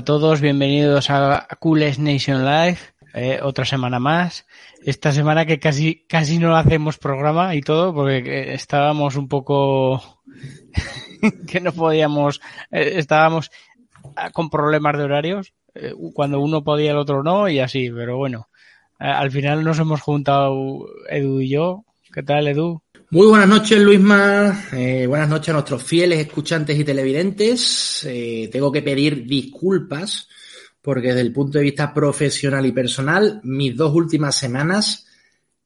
A 0.00 0.02
todos, 0.02 0.40
bienvenidos 0.40 1.10
a 1.10 1.46
Coolest 1.58 1.98
Nation 1.98 2.42
Live, 2.46 2.78
eh, 3.12 3.38
otra 3.42 3.66
semana 3.66 3.98
más. 3.98 4.46
Esta 4.82 5.12
semana 5.12 5.44
que 5.44 5.60
casi, 5.60 6.06
casi 6.08 6.38
no 6.38 6.56
hacemos 6.56 6.96
programa 6.96 7.54
y 7.54 7.60
todo, 7.60 7.92
porque 7.92 8.20
eh, 8.20 8.54
estábamos 8.54 9.16
un 9.16 9.28
poco 9.28 10.22
que 11.46 11.60
no 11.60 11.72
podíamos, 11.72 12.40
eh, 12.70 12.94
estábamos 12.96 13.50
con 14.32 14.48
problemas 14.48 14.96
de 14.96 15.04
horarios, 15.04 15.52
cuando 16.14 16.40
uno 16.40 16.64
podía 16.64 16.92
el 16.92 16.96
otro 16.96 17.22
no 17.22 17.50
y 17.50 17.58
así, 17.58 17.90
pero 17.90 18.16
bueno, 18.16 18.48
al 18.98 19.30
final 19.30 19.64
nos 19.64 19.80
hemos 19.80 20.00
juntado 20.00 20.86
Edu 21.10 21.42
y 21.42 21.50
yo. 21.50 21.84
¿Qué 22.10 22.22
tal, 22.22 22.48
Edu? 22.48 22.82
Muy 23.12 23.26
buenas 23.26 23.48
noches, 23.48 23.76
Luisma. 23.80 24.66
Eh, 24.72 25.04
buenas 25.04 25.28
noches 25.28 25.48
a 25.48 25.54
nuestros 25.54 25.82
fieles 25.82 26.20
escuchantes 26.20 26.78
y 26.78 26.84
televidentes. 26.84 28.06
Eh, 28.08 28.48
tengo 28.52 28.70
que 28.70 28.82
pedir 28.82 29.26
disculpas 29.26 30.28
porque 30.80 31.08
desde 31.08 31.22
el 31.22 31.32
punto 31.32 31.58
de 31.58 31.64
vista 31.64 31.92
profesional 31.92 32.66
y 32.66 32.70
personal, 32.70 33.40
mis 33.42 33.76
dos 33.76 33.92
últimas 33.96 34.36
semanas 34.36 35.08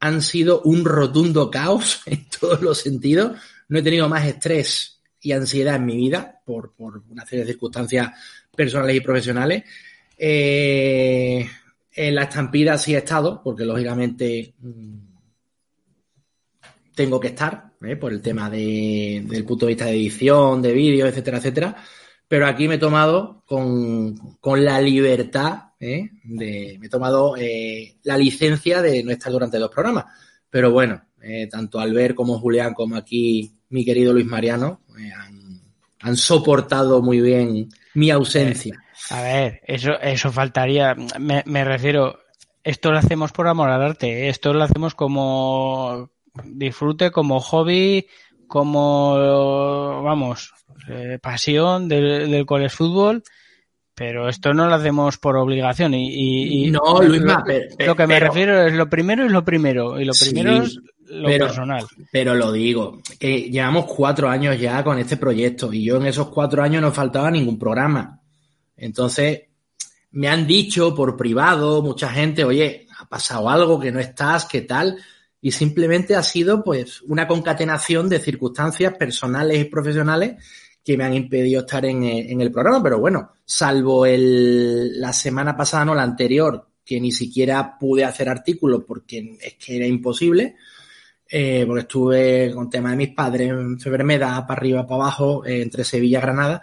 han 0.00 0.22
sido 0.22 0.62
un 0.62 0.86
rotundo 0.86 1.50
caos 1.50 2.00
en 2.06 2.26
todos 2.30 2.62
los 2.62 2.78
sentidos. 2.78 3.32
No 3.68 3.78
he 3.78 3.82
tenido 3.82 4.08
más 4.08 4.24
estrés 4.26 5.02
y 5.20 5.32
ansiedad 5.32 5.76
en 5.76 5.84
mi 5.84 5.98
vida 5.98 6.40
por, 6.46 6.72
una 6.78 7.26
serie 7.26 7.44
de 7.44 7.52
circunstancias 7.52 8.08
personales 8.56 8.96
y 8.96 9.00
profesionales. 9.00 9.64
Eh, 10.16 11.46
en 11.92 12.14
la 12.14 12.22
estampida 12.22 12.78
sí 12.78 12.94
he 12.94 12.98
estado, 12.98 13.42
porque 13.44 13.66
lógicamente 13.66 14.54
mmm, 14.60 15.03
tengo 16.94 17.20
que 17.20 17.28
estar, 17.28 17.72
¿eh? 17.82 17.96
por 17.96 18.12
el 18.12 18.20
tema 18.20 18.48
de, 18.48 19.24
del 19.26 19.44
punto 19.44 19.66
de 19.66 19.70
vista 19.70 19.86
de 19.86 19.92
edición, 19.92 20.62
de 20.62 20.72
vídeo, 20.72 21.06
etcétera, 21.06 21.38
etcétera. 21.38 21.76
Pero 22.26 22.46
aquí 22.46 22.68
me 22.68 22.76
he 22.76 22.78
tomado 22.78 23.42
con, 23.46 24.16
con 24.40 24.64
la 24.64 24.80
libertad, 24.80 25.72
¿eh? 25.78 26.10
de, 26.24 26.76
me 26.80 26.86
he 26.86 26.88
tomado 26.88 27.36
eh, 27.36 27.96
la 28.04 28.16
licencia 28.16 28.80
de 28.80 29.02
no 29.02 29.10
estar 29.10 29.32
durante 29.32 29.58
dos 29.58 29.70
programas. 29.70 30.06
Pero 30.48 30.70
bueno, 30.70 31.02
tanto 31.50 31.80
Albert 31.80 32.14
como 32.14 32.38
Julián, 32.38 32.74
como 32.74 32.96
aquí 32.96 33.52
mi 33.70 33.84
querido 33.84 34.12
Luis 34.12 34.26
Mariano, 34.26 34.82
han, 36.00 36.16
soportado 36.16 37.02
muy 37.02 37.20
bien 37.20 37.70
mi 37.94 38.10
ausencia. 38.10 38.80
A 39.10 39.22
ver, 39.22 39.60
eso, 39.66 39.98
eso 40.00 40.30
faltaría. 40.30 40.94
Me 41.18 41.64
refiero, 41.64 42.20
esto 42.62 42.90
lo 42.90 42.98
hacemos 42.98 43.32
por 43.32 43.46
amor 43.48 43.68
al 43.68 43.82
arte, 43.82 44.28
esto 44.28 44.54
lo 44.54 44.64
hacemos 44.64 44.94
como 44.94 46.10
disfrute, 46.44 47.10
como 47.10 47.40
hobby, 47.40 48.06
como, 48.46 50.02
vamos, 50.02 50.52
eh, 50.88 51.18
pasión 51.20 51.88
del, 51.88 52.30
del 52.30 52.46
college 52.46 52.76
fútbol. 52.76 53.22
Pero 53.96 54.28
esto 54.28 54.52
no 54.52 54.66
lo 54.66 54.74
hacemos 54.74 55.18
por 55.18 55.36
obligación 55.36 55.94
y, 55.94 56.08
y, 56.08 56.66
y 56.66 56.70
no, 56.72 57.00
Luis, 57.00 57.22
lo, 57.22 57.44
pero, 57.46 57.86
lo 57.86 57.94
que 57.94 58.06
me 58.08 58.14
pero, 58.14 58.26
refiero 58.26 58.66
es 58.66 58.74
lo 58.74 58.90
primero 58.90 59.24
es 59.24 59.30
lo 59.30 59.44
primero 59.44 60.00
y 60.00 60.04
lo 60.04 60.12
primero 60.20 60.66
sí, 60.66 60.72
es 60.72 60.80
lo 61.10 61.26
pero, 61.26 61.46
personal. 61.46 61.84
Pero 62.10 62.34
lo 62.34 62.50
digo, 62.50 62.98
que 63.20 63.42
llevamos 63.42 63.84
cuatro 63.84 64.28
años 64.28 64.58
ya 64.58 64.82
con 64.82 64.98
este 64.98 65.16
proyecto 65.16 65.72
y 65.72 65.84
yo 65.84 65.98
en 65.98 66.06
esos 66.06 66.28
cuatro 66.28 66.62
años 66.64 66.82
no 66.82 66.90
faltaba 66.90 67.30
ningún 67.30 67.56
programa. 67.56 68.20
Entonces, 68.76 69.42
me 70.10 70.26
han 70.26 70.44
dicho 70.44 70.92
por 70.92 71.16
privado 71.16 71.80
mucha 71.80 72.08
gente, 72.10 72.44
oye, 72.44 72.88
ha 72.98 73.08
pasado 73.08 73.48
algo 73.48 73.78
que 73.78 73.92
no 73.92 74.00
estás, 74.00 74.46
qué 74.46 74.62
tal, 74.62 74.98
y 75.44 75.50
simplemente 75.50 76.16
ha 76.16 76.22
sido 76.22 76.64
pues 76.64 77.02
una 77.02 77.28
concatenación 77.28 78.08
de 78.08 78.18
circunstancias 78.18 78.94
personales 78.94 79.60
y 79.60 79.64
profesionales 79.66 80.42
que 80.82 80.96
me 80.96 81.04
han 81.04 81.12
impedido 81.12 81.60
estar 81.60 81.84
en, 81.84 82.02
en 82.02 82.40
el 82.40 82.50
programa, 82.50 82.82
pero 82.82 82.98
bueno, 82.98 83.32
salvo 83.44 84.06
el, 84.06 84.98
la 84.98 85.12
semana 85.12 85.54
pasada, 85.54 85.84
no 85.84 85.94
la 85.94 86.02
anterior, 86.02 86.66
que 86.82 86.98
ni 86.98 87.12
siquiera 87.12 87.76
pude 87.78 88.04
hacer 88.04 88.30
artículos 88.30 88.84
porque 88.88 89.36
es 89.38 89.56
que 89.56 89.76
era 89.76 89.86
imposible, 89.86 90.56
eh, 91.28 91.64
porque 91.66 91.82
estuve 91.82 92.50
con 92.54 92.70
tema 92.70 92.92
de 92.92 92.96
mis 92.96 93.10
padres, 93.10 93.50
enfermedad, 93.50 94.46
para 94.46 94.58
arriba, 94.58 94.86
para 94.86 95.02
abajo, 95.02 95.44
eh, 95.44 95.60
entre 95.60 95.84
Sevilla 95.84 96.20
y 96.20 96.22
Granada. 96.22 96.62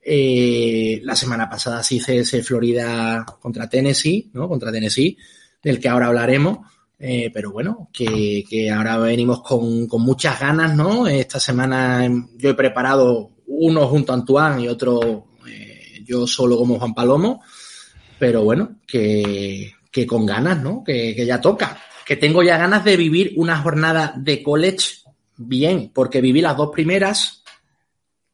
Eh, 0.00 1.00
la 1.02 1.16
semana 1.16 1.50
pasada 1.50 1.82
sí 1.82 1.96
hice 1.96 2.18
ese 2.18 2.44
Florida 2.44 3.26
contra 3.40 3.68
Tennessee, 3.68 4.30
¿no? 4.34 4.48
Contra 4.48 4.70
Tennessee, 4.70 5.18
del 5.60 5.80
que 5.80 5.88
ahora 5.88 6.06
hablaremos. 6.06 6.58
Eh, 7.02 7.30
pero 7.32 7.50
bueno, 7.50 7.88
que, 7.90 8.70
ahora 8.70 8.98
venimos 8.98 9.40
con, 9.40 9.88
muchas 9.88 10.38
ganas, 10.38 10.76
¿no? 10.76 11.06
Esta 11.08 11.40
semana 11.40 12.06
yo 12.36 12.50
he 12.50 12.54
preparado 12.54 13.30
uno 13.46 13.86
junto 13.88 14.12
a 14.12 14.16
Antoine 14.16 14.62
y 14.64 14.68
otro 14.68 15.28
eh, 15.48 16.02
yo 16.04 16.26
solo 16.26 16.58
como 16.58 16.78
Juan 16.78 16.92
Palomo, 16.92 17.42
pero 18.18 18.44
bueno, 18.44 18.80
que, 18.86 19.72
con 20.06 20.26
ganas, 20.26 20.62
¿no? 20.62 20.84
Que, 20.84 21.24
ya 21.24 21.40
toca, 21.40 21.78
que 22.04 22.16
tengo 22.16 22.42
ya 22.42 22.58
ganas 22.58 22.84
de 22.84 22.98
vivir 22.98 23.32
una 23.36 23.56
jornada 23.56 24.12
de 24.18 24.42
college 24.42 24.96
bien, 25.38 25.90
porque 25.94 26.20
viví 26.20 26.42
las 26.42 26.58
dos 26.58 26.68
primeras 26.70 27.42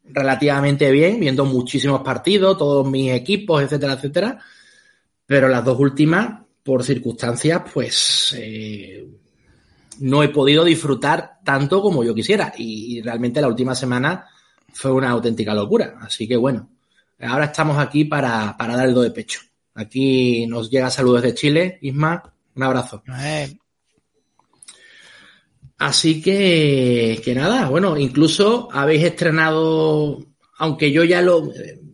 relativamente 0.03 0.91
bien, 0.91 1.21
viendo 1.21 1.45
muchísimos 1.45 2.01
partidos, 2.01 2.59
todos 2.59 2.89
mis 2.89 3.13
equipos, 3.13 3.63
etcétera, 3.63 3.93
etcétera, 3.93 4.41
pero 5.25 5.49
las 5.49 5.65
dos 5.65 5.79
últimas 5.79 6.46
por 6.67 6.83
circunstancias, 6.83 7.63
pues 7.73 8.35
eh, 8.37 9.07
no 10.01 10.25
he 10.25 10.29
podido 10.31 10.65
disfrutar 10.65 11.39
tanto 11.45 11.81
como 11.81 12.03
yo 12.03 12.13
quisiera. 12.13 12.53
Y, 12.59 12.99
y, 12.99 13.03
realmente 13.03 13.41
la 13.41 13.47
última 13.47 13.77
semana 13.77 14.27
fue 14.73 14.91
una 14.91 15.11
auténtica 15.11 15.55
locura. 15.55 15.97
Así 16.01 16.27
que 16.27 16.37
bueno, 16.37 16.69
ahora 17.21 17.45
estamos 17.47 17.79
aquí 17.79 18.05
para, 18.05 18.57
para 18.59 18.77
dar 18.77 18.89
el 18.89 18.95
do 18.95 19.03
de 19.03 19.13
pecho. 19.13 19.41
Aquí 19.75 20.45
nos 20.49 20.69
llega 20.69 20.91
saludos 20.91 21.23
de 21.23 21.35
Chile. 21.35 21.79
Isma, 21.83 22.35
un 22.57 22.63
abrazo. 22.65 23.05
Eh. 23.21 23.57
Así 25.79 26.21
que, 26.21 27.21
que 27.23 27.35
nada, 27.35 27.69
bueno, 27.69 27.97
incluso 27.97 28.69
habéis 28.73 29.05
estrenado, 29.05 30.19
aunque 30.59 30.91
yo 30.91 31.05
ya 31.05 31.21
lo, 31.21 31.53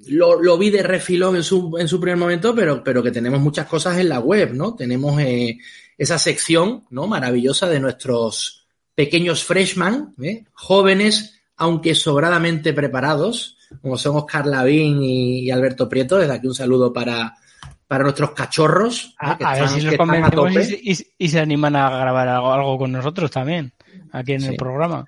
lo, 0.08 0.40
lo, 0.40 0.58
vi 0.58 0.70
de 0.70 0.82
refilón 0.82 1.36
en 1.36 1.42
su, 1.42 1.76
en 1.78 1.88
su 1.88 2.00
primer 2.00 2.18
momento, 2.18 2.54
pero, 2.54 2.82
pero 2.82 3.02
que 3.02 3.10
tenemos 3.10 3.40
muchas 3.40 3.66
cosas 3.66 3.98
en 3.98 4.08
la 4.08 4.20
web, 4.20 4.52
¿no? 4.54 4.74
Tenemos 4.74 5.20
eh, 5.20 5.58
esa 5.96 6.18
sección, 6.18 6.84
¿no? 6.90 7.06
Maravillosa 7.06 7.68
de 7.68 7.80
nuestros 7.80 8.66
pequeños 8.94 9.44
freshman, 9.44 10.14
¿eh? 10.22 10.44
jóvenes, 10.52 11.40
aunque 11.56 11.94
sobradamente 11.94 12.72
preparados, 12.72 13.58
como 13.80 13.96
son 13.96 14.16
Oscar 14.16 14.46
Lavín 14.46 15.02
y, 15.02 15.40
y, 15.40 15.50
Alberto 15.50 15.88
Prieto. 15.88 16.18
Desde 16.18 16.34
aquí 16.34 16.46
un 16.46 16.54
saludo 16.54 16.92
para, 16.92 17.36
para 17.86 18.04
nuestros 18.04 18.32
cachorros. 18.32 19.14
A, 19.18 19.32
a 19.32 19.54
ver 19.60 19.68
si 19.68 19.80
los 19.82 19.96
convencemos 19.96 20.52
y, 20.70 20.92
y, 20.92 20.96
y, 21.18 21.28
se 21.28 21.40
animan 21.40 21.76
a 21.76 21.88
grabar 21.90 22.28
algo, 22.28 22.52
algo, 22.52 22.78
con 22.78 22.92
nosotros 22.92 23.30
también, 23.30 23.72
aquí 24.12 24.32
en 24.32 24.40
sí. 24.40 24.48
el 24.48 24.56
programa 24.56 25.06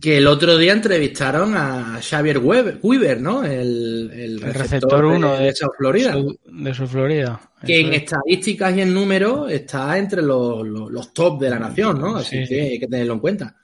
que 0.00 0.16
el 0.16 0.26
otro 0.26 0.56
día 0.56 0.72
entrevistaron 0.72 1.56
a 1.56 2.00
Xavier 2.00 2.38
Weaver, 2.38 3.20
¿no? 3.20 3.44
El, 3.44 4.40
receptor 4.40 5.04
1 5.04 5.36
de, 5.36 5.44
de, 5.44 5.54
South 5.54 5.72
Florida. 5.76 6.12
Su, 6.12 6.38
de 6.44 6.74
Florida. 6.74 7.40
Que 7.64 7.80
en 7.80 7.92
es. 7.92 8.02
estadísticas 8.02 8.76
y 8.76 8.80
en 8.80 8.94
números 8.94 9.50
está 9.50 9.98
entre 9.98 10.22
los, 10.22 10.66
los, 10.66 10.90
los, 10.90 11.12
top 11.12 11.40
de 11.40 11.50
la 11.50 11.58
nación, 11.58 12.00
¿no? 12.00 12.16
Así 12.16 12.46
sí, 12.46 12.48
que 12.48 12.60
hay 12.62 12.78
que 12.78 12.86
tenerlo 12.86 13.14
en 13.14 13.20
cuenta. 13.20 13.56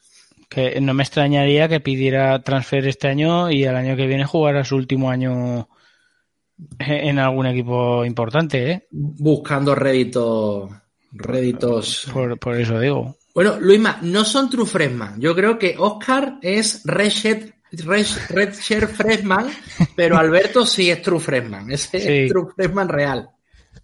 Que 0.49 0.81
no 0.81 0.93
me 0.93 1.03
extrañaría 1.03 1.69
que 1.69 1.81
pidiera 1.81 2.43
transfer 2.43 2.87
este 2.87 3.09
año 3.09 3.51
y 3.51 3.65
el 3.65 3.75
año 3.75 3.97
que 3.97 4.07
viene 4.07 4.27
jugara 4.27 4.65
su 4.65 4.77
último 4.77 5.11
año 5.11 5.69
en 6.79 7.19
algún 7.19 7.47
equipo 7.47 8.05
importante, 8.05 8.71
¿eh? 8.71 8.87
Buscando 8.91 9.75
réditos. 9.75 10.71
Réditos. 11.13 12.09
Por, 12.13 12.39
por 12.39 12.61
eso 12.61 12.79
digo. 12.79 13.17
Bueno, 13.37 13.61
Luisma, 13.61 13.99
no 14.01 14.25
son 14.25 14.49
true 14.49 14.65
freshman. 14.65 15.21
Yo 15.21 15.35
creo 15.35 15.59
que 15.59 15.75
Oscar 15.77 16.39
es 16.41 16.81
redshirt, 16.87 17.55
redshirt 18.31 18.91
freshman, 18.91 19.51
pero 19.95 20.17
Alberto 20.17 20.65
sí 20.65 20.91
es 20.91 21.03
true 21.03 21.21
freshman. 21.21 21.71
Ese 21.71 22.01
sí. 22.01 22.09
es 22.09 22.31
true 22.31 22.47
freshman 22.57 22.89
real. 22.89 23.29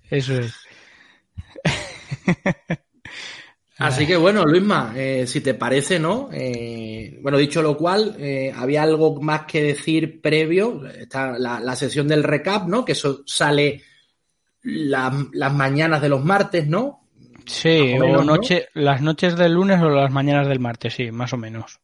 Eso 0.08 0.40
es. 0.40 0.54
Así 3.76 4.06
que 4.06 4.16
bueno, 4.16 4.46
Luisma, 4.46 4.94
eh, 4.96 5.26
si 5.26 5.42
te 5.42 5.52
parece, 5.52 5.98
¿no? 5.98 6.30
Eh, 6.32 7.18
bueno, 7.20 7.36
dicho 7.36 7.60
lo 7.60 7.76
cual, 7.76 8.16
eh, 8.18 8.50
había 8.56 8.82
algo 8.82 9.20
más 9.20 9.42
que 9.42 9.62
decir 9.62 10.22
previo, 10.22 10.86
está 10.86 11.38
la, 11.38 11.60
la, 11.60 11.76
sesión 11.76 12.08
del 12.08 12.22
recap, 12.24 12.68
¿no? 12.68 12.86
Que 12.86 12.92
eso 12.92 13.22
sale 13.26 13.82
la, 14.62 15.26
las 15.34 15.52
mañanas 15.52 16.00
de 16.00 16.08
los 16.08 16.24
martes, 16.24 16.66
¿no? 16.66 17.01
Sí, 17.46 17.94
o, 17.96 18.00
menos, 18.00 18.20
o 18.20 18.24
noche, 18.24 18.66
¿no? 18.74 18.82
las 18.82 19.00
noches 19.02 19.36
del 19.36 19.52
lunes 19.52 19.80
o 19.80 19.88
las 19.88 20.10
mañanas 20.10 20.48
del 20.48 20.60
martes, 20.60 20.94
sí, 20.94 21.10
más 21.10 21.32
o 21.32 21.36
menos. 21.36 21.80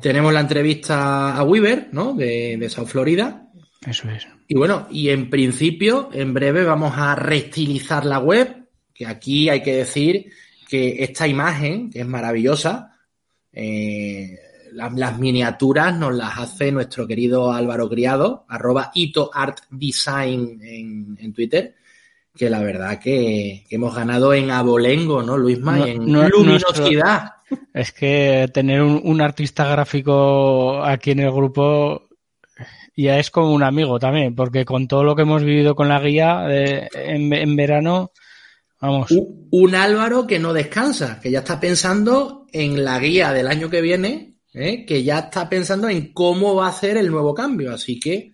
Tenemos 0.00 0.32
la 0.32 0.40
entrevista 0.40 1.36
a 1.36 1.42
Weaver, 1.42 1.88
¿no? 1.92 2.14
De, 2.14 2.56
de 2.58 2.68
South 2.68 2.86
Florida. 2.86 3.48
Eso 3.86 4.10
es. 4.10 4.26
Y 4.48 4.56
bueno, 4.56 4.88
y 4.90 5.10
en 5.10 5.30
principio, 5.30 6.10
en 6.12 6.34
breve 6.34 6.64
vamos 6.64 6.94
a 6.96 7.14
reestilizar 7.14 8.04
la 8.04 8.18
web, 8.18 8.68
que 8.92 9.06
aquí 9.06 9.48
hay 9.48 9.62
que 9.62 9.76
decir 9.76 10.30
que 10.68 11.02
esta 11.02 11.26
imagen, 11.26 11.90
que 11.90 12.00
es 12.00 12.06
maravillosa, 12.06 12.96
eh, 13.52 14.38
las, 14.72 15.18
miniaturas 15.18 15.96
nos 15.96 16.14
las 16.14 16.38
hace 16.38 16.70
nuestro 16.70 17.06
querido 17.06 17.52
Álvaro 17.52 17.88
Criado, 17.88 18.44
arroba 18.48 18.92
Ito 18.94 19.30
Art 19.32 19.60
Design 19.70 20.60
en, 20.62 21.32
Twitter, 21.32 21.74
que 22.40 22.48
la 22.48 22.60
verdad 22.60 22.98
que, 22.98 23.66
hemos 23.68 23.94
ganado 23.94 24.32
en 24.32 24.50
abolengo, 24.50 25.22
¿no, 25.22 25.36
Luis 25.36 25.58
en 25.58 26.10
luminosidad. 26.10 27.32
Es 27.74 27.92
que 27.92 28.48
tener 28.54 28.80
un, 28.80 29.20
artista 29.20 29.68
gráfico 29.68 30.82
aquí 30.82 31.10
en 31.10 31.20
el 31.20 31.32
grupo 31.32 32.08
ya 32.96 33.18
es 33.18 33.30
como 33.30 33.52
un 33.52 33.62
amigo 33.62 33.98
también, 33.98 34.34
porque 34.34 34.64
con 34.64 34.88
todo 34.88 35.04
lo 35.04 35.14
que 35.14 35.22
hemos 35.22 35.44
vivido 35.44 35.74
con 35.74 35.90
la 35.90 36.00
guía 36.00 36.46
en, 36.48 37.56
verano, 37.56 38.12
vamos. 38.80 39.10
Un, 39.50 39.74
Álvaro 39.74 40.26
que 40.26 40.38
no 40.38 40.54
descansa, 40.54 41.20
que 41.20 41.30
ya 41.30 41.40
está 41.40 41.60
pensando 41.60 42.46
en 42.54 42.86
la 42.86 42.98
guía 43.00 43.34
del 43.34 43.48
año 43.48 43.68
que 43.68 43.82
viene, 43.82 44.36
¿eh? 44.54 44.86
que 44.86 45.02
ya 45.04 45.18
está 45.18 45.46
pensando 45.50 45.90
en 45.90 46.14
cómo 46.14 46.54
va 46.54 46.68
a 46.68 46.70
hacer 46.70 46.96
el 46.96 47.10
nuevo 47.10 47.34
cambio. 47.34 47.74
Así 47.74 48.00
que 48.00 48.32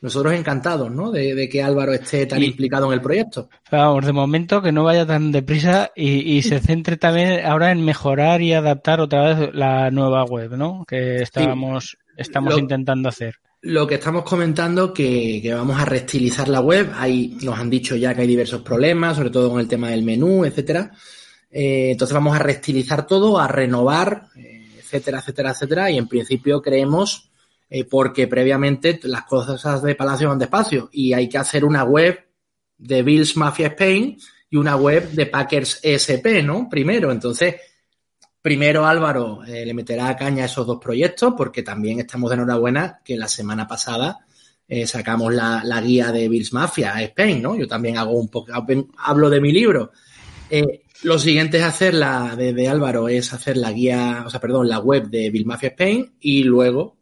nosotros 0.00 0.32
encantados, 0.34 0.90
¿no? 0.90 1.10
De, 1.10 1.48
que 1.48 1.62
Álvaro 1.62 1.92
esté 1.92 2.26
tan 2.26 2.42
implicado 2.42 2.86
en 2.86 2.92
el 2.92 3.00
proyecto. 3.00 3.48
Vamos, 3.70 4.06
de 4.06 4.12
momento 4.12 4.62
que 4.62 4.72
no 4.72 4.84
vaya 4.84 5.06
tan 5.06 5.32
deprisa 5.32 5.90
y, 5.94 6.40
se 6.42 6.60
centre 6.60 6.96
también 6.96 7.44
ahora 7.44 7.72
en 7.72 7.84
mejorar 7.84 8.40
y 8.42 8.52
adaptar 8.52 9.00
otra 9.00 9.34
vez 9.34 9.54
la 9.54 9.90
nueva 9.90 10.24
web, 10.24 10.56
¿no? 10.56 10.84
Que 10.86 11.22
estábamos, 11.22 11.96
estamos 12.16 12.58
intentando 12.58 13.08
hacer. 13.08 13.36
Lo 13.60 13.88
que 13.88 13.96
estamos 13.96 14.22
comentando 14.22 14.94
que, 14.94 15.40
que 15.42 15.52
vamos 15.52 15.80
a 15.80 15.84
reestilizar 15.84 16.48
la 16.48 16.60
web. 16.60 16.92
Ahí 16.94 17.36
nos 17.42 17.58
han 17.58 17.68
dicho 17.68 17.96
ya 17.96 18.14
que 18.14 18.20
hay 18.20 18.28
diversos 18.28 18.62
problemas, 18.62 19.16
sobre 19.16 19.30
todo 19.30 19.50
con 19.50 19.60
el 19.60 19.66
tema 19.66 19.90
del 19.90 20.04
menú, 20.04 20.44
etcétera. 20.44 20.92
Eh, 21.50 21.90
entonces 21.92 22.14
vamos 22.14 22.36
a 22.36 22.38
reestilizar 22.38 23.06
todo, 23.06 23.38
a 23.38 23.48
renovar, 23.48 24.26
eh, 24.36 24.68
etcétera, 24.78 25.18
etcétera, 25.18 25.50
etcétera. 25.50 25.90
Y 25.90 25.98
en 25.98 26.06
principio 26.06 26.62
creemos 26.62 27.30
eh, 27.70 27.84
porque 27.84 28.26
previamente 28.26 28.98
las 29.02 29.24
cosas 29.24 29.82
de 29.82 29.94
Palacio 29.94 30.28
van 30.28 30.38
despacio 30.38 30.88
y 30.90 31.12
hay 31.12 31.28
que 31.28 31.36
hacer 31.36 31.66
una 31.66 31.84
web 31.84 32.18
de 32.78 33.02
Bills 33.02 33.36
Mafia 33.36 33.66
Spain 33.66 34.16
y 34.48 34.56
una 34.56 34.76
web 34.76 35.10
de 35.10 35.26
Packers 35.26 35.80
ESP, 35.82 36.42
¿no? 36.42 36.66
Primero, 36.70 37.12
entonces, 37.12 37.56
primero 38.40 38.86
Álvaro 38.86 39.44
eh, 39.44 39.66
le 39.66 39.74
meterá 39.74 40.16
caña 40.16 40.44
a 40.44 40.46
esos 40.46 40.66
dos 40.66 40.78
proyectos 40.80 41.34
porque 41.36 41.62
también 41.62 42.00
estamos 42.00 42.30
de 42.30 42.36
enhorabuena 42.36 43.00
que 43.04 43.18
la 43.18 43.28
semana 43.28 43.68
pasada 43.68 44.20
eh, 44.66 44.86
sacamos 44.86 45.34
la, 45.34 45.82
guía 45.82 46.10
de 46.10 46.26
Bills 46.26 46.54
Mafia 46.54 47.02
Spain, 47.02 47.42
¿no? 47.42 47.54
Yo 47.54 47.68
también 47.68 47.98
hago 47.98 48.12
un 48.12 48.28
poco, 48.28 48.50
hablo 48.96 49.28
de 49.28 49.40
mi 49.42 49.52
libro. 49.52 49.92
lo 51.02 51.18
siguiente 51.18 51.58
es 51.58 51.64
hacer 51.64 51.92
la 51.92 52.34
de, 52.34 52.66
Álvaro 52.66 53.10
es 53.10 53.34
hacer 53.34 53.58
la 53.58 53.72
guía, 53.72 54.22
o 54.26 54.30
sea, 54.30 54.40
perdón, 54.40 54.70
la 54.70 54.78
web 54.78 55.10
de 55.10 55.28
Bills 55.28 55.46
Mafia 55.46 55.68
Spain 55.68 56.14
y 56.18 56.44
luego 56.44 56.97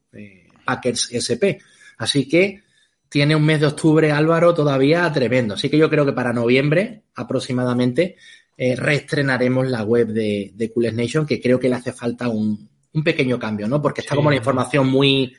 Packers 0.67 1.09
SP. 1.15 1.63
Así 1.99 2.29
que 2.29 2.63
tiene 3.09 3.35
un 3.35 3.45
mes 3.45 3.61
de 3.61 3.67
octubre 3.67 4.13
Álvaro 4.13 4.53
todavía 4.53 5.11
tremendo. 5.13 5.55
Así 5.55 5.71
que 5.71 5.79
yo 5.79 5.89
creo 5.89 6.05
que 6.05 6.13
para 6.13 6.33
noviembre 6.33 7.05
aproximadamente 7.15 8.17
eh, 8.57 8.75
reestrenaremos 8.75 9.69
la 9.69 9.83
web 9.83 10.09
de, 10.09 10.53
de 10.55 10.73
Coolest 10.73 10.97
Nation, 10.97 11.27
que 11.27 11.41
creo 11.41 11.61
que 11.61 11.69
le 11.69 11.77
hace 11.77 11.93
falta 11.93 12.29
un, 12.29 12.69
pequeño 13.05 13.39
cambio, 13.39 13.69
¿no? 13.69 13.83
Porque 13.83 14.01
está 14.01 14.17
como 14.17 14.31
la 14.31 14.37
información 14.37 14.89
muy 14.89 15.37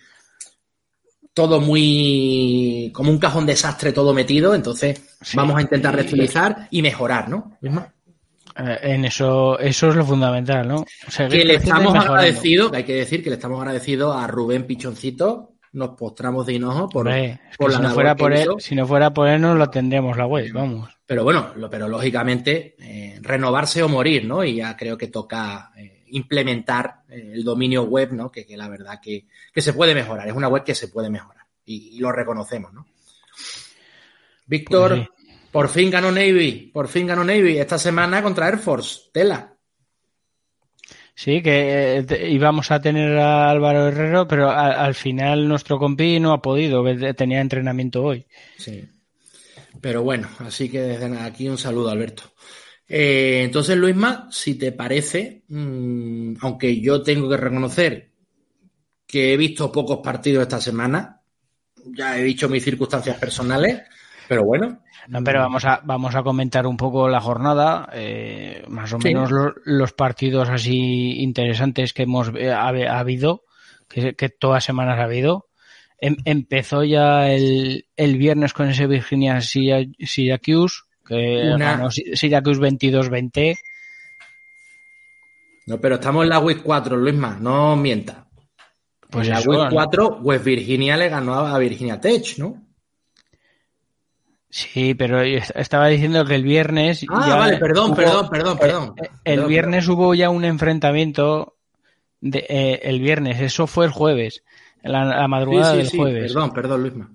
todo 1.33 1.59
muy 1.59 2.91
como 2.93 3.11
un 3.11 3.17
cajón 3.17 3.47
desastre 3.47 3.93
todo 3.93 4.13
metido, 4.13 4.53
entonces 4.53 5.01
vamos 5.33 5.57
a 5.57 5.61
intentar 5.61 5.95
reestilizar 5.95 6.67
y 6.69 6.83
mejorar, 6.83 7.29
¿no? 7.29 7.57
Eh, 8.59 8.79
en 8.81 9.05
eso, 9.05 9.59
eso 9.59 9.89
es 9.89 9.95
lo 9.95 10.05
fundamental, 10.05 10.67
¿no? 10.67 10.85
que 11.29 11.45
le 11.45 11.55
estamos 11.55 11.93
agradecidos, 11.95 12.73
hay 12.73 12.83
que 12.83 12.95
decir 12.95 13.23
que 13.23 13.29
le 13.29 13.35
estamos 13.35 13.59
agradecidos 13.59 14.15
a 14.15 14.25
Rubén 14.25 14.65
Pichoncito, 14.65 15.53
nos 15.73 15.91
postramos 15.91 16.45
de 16.47 16.53
hinojo 16.53 16.89
por, 16.89 17.07
por 17.57 17.71
la 17.71 17.77
si 17.77 17.83
no 17.83 17.89
fuera 17.91 18.15
por 18.15 18.33
él, 18.33 18.49
si 18.57 18.75
no 18.75 18.87
fuera 18.87 19.13
por 19.13 19.27
él 19.27 19.41
no 19.41 19.53
lo 19.53 19.69
tendríamos 19.69 20.17
la 20.17 20.25
web, 20.25 20.51
vamos. 20.51 20.89
Pero 21.05 21.23
bueno, 21.23 21.53
pero 21.69 21.87
lógicamente 21.87 22.75
eh, 22.79 23.19
renovarse 23.21 23.83
o 23.83 23.89
morir, 23.89 24.25
¿no? 24.25 24.43
Y 24.43 24.55
ya 24.55 24.75
creo 24.75 24.97
que 24.97 25.07
toca 25.07 25.71
eh, 25.77 26.03
implementar 26.07 27.01
el 27.09 27.43
dominio 27.43 27.83
web, 27.83 28.11
¿no? 28.13 28.31
Que, 28.31 28.45
la 28.57 28.67
verdad 28.67 28.99
que, 29.01 29.25
que, 29.53 29.61
se 29.61 29.73
puede 29.73 29.93
mejorar, 29.93 30.27
es 30.27 30.33
una 30.33 30.47
web 30.47 30.63
que 30.63 30.75
se 30.75 30.87
puede 30.87 31.09
mejorar 31.09 31.45
y, 31.65 31.99
lo 31.99 32.11
reconocemos, 32.11 32.73
¿no? 32.73 32.87
Víctor, 34.47 34.89
pues 34.95 35.09
por 35.57 35.69
fin 35.69 35.89
ganó 35.89 36.11
Navy, 36.11 36.69
por 36.71 36.87
fin 36.87 37.07
ganó 37.07 37.23
Navy 37.23 37.57
esta 37.57 37.79
semana 37.79 38.21
contra 38.21 38.47
Air 38.47 38.59
Force, 38.59 39.09
tela. 39.11 39.57
Sí, 41.15 41.41
que 41.41 41.97
eh, 41.97 42.29
íbamos 42.29 42.69
a 42.69 42.79
tener 42.79 43.17
a 43.17 43.49
Álvaro 43.49 43.87
Herrero, 43.87 44.27
pero 44.27 44.51
al 44.51 44.93
final 44.93 45.47
nuestro 45.47 45.79
compi 45.79 46.19
no 46.19 46.31
ha 46.31 46.43
podido, 46.43 46.83
tenía 47.15 47.41
entrenamiento 47.41 48.03
hoy. 48.03 48.23
Sí. 48.55 48.87
Pero 49.81 50.03
bueno, 50.03 50.29
así 50.45 50.69
que 50.69 50.79
desde 50.79 51.17
aquí 51.21 51.49
un 51.49 51.57
saludo, 51.57 51.89
Alberto. 51.89 52.21
Eh, 52.87 53.41
entonces, 53.43 53.75
Luisma, 53.77 54.29
si 54.31 54.59
te 54.59 54.73
parece, 54.73 55.41
mm, 55.47 56.35
aunque 56.41 56.79
yo 56.79 57.01
tengo 57.01 57.27
que 57.27 57.37
reconocer 57.37 58.11
que 59.07 59.33
he 59.33 59.37
visto 59.37 59.71
pocos 59.71 60.01
partidos 60.03 60.43
esta 60.43 60.61
semana, 60.61 61.19
ya 61.83 62.15
he 62.15 62.23
dicho 62.23 62.47
mis 62.47 62.63
circunstancias 62.63 63.17
personales, 63.17 63.81
pero 64.27 64.43
bueno. 64.43 64.79
No, 65.07 65.23
pero 65.23 65.39
vamos 65.39 65.63
a, 65.65 65.81
vamos 65.83 66.15
a 66.15 66.23
comentar 66.23 66.67
un 66.67 66.75
poco 66.75 67.07
la 67.07 67.21
jornada, 67.21 67.89
eh, 67.93 68.63
más 68.67 68.91
o 68.93 68.99
menos 68.99 69.31
los 69.63 69.93
partidos 69.93 70.49
así 70.49 71.21
interesantes 71.21 71.93
que 71.93 72.03
hemos 72.03 72.31
eh, 72.35 72.51
ha, 72.51 72.67
habido, 72.67 73.43
que, 73.87 74.15
que, 74.15 74.29
todas 74.29 74.63
semanas 74.63 74.99
ha 74.99 75.03
habido. 75.03 75.47
Em, 75.99 76.17
empezó 76.25 76.83
ya 76.83 77.31
el, 77.31 77.85
el, 77.95 78.17
viernes 78.17 78.53
con 78.53 78.69
ese 78.69 78.85
Virginia 78.85 79.39
Syracuse, 79.41 80.81
que 81.05 81.55
ganó 81.57 81.89
Syracuse 81.89 82.59
22-20. 82.59 83.55
No, 85.67 85.79
pero 85.79 85.95
estamos 85.95 86.23
en 86.23 86.29
la 86.29 86.39
Week 86.39 86.61
4, 86.63 86.97
Luisma, 86.97 87.37
no 87.39 87.75
mienta. 87.75 88.27
Pues 89.09 89.27
en 89.27 89.33
la 89.33 89.41
Week 89.41 89.69
4, 89.71 90.19
West 90.21 90.43
Virginia 90.43 90.97
le 90.97 91.09
ganó 91.09 91.33
a 91.35 91.57
Virginia 91.57 91.99
Tech, 91.99 92.37
¿no? 92.37 92.66
Sí, 94.49 94.93
pero 94.93 95.21
estaba 95.21 95.87
diciendo 95.87 96.25
que 96.25 96.35
el 96.35 96.43
viernes. 96.43 97.05
Ah, 97.09 97.35
vale, 97.35 97.57
perdón, 97.57 97.93
perdón, 97.93 98.29
perdón, 98.29 98.57
perdón. 98.57 98.95
El, 99.23 99.45
viernes 99.45 99.87
hubo 99.87 100.13
ya 100.13 100.29
un 100.29 100.45
enfrentamiento. 100.45 101.55
De, 102.19 102.45
eh, 102.49 102.79
el 102.83 102.99
viernes, 102.99 103.39
eso 103.39 103.67
fue 103.67 103.85
el 103.85 103.91
jueves, 103.91 104.43
la, 104.81 105.27
madrugada 105.27 105.75
del 105.75 105.89
jueves. 105.89 106.33
Perdón, 106.33 106.51
perdón, 106.51 106.81
Luisma. 106.81 107.11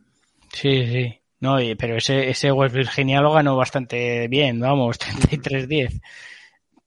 Sí, 0.52 0.86
sí. 0.86 1.18
No, 1.40 1.56
pero 1.76 1.96
ese, 1.96 2.30
ese 2.30 2.52
West 2.52 2.74
Virginia 2.74 3.20
lo 3.20 3.32
ganó 3.32 3.56
bastante 3.56 4.28
bien, 4.28 4.60
vamos, 4.60 4.98
33-10. 5.00 6.00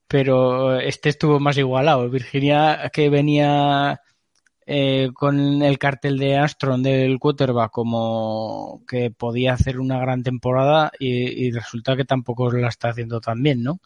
Pero 0.08 0.78
este 0.78 1.10
estuvo 1.10 1.38
más 1.40 1.58
igualado. 1.58 2.08
Virginia, 2.08 2.90
que 2.90 3.10
venía 3.10 4.00
eh, 4.68 5.10
con 5.14 5.62
el 5.62 5.78
cartel 5.78 6.18
de 6.18 6.36
Astron 6.36 6.82
del 6.82 7.20
quarterback 7.20 7.70
como 7.70 8.82
que 8.88 9.12
podía 9.12 9.52
hacer 9.52 9.78
una 9.78 10.00
gran 10.00 10.24
temporada 10.24 10.90
y, 10.98 11.52
resulta 11.52 11.96
que 11.96 12.04
tampoco 12.04 12.50
la 12.50 12.68
está 12.68 12.88
haciendo 12.88 13.20
tan 13.20 13.42
bien, 13.42 13.62
¿no? 13.62 13.80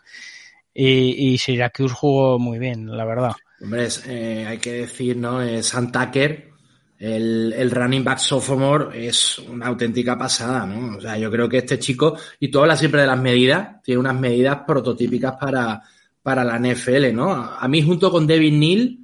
Y, 0.73 1.33
y 1.33 1.39
Syracuse 1.39 1.95
jugó 1.95 2.39
muy 2.39 2.59
bien, 2.59 2.97
la 2.97 3.05
verdad. 3.05 3.33
Hombre, 3.61 3.89
eh, 4.07 4.47
hay 4.49 4.57
que 4.57 4.73
decir, 4.73 5.19
¿no? 5.19 5.43
Eh, 5.43 5.61
Tucker, 5.93 6.51
el, 6.99 7.53
el, 7.55 7.71
running 7.71 8.03
back 8.03 8.19
sophomore, 8.19 9.07
es 9.07 9.39
una 9.39 9.67
auténtica 9.67 10.17
pasada, 10.17 10.65
¿no? 10.65 10.97
O 10.97 11.01
sea, 11.01 11.19
yo 11.19 11.31
creo 11.31 11.47
que 11.47 11.59
este 11.59 11.79
chico, 11.79 12.17
y 12.39 12.49
tú 12.49 12.61
hablas 12.61 12.79
siempre 12.79 13.03
de 13.03 13.07
las 13.07 13.21
medidas, 13.21 13.83
tiene 13.83 14.01
unas 14.01 14.19
medidas 14.19 14.61
prototípicas 14.67 15.35
para, 15.39 15.83
para 16.23 16.43
la 16.43 16.59
NFL, 16.59 17.13
¿no? 17.13 17.33
A 17.33 17.69
mí, 17.69 17.83
junto 17.83 18.11
con 18.11 18.27
David 18.27 18.55
Neal, 18.55 19.00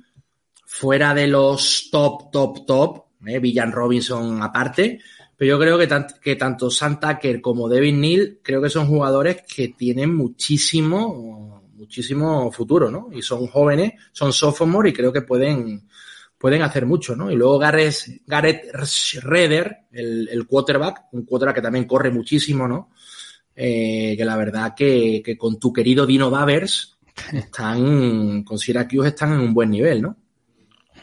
fuera 0.78 1.14
de 1.14 1.26
los 1.26 1.88
top, 1.90 2.30
top, 2.30 2.66
top, 2.66 3.04
¿eh? 3.26 3.38
Villan 3.38 3.73
Robinson 3.73 4.42
aparte, 4.42 5.00
pero 5.35 5.49
yo 5.49 5.59
creo 5.59 5.78
que, 5.78 5.88
que 6.21 6.37
tanto 6.37 6.71
Sam 6.71 7.00
Tucker 7.00 7.40
como 7.40 7.66
David 7.66 7.95
Neal 7.95 8.38
creo 8.42 8.61
que 8.61 8.68
son 8.68 8.87
jugadores 8.87 9.42
que 9.42 9.68
tienen 9.68 10.14
muchísimo, 10.14 11.62
muchísimo 11.75 12.52
futuro, 12.52 12.90
¿no? 12.90 13.09
Y 13.11 13.23
son 13.23 13.47
jóvenes, 13.47 13.95
son 14.12 14.35
sophomore 14.35 14.90
y 14.90 14.92
creo 14.92 15.11
que 15.14 15.23
pueden, 15.23 15.88
pueden 16.37 16.61
hacer 16.61 16.85
mucho, 16.85 17.16
¿no? 17.16 17.30
Y 17.30 17.37
luego 17.37 17.59
Gareth, 17.59 18.23
Gareth 18.26 18.71
Redder, 19.23 19.78
el, 19.92 20.28
el 20.28 20.47
quarterback, 20.47 21.04
un 21.12 21.25
quarterback 21.25 21.56
que 21.56 21.62
también 21.62 21.87
corre 21.87 22.11
muchísimo, 22.11 22.68
¿no? 22.68 22.90
Eh, 23.54 24.14
que 24.14 24.25
la 24.26 24.37
verdad 24.37 24.75
que, 24.76 25.23
que 25.25 25.38
con 25.38 25.59
tu 25.59 25.73
querido 25.73 26.04
Dino 26.04 26.28
Davers 26.28 26.99
están, 27.33 28.42
con 28.42 28.59
Syracuse 28.59 29.09
están 29.09 29.33
en 29.33 29.40
un 29.40 29.54
buen 29.54 29.71
nivel, 29.71 30.02
¿no? 30.02 30.18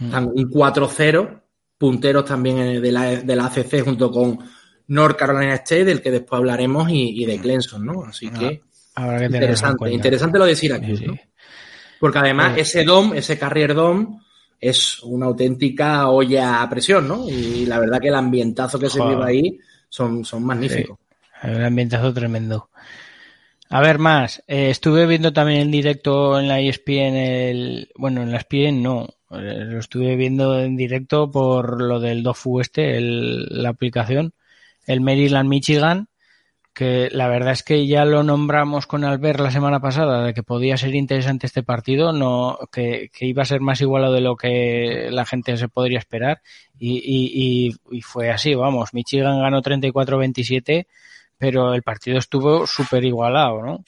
Están 0.05 0.25
un 0.25 0.49
4-0, 0.49 1.41
punteros 1.77 2.25
también 2.25 2.81
de 2.81 2.91
la, 2.91 3.03
de 3.15 3.35
la 3.35 3.45
ACC 3.45 3.83
junto 3.83 4.11
con 4.11 4.39
North 4.87 5.17
Carolina 5.17 5.55
State, 5.55 5.85
del 5.85 6.01
que 6.01 6.11
después 6.11 6.39
hablaremos, 6.39 6.89
y, 6.89 7.25
de 7.25 7.39
Clemson, 7.39 7.85
¿no? 7.85 8.03
Así 8.03 8.29
que, 8.29 8.61
interesante, 8.97 9.91
interesante 9.91 10.39
lo 10.39 10.45
de 10.45 10.55
Syracuse, 10.55 11.07
¿no? 11.07 11.15
Porque 11.99 12.19
además 12.19 12.57
ese 12.57 12.83
DOM, 12.83 13.13
ese 13.13 13.37
Carrier 13.37 13.73
DOM, 13.73 14.19
es 14.59 15.01
una 15.03 15.25
auténtica 15.27 16.09
olla 16.09 16.61
a 16.61 16.69
presión, 16.69 17.07
¿no? 17.07 17.27
Y 17.29 17.65
la 17.65 17.79
verdad 17.79 17.99
que 17.99 18.09
el 18.09 18.15
ambientazo 18.15 18.79
que 18.79 18.89
se 18.89 19.01
vive 19.01 19.23
ahí 19.23 19.59
son, 19.89 20.25
son 20.25 20.43
magníficos. 20.43 20.97
el 21.43 21.63
ambientazo 21.63 22.13
tremendo. 22.13 22.69
A 23.69 23.81
ver, 23.81 23.99
más. 23.99 24.43
Eh, 24.47 24.69
estuve 24.69 25.05
viendo 25.05 25.33
también 25.33 25.61
en 25.61 25.71
directo 25.71 26.39
en 26.39 26.47
la 26.47 26.59
ESPN, 26.59 27.15
el, 27.15 27.89
bueno, 27.95 28.21
en 28.21 28.31
la 28.31 28.37
ESPN 28.37 28.83
no, 28.83 29.03
eh, 29.03 29.09
lo 29.41 29.79
estuve 29.79 30.15
viendo 30.15 30.59
en 30.59 30.75
directo 30.75 31.31
por 31.31 31.81
lo 31.81 31.99
del 31.99 32.23
DOFU 32.23 32.59
este, 32.59 32.97
el, 32.97 33.45
la 33.49 33.69
aplicación, 33.69 34.33
el 34.85 35.01
Maryland 35.01 35.49
Michigan, 35.49 36.07
que 36.73 37.09
la 37.11 37.27
verdad 37.27 37.53
es 37.53 37.63
que 37.63 37.85
ya 37.85 38.05
lo 38.05 38.23
nombramos 38.23 38.87
con 38.87 39.03
Albert 39.03 39.39
la 39.39 39.51
semana 39.51 39.79
pasada, 39.79 40.23
de 40.23 40.33
que 40.33 40.43
podía 40.43 40.77
ser 40.77 40.95
interesante 40.95 41.45
este 41.45 41.63
partido, 41.63 42.13
no, 42.13 42.57
que, 42.71 43.09
que 43.13 43.27
iba 43.27 43.43
a 43.43 43.45
ser 43.45 43.61
más 43.61 43.79
igualado 43.81 44.13
de 44.13 44.21
lo 44.21 44.35
que 44.35 45.09
la 45.11 45.25
gente 45.25 45.55
se 45.57 45.69
podría 45.69 45.99
esperar, 45.99 46.41
y, 46.79 46.97
y, 46.97 47.75
y, 47.91 48.01
fue 48.01 48.31
así, 48.31 48.55
vamos, 48.55 48.93
Michigan 48.93 49.39
ganó 49.39 49.61
34-27 49.61 50.87
pero 51.43 51.73
el 51.73 51.83
partido 51.83 52.17
estuvo 52.19 52.65
súper 52.65 53.03
igualado, 53.03 53.61
¿no? 53.61 53.83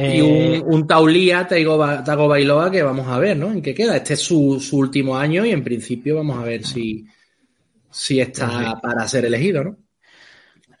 Eh, 0.00 0.62
un 0.64 0.86
Taulía, 0.86 1.48
Tago 1.48 2.28
Bailoa, 2.28 2.70
que 2.70 2.84
vamos 2.84 3.08
a 3.08 3.18
ver, 3.18 3.36
¿no? 3.36 3.50
¿En 3.50 3.60
qué 3.60 3.74
queda? 3.74 3.96
Este 3.96 4.14
es 4.14 4.20
su, 4.20 4.60
último 4.72 5.16
año 5.16 5.44
y 5.44 5.50
en 5.50 5.64
principio 5.64 6.14
vamos 6.16 6.38
a 6.38 6.44
ver 6.44 6.64
si, 6.64 7.04
si 7.90 8.20
está 8.20 8.78
para 8.80 9.08
ser 9.08 9.24
elegido, 9.24 9.64
¿no? 9.64 9.76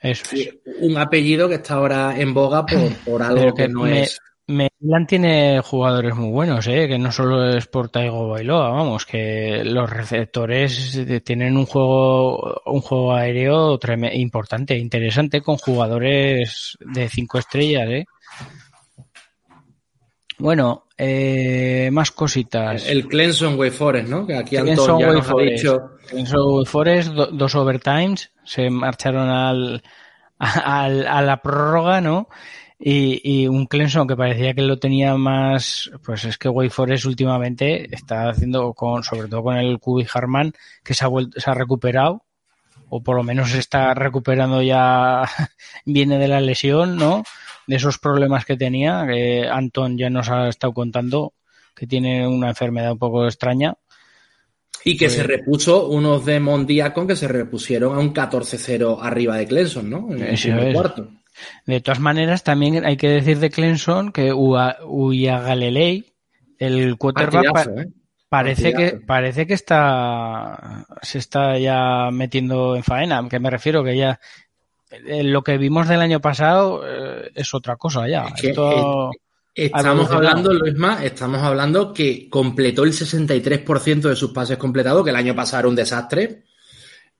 Eso 0.00 0.36
es. 0.36 0.50
Un 0.80 0.96
apellido 0.98 1.48
que 1.48 1.56
está 1.56 1.74
ahora 1.74 2.16
en 2.16 2.32
boga 2.32 2.64
por, 2.64 2.94
por 3.04 3.22
algo 3.22 3.52
que, 3.54 3.66
no 3.66 3.88
es. 3.88 4.20
Milan 4.46 5.06
tiene 5.06 5.60
jugadores 5.62 6.14
muy 6.14 6.30
buenos, 6.30 6.66
¿eh? 6.68 6.86
que 6.88 6.96
no 6.96 7.10
solo 7.10 7.50
es 7.50 7.66
por 7.66 7.90
Taigo 7.90 8.28
Bailoa, 8.28 8.70
vamos, 8.70 9.04
que 9.04 9.62
los 9.64 9.90
receptores 9.90 10.98
tienen 11.24 11.56
un 11.56 11.66
juego, 11.66 12.62
un 12.64 12.80
juego 12.80 13.14
aéreo 13.14 13.78
importante, 14.12 14.78
interesante, 14.78 15.42
con 15.42 15.56
jugadores 15.56 16.78
de 16.80 17.08
cinco 17.08 17.38
estrellas. 17.38 17.88
¿eh? 17.90 18.06
Bueno, 20.38 20.84
eh, 20.96 21.90
más 21.92 22.12
cositas. 22.12 22.86
El, 22.86 23.08
Clemson 23.08 23.58
Way 23.58 23.70
Forest, 23.70 24.08
¿no? 24.08 24.26
Que 24.26 24.36
aquí 24.36 24.56
Anton 24.56 25.00
ya 25.00 25.12
nos 25.12 25.28
ha 25.28 25.34
dicho. 25.36 25.90
Clemson 26.08 26.40
Way 26.54 26.64
Forest, 26.64 27.08
dos 27.08 27.54
overtimes, 27.54 28.30
se 28.44 28.70
marcharon 28.70 29.28
al, 29.28 29.82
al, 30.38 31.06
a 31.06 31.22
la 31.22 31.42
prórroga, 31.42 32.00
¿no? 32.00 32.28
Y, 32.80 33.20
y, 33.24 33.48
un 33.48 33.66
Clemson 33.66 34.06
que 34.06 34.16
parecía 34.16 34.54
que 34.54 34.62
lo 34.62 34.78
tenía 34.78 35.16
más, 35.16 35.90
pues 36.04 36.24
es 36.24 36.38
que 36.38 36.48
Way 36.48 36.68
Forest 36.68 37.06
últimamente 37.06 37.92
está 37.92 38.28
haciendo 38.28 38.72
con, 38.72 39.02
sobre 39.02 39.26
todo 39.26 39.42
con 39.42 39.56
el 39.56 39.80
Kubi 39.80 40.06
Harman, 40.14 40.52
que 40.84 40.94
se 40.94 41.04
ha 41.04 41.08
vuelto, 41.08 41.40
se 41.40 41.50
ha 41.50 41.54
recuperado, 41.54 42.22
o 42.88 43.02
por 43.02 43.16
lo 43.16 43.24
menos 43.24 43.50
se 43.50 43.58
está 43.58 43.94
recuperando 43.94 44.62
ya, 44.62 45.24
viene 45.84 46.18
de 46.18 46.28
la 46.28 46.40
lesión, 46.40 46.96
¿no? 46.96 47.24
De 47.68 47.76
esos 47.76 47.98
problemas 47.98 48.44
que 48.44 48.56
tenía, 48.56 49.06
que 49.06 49.46
Anton 49.46 49.96
ya 49.96 50.10
nos 50.10 50.28
ha 50.30 50.48
estado 50.48 50.72
contando, 50.72 51.34
que 51.76 51.86
tiene 51.86 52.26
una 52.26 52.48
enfermedad 52.48 52.92
un 52.92 52.98
poco 52.98 53.26
extraña. 53.26 53.74
Y 54.84 54.96
que 54.96 55.10
se 55.10 55.22
repuso 55.22 55.88
unos 55.88 56.24
de 56.24 56.40
Mondiacon 56.40 57.06
que 57.06 57.14
se 57.14 57.28
repusieron 57.28 57.94
a 57.94 58.00
un 58.00 58.14
14-0 58.14 58.98
arriba 59.02 59.36
de 59.36 59.46
Clemson, 59.46 59.90
¿no? 59.90 60.08
En 60.10 60.22
el 60.22 60.72
cuarto. 60.72 61.10
De 61.66 61.80
todas 61.80 62.00
maneras, 62.00 62.42
también 62.42 62.84
hay 62.84 62.96
que 62.96 63.08
decir 63.08 63.38
de 63.38 63.50
Clemson 63.50 64.12
que 64.12 64.32
Galilei, 64.32 66.06
el 66.58 66.96
quarterback, 66.96 67.68
¿eh? 67.76 67.88
parece 68.28 68.72
que 68.72 69.00
parece 69.06 69.46
que 69.46 69.54
está 69.54 70.86
se 71.02 71.18
está 71.18 71.58
ya 71.58 72.10
metiendo 72.10 72.76
en 72.76 72.82
faena, 72.82 73.26
que 73.28 73.40
me 73.40 73.50
refiero 73.50 73.84
que 73.84 73.96
ya 73.96 74.20
lo 75.02 75.42
que 75.42 75.58
vimos 75.58 75.88
del 75.88 76.00
año 76.00 76.20
pasado 76.20 76.82
eh, 76.86 77.30
es 77.34 77.52
otra 77.54 77.76
cosa 77.76 78.08
ya. 78.08 78.26
estamos 79.54 80.10
hablando, 80.10 80.52
Luisma, 80.52 81.04
estamos 81.04 81.42
hablando 81.42 81.92
que 81.92 82.28
completó 82.28 82.84
el 82.84 82.92
63% 82.92 84.08
de 84.08 84.16
sus 84.16 84.32
pases 84.32 84.56
completados, 84.56 85.04
que 85.04 85.10
el 85.10 85.16
año 85.16 85.34
pasado 85.34 85.60
era 85.60 85.68
un 85.68 85.76
desastre. 85.76 86.44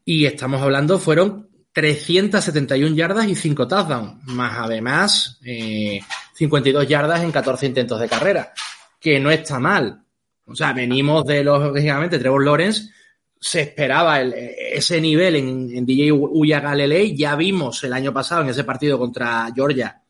Y 0.04 0.24
estamos 0.24 0.62
hablando, 0.62 0.98
fueron 0.98 1.48
371 1.72 2.96
yardas 2.96 3.26
y 3.28 3.34
5 3.34 3.68
touchdowns, 3.68 4.24
más 4.24 4.58
además 4.58 5.38
52 6.34 6.84
eh, 6.84 6.86
yardas 6.86 7.22
en 7.22 7.30
14 7.30 7.66
intentos 7.66 8.00
de 8.00 8.08
carrera, 8.08 8.52
que 8.98 9.20
no 9.20 9.30
está 9.30 9.60
mal. 9.60 10.02
O 10.46 10.54
sea, 10.54 10.72
venimos 10.72 11.26
de 11.26 11.44
los, 11.44 11.62
lógicamente, 11.62 12.18
Trevor 12.18 12.44
Lawrence, 12.44 12.90
se 13.40 13.60
esperaba 13.60 14.20
ese 14.20 15.00
nivel 15.00 15.36
en, 15.36 15.86
DJ 15.86 16.12
Uya 16.12 16.60
Galilei, 16.60 17.16
ya 17.16 17.36
vimos 17.36 17.82
el 17.84 17.92
año 17.92 18.12
pasado 18.12 18.42
en 18.42 18.48
ese 18.48 18.64
partido 18.64 18.98
contra 18.98 19.50
Georgia, 19.54 20.02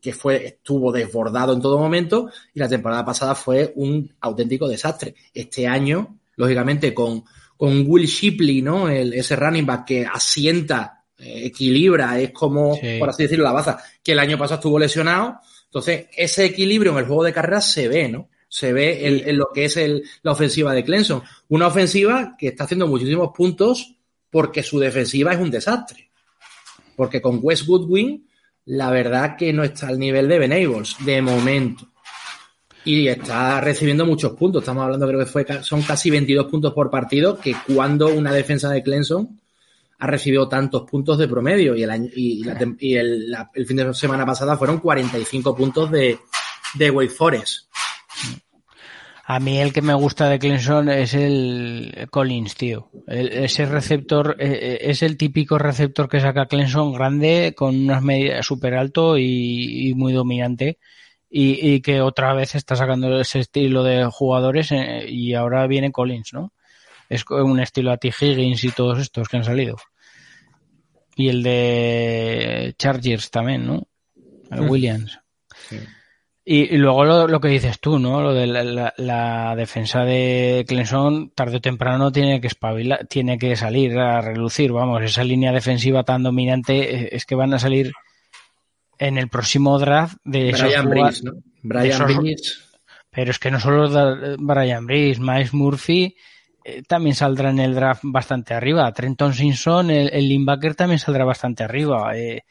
que 0.00 0.12
fue, 0.12 0.46
estuvo 0.46 0.92
desbordado 0.92 1.52
en 1.52 1.60
todo 1.60 1.78
momento, 1.78 2.30
y 2.54 2.60
la 2.60 2.68
temporada 2.68 3.04
pasada 3.04 3.34
fue 3.34 3.72
un 3.76 4.14
auténtico 4.20 4.68
desastre. 4.68 5.14
Este 5.34 5.66
año, 5.66 6.18
lógicamente, 6.36 6.94
con 6.94 7.24
con 7.56 7.84
Will 7.86 8.06
Shipley, 8.06 8.62
¿no? 8.62 8.88
El, 8.88 9.14
ese 9.14 9.34
running 9.34 9.66
back 9.66 9.86
que 9.86 10.06
asienta, 10.06 11.04
eh, 11.18 11.46
equilibra, 11.46 12.18
es 12.20 12.30
como, 12.30 12.78
por 12.98 13.08
así 13.08 13.22
decirlo, 13.22 13.44
la 13.44 13.52
baza, 13.52 13.78
que 14.02 14.12
el 14.12 14.18
año 14.18 14.36
pasado 14.36 14.56
estuvo 14.56 14.78
lesionado. 14.78 15.40
Entonces, 15.64 16.06
ese 16.16 16.44
equilibrio 16.44 16.92
en 16.92 16.98
el 16.98 17.06
juego 17.06 17.24
de 17.24 17.32
carrera 17.32 17.60
se 17.60 17.88
ve, 17.88 18.08
¿no? 18.08 18.28
Se 18.48 18.72
ve 18.72 19.06
en, 19.06 19.36
lo 19.36 19.48
que 19.52 19.64
es 19.64 19.76
el, 19.76 20.04
la 20.22 20.32
ofensiva 20.32 20.72
de 20.72 20.84
Clemson. 20.84 21.22
Una 21.48 21.66
ofensiva 21.66 22.36
que 22.38 22.48
está 22.48 22.64
haciendo 22.64 22.86
muchísimos 22.86 23.30
puntos 23.36 23.96
porque 24.30 24.62
su 24.62 24.78
defensiva 24.78 25.32
es 25.32 25.40
un 25.40 25.50
desastre. 25.50 26.10
Porque 26.94 27.20
con 27.20 27.40
West 27.42 27.66
Goodwin, 27.66 28.28
la 28.64 28.90
verdad 28.90 29.36
que 29.36 29.52
no 29.52 29.64
está 29.64 29.88
al 29.88 29.98
nivel 29.98 30.28
de 30.28 30.38
Benables, 30.38 30.96
de 31.04 31.22
momento 31.22 31.88
y 32.86 33.08
está 33.08 33.60
recibiendo 33.60 34.06
muchos 34.06 34.32
puntos. 34.34 34.62
Estamos 34.62 34.84
hablando, 34.84 35.08
creo 35.08 35.18
que 35.18 35.26
fue, 35.26 35.44
son 35.62 35.82
casi 35.82 36.08
22 36.08 36.46
puntos 36.46 36.72
por 36.72 36.88
partido, 36.88 37.36
que 37.36 37.54
cuando 37.74 38.06
una 38.08 38.32
defensa 38.32 38.70
de 38.70 38.82
Clemson 38.82 39.40
ha 39.98 40.06
recibido 40.06 40.48
tantos 40.48 40.88
puntos 40.88 41.18
de 41.18 41.26
promedio 41.26 41.74
y 41.74 41.82
el 41.82 41.90
año, 41.90 42.08
y, 42.14 42.46
el, 42.96 43.36
fin 43.66 43.76
de 43.76 43.92
semana 43.92 44.24
pasada 44.24 44.56
fueron 44.56 44.78
45 44.78 45.56
puntos 45.56 45.90
de, 45.90 46.20
de 46.74 46.90
Wake 46.90 47.10
Forest. 47.10 47.66
A 49.28 49.40
mí 49.40 49.58
el 49.58 49.72
que 49.72 49.82
me 49.82 49.92
gusta 49.92 50.28
de 50.28 50.38
Clemson 50.38 50.88
es 50.88 51.12
el 51.12 52.06
Collins, 52.12 52.54
tío. 52.54 52.90
ese 53.08 53.66
receptor 53.66 54.36
eh, 54.38 54.58
eh, 54.62 54.78
es 54.82 55.02
el 55.02 55.16
típico 55.16 55.58
receptor 55.58 56.08
que 56.08 56.20
saca 56.20 56.46
Clemson 56.46 56.92
grande 56.92 57.52
con 57.56 57.74
unas 57.74 58.04
medidas 58.04 58.46
súper 58.46 58.74
alto 58.74 59.18
y, 59.18 59.92
muy 59.96 60.12
dominante 60.12 60.78
y, 61.28 61.74
y, 61.74 61.80
que 61.80 62.02
otra 62.02 62.34
vez 62.34 62.54
está 62.54 62.76
sacando 62.76 63.20
ese 63.20 63.40
estilo 63.40 63.82
de 63.82 64.04
jugadores 64.04 64.70
eh, 64.70 65.06
y 65.08 65.34
ahora 65.34 65.66
viene 65.66 65.90
Collins, 65.90 66.32
¿no? 66.32 66.52
Es 67.08 67.24
un 67.28 67.58
estilo 67.58 67.90
a 67.90 67.96
T. 67.96 68.14
Higgins 68.20 68.62
y 68.62 68.70
todos 68.70 69.00
estos 69.00 69.28
que 69.28 69.38
han 69.38 69.44
salido. 69.44 69.76
Y 71.16 71.30
el 71.30 71.42
de 71.42 72.76
Chargers 72.78 73.32
también, 73.32 73.66
¿no? 73.66 73.88
El 74.52 74.62
mm. 74.62 74.70
Williams. 74.70 75.18
Y, 76.48 76.76
luego 76.76 77.04
lo, 77.04 77.26
lo, 77.26 77.40
que 77.40 77.48
dices 77.48 77.80
tú, 77.80 77.98
¿no? 77.98 78.22
Lo 78.22 78.32
de 78.32 78.46
la, 78.46 78.94
la, 78.96 79.56
defensa 79.56 80.04
de 80.04 80.64
Clemson 80.68 81.30
tarde 81.30 81.56
o 81.56 81.60
temprano 81.60 82.12
tiene 82.12 82.40
que 82.40 82.46
espabilar, 82.46 83.04
tiene 83.08 83.36
que 83.36 83.56
salir 83.56 83.98
a 83.98 84.20
relucir, 84.20 84.70
vamos, 84.70 85.02
esa 85.02 85.24
línea 85.24 85.50
defensiva 85.50 86.04
tan 86.04 86.22
dominante 86.22 86.94
eh, 86.94 87.08
es 87.10 87.26
que 87.26 87.34
van 87.34 87.52
a 87.52 87.58
salir 87.58 87.90
en 89.00 89.18
el 89.18 89.28
próximo 89.28 89.76
draft 89.80 90.18
de 90.22 90.52
Brian 90.52 90.88
Brice, 90.88 91.24
¿no? 91.24 91.32
Brian 91.64 92.06
Pero 93.10 93.30
es 93.32 93.38
que 93.40 93.50
no 93.50 93.58
solo 93.58 94.36
Brian 94.38 94.86
Brice, 94.86 95.20
Miles 95.20 95.52
Murphy 95.52 96.14
eh, 96.62 96.84
también 96.86 97.16
saldrá 97.16 97.50
en 97.50 97.58
el 97.58 97.74
draft 97.74 98.02
bastante 98.04 98.54
arriba. 98.54 98.92
Trenton 98.92 99.34
Simpson, 99.34 99.90
el, 99.90 100.10
el 100.12 100.28
linebacker 100.28 100.76
también 100.76 101.00
saldrá 101.00 101.24
bastante 101.24 101.64
arriba. 101.64 102.16
Eh, 102.16 102.44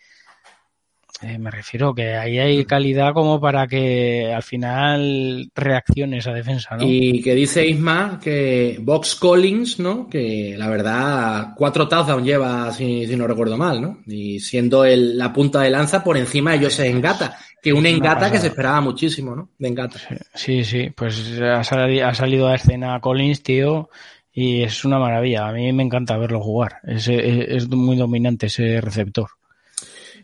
eh, 1.27 1.39
me 1.39 1.49
refiero 1.49 1.95
que 1.95 2.13
ahí 2.13 2.37
hay 2.37 2.65
calidad 2.65 3.13
como 3.13 3.41
para 3.41 3.65
que 3.65 4.31
al 4.31 4.43
final 4.43 5.49
reaccione 5.55 6.19
esa 6.19 6.31
defensa, 6.31 6.77
¿no? 6.77 6.85
Y 6.85 7.19
que 7.23 7.33
dice 7.33 7.65
Isma 7.65 8.19
que 8.23 8.77
Box 8.79 9.15
Collins, 9.15 9.79
¿no? 9.79 10.07
Que 10.07 10.53
la 10.55 10.69
verdad 10.69 11.53
cuatro 11.55 11.87
touchdowns 11.87 12.23
lleva, 12.23 12.71
si, 12.71 13.07
si 13.07 13.15
no 13.15 13.25
recuerdo 13.25 13.57
mal, 13.57 13.81
¿no? 13.81 14.03
Y 14.05 14.39
siendo 14.39 14.85
el, 14.85 15.17
la 15.17 15.33
punta 15.33 15.61
de 15.61 15.71
lanza 15.71 16.03
por 16.03 16.15
encima 16.15 16.51
de 16.51 16.65
Joseph 16.65 16.93
Engata, 16.93 17.39
que 17.59 17.73
un 17.73 17.87
Engata 17.87 18.31
que 18.31 18.37
se 18.37 18.47
esperaba 18.47 18.81
muchísimo, 18.81 19.35
¿no? 19.35 19.49
De 19.57 19.67
Engata. 19.67 19.99
Sí, 20.35 20.63
sí, 20.63 20.91
pues 20.95 21.39
ha 21.41 21.63
salido, 21.63 22.07
ha 22.07 22.13
salido 22.13 22.47
a 22.47 22.55
escena 22.55 22.99
Collins, 22.99 23.41
tío, 23.41 23.89
y 24.31 24.61
es 24.61 24.85
una 24.85 24.99
maravilla. 24.99 25.47
A 25.47 25.53
mí 25.53 25.73
me 25.73 25.81
encanta 25.81 26.17
verlo 26.17 26.39
jugar. 26.39 26.81
Es, 26.83 27.07
es 27.07 27.67
muy 27.69 27.97
dominante 27.97 28.45
ese 28.45 28.79
receptor. 28.79 29.29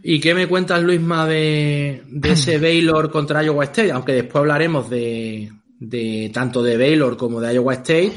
¿Y 0.03 0.19
qué 0.19 0.33
me 0.33 0.47
cuentas, 0.47 0.81
Luisma, 0.81 1.27
de, 1.27 2.03
de 2.07 2.31
ese 2.33 2.57
Baylor 2.57 3.11
contra 3.11 3.43
Iowa 3.43 3.65
State? 3.65 3.91
Aunque 3.91 4.13
después 4.13 4.41
hablaremos 4.41 4.89
de, 4.89 5.51
de 5.79 6.31
tanto 6.33 6.63
de 6.63 6.77
Baylor 6.77 7.17
como 7.17 7.39
de 7.39 7.53
Iowa 7.53 7.73
State. 7.73 8.13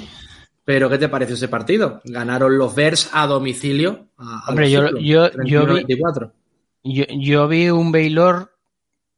Pero, 0.64 0.88
¿qué 0.88 0.97
te 0.97 1.09
parece 1.09 1.35
ese 1.35 1.49
partido? 1.49 2.00
Ganaron 2.05 2.57
los 2.57 2.75
Bears 2.75 3.11
a 3.12 3.26
domicilio. 3.26 4.07
Hombre, 4.49 4.71
yo, 4.71 4.97
yo, 4.99 5.31
yo, 5.45 5.67
vi, 5.67 5.85
yo, 6.83 7.05
yo, 7.05 7.49
vi, 7.49 7.69
un 7.69 7.93
Baylor 7.93 8.50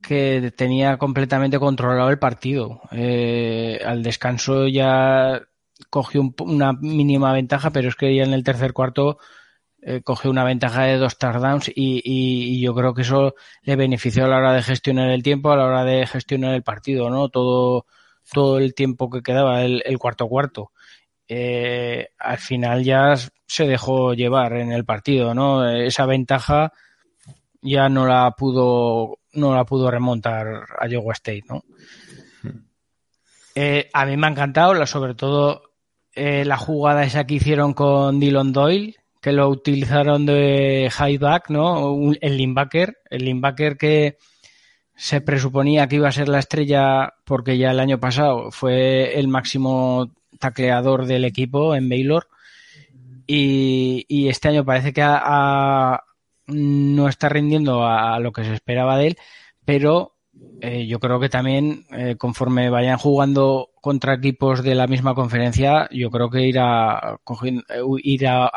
que 0.03 0.53
tenía 0.57 0.99
completamente 0.99 1.61
controlado 1.61 2.11
el 2.11 2.19
partido. 2.19 2.81
Eh, 2.91 3.81
al 3.85 4.03
descanso 4.03 4.67
ya 4.67 5.41
cogió 5.89 6.35
una 6.41 6.73
mínima 6.73 7.33
ventaja, 7.33 7.71
pero 7.71 7.89
es 7.89 7.95
que 7.95 8.15
ya 8.15 8.25
en 8.25 8.33
el 8.33 8.43
tercer 8.43 8.73
cuarto 8.73 9.19
eh, 9.83 10.01
cogió 10.03 10.31
una 10.31 10.43
ventaja 10.43 10.85
de 10.85 10.97
dos 10.97 11.19
touchdowns 11.19 11.71
y, 11.75 12.61
yo 12.61 12.75
creo 12.75 12.95
que 12.95 13.03
eso 13.03 13.35
le 13.63 13.77
benefició 13.77 14.25
a 14.25 14.29
la 14.29 14.39
hora 14.39 14.53
de 14.53 14.63
gestionar 14.63 15.11
el 15.11 15.23
tiempo, 15.23 15.53
a 15.53 15.57
la 15.57 15.67
hora 15.67 15.85
de 15.85 16.07
gestionar 16.07 16.55
el 16.55 16.63
partido, 16.63 17.11
¿no? 17.11 17.29
Todo, 17.29 17.87
todo 18.33 18.59
el 18.59 18.75
tiempo 18.75 19.11
que 19.11 19.23
quedaba, 19.23 19.63
el, 19.63 19.83
el 19.85 19.99
cuarto 19.99 20.29
cuarto. 20.29 20.73
Eh, 21.29 22.09
al 22.19 22.39
final 22.39 22.85
ya 22.85 23.15
se 23.47 23.67
dejó 23.67 24.15
llevar 24.15 24.55
en 24.55 24.73
el 24.73 24.85
partido, 24.85 25.35
¿no? 25.35 25.69
Esa 25.69 26.07
ventaja 26.07 26.73
ya 27.61 27.89
no 27.89 28.07
la 28.07 28.31
pudo, 28.33 29.19
no 29.35 29.55
la 29.55 29.65
pudo 29.65 29.91
remontar 29.91 30.67
a 30.79 30.89
Iowa 30.89 31.13
State, 31.13 31.45
¿no? 31.49 31.63
Eh, 33.55 33.89
a 33.93 34.05
mí 34.07 34.17
me 34.17 34.27
ha 34.27 34.31
encantado, 34.31 34.85
sobre 34.87 35.15
todo 35.15 35.63
la 36.15 36.57
jugada 36.57 37.05
esa 37.05 37.27
que 37.27 37.35
hicieron 37.35 37.75
con 37.75 38.19
Dylan 38.19 38.53
Doyle, 38.53 38.97
que 39.27 39.33
lo 39.33 39.49
utilizaron 39.49 40.25
de 40.25 40.89
high 40.93 41.19
back, 41.19 41.51
¿no? 41.51 42.13
El 42.21 42.37
linebacker, 42.37 42.99
el 43.11 43.25
linebacker 43.25 43.77
que 43.77 44.19
se 44.95 45.21
presuponía 45.21 45.89
que 45.89 45.97
iba 45.97 46.07
a 46.07 46.13
ser 46.13 46.29
la 46.29 46.39
estrella 46.39 47.13
porque 47.25 47.59
ya 47.59 47.73
el 47.73 47.81
año 47.81 47.99
pasado 47.99 48.53
fue 48.53 49.19
el 49.19 49.27
máximo 49.27 50.13
tacleador 50.39 51.07
del 51.07 51.25
equipo 51.25 51.75
en 51.75 51.89
Baylor 51.89 52.29
y, 53.27 54.29
este 54.29 54.47
año 54.47 54.65
parece 54.65 54.93
que 54.93 55.03
no 56.47 57.09
está 57.09 57.29
rindiendo 57.29 57.85
a, 57.85 58.21
lo 58.21 58.31
que 58.31 58.45
se 58.45 58.55
esperaba 58.55 58.97
de 58.97 59.09
él, 59.09 59.17
pero 59.65 60.16
eh, 60.61 60.87
yo 60.87 60.99
creo 60.99 61.21
que 61.21 61.29
también 61.29 61.85
eh, 61.91 62.17
conforme 62.17 62.71
vayan 62.71 62.99
jugando 62.99 63.71
contra 63.81 64.15
equipos 64.15 64.63
de 64.63 64.75
la 64.75 64.87
misma 64.87 65.15
conferencia, 65.15 65.89
yo 65.91 66.11
creo 66.11 66.31
que 66.31 66.47
irá 66.47 67.19
eh, 67.45 67.83
irá 68.03 68.51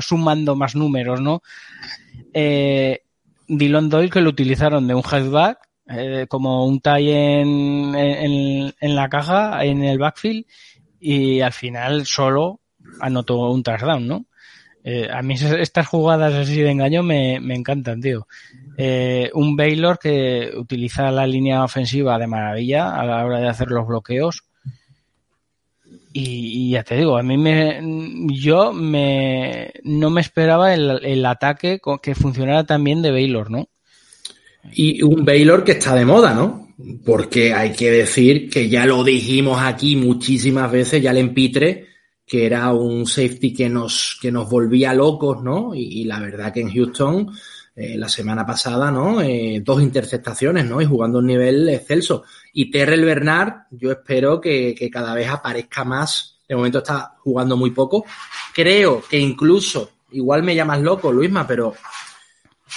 sumando 0.00 0.56
más 0.56 0.74
números, 0.74 1.20
¿no? 1.20 1.42
Eh, 2.32 3.00
Dylan 3.46 3.88
Doyle 3.88 4.10
que 4.10 4.20
lo 4.20 4.30
utilizaron 4.30 4.86
de 4.86 4.94
un 4.94 5.02
headback 5.02 5.58
eh, 5.88 6.26
como 6.28 6.66
un 6.66 6.80
tie 6.80 7.40
en, 7.40 7.94
en, 7.94 8.94
la 8.94 9.08
caja, 9.08 9.64
en 9.64 9.82
el 9.82 9.98
backfield, 9.98 10.46
y 11.00 11.40
al 11.40 11.52
final 11.52 12.06
solo 12.06 12.60
anotó 13.00 13.50
un 13.50 13.62
touchdown, 13.62 14.06
¿no? 14.06 14.26
Eh, 14.82 15.08
a 15.12 15.22
mí 15.22 15.34
estas 15.34 15.86
jugadas 15.86 16.32
así 16.34 16.60
de 16.60 16.70
engaño 16.70 17.02
me, 17.02 17.38
me 17.40 17.54
encantan, 17.54 18.00
tío. 18.00 18.26
Eh, 18.76 19.30
un 19.34 19.56
Baylor 19.56 19.98
que 19.98 20.52
utiliza 20.56 21.10
la 21.10 21.26
línea 21.26 21.62
ofensiva 21.62 22.18
de 22.18 22.26
maravilla 22.26 22.94
a 22.94 23.04
la 23.04 23.24
hora 23.24 23.40
de 23.40 23.48
hacer 23.48 23.68
los 23.70 23.86
bloqueos. 23.86 24.44
Y, 26.12 26.70
ya 26.70 26.82
te 26.82 26.96
digo, 26.96 27.16
a 27.16 27.22
mí 27.22 27.36
me, 27.36 27.80
yo 28.32 28.72
me, 28.72 29.72
no 29.84 30.10
me 30.10 30.20
esperaba 30.20 30.74
el, 30.74 31.04
el 31.04 31.24
ataque 31.24 31.80
que 32.02 32.14
funcionara 32.16 32.64
tan 32.64 32.82
bien 32.82 33.00
de 33.00 33.12
Baylor, 33.12 33.48
¿no? 33.48 33.68
Y 34.72 35.02
un 35.02 35.24
Baylor 35.24 35.62
que 35.62 35.72
está 35.72 35.94
de 35.94 36.04
moda, 36.04 36.34
¿no? 36.34 36.74
Porque 37.04 37.54
hay 37.54 37.72
que 37.72 37.90
decir 37.92 38.50
que 38.50 38.68
ya 38.68 38.86
lo 38.86 39.04
dijimos 39.04 39.60
aquí 39.62 39.94
muchísimas 39.94 40.70
veces, 40.72 41.00
ya 41.00 41.12
le 41.12 41.20
empitre, 41.20 41.86
que 42.30 42.46
era 42.46 42.72
un 42.72 43.08
safety 43.08 43.52
que 43.52 43.68
nos, 43.68 44.16
que 44.22 44.30
nos 44.30 44.48
volvía 44.48 44.94
locos, 44.94 45.42
¿no? 45.42 45.74
Y, 45.74 46.04
la 46.04 46.20
verdad 46.20 46.52
que 46.52 46.60
en 46.60 46.72
Houston, 46.72 47.28
eh, 47.74 47.98
la 47.98 48.08
semana 48.08 48.46
pasada, 48.46 48.88
¿no? 48.92 49.20
Eh, 49.20 49.60
dos 49.64 49.82
interceptaciones, 49.82 50.64
¿no? 50.64 50.80
Y 50.80 50.86
jugando 50.86 51.18
un 51.18 51.26
nivel 51.26 51.68
excelso. 51.68 52.22
Y 52.52 52.70
Terrell 52.70 53.04
Bernard, 53.04 53.62
yo 53.72 53.90
espero 53.90 54.40
que, 54.40 54.76
que 54.78 54.88
cada 54.88 55.12
vez 55.12 55.28
aparezca 55.28 55.82
más. 55.82 56.38
De 56.48 56.54
momento 56.54 56.78
está 56.78 57.16
jugando 57.18 57.56
muy 57.56 57.72
poco. 57.72 58.04
Creo 58.54 59.02
que 59.02 59.18
incluso, 59.18 59.90
igual 60.12 60.44
me 60.44 60.54
llamas 60.54 60.80
loco, 60.82 61.10
Luisma, 61.10 61.48
pero 61.48 61.74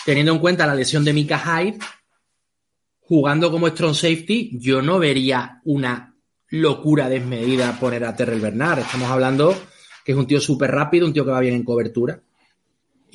teniendo 0.04 0.32
en 0.32 0.40
cuenta 0.40 0.66
la 0.66 0.74
lesión 0.74 1.06
de 1.06 1.14
Mika 1.14 1.38
Hyde, 1.38 1.78
jugando 3.02 3.52
como 3.52 3.68
strong 3.68 3.94
safety, 3.94 4.58
yo 4.60 4.82
no 4.82 4.98
vería 4.98 5.62
una 5.66 6.13
locura 6.54 7.10
desmedida 7.10 7.80
poner 7.80 8.06
a 8.06 8.16
Terrell 8.16 8.40
Bernard. 8.40 8.80
Estamos 8.80 9.10
hablando 9.10 9.56
que 10.06 10.12
es 10.12 10.18
un 10.18 10.28
tío 10.28 10.40
súper 10.40 10.70
rápido, 10.70 11.08
un 11.08 11.14
tío 11.14 11.26
que 11.26 11.32
va 11.32 11.40
bien 11.40 11.56
en 11.56 11.64
cobertura. 11.64 12.20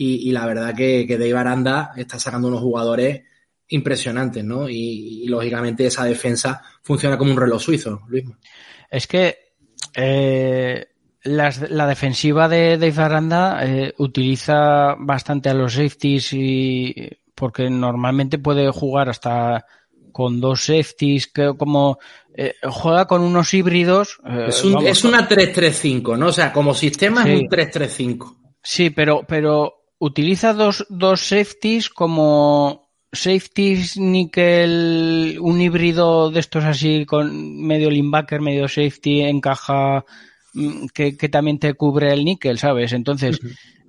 Y, 0.01 0.31
la 0.31 0.47
verdad 0.47 0.75
que, 0.77 1.07
que 1.09 1.19
Dave 1.19 1.37
Aranda 1.37 1.93
está 1.97 2.21
sacando 2.21 2.47
unos 2.49 2.61
jugadores 2.61 3.23
impresionantes, 3.69 4.45
¿no? 4.45 4.69
Y, 4.69 5.27
lógicamente 5.29 5.87
esa 5.87 6.05
defensa 6.05 6.63
funciona 6.83 7.19
como 7.19 7.33
un 7.33 7.37
reloj 7.37 7.63
suizo, 7.63 8.03
Luis. 8.09 8.25
Es 8.91 9.07
que 9.07 9.39
eh, 9.95 10.87
la 11.23 11.87
defensiva 11.87 12.49
de 12.49 12.77
Dave 12.77 13.03
Aranda 13.03 13.65
eh, 13.65 13.95
utiliza 13.99 14.97
bastante 14.99 15.49
a 15.49 15.55
los 15.55 15.75
safeties 15.75 16.33
y 16.33 16.95
porque 17.35 17.71
normalmente 17.71 18.39
puede 18.39 18.71
jugar 18.71 19.09
hasta 19.09 19.65
con 20.13 20.41
dos 20.41 20.65
safeties, 20.65 21.29
que 21.29 21.55
como 21.57 21.99
eh, 22.39 22.55
juega 22.63 23.07
con 23.07 23.23
unos 23.23 23.53
híbridos. 23.53 24.19
Eh, 24.25 24.47
es, 24.49 24.65
un, 24.65 24.87
es, 24.87 25.05
una 25.05 25.29
3-3-5, 25.29 26.17
¿no? 26.17 26.29
O 26.29 26.33
sea, 26.33 26.53
como 26.53 26.75
sistema 26.75 27.29
es 27.29 27.41
un 27.41 27.49
3-3-5. 27.49 28.37
Sí, 28.63 28.91
pero, 28.91 29.25
pero 29.27 29.75
utiliza 29.99 30.53
dos, 30.53 30.87
dos 30.89 31.21
safeties 31.21 31.91
como 31.91 32.91
safeties 33.13 33.97
nickel, 33.97 35.39
un 35.41 35.61
híbrido 35.61 36.31
de 36.31 36.41
estos 36.41 36.65
así 36.65 37.07
con 37.07 37.67
medio 37.67 37.91
linebacker, 37.91 38.41
medio 38.41 38.69
safety, 38.69 39.23
encaja 39.23 40.05
Mm, 40.59 40.87
que, 40.93 41.29
también 41.29 41.59
te 41.59 41.75
cubre 41.75 42.13
el 42.13 42.25
níquel, 42.25 42.59
¿sabes? 42.59 42.93
Entonces, 42.93 43.39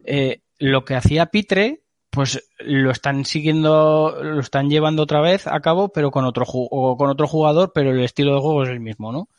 eh, 0.06 0.42
lo 0.58 0.86
que 0.86 0.96
hacía 0.96 1.28
Pitre, 1.28 1.84
pues 2.20 2.44
lo 2.60 2.92
están 2.92 3.24
siguiendo, 3.24 4.14
lo 4.22 4.42
están 4.42 4.70
llevando 4.70 5.04
otra 5.04 5.22
vez 5.22 5.48
a 5.48 5.62
cabo, 5.62 5.88
pero 5.88 6.12
con 6.12 6.26
otro, 6.26 6.44
o 6.46 6.98
con 6.98 7.10
otro 7.10 7.30
jugador, 7.30 7.72
pero 7.74 7.92
el 7.92 8.02
estilo 8.02 8.36
de 8.36 8.42
juego 8.42 8.64
es 8.64 8.70
el 8.72 8.82
mismo, 8.82 9.14
¿no? 9.14 9.30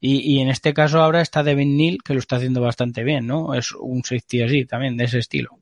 Y, 0.00 0.40
en 0.40 0.48
este 0.48 0.74
caso 0.74 1.00
ahora 1.00 1.20
está 1.20 1.44
Devin 1.44 1.76
Neal, 1.76 1.98
que 2.04 2.14
lo 2.14 2.18
está 2.18 2.34
haciendo 2.34 2.60
bastante 2.60 3.04
bien, 3.04 3.28
¿no? 3.28 3.54
Es 3.54 3.70
un 3.70 4.02
safety 4.02 4.42
así 4.42 4.64
también, 4.64 4.96
de 4.96 5.04
ese 5.04 5.20
estilo. 5.20 5.60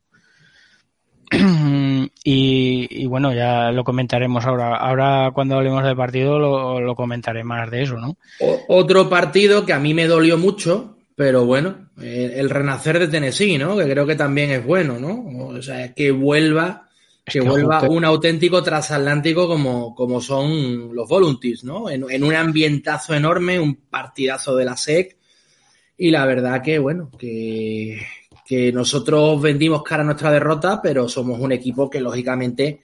y, 2.25 3.05
bueno, 3.05 3.35
ya 3.35 3.71
lo 3.71 3.85
comentaremos 3.85 4.47
ahora. 4.47 4.77
Ahora 4.77 5.33
cuando 5.35 5.57
hablemos 5.57 5.85
del 5.85 5.97
partido 5.97 6.39
lo, 6.39 6.81
lo 6.81 6.95
comentaré 6.95 7.45
más 7.45 7.71
de 7.71 7.83
eso, 7.83 7.99
¿no? 7.99 8.17
otro 8.69 9.11
partido 9.11 9.67
que 9.67 9.75
a 9.75 9.79
mí 9.79 9.93
me 9.93 10.07
dolió 10.07 10.39
mucho, 10.39 10.97
pero 11.15 11.45
bueno, 11.45 11.91
el 12.01 12.51
renacer 12.51 12.99
de 12.99 13.09
Tennessee, 13.09 13.57
¿no? 13.57 13.77
Que 13.77 13.85
creo 13.85 14.07
que 14.07 14.17
también 14.17 14.51
es 14.51 14.65
bueno, 14.65 14.99
¿no? 14.99 15.47
O 15.47 15.63
sea, 15.63 15.95
que 15.95 16.11
vuelva, 16.11 16.89
que, 17.25 17.41
vuelva 17.41 17.83
un 17.83 18.05
auténtico 18.05 18.63
transatlántico 18.63 19.47
como, 19.47 19.95
como 19.95 20.21
son 20.21 20.95
los 20.95 21.09
Volunteers, 21.09 21.63
¿no? 21.63 21.89
En, 21.89 22.05
en, 22.11 22.25
un 22.25 22.35
ambientazo 22.35 23.15
enorme, 23.15 23.61
un 23.61 23.77
partidazo 23.77 24.57
de 24.57 24.65
la 24.65 24.77
SEC. 24.77 25.17
Y 25.97 26.11
la 26.11 26.27
verdad 26.27 26.61
que, 26.61 26.81
bueno, 26.81 27.11
que, 27.17 28.01
que 28.45 28.73
nosotros 28.73 29.41
vendimos 29.41 29.85
cara 29.85 30.03
a 30.03 30.07
nuestra 30.07 30.33
derrota, 30.33 30.83
pero 30.83 31.09
somos 31.09 31.39
un 31.39 31.53
equipo 31.53 31.89
que, 31.89 32.01
lógicamente, 32.01 32.81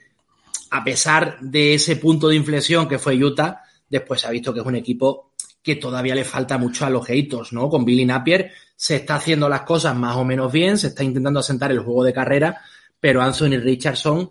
a 0.71 0.85
pesar 0.85 1.41
de 1.41 1.75
ese 1.75 1.97
punto 1.97 2.29
de 2.29 2.37
inflexión 2.37 2.89
que 2.89 3.01
fue 3.01 3.23
Utah, 3.23 3.63
después 3.89 4.21
se 4.21 4.29
ha 4.29 4.31
visto 4.31 4.55
que 4.55 4.61
es 4.61 4.67
un 4.67 4.77
equipo 4.77 5.30
que 5.63 5.77
todavía 5.77 6.15
le 6.15 6.25
falta 6.25 6.59
mucho 6.59 6.87
a 6.87 6.91
los 6.91 7.07
haters, 7.07 7.53
¿no? 7.53 7.69
Con 7.69 7.85
Billy 7.85 8.05
Napier 8.05 8.53
se 8.77 8.97
está 8.97 9.17
haciendo 9.17 9.49
las 9.49 9.63
cosas 9.63 9.95
más 9.95 10.17
o 10.17 10.25
menos 10.25 10.51
bien, 10.51 10.79
se 10.79 10.89
está 10.89 11.05
intentando 11.05 11.41
asentar 11.41 11.71
el 11.71 11.81
juego 11.81 12.03
de 12.03 12.15
carrera, 12.15 12.63
pero 12.99 13.21
Anthony 13.21 13.59
Richardson 13.61 14.31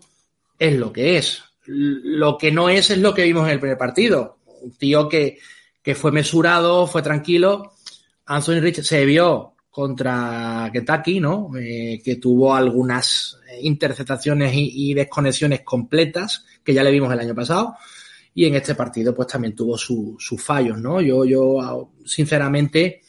es 0.58 0.74
lo 0.74 0.92
que 0.92 1.18
es. 1.18 1.42
Lo 1.66 2.36
que 2.36 2.50
no 2.50 2.68
es 2.68 2.90
es 2.90 2.98
lo 2.98 3.14
que 3.14 3.24
vimos 3.24 3.44
en 3.44 3.52
el 3.52 3.60
primer 3.60 3.78
partido. 3.78 4.38
Un 4.62 4.72
tío 4.72 5.08
que, 5.08 5.38
que 5.82 5.94
fue 5.94 6.10
mesurado, 6.10 6.86
fue 6.88 7.02
tranquilo. 7.02 7.74
Anthony 8.26 8.60
Richardson 8.60 8.98
se 8.98 9.04
vio 9.04 9.54
contra 9.70 10.68
Kentucky, 10.72 11.20
¿no? 11.20 11.50
Eh, 11.56 12.00
que 12.04 12.16
tuvo 12.16 12.52
algunas 12.52 13.38
interceptaciones 13.62 14.52
y, 14.52 14.90
y 14.90 14.94
desconexiones 14.94 15.60
completas, 15.60 16.44
que 16.64 16.74
ya 16.74 16.82
le 16.82 16.90
vimos 16.90 17.12
el 17.12 17.20
año 17.20 17.34
pasado 17.36 17.76
y 18.34 18.44
en 18.46 18.54
este 18.54 18.74
partido 18.74 19.14
pues 19.14 19.28
también 19.28 19.54
tuvo 19.54 19.76
sus 19.76 20.42
fallos, 20.42 20.78
¿no? 20.78 21.00
Yo, 21.00 21.24
yo 21.24 21.92
sinceramente, 22.04 23.00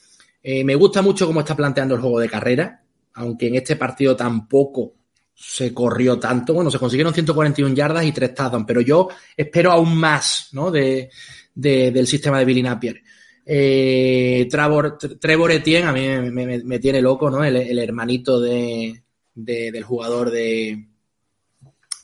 eh, 0.42 0.64
me 0.64 0.76
gusta 0.76 1.02
mucho 1.02 1.28
cómo 1.28 1.42
está 1.42 1.56
planteando 1.56 1.96
el 1.96 2.02
juego 2.02 2.20
de 2.20 2.30
carrera, 2.30 2.84
aunque 3.14 3.48
en 3.48 3.56
este 3.56 3.76
partido 3.76 4.16
tampoco 4.16 4.94
se 5.34 5.74
corrió 5.74 6.20
tanto. 6.20 6.54
Bueno, 6.54 6.72
se 6.72 6.80
consiguieron 6.80 7.14
141 7.14 7.76
yardas 7.76 8.06
y 8.06 8.12
3 8.12 8.34
touchdowns, 8.34 8.66
pero 8.66 8.82
yo 8.82 9.10
espero 9.36 9.72
aún 9.72 9.96
más, 9.96 10.50
¿no? 10.54 10.72
De, 10.72 11.10
del 11.54 12.08
sistema 12.08 12.40
de 12.40 12.46
Billy 12.46 12.64
Napier. 12.64 13.02
Eh, 13.46 14.48
Trevor, 14.50 14.98
Trevor 15.20 15.52
Etienne 15.52 15.88
a 15.88 15.92
mí 15.92 16.32
me, 16.64 16.80
tiene 16.80 17.02
loco, 17.02 17.30
¿no? 17.30 17.44
El, 17.44 17.78
hermanito 17.80 18.40
de, 18.40 19.04
del 19.34 19.84
jugador 19.84 20.32
de, 20.32 20.91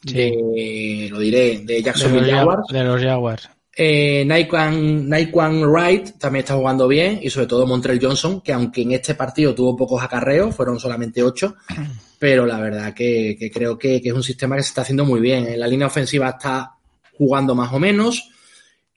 lo 0.03 1.19
diré, 1.19 1.59
de 1.63 1.81
Jacksonville 1.81 2.31
Jaguars. 2.31 2.63
De 2.71 2.83
los 2.83 3.01
Jaguars. 3.01 3.49
Eh, 3.79 4.25
Naquan, 4.25 5.61
Wright 5.61 6.17
también 6.17 6.41
está 6.41 6.55
jugando 6.55 6.87
bien 6.87 7.19
y 7.21 7.29
sobre 7.29 7.45
todo 7.45 7.67
Montreal 7.67 7.99
Johnson, 8.01 8.41
que 8.41 8.51
aunque 8.51 8.81
en 8.81 8.93
este 8.93 9.13
partido 9.13 9.53
tuvo 9.53 9.77
pocos 9.77 10.01
acarreos, 10.01 10.55
fueron 10.55 10.79
solamente 10.79 11.21
ocho, 11.21 11.55
pero 12.17 12.47
la 12.47 12.59
verdad 12.59 12.95
que, 12.95 13.51
creo 13.53 13.77
que, 13.77 14.01
es 14.03 14.13
un 14.13 14.23
sistema 14.23 14.55
que 14.55 14.63
se 14.63 14.69
está 14.69 14.81
haciendo 14.81 15.05
muy 15.05 15.19
bien. 15.19 15.45
En 15.45 15.59
la 15.59 15.67
línea 15.67 15.85
ofensiva 15.85 16.29
está 16.29 16.71
jugando 17.13 17.53
más 17.53 17.71
o 17.71 17.77
menos. 17.77 18.31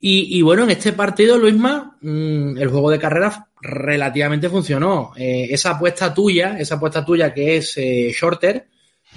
Y, 0.02 0.40
bueno, 0.40 0.62
en 0.64 0.70
este 0.70 0.94
partido, 0.94 1.36
Luisma, 1.36 1.98
mmm, 2.00 2.56
el 2.56 2.68
juego 2.68 2.90
de 2.90 2.98
carreras 2.98 3.38
relativamente 3.60 4.48
funcionó. 4.48 5.12
Eh, 5.14 5.48
esa 5.50 5.72
apuesta 5.72 6.14
tuya, 6.14 6.58
esa 6.58 6.76
apuesta 6.76 7.04
tuya 7.04 7.34
que 7.34 7.58
es 7.58 7.76
eh, 7.76 8.10
Shorter, 8.18 8.66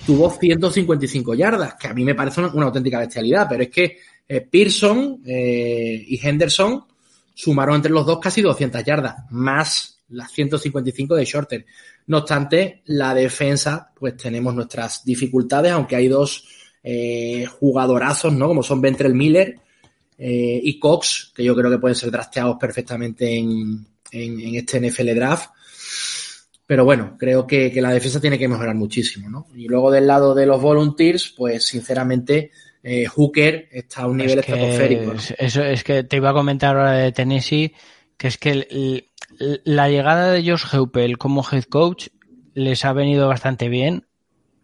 tuvo 0.05 0.29
155 0.29 1.33
yardas, 1.35 1.75
que 1.75 1.87
a 1.87 1.93
mí 1.93 2.03
me 2.03 2.15
parece 2.15 2.41
una, 2.41 2.65
auténtica 2.65 2.99
bestialidad, 2.99 3.47
pero 3.49 3.63
es 3.63 3.69
que 3.69 3.97
eh, 4.27 4.41
Pearson 4.41 5.21
y 5.25 6.19
Henderson 6.21 6.85
sumaron 7.33 7.75
entre 7.75 7.91
los 7.91 8.05
dos 8.05 8.19
casi 8.19 8.41
200 8.41 8.83
yardas, 8.83 9.15
más 9.31 9.93
las 10.09 10.31
155 10.31 11.15
de 11.15 11.25
Shorter. 11.25 11.65
No 12.07 12.19
obstante, 12.19 12.81
la 12.85 13.13
defensa, 13.13 13.91
pues 13.95 14.17
tenemos 14.17 14.53
nuestras 14.53 15.03
dificultades, 15.03 15.71
aunque 15.71 15.95
hay 15.95 16.07
dos 16.07 16.47
eh, 16.83 17.45
jugadorazos, 17.45 18.33
¿no? 18.33 18.47
Como 18.47 18.63
son 18.63 18.81
Ventrell 18.81 19.13
Miller 19.13 19.57
eh, 20.17 20.59
y 20.61 20.79
Cox, 20.79 21.31
que 21.35 21.43
yo 21.43 21.55
creo 21.55 21.71
que 21.71 21.79
pueden 21.79 21.95
ser 21.95 22.11
trasteados 22.11 22.57
perfectamente 22.59 23.37
en, 23.37 23.87
este 24.11 24.79
NFL 24.79 25.15
Draft. 25.15 25.49
Pero 26.65 26.85
bueno, 26.85 27.17
creo 27.19 27.45
que, 27.45 27.71
la 27.81 27.91
defensa 27.91 28.21
tiene 28.21 28.39
que 28.39 28.47
mejorar 28.47 28.75
muchísimo, 28.75 29.29
¿no? 29.29 29.47
Y 29.55 29.67
luego 29.67 29.91
del 29.91 30.07
lado 30.07 30.33
de 30.33 30.45
los 30.45 30.61
Volunteers, 30.61 31.33
pues 31.37 31.65
sinceramente, 31.65 32.51
eh, 32.81 33.05
Hooker 33.05 33.67
está 33.71 34.03
a 34.03 34.07
un 34.07 34.17
nivel 34.17 34.39
estratosférico. 34.39 35.13
Eso 35.37 35.63
es 35.63 35.83
que 35.83 36.03
te 36.03 36.17
iba 36.17 36.29
a 36.29 36.33
comentar 36.33 36.77
ahora 36.77 36.93
de 36.93 37.11
Tennessee, 37.11 37.73
que 38.17 38.27
es 38.27 38.37
que 38.37 39.05
la 39.37 39.89
llegada 39.89 40.31
de 40.31 40.49
Josh 40.49 40.65
Heupel 40.73 41.17
como 41.17 41.43
head 41.49 41.63
coach 41.63 42.07
les 42.53 42.85
ha 42.85 42.93
venido 42.93 43.27
bastante 43.27 43.67
bien 43.67 44.05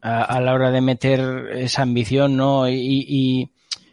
a, 0.01 0.39
la 0.39 0.53
hora 0.53 0.71
de 0.71 0.79
meter 0.79 1.49
esa 1.55 1.81
ambición, 1.81 2.37
¿no? 2.37 2.69
Y, 2.69 3.51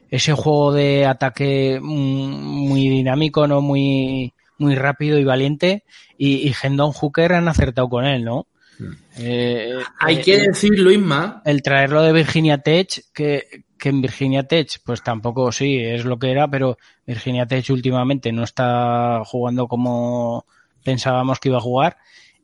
ese 0.09 0.33
juego 0.35 0.73
de 0.73 1.05
ataque 1.05 1.81
muy 1.83 2.89
dinámico, 2.89 3.49
¿no? 3.49 3.61
Muy, 3.61 4.33
muy 4.59 4.75
rápido 4.75 5.19
y 5.19 5.25
valiente. 5.25 5.85
Y, 6.19 6.49
y 6.49 6.55
Hendon 6.63 6.93
Hooker 6.93 7.33
han 7.35 7.49
acertado 7.49 7.89
con 7.89 8.05
él, 8.05 8.25
¿no? 8.25 8.47
Hmm. 8.79 8.93
Eh, 9.19 9.75
Hay 10.01 10.21
que 10.21 10.37
eh, 10.37 10.49
decir, 10.49 10.79
Luisma. 10.79 11.43
El 11.45 11.63
traerlo 11.63 12.03
de 12.03 12.13
Virginia 12.13 12.59
Tech, 12.59 13.05
que, 13.13 13.65
que 13.79 13.89
en 13.89 14.03
Virginia 14.03 14.45
Tech, 14.45 14.81
pues 14.85 15.03
tampoco 15.03 15.53
sí, 15.53 15.79
es 15.79 16.05
lo 16.05 16.19
que 16.19 16.31
era, 16.31 16.49
pero 16.49 16.79
Virginia 17.07 17.47
Tech 17.47 17.69
últimamente 17.71 18.33
no 18.33 18.45
está 18.45 19.23
jugando 19.25 19.67
como 19.67 20.47
pensábamos 20.85 21.41
que 21.41 21.49
iba 21.49 21.59
a 21.59 21.63
jugar. 21.63 21.97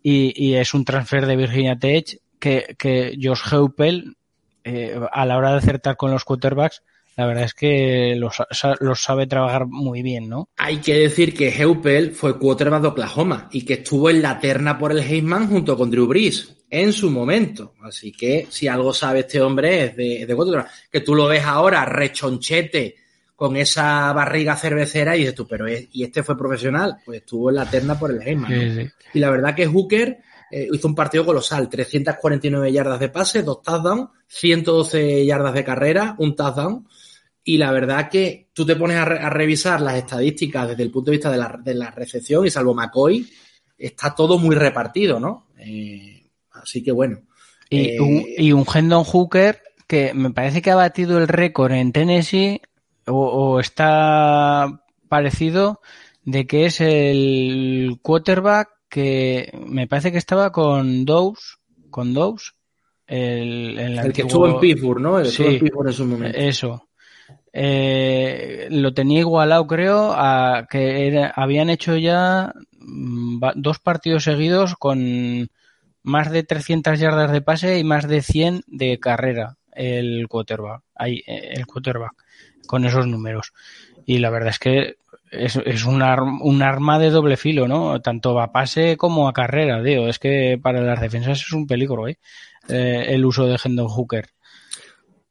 Y, 0.03 0.33
y 0.37 0.55
es 0.55 0.75
un 0.75 0.85
transfer 0.85 1.27
de 1.27 1.37
Virginia 1.37 1.79
Tech 1.79 2.19
que, 2.39 2.75
que 2.79 3.17
Josh 3.23 3.53
Heupel, 3.53 4.17
eh, 4.65 4.99
a 5.13 5.27
la 5.27 5.37
hora 5.37 5.53
de 5.53 5.59
acertar 5.59 5.97
con 5.97 6.11
los 6.11 6.25
quarterbacks, 6.25 6.83
la 7.17 7.27
verdad 7.27 7.45
es 7.45 7.55
que 7.55 8.15
los, 8.17 8.37
sabe 9.01 9.27
trabajar 9.27 9.67
muy 9.67 10.03
bien, 10.03 10.29
¿no? 10.29 10.49
Hay 10.57 10.79
que 10.79 10.95
decir 10.95 11.35
que 11.35 11.49
Heupel 11.51 12.13
fue 12.13 12.39
quarterback 12.39 12.83
de 12.83 12.89
Oklahoma 12.89 13.49
y 13.53 13.65
que 13.65 13.75
estuvo 13.75 14.09
en 14.09 14.23
la 14.23 14.41
terna 14.41 14.79
por 14.79 14.93
el 14.93 15.01
Heisman 15.01 15.49
junto 15.49 15.77
con 15.77 15.91
Drew 15.91 16.07
Brees 16.07 16.57
en 16.71 16.93
su 16.93 17.11
momento. 17.11 17.75
Así 17.83 18.13
que 18.13 18.47
si 18.49 18.67
algo 18.67 18.95
sabe 18.95 19.21
este 19.21 19.41
hombre 19.43 19.85
es 19.85 19.97
de, 19.97 20.25
de 20.27 20.35
quarterback. 20.35 20.71
Que 20.91 21.01
tú 21.01 21.15
lo 21.15 21.27
ves 21.27 21.45
ahora 21.45 21.85
rechonchete 21.85 22.97
con 23.37 23.57
esa 23.57 24.13
barriga 24.13 24.57
cervecera 24.57 25.17
y 25.17 25.21
dices 25.21 25.35
tú, 25.35 25.47
pero 25.47 25.67
¿y 25.69 26.05
este 26.05 26.23
fue 26.23 26.39
profesional? 26.39 26.99
Pues 27.05 27.21
estuvo 27.21 27.51
en 27.51 27.57
la 27.57 27.69
terna 27.69 27.99
por 27.99 28.11
el 28.11 28.23
Heisman. 28.23 28.93
Y 29.13 29.19
la 29.19 29.31
verdad 29.31 29.55
que 29.55 29.67
Hooker 29.67 30.19
eh, 30.51 30.69
hizo 30.71 30.87
un 30.87 30.95
partido 30.95 31.25
colosal, 31.25 31.69
349 31.69 32.71
yardas 32.71 33.01
de 33.01 33.09
pase, 33.09 33.43
dos 33.43 33.63
touchdowns, 33.63 34.11
112 34.29 35.25
yardas 35.27 35.55
de 35.55 35.65
carrera, 35.65 36.15
un 36.19 36.37
touchdown. 36.37 36.87
Y 37.45 37.59
la 37.59 37.73
verdad 37.73 38.09
que 38.09 38.51
tú 38.53 38.65
te 38.65 38.77
pones 38.77 38.97
a, 38.97 39.05
revisar 39.05 39.81
las 39.81 39.97
estadísticas 39.97 40.69
desde 40.69 40.83
el 40.85 40.91
punto 40.91 41.11
de 41.11 41.17
vista 41.17 41.31
de 41.31 41.39
la, 41.39 41.61
de 41.63 41.75
la 41.75 41.91
recepción 41.91 42.47
y 42.47 42.51
salvo 42.51 42.75
McCoy, 42.75 43.27
está 43.77 44.15
todo 44.15 44.39
muy 44.39 44.55
repartido, 44.55 45.19
¿no? 45.19 45.49
Eh, 45.59 46.31
así 46.53 46.83
que 46.83 46.93
bueno. 46.93 47.21
Y, 47.69 47.97
eh, 47.97 48.01
un, 48.01 48.25
y 48.37 48.53
un 48.53 48.65
Hendon 48.73 49.05
Hooker 49.05 49.61
que 49.87 50.15
me 50.15 50.31
parece 50.31 50.63
que 50.63 50.71
ha 50.71 50.77
batido 50.77 51.19
el 51.19 51.29
récord 51.29 51.73
en 51.73 51.93
Tennessee 51.93 52.61
o, 53.07 53.27
o, 53.27 53.61
está 53.61 54.85
parecido 55.09 55.81
de 56.25 56.47
que 56.47 56.67
es 56.67 56.81
el 56.81 57.99
quarterback 58.01 58.69
que 58.89 59.51
me 59.67 59.89
parece 59.89 60.13
que 60.13 60.19
estaba 60.19 60.53
con 60.53 61.05
Dose, 61.05 61.57
con 61.91 62.15
Dose, 62.15 62.53
el, 63.07 63.79
el, 63.79 64.13
que 64.13 64.23
estuvo 64.23 64.47
en 64.49 64.61
Pittsburgh, 64.61 65.01
¿no? 65.01 65.19
El 65.19 65.27
sí, 65.27 65.43
en 65.45 65.59
Pittsburgh 65.59 65.89
en 65.89 65.93
su 65.93 66.05
momento. 66.07 66.39
Eso. 66.39 66.89
Eh, 67.53 68.69
lo 68.71 68.95
tenía 68.95 69.21
igualado, 69.21 69.67
creo, 69.67 70.13
a 70.13 70.67
que 70.71 71.31
habían 71.35 71.71
hecho 71.71 71.97
ya 71.97 72.53
mm, 72.79 73.43
dos 73.57 73.79
partidos 73.79 74.25
seguidos 74.25 74.75
con 74.77 75.51
más 76.03 76.31
de 76.31 76.43
300 76.43 76.99
yardas 76.99 77.31
de 77.31 77.43
pase 77.43 77.79
y 77.79 77.85
más 77.85 78.09
de 78.09 78.23
100 78.23 78.65
de 78.67 78.99
carrera 78.99 79.57
el 79.73 80.27
quarterback, 80.29 80.83
ahí, 80.95 81.23
eh, 81.27 81.55
el 81.55 81.67
quarterback, 81.67 82.13
con 82.67 82.85
esos 82.85 83.07
números. 83.07 83.53
Y 84.05 84.19
la 84.19 84.31
verdad 84.31 84.51
es 84.51 84.59
que 84.59 84.97
es, 85.31 85.85
un, 85.85 86.03
un, 86.03 86.63
arma 86.63 86.99
de 86.99 87.11
doble 87.11 87.37
filo, 87.37 87.67
¿no? 87.67 88.01
Tanto 88.01 88.39
a 88.41 88.53
pase 88.53 88.97
como 88.97 89.29
a 89.29 89.33
carrera, 89.33 89.83
tío. 89.83 90.09
Es 90.09 90.19
que 90.19 90.59
para 90.63 90.83
las 90.83 91.01
defensas 91.01 91.41
es 91.41 91.53
un 91.53 91.67
peligro, 91.67 92.07
eh 92.09 92.17
el 92.69 93.25
uso 93.25 93.47
de 93.47 93.59
Hendon 93.63 93.89
Hooker. 93.89 94.29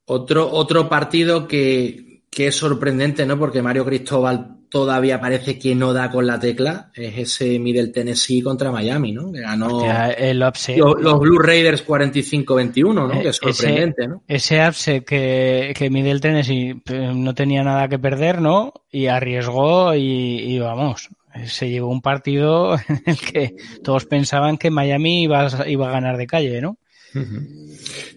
Otro, 0.06 0.52
otro 0.52 0.90
partido 0.90 1.48
que, 1.48 2.11
que 2.32 2.48
es 2.48 2.56
sorprendente, 2.56 3.26
¿no? 3.26 3.38
Porque 3.38 3.62
Mario 3.62 3.86
Cristóbal 3.86 4.62
todavía 4.70 5.20
parece 5.20 5.60
que 5.60 5.76
no 5.76 5.92
da 5.92 6.10
con 6.10 6.26
la 6.26 6.40
tecla 6.40 6.90
es 6.96 7.18
ese 7.18 7.60
Middle 7.60 7.90
Tennessee 7.90 8.42
contra 8.42 8.72
Miami, 8.72 9.12
¿no? 9.12 9.34
Que 9.34 9.42
ganó 9.42 9.84
el 10.18 10.40
Los, 10.40 11.20
Blue 11.20 11.40
Raiders 11.40 11.86
45-21, 11.86 12.94
¿no? 12.94 13.14
Eh, 13.14 13.22
que 13.22 13.28
es 13.28 13.36
sorprendente, 13.36 14.08
¿no? 14.08 14.24
Ese 14.30 14.66
upset 14.66 15.04
que, 15.04 15.74
que 15.76 15.90
Middle 15.90 16.22
Tennessee 16.22 16.82
eh, 16.90 17.12
no 17.14 17.36
tenía 17.36 17.64
nada 17.64 17.90
que 17.90 18.00
perder, 18.00 18.42
¿no? 18.42 18.74
Y 18.90 19.08
arriesgó 19.08 19.94
y, 19.94 20.58
vamos, 20.58 21.10
se 21.48 21.70
llevó 21.70 21.90
un 21.90 22.02
partido 22.02 22.76
en 22.88 23.04
el 23.08 23.18
que 23.18 23.56
todos 23.84 24.06
pensaban 24.06 24.58
que 24.58 24.72
Miami 24.72 25.24
iba, 25.24 25.50
iba 25.68 25.90
a 25.90 25.92
ganar 25.92 26.16
de 26.16 26.28
calle, 26.28 26.62
¿no? 26.62 26.78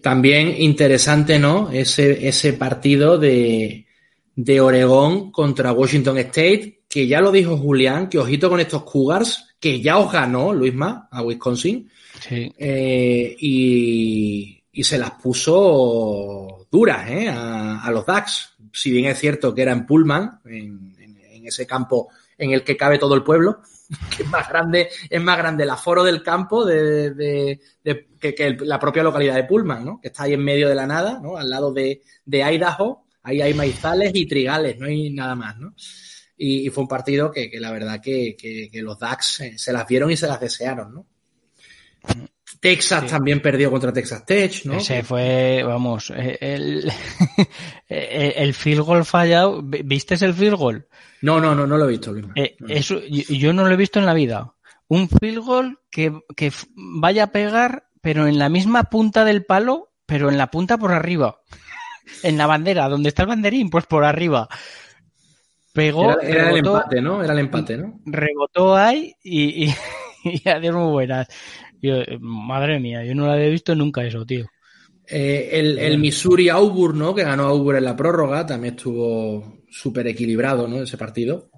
También 0.02 0.54
interesante, 0.56 1.40
¿no? 1.40 1.72
Ese, 1.72 2.28
ese 2.28 2.52
partido 2.52 3.18
de, 3.18 3.83
de 4.36 4.60
Oregón 4.60 5.30
contra 5.30 5.72
Washington 5.72 6.18
State, 6.18 6.82
que 6.88 7.06
ya 7.06 7.20
lo 7.20 7.30
dijo 7.30 7.56
Julián, 7.56 8.08
que 8.08 8.18
ojito 8.18 8.48
con 8.48 8.60
estos 8.60 8.84
Cougars, 8.84 9.54
que 9.58 9.80
ya 9.80 9.98
os 9.98 10.12
ganó 10.12 10.52
Luisma 10.52 11.08
a 11.10 11.22
Wisconsin. 11.22 11.90
Eh, 12.30 13.36
y, 13.38 14.62
y, 14.72 14.84
se 14.84 14.98
las 14.98 15.12
puso 15.12 16.66
duras 16.70 17.10
¿eh? 17.10 17.28
a, 17.28 17.90
los 17.90 18.06
Ducks. 18.06 18.56
Si 18.72 18.90
bien 18.90 19.06
es 19.06 19.18
cierto 19.18 19.54
que 19.54 19.62
era 19.62 19.72
en 19.72 19.86
Pullman, 19.86 20.40
en, 20.44 20.94
en, 20.98 21.46
ese 21.46 21.66
campo 21.66 22.08
en 22.38 22.52
el 22.52 22.64
que 22.64 22.76
cabe 22.76 22.98
todo 22.98 23.14
el 23.14 23.22
pueblo, 23.22 23.60
que 24.16 24.22
es 24.22 24.28
más 24.28 24.48
grande, 24.48 24.88
es 25.10 25.20
más 25.20 25.36
grande 25.36 25.64
el 25.64 25.70
aforo 25.70 26.02
del 26.02 26.22
campo 26.22 26.64
de, 26.64 27.10
de, 27.10 27.60
de 27.82 28.08
que, 28.18 28.34
que, 28.34 28.56
la 28.60 28.78
propia 28.78 29.02
localidad 29.02 29.34
de 29.34 29.44
Pullman, 29.44 29.84
¿no? 29.84 30.00
que 30.00 30.08
está 30.08 30.24
ahí 30.24 30.32
en 30.32 30.42
medio 30.42 30.68
de 30.68 30.74
la 30.74 30.86
nada, 30.86 31.20
¿no? 31.20 31.36
al 31.36 31.50
lado 31.50 31.72
de, 31.72 32.02
de 32.24 32.42
Idaho 32.42 33.03
Ahí 33.24 33.40
hay 33.40 33.54
maizales 33.54 34.12
y 34.14 34.26
trigales, 34.26 34.78
no 34.78 34.86
hay 34.86 35.10
nada 35.10 35.34
más, 35.34 35.58
¿no? 35.58 35.74
Y, 36.36 36.68
fue 36.68 36.82
un 36.82 36.88
partido 36.88 37.30
que, 37.30 37.50
la 37.58 37.72
verdad 37.72 38.00
que, 38.00 38.70
los 38.74 38.98
Ducks 38.98 39.42
se, 39.56 39.72
las 39.72 39.86
vieron 39.86 40.10
y 40.10 40.16
se 40.16 40.26
las 40.26 40.38
desearon, 40.38 40.92
¿no? 40.92 41.06
Texas 42.60 43.06
también 43.06 43.40
perdió 43.40 43.70
contra 43.70 43.92
Texas 43.92 44.26
Tech, 44.26 44.64
¿no? 44.66 44.74
Ese 44.74 45.02
fue, 45.02 45.62
vamos, 45.64 46.12
eh, 46.14 46.36
el, 46.40 46.92
el 47.88 48.52
field 48.52 48.80
goal 48.80 49.04
fallado. 49.04 49.62
¿Viste 49.62 50.14
el 50.22 50.34
field 50.34 50.56
goal? 50.56 50.86
No, 51.22 51.40
no, 51.40 51.54
no, 51.54 51.66
no 51.66 51.78
lo 51.78 51.86
he 51.86 51.92
visto. 51.92 52.14
Eh, 52.34 52.56
eso, 52.68 53.00
yo 53.00 53.52
no 53.54 53.64
lo 53.64 53.72
he 53.72 53.76
visto 53.76 53.98
en 53.98 54.06
la 54.06 54.14
vida. 54.14 54.54
Un 54.88 55.08
field 55.08 55.44
goal 55.44 55.78
que, 55.90 56.12
que 56.36 56.52
vaya 56.74 57.24
a 57.24 57.32
pegar, 57.32 57.88
pero 58.02 58.26
en 58.26 58.38
la 58.38 58.50
misma 58.50 58.84
punta 58.84 59.24
del 59.24 59.44
palo, 59.44 59.92
pero 60.04 60.28
en 60.28 60.36
la 60.36 60.50
punta 60.50 60.76
por 60.76 60.92
arriba 60.92 61.40
en 62.22 62.38
la 62.38 62.46
bandera, 62.46 62.88
donde 62.88 63.08
está 63.08 63.22
el 63.22 63.28
banderín, 63.28 63.70
pues 63.70 63.86
por 63.86 64.04
arriba. 64.04 64.48
pegó. 65.72 66.20
Era, 66.20 66.50
el 66.50 66.58
empate, 66.58 67.00
¿no? 67.00 67.22
Era 67.22 67.32
el 67.32 67.40
empate, 67.40 67.76
¿no? 67.76 68.00
Rebotó 68.06 68.76
ahí 68.76 69.14
y, 69.22 69.66
y, 69.66 69.74
y 70.44 70.48
adiós 70.48 70.74
muy 70.74 70.90
buenas. 70.90 71.28
madre 72.20 72.80
mía, 72.80 73.04
yo 73.04 73.14
no 73.14 73.26
la 73.26 73.34
había 73.34 73.48
visto 73.48 73.74
nunca 73.74 74.04
eso, 74.04 74.24
tío. 74.24 74.46
Eh, 75.06 75.50
el, 75.52 75.78
el, 75.78 75.98
Missouri 75.98 76.48
Auburn, 76.48 76.98
¿no? 76.98 77.14
Que 77.14 77.24
ganó 77.24 77.44
Auburn 77.44 77.78
en 77.78 77.84
la 77.84 77.96
prórroga, 77.96 78.46
también 78.46 78.74
estuvo 78.74 79.58
súper 79.70 80.06
equilibrado, 80.06 80.66
¿no? 80.66 80.82
Ese 80.82 80.96
partido. 80.96 81.50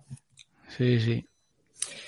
Sí, 0.76 0.98
sí. 0.98 1.24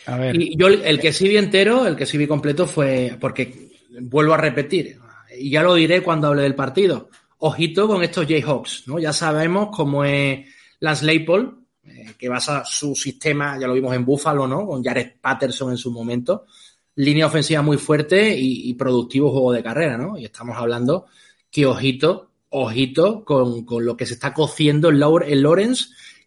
A 0.06 0.16
ver. 0.16 0.34
Y 0.34 0.56
yo 0.56 0.68
el 0.68 0.98
que 0.98 1.12
sí 1.12 1.28
vi 1.28 1.36
entero, 1.36 1.86
el 1.86 1.94
que 1.94 2.06
sí 2.06 2.18
vi 2.18 2.26
completo 2.26 2.66
fue, 2.66 3.16
porque 3.20 3.68
vuelvo 4.00 4.34
a 4.34 4.38
repetir, 4.38 4.98
y 5.38 5.50
ya 5.50 5.62
lo 5.62 5.74
diré 5.74 6.02
cuando 6.02 6.28
hable 6.28 6.42
del 6.42 6.54
partido, 6.54 7.10
ojito 7.38 7.86
con 7.86 8.02
estos 8.02 8.26
Jayhawks, 8.26 8.84
¿no? 8.86 8.98
Ya 8.98 9.12
sabemos 9.12 9.68
cómo 9.72 10.04
es 10.04 10.46
Lance 10.80 11.04
Leipold, 11.04 11.54
eh, 11.84 12.14
que 12.18 12.28
basa 12.28 12.64
su 12.64 12.94
sistema, 12.94 13.58
ya 13.58 13.66
lo 13.66 13.74
vimos 13.74 13.94
en 13.94 14.04
Buffalo, 14.04 14.46
¿no? 14.46 14.66
Con 14.66 14.82
Jared 14.82 15.12
Patterson 15.20 15.70
en 15.70 15.76
su 15.76 15.90
momento, 15.90 16.46
línea 16.96 17.26
ofensiva 17.26 17.62
muy 17.62 17.76
fuerte 17.76 18.36
y, 18.36 18.74
productivo 18.74 19.30
juego 19.30 19.52
de 19.52 19.62
carrera, 19.62 19.96
¿no? 19.96 20.18
Y 20.18 20.24
estamos 20.24 20.56
hablando 20.56 21.06
que 21.50 21.64
ojito, 21.64 22.30
ojito 22.50 23.24
con, 23.24 23.64
con 23.64 23.84
lo 23.84 23.96
que 23.96 24.06
se 24.06 24.14
está 24.14 24.34
cociendo 24.34 24.88
en, 24.88 24.96
en 24.96 25.42
Lawrence, 25.42 25.86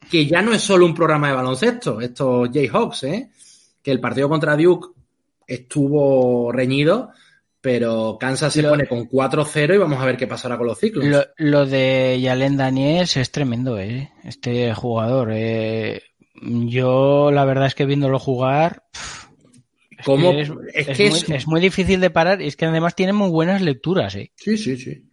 que 0.09 0.25
ya 0.25 0.41
no 0.41 0.53
es 0.53 0.61
solo 0.61 0.85
un 0.85 0.95
programa 0.95 1.27
de 1.27 1.35
baloncesto, 1.35 1.99
estos 1.99 2.49
Jayhawks, 2.51 3.03
¿eh? 3.03 3.31
Que 3.83 3.91
el 3.91 3.99
partido 3.99 4.29
contra 4.29 4.55
Duke 4.55 4.89
estuvo 5.45 6.51
reñido, 6.51 7.11
pero 7.61 8.17
Kansas 8.19 8.53
se 8.53 8.63
lo, 8.63 8.69
pone 8.69 8.87
con 8.87 9.07
4-0 9.07 9.75
y 9.75 9.77
vamos 9.77 10.01
a 10.01 10.05
ver 10.05 10.17
qué 10.17 10.25
pasará 10.25 10.57
con 10.57 10.67
los 10.67 10.79
ciclos. 10.79 11.05
Lo, 11.05 11.23
lo 11.37 11.65
de 11.67 12.19
Yalen 12.19 12.57
Daniels 12.57 13.15
es 13.17 13.31
tremendo, 13.31 13.79
¿eh? 13.79 14.11
Este 14.23 14.73
jugador. 14.73 15.29
Eh, 15.31 16.01
yo, 16.41 17.31
la 17.31 17.45
verdad 17.45 17.67
es 17.67 17.75
que 17.75 17.85
viéndolo 17.85 18.17
jugar. 18.17 18.83
Es 19.91 20.05
¿Cómo? 20.05 20.31
Que 20.31 20.41
es, 20.41 20.49
es, 20.73 20.87
es, 20.87 20.97
que 20.97 21.09
muy, 21.09 21.19
es... 21.19 21.29
es, 21.29 21.47
muy, 21.47 21.61
difícil 21.61 22.01
de 22.01 22.09
parar 22.09 22.41
y 22.41 22.47
es 22.47 22.55
que 22.55 22.65
además 22.65 22.95
tiene 22.95 23.13
muy 23.13 23.29
buenas 23.29 23.61
lecturas, 23.61 24.15
¿eh? 24.15 24.31
Sí, 24.35 24.57
sí, 24.57 24.75
sí. 24.77 25.05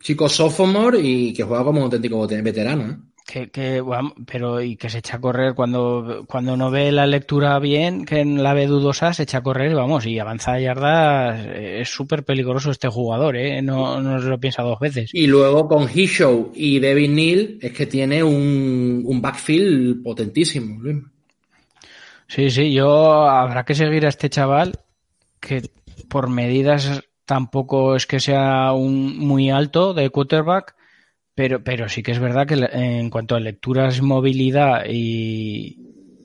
Chico 0.00 0.28
sophomore 0.28 0.98
y 1.00 1.32
que 1.32 1.44
juega 1.44 1.62
como 1.62 1.78
un 1.78 1.84
auténtico 1.84 2.26
veterano, 2.26 2.90
¿eh? 2.90 3.11
Que, 3.24 3.50
que 3.50 3.82
pero 4.26 4.60
y 4.60 4.76
que 4.76 4.90
se 4.90 4.98
echa 4.98 5.16
a 5.16 5.20
correr 5.20 5.54
cuando, 5.54 6.24
cuando 6.26 6.56
no 6.56 6.70
ve 6.70 6.90
la 6.90 7.06
lectura 7.06 7.58
bien, 7.60 8.04
que 8.04 8.24
la 8.24 8.52
ve 8.52 8.66
dudosa, 8.66 9.14
se 9.14 9.22
echa 9.22 9.38
a 9.38 9.42
correr, 9.42 9.74
vamos, 9.74 10.06
y 10.06 10.18
avanza 10.18 10.54
a 10.54 10.60
yardas, 10.60 11.46
es 11.46 11.88
súper 11.88 12.24
peligroso 12.24 12.70
este 12.70 12.88
jugador, 12.88 13.36
¿eh? 13.36 13.62
no, 13.62 14.00
no 14.00 14.20
se 14.20 14.28
lo 14.28 14.38
piensa 14.38 14.62
dos 14.62 14.80
veces. 14.80 15.10
Y 15.14 15.28
luego 15.28 15.68
con 15.68 15.88
Hishow 15.88 16.52
y 16.54 16.80
David 16.80 17.10
Neal 17.10 17.58
es 17.60 17.72
que 17.72 17.86
tiene 17.86 18.22
un, 18.22 19.02
un 19.06 19.22
backfield 19.22 20.02
potentísimo, 20.02 20.82
Luis. 20.82 21.02
Sí, 22.26 22.50
sí, 22.50 22.72
yo 22.72 23.28
habrá 23.28 23.64
que 23.64 23.74
seguir 23.74 24.06
a 24.06 24.08
este 24.08 24.30
chaval 24.30 24.78
que 25.38 25.68
por 26.08 26.28
medidas 26.28 27.02
tampoco 27.26 27.94
es 27.94 28.06
que 28.06 28.20
sea 28.20 28.72
un 28.72 29.18
muy 29.18 29.50
alto 29.50 29.92
de 29.92 30.10
quarterback, 30.10 30.74
pero, 31.34 31.62
pero 31.64 31.88
sí 31.88 32.02
que 32.02 32.12
es 32.12 32.18
verdad 32.18 32.46
que 32.46 32.54
en 32.54 33.10
cuanto 33.10 33.34
a 33.34 33.40
lecturas, 33.40 34.02
movilidad 34.02 34.84
y, 34.88 35.78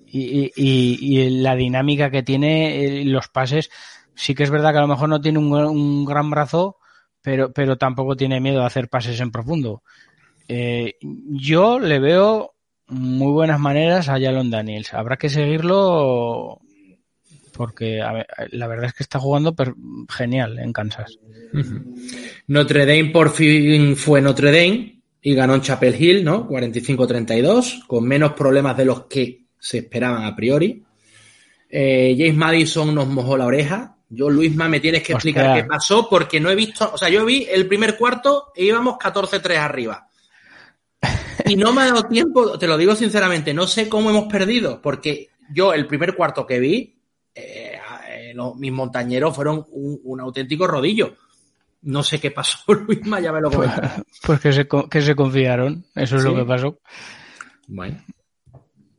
y, 0.08 1.30
la 1.42 1.56
dinámica 1.56 2.12
que 2.12 2.24
tiene 2.24 3.04
los 3.06 3.28
pases, 3.30 3.70
sí 4.16 4.36
que 4.36 4.44
es 4.44 4.50
verdad 4.50 4.72
que 4.72 4.80
a 4.80 4.82
lo 4.82 4.88
mejor 4.88 5.10
no 5.10 5.22
tiene 5.22 5.40
un, 5.40 5.54
un 5.54 6.06
gran 6.06 6.30
brazo, 6.30 6.78
pero, 7.22 7.52
pero 7.54 7.78
tampoco 7.78 8.16
tiene 8.16 8.42
miedo 8.42 8.62
a 8.62 8.68
hacer 8.68 8.90
pases 8.90 9.20
en 9.20 9.32
profundo. 9.32 9.82
Eh, 10.48 10.96
yo 11.02 11.80
le 11.80 12.00
veo 12.00 12.54
muy 12.88 13.32
buenas 13.32 13.60
maneras 13.60 14.10
a 14.10 14.20
Jalon 14.20 14.50
Daniels. 14.50 14.94
Habrá 14.94 15.18
que 15.18 15.30
seguirlo 15.30 16.62
porque 17.54 18.02
a 18.02 18.26
la 18.52 18.68
verdad 18.68 18.86
es 18.86 18.94
que 18.94 19.04
está 19.04 19.20
jugando 19.20 19.56
genial 20.10 20.60
en 20.60 20.72
Kansas. 20.72 21.18
Notre 22.48 22.86
Dame 22.86 23.12
por 23.12 23.32
fin 23.32 23.96
fue 23.96 24.22
Notre 24.22 24.52
Dame 24.52 24.97
y 25.22 25.34
ganó 25.34 25.56
en 25.56 25.62
Chapel 25.62 25.96
Hill, 26.00 26.24
¿no? 26.24 26.48
45-32, 26.48 27.86
con 27.88 28.08
menos 28.08 28.34
problemas 28.34 28.78
de 28.78 28.86
los 28.86 29.06
que 29.06 29.46
se 29.60 29.80
esperaban 29.80 30.26
a 30.26 30.36
priori. 30.36 30.84
Eh, 31.70 32.16
James 32.18 32.36
Madison 32.36 32.94
nos 32.94 33.08
mojó 33.08 33.38
la 33.38 33.46
oreja. 33.46 33.98
Yo, 34.10 34.30
Luisma, 34.30 34.70
me 34.70 34.80
tienes 34.80 35.04
que 35.04 35.14
explicar 35.14 35.48
Hostia. 35.48 35.64
qué 35.64 35.68
pasó 35.68 36.08
porque 36.10 36.40
no 36.40 36.50
he 36.50 36.56
visto, 36.56 36.90
o 36.94 36.98
sea, 36.98 37.10
yo 37.10 37.26
vi 37.26 37.46
el 37.52 37.68
primer 37.68 37.98
cuarto 37.98 38.54
e 38.56 38.66
íbamos 38.66 38.96
14-3 38.98 39.58
arriba. 39.58 40.08
Y 41.46 41.56
no 41.56 41.74
me 41.74 41.82
ha 41.82 41.86
dado 41.88 42.04
tiempo, 42.04 42.58
te 42.58 42.68
lo 42.68 42.78
digo 42.78 42.96
sinceramente, 42.96 43.54
no 43.54 43.68
sé 43.68 43.88
cómo 43.88 44.10
hemos 44.10 44.32
perdido, 44.32 44.82
porque 44.82 45.30
yo 45.54 45.74
el 45.74 45.88
primer 45.88 46.16
cuarto 46.16 46.46
que 46.46 46.60
vi, 46.60 47.00
eh, 47.34 47.80
eh, 48.10 48.32
los, 48.34 48.56
mis 48.56 48.72
montañeros 48.72 49.36
fueron 49.36 49.66
un, 49.72 50.00
un, 50.04 50.22
auténtico 50.22 50.68
rodillo. 50.68 51.16
No 51.82 52.04
sé 52.04 52.20
qué 52.20 52.32
pasó, 52.32 52.74
Luisma, 52.74 53.20
ya 53.20 53.32
me 53.32 53.42
lo 53.42 53.52
comentarás. 53.52 53.96
Pues, 53.96 54.20
pues 54.26 54.40
que, 54.40 54.54
se, 54.54 54.68
que 54.68 55.02
se 55.02 55.16
confiaron, 55.16 55.86
eso 55.96 56.18
es 56.18 56.24
¿Sí? 56.24 56.28
lo 56.28 56.36
que 56.36 56.46
pasó. 56.46 56.80
Bueno. 57.68 57.98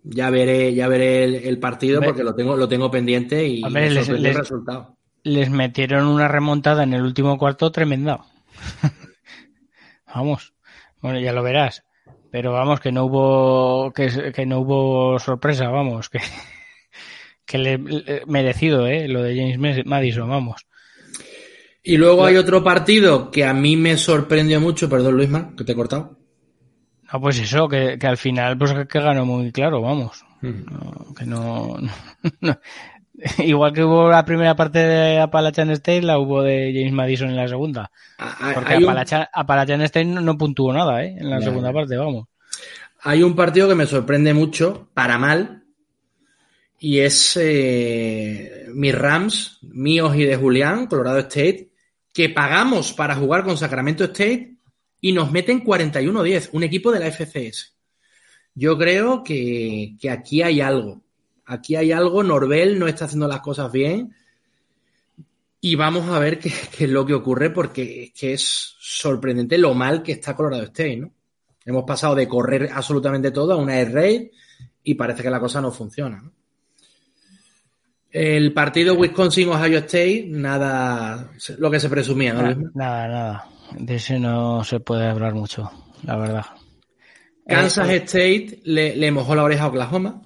Ya 0.05 0.31
veré, 0.31 0.73
ya 0.75 0.89
veré 0.89 1.25
el, 1.25 1.35
el 1.35 1.59
partido 1.59 2.01
porque 2.01 2.25
lo 2.25 2.35
tengo, 2.35 2.57
lo 2.57 2.69
tengo 2.69 2.91
pendiente 2.91 3.47
y 3.47 3.63
me 3.65 3.91
les, 3.91 4.09
les, 4.09 4.25
el 4.25 4.35
resultado. 4.35 4.97
Les 5.23 5.51
metieron 5.51 6.07
una 6.07 6.29
remontada 6.29 6.85
en 6.85 6.95
el 6.95 7.03
último 7.03 7.37
cuarto 7.37 7.71
tremenda. 7.71 8.25
Vamos. 10.15 10.55
Bueno, 11.01 11.21
ya 11.21 11.33
lo 11.33 11.43
verás. 11.43 11.85
Pero 12.31 12.53
vamos, 12.53 12.81
que 12.81 12.93
no 12.93 13.05
hubo, 13.05 13.93
que, 13.93 14.33
que 14.33 14.47
no 14.47 14.61
hubo 14.61 15.19
sorpresa, 15.19 15.69
vamos, 15.69 16.09
que, 16.11 16.21
que 17.47 17.59
le, 17.59 17.79
le, 17.79 18.23
merecido, 18.27 18.87
eh, 18.87 19.09
lo 19.09 19.23
de 19.23 19.37
James 19.37 19.87
Madison, 19.87 20.29
vamos. 20.29 20.68
Y 21.89 21.97
luego 21.97 22.27
hay 22.27 22.37
otro 22.37 22.63
partido 22.63 23.31
que 23.31 23.47
a 23.47 23.55
mí 23.55 23.75
me 23.79 23.97
sorprendió 23.97 24.61
mucho, 24.61 24.91
perdón 24.91 25.17
Luisma, 25.17 25.55
que 25.57 25.65
te 25.65 25.73
he 25.73 25.75
cortado. 25.75 26.19
No, 27.11 27.19
pues 27.19 27.39
eso, 27.39 27.67
que, 27.67 27.97
que 27.99 28.07
al 28.07 28.19
final 28.19 28.59
pues 28.59 28.75
que 28.87 29.01
ganó 29.01 29.25
muy 29.25 29.51
claro, 29.53 29.81
vamos. 29.81 30.23
Mm. 30.43 30.65
No, 30.71 31.15
que 31.15 31.25
no, 31.25 31.79
no, 32.43 32.61
Igual 33.39 33.73
que 33.73 33.85
hubo 33.85 34.11
la 34.11 34.23
primera 34.27 34.55
parte 34.55 34.81
de 34.81 35.19
Appalachian 35.19 35.71
State, 35.71 36.03
la 36.03 36.19
hubo 36.19 36.43
de 36.43 36.75
James 36.75 36.93
Madison 36.93 37.31
en 37.31 37.37
la 37.37 37.49
segunda. 37.49 37.91
Ah, 38.19 38.53
Porque 38.55 38.75
Appalachian, 38.75 39.23
un... 39.23 39.27
Appalachian, 39.33 39.81
State 39.81 40.05
no, 40.05 40.37
puntuó 40.37 40.71
nada, 40.75 41.03
¿eh? 41.03 41.17
En 41.19 41.31
la 41.31 41.41
segunda 41.41 41.73
parte, 41.73 41.97
vamos. 41.97 42.27
Hay 43.01 43.23
un 43.23 43.35
partido 43.35 43.67
que 43.67 43.75
me 43.75 43.87
sorprende 43.87 44.35
mucho, 44.35 44.91
para 44.93 45.17
mal, 45.17 45.65
y 46.79 46.99
es 46.99 47.39
eh, 47.41 48.67
mis 48.75 48.95
Rams, 48.95 49.59
míos 49.63 50.15
y 50.17 50.25
de 50.25 50.37
Julián, 50.37 50.87
Colorado 50.87 51.21
State, 51.21 51.68
que 52.19 52.29
pagamos 52.29 52.93
para 52.93 53.15
jugar 53.15 53.45
con 53.45 53.57
Sacramento 53.57 54.03
State 54.03 54.57
y 55.01 55.13
nos 55.13 55.31
meten 55.31 55.65
41-10, 55.65 56.49
un 56.51 56.65
equipo 56.65 56.91
de 56.91 56.99
la 56.99 57.13
FCS. 57.13 57.77
Yo 58.55 58.77
creo 58.77 59.23
que, 59.23 59.95
que 60.01 60.11
aquí 60.11 60.43
hay 60.43 60.61
algo 60.61 61.03
aquí 61.49 61.77
hay 61.77 61.93
algo, 61.93 62.23
Norbel 62.23 62.79
no 62.79 62.87
está 62.87 63.07
haciendo 63.07 63.27
las 63.27 63.41
cosas 63.41 63.73
bien 63.73 64.15
y 65.61 65.75
vamos 65.75 66.09
a 66.09 66.19
ver 66.19 66.39
qué, 66.39 66.49
es 66.79 66.91
lo 66.91 67.05
que 67.05 67.15
ocurre 67.15 67.51
porque 67.51 68.05
es 68.05 68.13
que 68.13 68.33
es 68.35 68.75
sorprendente 68.79 69.59
lo 69.59 69.75
mal 69.75 70.03
que 70.03 70.13
está 70.13 70.37
Colorado 70.37 70.65
State, 70.65 70.99
¿no? 70.99 71.13
Hemos 71.65 71.85
pasado 71.85 72.15
de 72.15 72.29
correr 72.29 72.71
absolutamente 72.73 73.31
todo 73.31 73.53
a 73.53 73.57
una 73.57 73.79
air 73.79 74.31
y 74.85 74.95
parece 74.95 75.23
que 75.23 75.31
la 75.31 75.41
cosa 75.41 75.61
no 75.61 75.73
funciona, 75.73 76.21
¿no? 76.23 76.33
El 78.21 78.53
partido 78.53 78.95
Wisconsin-Ohio 78.95 79.79
State, 79.79 80.27
nada, 80.29 81.31
lo 81.59 81.71
que 81.71 81.79
se 81.79 81.89
presumía, 81.89 82.33
¿no? 82.33 82.43
Nada, 82.43 82.59
nada, 82.75 83.09
nada. 83.09 83.49
De 83.79 83.95
ese 83.95 84.19
no 84.19 84.65
se 84.65 84.81
puede 84.81 85.07
hablar 85.07 85.35
mucho, 85.35 85.71
la 86.03 86.17
verdad. 86.17 86.47
Kansas 87.47 87.89
eh, 87.91 87.97
State 88.05 88.59
le, 88.65 88.97
le 88.97 89.13
mojó 89.13 89.37
la 89.37 89.45
oreja 89.45 89.65
a 89.65 89.69
Oklahoma. 89.69 90.23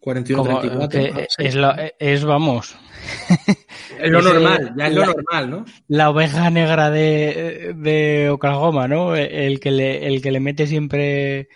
41-34. 0.00 1.94
Es, 2.00 2.24
vamos. 2.24 2.76
Es 3.98 4.10
lo 4.10 4.20
normal, 4.20 4.74
ya 4.76 4.88
es 4.88 4.94
lo 4.94 5.00
la, 5.00 5.06
normal, 5.06 5.50
¿no? 5.50 5.64
La 5.88 6.10
oveja 6.10 6.50
negra 6.50 6.90
de, 6.90 7.74
de 7.76 8.28
Oklahoma, 8.28 8.88
¿no? 8.88 9.16
El 9.16 9.58
que, 9.58 9.70
le, 9.70 10.06
el 10.06 10.20
que 10.20 10.32
le 10.32 10.40
mete 10.40 10.66
siempre, 10.66 11.48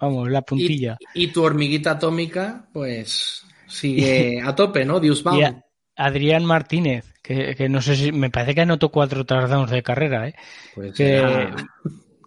vamos, 0.00 0.30
la 0.30 0.42
puntilla. 0.42 0.96
Y, 1.14 1.24
y 1.24 1.26
tu 1.28 1.44
hormiguita 1.44 1.92
atómica, 1.92 2.68
pues, 2.72 3.44
sigue 3.70 4.40
a 4.44 4.54
tope, 4.54 4.84
¿no? 4.84 5.00
Dios 5.00 5.22
vamos. 5.22 5.54
Adrián 5.96 6.44
Martínez, 6.44 7.12
que, 7.22 7.54
que, 7.54 7.68
no 7.68 7.82
sé 7.82 7.94
si, 7.94 8.12
me 8.12 8.30
parece 8.30 8.54
que 8.54 8.62
anotó 8.62 8.90
cuatro 8.90 9.26
touchdowns 9.26 9.70
de 9.70 9.82
carrera, 9.82 10.28
¿eh? 10.28 10.34
Pues 10.74 10.94
que, 10.94 11.22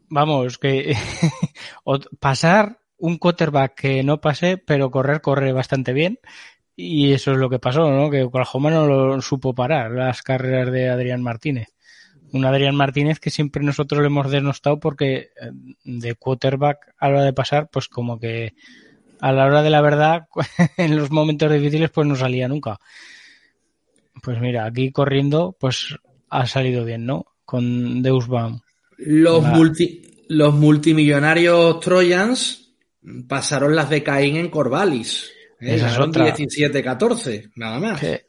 vamos, 0.10 0.60
que 0.60 0.96
pasar 2.20 2.80
un 2.98 3.18
quarterback 3.18 3.74
que 3.74 4.04
no 4.04 4.22
pase, 4.22 4.58
pero 4.58 4.92
correr 4.92 5.22
corre 5.22 5.52
bastante 5.54 5.92
bien. 5.92 6.20
Y 6.76 7.14
eso 7.14 7.32
es 7.32 7.38
lo 7.38 7.50
que 7.50 7.60
pasó, 7.60 7.90
¿no? 7.92 8.10
Que 8.10 8.24
Oklahoma 8.24 8.72
no 8.72 8.88
lo 8.88 9.22
supo 9.22 9.54
parar, 9.54 9.92
las 9.92 10.22
carreras 10.22 10.72
de 10.72 10.90
Adrián 10.90 11.22
Martínez. 11.22 11.70
Un 12.32 12.46
Adrián 12.46 12.76
Martínez 12.76 13.20
que 13.20 13.30
siempre 13.30 13.64
nosotros 13.64 14.02
le 14.02 14.08
hemos 14.08 14.32
denostado 14.32 14.80
porque 14.80 15.30
de 15.84 16.16
quarterback 16.16 16.94
a 16.98 17.10
la 17.10 17.16
hora 17.16 17.24
de 17.26 17.34
pasar, 17.34 17.70
pues 17.72 17.88
como 17.88 18.20
que 18.20 18.54
a 19.24 19.32
la 19.32 19.46
hora 19.46 19.64
de 19.64 19.70
la 19.70 19.80
verdad, 19.80 20.28
en 20.78 20.98
los 20.98 21.10
momentos 21.10 21.50
difíciles, 21.50 21.90
pues 21.92 22.06
no 22.06 22.14
salía 22.18 22.50
nunca. 22.50 22.78
Pues 24.22 24.42
mira, 24.42 24.66
aquí 24.66 24.92
corriendo, 24.92 25.56
pues 25.58 25.96
ha 26.30 26.46
salido 26.46 26.84
bien, 26.84 27.06
¿no? 27.06 27.28
Con 27.46 28.02
Deusbaum. 28.02 28.60
Los, 28.98 29.44
multi, 29.44 30.26
los 30.28 30.54
multimillonarios 30.54 31.80
Trojans 31.80 32.76
pasaron 33.26 33.74
las 33.78 33.90
de 33.90 34.04
Caín 34.04 34.36
en 34.36 34.50
Corvalis. 34.50 35.32
¿eh? 35.62 35.76
Esa 35.76 35.92
es 35.92 36.00
otra. 36.00 36.36
17-14, 36.36 37.52
nada 37.56 37.80
más. 37.80 38.02
Que, 38.02 38.26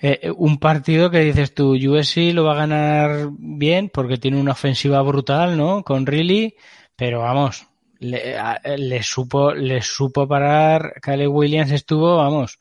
eh, 0.00 0.28
un 0.36 0.58
partido 0.58 1.08
que 1.08 1.20
dices 1.20 1.54
tú, 1.54 1.74
USC 1.74 2.32
lo 2.34 2.42
va 2.42 2.54
a 2.54 2.66
ganar 2.66 3.28
bien 3.38 3.90
porque 3.94 4.16
tiene 4.16 4.40
una 4.40 4.52
ofensiva 4.52 5.00
brutal, 5.02 5.56
¿no? 5.56 5.84
Con 5.84 6.04
Riley, 6.04 6.56
pero 6.96 7.20
vamos, 7.20 7.64
le, 8.02 8.36
a- 8.36 8.60
le 8.76 9.02
supo, 9.02 9.52
le 9.54 9.80
supo 9.82 10.26
parar. 10.28 10.94
Caleb 11.00 11.32
Williams 11.32 11.70
estuvo, 11.70 12.16
vamos, 12.16 12.58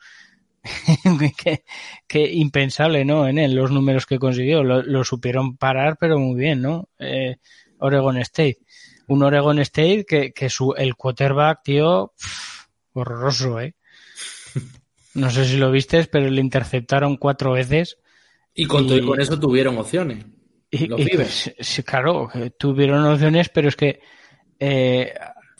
que, 1.43 1.63
que 2.07 2.31
impensable, 2.31 3.03
¿no? 3.05 3.27
En 3.27 3.37
él, 3.39 3.53
los 3.55 3.71
números 3.71 4.05
que 4.05 4.19
consiguió, 4.19 4.63
lo, 4.63 4.81
lo 4.83 5.03
supieron 5.03 5.57
parar, 5.57 5.97
pero 5.99 6.19
muy 6.19 6.39
bien, 6.39 6.61
¿no? 6.61 6.89
Eh, 6.99 7.37
Oregon 7.79 8.17
State. 8.17 8.59
Un 9.07 9.23
Oregon 9.23 9.59
State 9.59 10.05
que, 10.07 10.31
que 10.31 10.49
su, 10.49 10.73
el 10.77 10.95
quarterback, 10.95 11.61
tío, 11.63 12.13
pff, 12.17 12.65
horroroso, 12.93 13.59
¿eh? 13.59 13.75
No 15.13 15.29
sé 15.29 15.45
si 15.45 15.57
lo 15.57 15.71
viste, 15.71 16.05
pero 16.05 16.29
le 16.29 16.39
interceptaron 16.39 17.17
cuatro 17.17 17.51
veces. 17.51 17.97
Y 18.53 18.65
con, 18.65 18.87
todo 18.87 18.97
y 18.97 19.05
con 19.05 19.19
eso 19.19 19.39
tuvieron 19.39 19.77
opciones. 19.77 20.25
Y, 20.69 20.87
Los 20.87 21.01
y, 21.01 21.09
sí, 21.59 21.83
claro, 21.83 22.29
tuvieron 22.57 23.05
opciones, 23.05 23.49
pero 23.49 23.67
es 23.67 23.75
que 23.75 23.99
eh, 24.61 25.13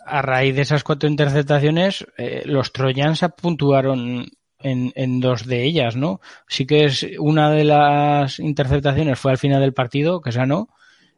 a 0.05 0.21
raíz 0.21 0.55
de 0.55 0.61
esas 0.63 0.83
cuatro 0.85 1.09
interceptaciones, 1.09 2.05
eh, 2.17 2.43
los 2.45 2.71
Trojans 2.73 3.25
puntuaron 3.41 4.27
en, 4.59 4.93
en 4.95 5.19
dos 5.19 5.45
de 5.47 5.63
ellas, 5.65 5.95
¿no? 5.97 6.21
Sí 6.47 6.65
que 6.67 6.85
es 6.85 7.05
una 7.19 7.51
de 7.51 7.65
las 7.65 8.39
interceptaciones 8.39 9.19
fue 9.19 9.31
al 9.33 9.39
final 9.39 9.61
del 9.61 9.73
partido, 9.73 10.21
que 10.21 10.29
esa 10.31 10.45
no, 10.45 10.69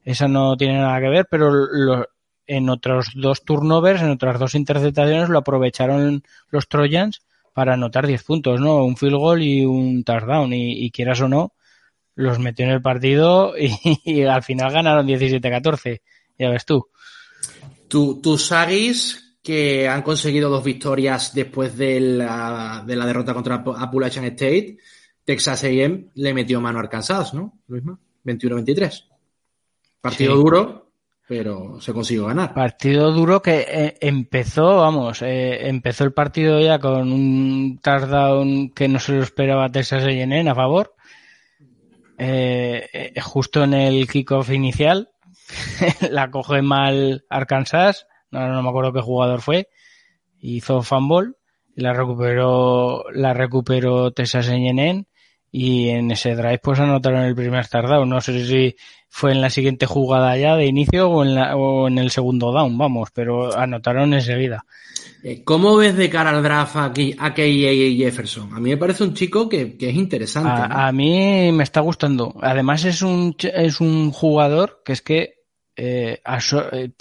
esa 0.04 0.28
no 0.28 0.56
tiene 0.58 0.80
nada 0.80 1.00
que 1.02 1.10
ver, 1.10 1.28
pero 1.30 1.50
lo- 1.52 2.08
en 2.46 2.70
otros 2.70 3.12
dos 3.16 3.44
turnovers, 3.46 4.02
en 4.02 4.10
otras 4.12 4.40
dos 4.40 4.56
interceptaciones, 4.56 5.30
lo 5.30 5.40
aprovecharon 5.40 6.24
los 6.50 6.68
Trojans 6.68 7.22
para 7.54 7.76
anotar 7.76 8.06
10 8.08 8.24
puntos, 8.24 8.60
¿no? 8.62 8.84
Un 8.84 8.98
field 8.98 9.16
goal 9.16 9.42
y 9.44 9.66
un 9.66 10.04
touchdown, 10.04 10.52
y, 10.54 10.86
y 10.86 10.92
quieras 10.92 11.22
o 11.22 11.30
no, 11.30 11.54
los 12.16 12.40
metió 12.40 12.66
en 12.66 12.72
el 12.72 12.82
partido 12.82 13.56
y, 13.60 13.72
y 14.06 14.24
al 14.24 14.44
final 14.44 14.72
ganaron 14.74 15.08
17-14. 15.08 16.02
Ya 16.40 16.50
ves 16.50 16.66
tú. 16.66 16.88
Tu- 17.94 18.20
tus 18.22 18.52
Aggies, 18.52 19.38
que 19.44 19.88
han 19.88 20.02
conseguido 20.02 20.50
dos 20.50 20.64
victorias 20.64 21.32
después 21.36 21.78
de 21.78 22.00
la, 22.00 22.84
de 22.88 22.96
la 22.96 23.06
derrota 23.06 23.36
contra 23.36 23.56
App- 23.56 23.76
Appalachian 23.78 24.26
State, 24.26 24.78
Texas 25.24 25.64
A&M 25.64 26.06
le 26.16 26.34
metió 26.34 26.60
mano 26.60 26.80
a 26.80 26.82
Arkansas, 26.82 27.36
¿no, 27.36 27.60
Luisma? 27.68 28.00
21-23. 28.26 29.06
Partido 30.02 30.32
Sí. 30.34 30.38
duro, 30.42 30.90
pero 31.28 31.80
se 31.80 31.94
consiguió 31.94 32.26
ganar. 32.26 32.56
Partido 32.56 33.12
duro 33.12 33.44
que 33.44 33.64
eh, 33.70 33.98
empezó, 34.02 34.78
vamos, 34.78 35.22
eh, 35.22 35.68
empezó 35.68 36.04
el 36.04 36.14
partido 36.14 36.60
ya 36.60 36.80
con 36.80 37.12
un 37.12 37.80
touchdown 37.80 38.72
que 38.72 38.88
no 38.88 39.00
se 39.00 39.12
lo 39.14 39.22
esperaba 39.22 39.72
Texas 39.72 40.04
A&M 40.04 40.50
a 40.50 40.56
favor. 40.56 40.96
Eh, 42.18 43.14
justo 43.22 43.64
en 43.64 43.74
el 43.76 44.08
kickoff 44.08 44.50
inicial, 44.52 45.10
la 46.12 46.30
coge 46.32 46.62
mal 46.62 47.26
Arkansas, 47.30 48.08
no, 48.32 48.48
no 48.48 48.62
me 48.64 48.70
acuerdo 48.70 48.94
qué 48.94 49.02
jugador 49.02 49.42
fue, 49.42 49.68
hizo 50.40 50.82
fumble 50.82 51.34
y 51.76 51.82
la 51.82 51.94
recuperó, 51.94 53.06
la 53.14 53.34
recuperó 53.34 54.12
Texas 54.12 54.50
A&M 54.50 55.06
y 55.52 55.90
en 55.90 56.12
ese 56.12 56.36
drive 56.36 56.60
pues 56.60 56.80
anotaron 56.80 57.22
el 57.24 57.36
primer 57.36 57.68
touchdown. 57.68 58.10
No 58.10 58.22
sé 58.22 58.46
si 58.46 58.76
fue 59.10 59.32
en 59.32 59.42
la 59.42 59.50
siguiente 59.52 59.86
jugada 59.86 60.36
ya 60.38 60.56
de 60.56 60.66
inicio 60.66 61.10
o 61.10 61.24
en, 61.24 61.36
la, 61.36 61.56
o 61.56 61.88
en 61.88 62.00
el 62.00 62.10
segundo 62.10 62.52
down, 62.52 62.78
vamos, 62.78 63.10
pero 63.14 63.56
anotaron 63.56 64.14
enseguida. 64.14 64.66
Eh, 65.24 65.44
¿Cómo 65.44 65.78
ves 65.78 65.96
de 65.96 66.10
cara 66.10 66.32
al 66.32 66.44
draft 66.44 66.76
a, 66.76 66.92
Ke- 66.92 67.16
a 67.18 67.34
K.A. 67.34 67.96
Jefferson? 67.98 68.54
A 68.54 68.60
mí 68.60 68.72
me 68.72 68.78
parece 68.78 69.04
un 69.04 69.14
chico 69.14 69.48
que, 69.48 69.78
que 69.78 69.90
es 69.90 69.96
interesante. 69.96 70.50
¿no? 70.50 70.56
A, 70.76 70.88
a 70.88 70.92
mí 70.92 71.52
me 71.52 71.64
está 71.64 71.80
gustando. 71.82 72.36
Además 72.42 72.84
es 72.84 73.02
un, 73.02 73.36
es 73.40 73.80
un 73.80 74.12
jugador 74.12 74.82
que 74.84 74.92
es 74.94 75.02
que 75.02 75.36
eh, 75.76 76.22
eh, 76.72 76.92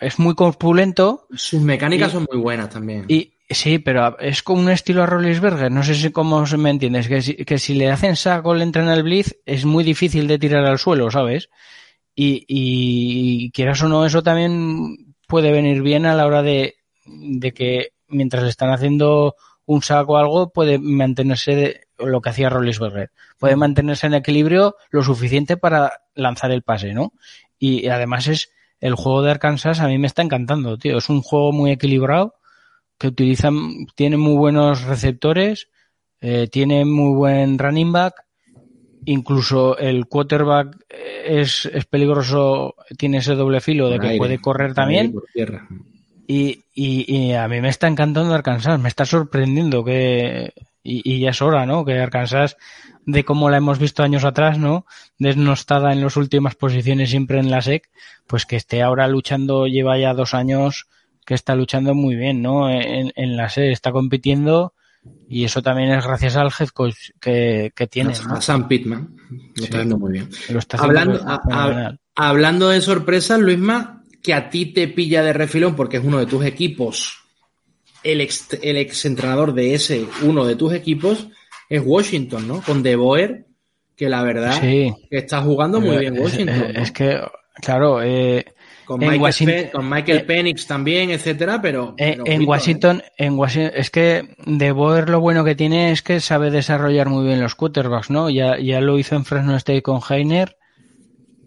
es 0.00 0.18
muy 0.18 0.34
corpulento 0.34 1.26
Sus 1.34 1.60
mecánicas 1.62 2.10
y- 2.10 2.12
son 2.12 2.26
muy 2.30 2.40
buenas 2.40 2.70
también. 2.70 3.04
y 3.08 3.32
sí, 3.50 3.78
pero 3.78 4.18
es 4.18 4.42
como 4.42 4.62
un 4.62 4.70
estilo 4.70 5.02
a 5.02 5.06
Rollinsberger. 5.06 5.70
No 5.70 5.82
sé 5.82 5.94
si 5.94 6.10
cómo 6.10 6.46
se 6.46 6.56
me 6.56 6.70
entiendes. 6.70 7.06
Que 7.08 7.20
si, 7.20 7.34
que 7.34 7.58
si 7.58 7.74
le 7.74 7.90
hacen 7.90 8.16
saco, 8.16 8.54
le 8.54 8.62
entran 8.64 8.88
al 8.88 9.02
blitz, 9.02 9.34
es 9.44 9.64
muy 9.66 9.84
difícil 9.84 10.26
de 10.26 10.38
tirar 10.38 10.64
al 10.64 10.78
suelo, 10.78 11.10
¿sabes? 11.10 11.50
Y, 12.14 12.44
y 12.48 13.50
quieras 13.52 13.82
o 13.82 13.88
no, 13.88 14.04
eso 14.06 14.22
también 14.22 15.14
puede 15.28 15.50
venir 15.50 15.82
bien 15.82 16.06
a 16.06 16.14
la 16.14 16.26
hora 16.26 16.42
de, 16.42 16.76
de 17.06 17.52
que 17.52 17.92
mientras 18.08 18.42
le 18.42 18.48
están 18.50 18.70
haciendo 18.70 19.34
un 19.64 19.82
saco 19.82 20.12
o 20.14 20.16
algo, 20.16 20.50
puede 20.50 20.78
mantenerse 20.78 21.54
de- 21.54 21.80
lo 21.98 22.20
que 22.20 22.30
hacía 22.30 22.50
Rollinsberger. 22.50 23.10
Puede 23.38 23.56
mantenerse 23.56 24.06
en 24.06 24.14
equilibrio 24.14 24.76
lo 24.90 25.02
suficiente 25.02 25.56
para 25.56 26.02
lanzar 26.14 26.50
el 26.50 26.62
pase, 26.62 26.92
¿no? 26.94 27.12
Y 27.62 27.86
además 27.86 28.26
es 28.26 28.50
el 28.80 28.96
juego 28.96 29.22
de 29.22 29.30
Arkansas 29.30 29.78
a 29.78 29.86
mí 29.86 29.96
me 29.96 30.08
está 30.08 30.20
encantando, 30.20 30.76
tío. 30.78 30.98
Es 30.98 31.08
un 31.08 31.22
juego 31.22 31.52
muy 31.52 31.70
equilibrado 31.70 32.34
que 32.98 33.06
utilizan, 33.06 33.86
tiene 33.94 34.16
muy 34.16 34.34
buenos 34.34 34.82
receptores, 34.82 35.68
eh, 36.20 36.48
tiene 36.50 36.84
muy 36.84 37.14
buen 37.14 37.60
running 37.60 37.92
back, 37.92 38.14
incluso 39.04 39.78
el 39.78 40.06
quarterback 40.06 40.76
eh, 40.90 41.40
es, 41.40 41.66
es 41.66 41.84
peligroso, 41.84 42.74
tiene 42.98 43.18
ese 43.18 43.36
doble 43.36 43.60
filo 43.60 43.88
de 43.88 44.00
que 44.00 44.06
aire, 44.08 44.18
puede 44.18 44.40
correr 44.40 44.74
también. 44.74 45.06
aire, 45.06 45.12
por 45.12 45.24
tierra. 45.32 45.68
Y, 46.26 46.64
y, 46.74 47.14
y 47.16 47.32
a 47.34 47.46
mí 47.46 47.60
me 47.60 47.68
está 47.68 47.86
encantando 47.86 48.34
Arkansas, 48.34 48.80
me 48.80 48.88
está 48.88 49.04
sorprendiendo 49.04 49.84
que, 49.84 50.52
y, 50.82 51.00
y 51.08 51.20
ya 51.20 51.30
es 51.30 51.40
hora, 51.40 51.64
¿no? 51.64 51.84
Que 51.84 52.00
Arkansas, 52.00 52.56
de 53.06 53.24
como 53.24 53.50
la 53.50 53.56
hemos 53.56 53.78
visto 53.78 54.02
años 54.02 54.24
atrás, 54.24 54.58
¿no? 54.58 54.86
Desnostada 55.18 55.92
en 55.92 56.02
las 56.02 56.16
últimas 56.16 56.54
posiciones 56.54 57.10
siempre 57.10 57.38
en 57.38 57.50
la 57.50 57.60
SEC, 57.62 57.88
pues 58.26 58.46
que 58.46 58.56
esté 58.56 58.82
ahora 58.82 59.08
luchando, 59.08 59.66
lleva 59.66 59.98
ya 59.98 60.14
dos 60.14 60.34
años 60.34 60.86
que 61.24 61.34
está 61.34 61.54
luchando 61.54 61.94
muy 61.94 62.14
bien, 62.16 62.42
¿no? 62.42 62.68
En, 62.70 63.12
en 63.14 63.36
la 63.36 63.48
SEC, 63.48 63.72
está 63.72 63.92
compitiendo 63.92 64.74
y 65.28 65.44
eso 65.44 65.62
también 65.62 65.90
es 65.90 66.04
gracias 66.04 66.36
al 66.36 66.52
head 66.58 66.68
coach 66.68 67.10
que, 67.20 67.72
que 67.74 67.86
tiene, 67.88 68.12
¿no? 68.26 68.34
A 68.34 68.40
Sam 68.40 68.68
Pittman. 68.68 69.16
Lo 69.30 69.38
Sí. 69.56 69.64
está 69.64 69.76
haciendo 69.78 69.98
muy 69.98 70.12
bien. 70.12 70.28
Lo 70.50 70.58
está 70.60 70.76
Hablando, 70.76 71.20
a- 71.26 71.34
a- 71.36 71.40
fenomenal. 71.42 72.00
hablando 72.14 72.68
de 72.68 72.80
sorpresas, 72.80 73.40
Luisma, 73.40 74.04
que 74.22 74.34
a 74.34 74.48
ti 74.50 74.66
te 74.66 74.86
pilla 74.86 75.22
de 75.22 75.32
refilón 75.32 75.74
porque 75.74 75.96
es 75.96 76.04
uno 76.04 76.18
de 76.18 76.26
tus 76.26 76.44
equipos, 76.44 77.18
el 78.04 78.20
ex, 78.20 78.48
el 78.62 78.76
ex 78.76 79.04
entrenador 79.04 79.54
de 79.54 79.74
ese 79.74 80.06
uno 80.22 80.44
de 80.44 80.54
tus 80.56 80.72
equipos 80.72 81.28
es 81.76 81.82
Washington, 81.84 82.46
¿no? 82.48 82.60
Con 82.62 82.82
De 82.82 82.96
Boer, 82.96 83.46
que 83.96 84.08
la 84.08 84.22
verdad 84.22 84.58
Sí. 84.60 84.92
que 85.10 85.18
está 85.18 85.40
jugando 85.42 85.80
muy 85.80 85.98
bien 85.98 86.14
Es- 86.14 86.20
Washington. 86.20 86.54
es, 86.62 86.74
¿no? 86.74 86.82
es 86.82 86.92
que, 86.92 87.20
claro, 87.60 88.02
eh, 88.02 88.44
con, 88.84 88.98
Michael 89.00 89.70
con 89.70 89.92
eh, 89.96 90.20
Penix 90.26 90.66
también, 90.66 91.10
etcétera, 91.10 91.60
pero, 91.62 91.94
Eh, 91.96 92.14
pero 92.18 92.24
en 92.26 92.46
Washington, 92.48 93.02
en 93.16 93.34
Washington, 93.38 93.72
es 93.76 93.90
que 93.90 94.34
De 94.44 94.72
Boer 94.72 95.08
lo 95.08 95.20
bueno 95.20 95.44
que 95.44 95.54
tiene 95.54 95.92
es 95.92 96.02
que 96.02 96.20
sabe 96.20 96.50
desarrollar 96.50 97.08
muy 97.08 97.24
bien 97.26 97.40
los 97.40 97.54
quarterbacks, 97.54 98.10
¿no? 98.10 98.28
Ya, 98.28 98.58
ya 98.58 98.80
lo 98.80 98.98
hizo 98.98 99.14
en 99.14 99.24
Fresno 99.24 99.56
State 99.56 99.82
con 99.82 100.00
Heiner, 100.08 100.56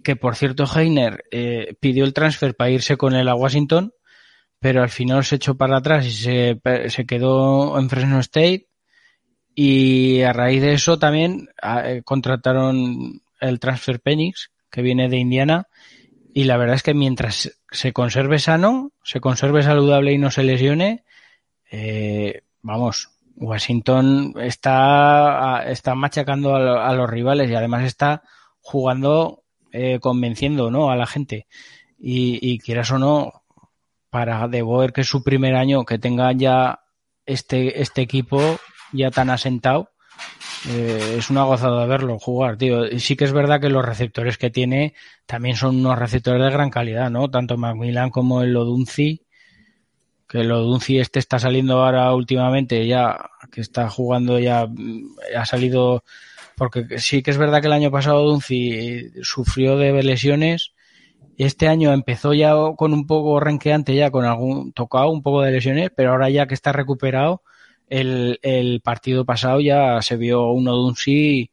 que 0.04 0.16
por 0.16 0.36
cierto 0.36 0.66
Heiner 0.66 1.24
eh, 1.32 1.76
pidió 1.80 2.06
el 2.06 2.14
transfer 2.14 2.56
para 2.56 2.70
irse 2.70 2.96
con 2.96 3.14
él 3.16 3.28
a 3.28 3.36
Washington, 3.36 3.92
pero 4.60 4.82
al 4.82 4.90
final 4.90 5.24
se 5.26 5.36
echó 5.36 5.56
para 5.58 5.78
atrás 5.78 6.06
y 6.06 6.12
se, 6.12 6.62
se 6.88 7.06
quedó 7.06 7.78
en 7.78 7.90
Fresno 7.90 8.20
State 8.20 8.68
y 9.56 10.22
a 10.22 10.34
raíz 10.34 10.62
de 10.62 10.74
eso 10.74 11.00
también 11.00 11.50
eh, 11.64 12.02
contrataron 12.04 13.22
el 13.40 13.60
transfer 13.60 14.02
Penix, 14.02 14.52
que 14.70 14.82
viene 14.82 15.08
de 15.08 15.18
Indiana, 15.18 15.68
y 16.34 16.44
la 16.44 16.58
verdad 16.58 16.76
es 16.76 16.84
que 16.84 16.94
mientras 16.94 17.58
se 17.72 17.94
conserve 17.94 18.40
sano, 18.40 18.92
se 19.04 19.22
conserve 19.22 19.64
saludable 19.64 20.12
y 20.12 20.18
no 20.18 20.30
se 20.30 20.44
lesione, 20.44 21.06
eh, 21.72 22.42
vamos, 22.62 23.10
Washington 23.38 24.34
está, 24.42 25.64
está 25.68 25.96
machacando 25.96 26.56
a, 26.56 26.88
a 26.88 26.94
los 26.94 27.10
rivales 27.10 27.50
y 27.50 27.56
además 27.56 27.86
está 27.86 28.24
jugando, 28.60 29.44
eh, 29.72 30.00
convenciendo 30.02 30.72
¿no? 30.72 30.90
a 30.90 30.98
la 30.98 31.06
gente. 31.06 31.48
Y, 31.98 32.40
y 32.42 32.60
quieras 32.60 32.92
o 32.92 33.00
no, 33.00 33.44
para 34.10 34.48
De 34.50 34.62
Boer, 34.62 34.92
que 34.92 35.02
es 35.02 35.08
su 35.08 35.24
primer 35.24 35.56
año, 35.56 35.86
que 35.86 36.00
tenga 36.00 36.32
ya 36.34 36.82
este, 37.26 37.82
este 37.82 38.02
equipo 38.02 38.60
ya 38.96 39.12
tan 39.12 39.30
asentado, 39.30 39.90
eh, 40.70 41.16
es 41.18 41.30
una 41.30 41.44
gozada 41.44 41.86
verlo 41.86 42.18
jugar, 42.20 42.58
tío. 42.58 43.00
Sí 43.00 43.16
que 43.16 43.26
es 43.26 43.34
verdad 43.34 43.62
que 43.62 43.70
los 43.70 43.86
receptores 43.86 44.38
que 44.38 44.50
tiene 44.50 44.94
también 45.26 45.56
son 45.56 45.78
unos 45.78 46.00
receptores 46.00 46.42
de 46.42 46.52
gran 46.52 46.70
calidad, 46.70 47.10
¿no? 47.12 47.30
Tanto 47.30 47.58
Macmillan 47.58 48.10
como 48.10 48.42
el 48.42 48.56
Odunzi, 48.56 49.26
que 50.28 50.44
lo 50.44 50.62
Dunci 50.62 51.00
este 51.00 51.20
está 51.20 51.40
saliendo 51.40 51.84
ahora 51.84 52.14
últimamente 52.14 52.86
ya, 52.88 53.30
que 53.52 53.62
está 53.62 53.90
jugando 53.90 54.40
ya, 54.40 54.68
ha 55.38 55.46
salido, 55.46 56.04
porque 56.58 57.00
sí 57.00 57.22
que 57.22 57.32
es 57.32 57.38
verdad 57.38 57.62
que 57.62 57.68
el 57.68 57.74
año 57.74 57.92
pasado 57.92 58.24
Dunci 58.24 59.12
sufrió 59.22 59.78
de 59.78 60.02
lesiones, 60.04 60.74
este 61.38 61.68
año 61.68 61.94
empezó 61.94 62.34
ya 62.34 62.54
con 62.76 62.94
un 62.94 63.08
poco 63.08 63.40
renqueante 63.40 63.94
ya, 63.96 64.10
con 64.10 64.26
algún 64.26 64.74
tocado, 64.74 65.10
un 65.10 65.22
poco 65.22 65.42
de 65.42 65.52
lesiones, 65.52 65.92
pero 65.96 66.12
ahora 66.12 66.30
ya 66.30 66.48
que 66.48 66.54
está 66.54 66.72
recuperado, 66.72 67.44
el, 67.90 68.40
el 68.42 68.82
partido 68.82 69.26
pasado 69.26 69.60
ya 69.62 70.02
se 70.02 70.18
vio 70.18 70.52
uno 70.52 70.74
Dunci 70.76 71.50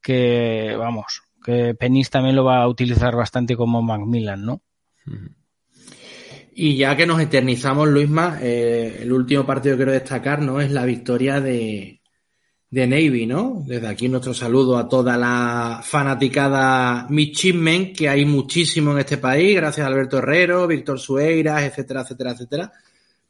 que, 0.00 0.74
vamos, 0.78 1.22
que 1.42 1.74
Penis 1.74 2.10
también 2.10 2.36
lo 2.36 2.44
va 2.44 2.62
a 2.62 2.68
utilizar 2.68 3.16
bastante 3.16 3.56
como 3.56 3.82
Macmillan, 3.82 4.44
¿no? 4.44 4.62
Y 6.54 6.76
ya 6.76 6.96
que 6.96 7.06
nos 7.06 7.20
eternizamos, 7.20 7.88
Luisma, 7.88 8.38
eh, 8.40 9.00
el 9.02 9.12
último 9.12 9.44
partido 9.44 9.74
que 9.74 9.78
quiero 9.78 9.92
destacar, 9.92 10.40
¿no? 10.40 10.60
Es 10.60 10.70
la 10.70 10.84
victoria 10.84 11.40
de, 11.40 12.00
de 12.70 12.86
Navy, 12.86 13.26
¿no? 13.26 13.62
Desde 13.66 13.88
aquí 13.88 14.08
nuestro 14.08 14.34
saludo 14.34 14.76
a 14.76 14.88
toda 14.88 15.16
la 15.16 15.80
fanaticada 15.82 17.06
Midshipmen, 17.08 17.92
que 17.92 18.08
hay 18.08 18.24
muchísimo 18.24 18.92
en 18.92 18.98
este 18.98 19.18
país, 19.18 19.56
gracias 19.56 19.84
a 19.84 19.88
Alberto 19.88 20.18
Herrero, 20.18 20.66
Víctor 20.66 21.00
Sueiras, 21.00 21.62
etcétera, 21.62 22.02
etcétera, 22.02 22.32
etcétera, 22.32 22.72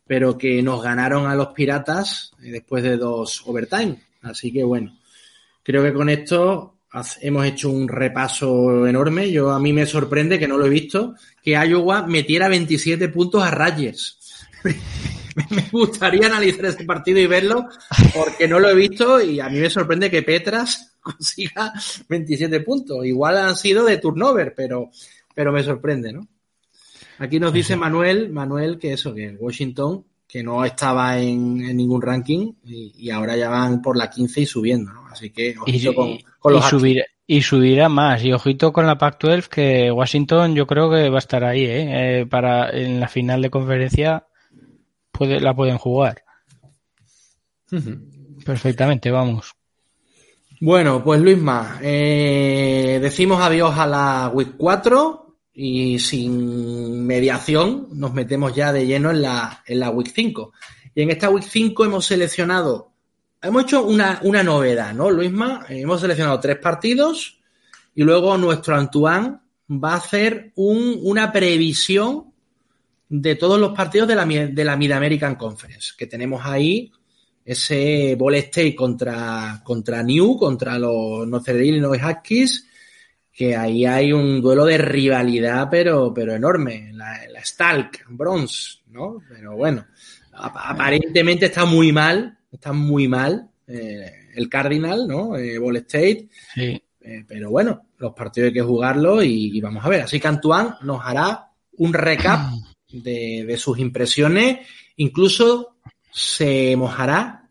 pero 0.06 0.36
que 0.36 0.62
nos 0.62 0.82
ganaron 0.82 1.26
a 1.26 1.34
los 1.34 1.48
piratas 1.48 2.32
eh, 2.42 2.50
después 2.50 2.82
de 2.82 2.96
dos 2.96 3.42
overtime. 3.46 4.00
Así 4.22 4.52
que 4.52 4.64
bueno, 4.64 4.98
creo 5.62 5.82
que 5.82 5.92
con 5.92 6.08
esto 6.08 6.74
hemos 7.20 7.46
hecho 7.46 7.70
un 7.70 7.88
repaso 7.88 8.86
enorme. 8.86 9.30
Yo 9.30 9.50
a 9.50 9.58
mí 9.58 9.72
me 9.72 9.86
sorprende 9.86 10.38
que 10.38 10.48
no 10.48 10.56
lo 10.56 10.66
he 10.66 10.70
visto, 10.70 11.14
que 11.42 11.52
Iowa 11.52 12.06
metiera 12.06 12.48
27 12.48 13.08
puntos 13.08 13.42
a 13.42 13.50
Rayers. 13.50 14.18
me 15.50 15.68
gustaría 15.72 16.26
analizar 16.26 16.66
este 16.66 16.84
partido 16.84 17.18
y 17.18 17.26
verlo 17.26 17.68
porque 18.14 18.46
no 18.46 18.60
lo 18.60 18.70
he 18.70 18.74
visto 18.74 19.20
y 19.20 19.40
a 19.40 19.48
mí 19.48 19.58
me 19.58 19.68
sorprende 19.68 20.10
que 20.10 20.22
Petras 20.22 20.96
consiga 21.00 21.72
27 22.08 22.60
puntos. 22.60 23.04
Igual 23.04 23.38
han 23.38 23.56
sido 23.56 23.84
de 23.84 23.98
turnover, 23.98 24.54
pero, 24.54 24.90
pero 25.34 25.52
me 25.52 25.62
sorprende, 25.62 26.12
¿no? 26.12 26.28
Aquí 27.18 27.38
nos 27.38 27.52
dice 27.52 27.76
Manuel, 27.76 28.30
Manuel 28.30 28.78
que 28.78 28.92
eso, 28.92 29.14
que 29.14 29.36
Washington, 29.38 30.04
que 30.26 30.42
no 30.42 30.64
estaba 30.64 31.18
en, 31.18 31.76
ningún 31.76 32.02
ranking 32.02 32.52
y, 32.64 33.10
ahora 33.10 33.36
ya 33.36 33.48
van 33.48 33.80
por 33.80 33.96
la 33.96 34.10
15 34.10 34.40
y 34.40 34.46
subiendo, 34.46 34.92
¿no? 34.92 35.06
Así 35.06 35.30
que 35.30 35.54
ojito 35.58 35.94
con, 35.94 36.18
los 36.52 36.72
y, 37.26 37.42
subirá 37.42 37.88
más. 37.88 38.24
Y 38.24 38.32
ojito 38.32 38.72
con 38.72 38.86
la 38.86 38.98
Pac-12 38.98 39.48
que 39.48 39.92
Washington 39.92 40.54
yo 40.54 40.66
creo 40.66 40.90
que 40.90 41.08
va 41.08 41.16
a 41.16 41.18
estar 41.18 41.44
ahí, 41.44 41.64
¿eh? 41.64 42.20
¿eh? 42.20 42.26
para 42.26 42.70
en 42.70 43.00
la 43.00 43.08
final 43.08 43.42
de 43.42 43.50
conferencia 43.50 44.26
puede, 45.12 45.40
la 45.40 45.54
pueden 45.54 45.78
jugar. 45.78 46.22
Perfectamente, 48.44 49.10
vamos. 49.10 49.54
Bueno, 50.60 51.02
pues 51.04 51.20
Luisma, 51.20 51.78
eh, 51.82 52.98
decimos 53.00 53.40
adiós 53.40 53.76
a 53.78 53.86
la 53.86 54.30
Week 54.32 54.54
4 54.56 55.23
y 55.54 55.98
sin 55.98 57.06
mediación 57.06 57.88
nos 57.92 58.12
metemos 58.12 58.54
ya 58.54 58.72
de 58.72 58.86
lleno 58.86 59.10
en 59.10 59.22
la, 59.22 59.62
en 59.66 59.80
la 59.80 59.90
Week 59.90 60.10
5. 60.12 60.52
Y 60.94 61.02
en 61.02 61.10
esta 61.10 61.30
Week 61.30 61.44
5 61.48 61.84
hemos 61.84 62.06
seleccionado 62.06 62.94
Hemos 63.44 63.64
hecho 63.64 63.84
una, 63.84 64.20
una 64.22 64.42
novedad, 64.42 64.94
¿no, 64.94 65.10
Luisma? 65.10 65.66
Hemos 65.68 66.00
seleccionado 66.00 66.40
tres 66.40 66.56
partidos 66.56 67.38
y 67.94 68.02
luego 68.02 68.38
nuestro 68.38 68.74
Antoine 68.74 69.36
va 69.68 69.92
a 69.92 69.96
hacer 69.96 70.52
un, 70.54 70.98
una 71.02 71.30
previsión 71.30 72.32
de 73.06 73.34
todos 73.34 73.60
los 73.60 73.76
partidos 73.76 74.08
de 74.08 74.14
la, 74.14 74.24
de 74.24 74.64
la 74.64 74.78
Mid-American 74.78 75.34
Conference, 75.34 75.92
que 75.98 76.06
tenemos 76.06 76.40
ahí 76.42 76.90
ese 77.44 78.14
Ball 78.18 78.36
State 78.36 78.74
contra, 78.74 79.60
contra 79.62 80.02
New, 80.02 80.38
contra 80.38 80.78
los 80.78 81.28
Northern 81.28 81.62
Illinois 81.62 82.00
Huskies, 82.02 82.66
que 83.34 83.56
ahí 83.56 83.84
hay 83.84 84.12
un 84.12 84.40
duelo 84.40 84.64
de 84.64 84.78
rivalidad, 84.78 85.68
pero, 85.70 86.14
pero 86.14 86.34
enorme. 86.34 86.90
La, 86.92 87.26
la 87.28 87.44
Stalk, 87.44 88.06
Bronze, 88.08 88.78
¿no? 88.86 89.18
Pero 89.28 89.56
bueno, 89.56 89.84
aparentemente 90.32 91.46
está 91.46 91.64
muy 91.64 91.92
mal 91.92 92.38
está 92.54 92.72
muy 92.72 93.08
mal 93.08 93.50
eh, 93.66 94.10
el 94.34 94.48
Cardinal, 94.48 95.06
¿no? 95.06 95.36
Eh, 95.36 95.58
Ball 95.58 95.76
State. 95.76 96.28
Sí. 96.54 96.80
Eh, 97.00 97.24
pero 97.26 97.50
bueno, 97.50 97.88
los 97.98 98.14
partidos 98.14 98.48
hay 98.48 98.54
que 98.54 98.62
jugarlos 98.62 99.24
y, 99.24 99.60
vamos 99.60 99.84
a 99.84 99.88
ver. 99.88 100.02
Así 100.02 100.18
que 100.18 100.28
Antoine 100.28 100.70
nos 100.82 101.04
hará 101.04 101.50
un 101.76 101.92
recap 101.92 102.52
de, 102.90 103.54
sus 103.58 103.78
impresiones. 103.78 104.66
Incluso 104.96 105.76
se 106.10 106.76
mojará 106.76 107.50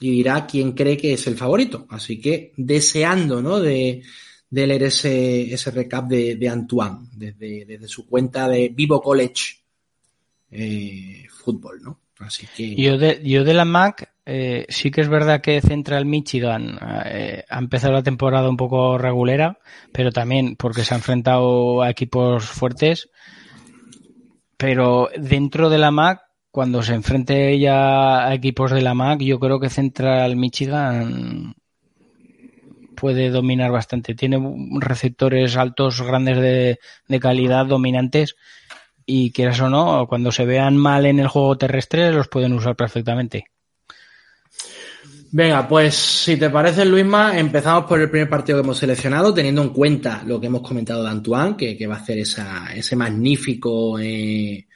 y 0.00 0.10
dirá 0.10 0.46
quién 0.46 0.72
cree 0.72 0.96
que 0.96 1.12
es 1.12 1.26
el 1.26 1.36
favorito. 1.36 1.86
Así 1.90 2.20
que 2.20 2.52
deseando, 2.56 3.42
¿no? 3.42 3.60
De, 3.60 4.02
leer 4.50 4.82
ese, 4.84 5.52
ese 5.52 5.70
recap 5.70 6.08
de, 6.08 6.48
Antoine 6.48 7.08
desde, 7.12 7.64
desde, 7.64 7.88
su 7.88 8.06
cuenta 8.06 8.48
de 8.48 8.68
Vivo 8.68 9.00
College 9.00 9.60
Fútbol, 11.28 11.82
¿no? 11.82 12.00
Así. 12.18 12.46
Yo 12.76 12.98
de, 12.98 13.22
yo 13.24 13.44
de 13.44 13.54
la 13.54 13.64
Mac 13.64 14.10
eh, 14.32 14.66
sí 14.68 14.92
que 14.92 15.00
es 15.00 15.08
verdad 15.08 15.40
que 15.40 15.60
Central 15.60 16.06
Michigan 16.06 16.78
eh, 17.04 17.42
ha 17.48 17.58
empezado 17.58 17.94
la 17.94 18.04
temporada 18.04 18.48
un 18.48 18.56
poco 18.56 18.96
regulera, 18.96 19.58
pero 19.92 20.12
también 20.12 20.54
porque 20.54 20.84
se 20.84 20.94
ha 20.94 20.98
enfrentado 20.98 21.82
a 21.82 21.90
equipos 21.90 22.44
fuertes. 22.44 23.10
Pero 24.56 25.08
dentro 25.16 25.68
de 25.68 25.78
la 25.78 25.90
MAC, 25.90 26.20
cuando 26.52 26.80
se 26.84 26.94
enfrente 26.94 27.58
ya 27.58 28.28
a 28.28 28.32
equipos 28.32 28.70
de 28.70 28.82
la 28.82 28.94
MAC, 28.94 29.20
yo 29.22 29.40
creo 29.40 29.58
que 29.58 29.68
Central 29.68 30.36
Michigan 30.36 31.54
puede 33.00 33.30
dominar 33.30 33.72
bastante. 33.72 34.14
Tiene 34.14 34.38
receptores 34.78 35.56
altos, 35.56 36.02
grandes 36.02 36.38
de, 36.38 36.78
de 37.08 37.20
calidad, 37.20 37.66
dominantes. 37.66 38.36
Y 39.06 39.32
quieras 39.32 39.60
o 39.60 39.70
no, 39.70 40.06
cuando 40.06 40.30
se 40.30 40.44
vean 40.44 40.76
mal 40.76 41.06
en 41.06 41.18
el 41.18 41.28
juego 41.28 41.56
terrestre, 41.56 42.12
los 42.12 42.28
pueden 42.28 42.52
usar 42.52 42.76
perfectamente. 42.76 43.46
Venga, 45.32 45.66
pues 45.66 45.94
si 45.94 46.36
te 46.36 46.50
parece, 46.50 46.84
Luisma, 46.84 47.38
empezamos 47.38 47.84
por 47.84 48.00
el 48.00 48.10
primer 48.10 48.28
partido 48.28 48.58
que 48.58 48.64
hemos 48.64 48.78
seleccionado, 48.78 49.32
teniendo 49.32 49.62
en 49.62 49.70
cuenta 49.70 50.22
lo 50.26 50.40
que 50.40 50.48
hemos 50.48 50.62
comentado 50.62 51.04
de 51.04 51.10
Antoine, 51.10 51.56
que, 51.56 51.86
va 51.86 51.94
a 51.94 51.98
hacer 51.98 52.18
esa, 52.18 52.66
ese 52.74 52.96
magnífico 52.96 53.96
eh, 54.00 54.66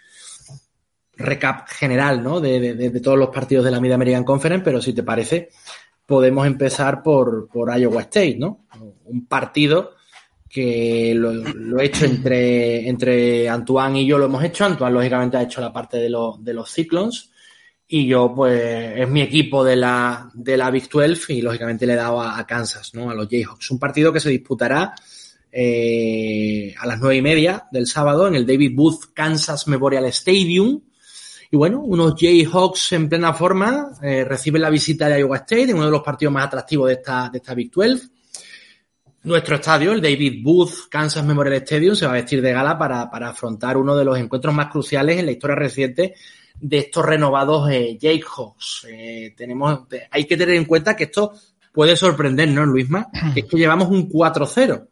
recap 1.16 1.68
general 1.68 2.22
¿no? 2.22 2.40
De, 2.40 3.00
todos 3.02 3.18
los 3.18 3.30
partidos 3.30 3.64
de 3.64 3.70
la 3.72 3.80
Mid 3.80 3.92
American 3.92 4.24
Conference, 4.24 4.64
pero 4.64 4.80
si 4.80 4.92
te 4.92 5.02
parece, 5.02 5.50
podemos 6.06 6.46
empezar 6.46 7.02
por, 7.02 7.48
por 7.48 7.76
Iowa 7.76 8.02
State, 8.02 8.36
¿no? 8.38 8.66
Un 9.04 9.26
partido 9.26 9.92
que 10.48 11.14
lo, 11.16 11.80
he 11.80 11.86
hecho 11.86 12.04
entre, 12.04 12.88
entre 12.88 13.48
Antoine 13.48 14.02
y 14.02 14.06
yo 14.06 14.18
lo 14.18 14.26
hemos 14.26 14.44
hecho. 14.44 14.64
Antoine, 14.64 14.94
lógicamente, 14.94 15.36
ha 15.36 15.42
hecho 15.42 15.60
la 15.60 15.72
parte 15.72 15.96
de, 15.98 16.14
de 16.40 16.54
los 16.54 16.72
Cyclones 16.72 17.30
y 17.86 18.06
yo, 18.06 18.32
pues, 18.34 18.92
es 18.96 19.08
mi 19.08 19.20
equipo 19.20 19.62
de 19.62 19.76
la, 19.76 20.30
de 20.32 20.56
la 20.56 20.70
Big 20.70 20.88
12 20.88 21.34
y 21.34 21.42
lógicamente 21.42 21.86
le 21.86 21.92
he 21.92 21.96
dado 21.96 22.20
a, 22.20 22.46
Kansas, 22.46 22.94
¿no? 22.94 23.10
A 23.10 23.14
los 23.14 23.28
Jayhawks. 23.28 23.70
Un 23.70 23.78
partido 23.78 24.12
que 24.12 24.20
se 24.20 24.30
disputará 24.30 24.94
eh, 25.52 26.74
a 26.78 26.86
las 26.86 26.98
nueve 26.98 27.16
y 27.16 27.22
media 27.22 27.68
del 27.70 27.86
sábado 27.86 28.26
en 28.26 28.34
el 28.34 28.46
David 28.46 28.72
Booth 28.74 29.12
Kansas 29.12 29.68
Memorial 29.68 30.06
Stadium. 30.06 30.80
Y 31.54 31.56
bueno, 31.56 31.78
unos 31.82 32.16
Jayhawks 32.18 32.94
en 32.94 33.08
plena 33.08 33.32
forma 33.32 33.92
eh, 34.02 34.24
reciben 34.24 34.60
la 34.60 34.70
visita 34.70 35.08
de 35.08 35.20
Iowa 35.20 35.36
State 35.36 35.70
en 35.70 35.76
uno 35.76 35.84
de 35.84 35.92
los 35.92 36.02
partidos 36.02 36.34
más 36.34 36.48
atractivos 36.48 36.88
de 36.88 36.94
esta, 36.94 37.28
de 37.30 37.38
esta 37.38 37.54
Big 37.54 37.70
12. 37.70 38.08
Nuestro 39.22 39.54
estadio, 39.54 39.92
el 39.92 40.02
David 40.02 40.42
Booth 40.42 40.88
Kansas 40.90 41.24
Memorial 41.24 41.62
Stadium, 41.62 41.94
se 41.94 42.06
va 42.06 42.10
a 42.10 42.14
vestir 42.16 42.42
de 42.42 42.52
gala 42.52 42.76
para, 42.76 43.08
para 43.08 43.28
afrontar 43.28 43.76
uno 43.76 43.94
de 43.94 44.04
los 44.04 44.18
encuentros 44.18 44.52
más 44.52 44.66
cruciales 44.66 45.16
en 45.16 45.26
la 45.26 45.30
historia 45.30 45.54
reciente 45.54 46.16
de 46.58 46.78
estos 46.78 47.06
renovados 47.06 47.70
eh, 47.70 47.98
Jayhawks. 48.02 48.88
Eh, 48.90 49.32
tenemos, 49.36 49.82
hay 50.10 50.24
que 50.24 50.36
tener 50.36 50.56
en 50.56 50.64
cuenta 50.64 50.96
que 50.96 51.04
esto 51.04 51.34
puede 51.72 51.94
sorprendernos, 51.94 52.66
Luisma, 52.66 53.06
que 53.32 53.40
es 53.42 53.46
que 53.46 53.56
llevamos 53.56 53.90
un 53.90 54.10
4-0, 54.10 54.88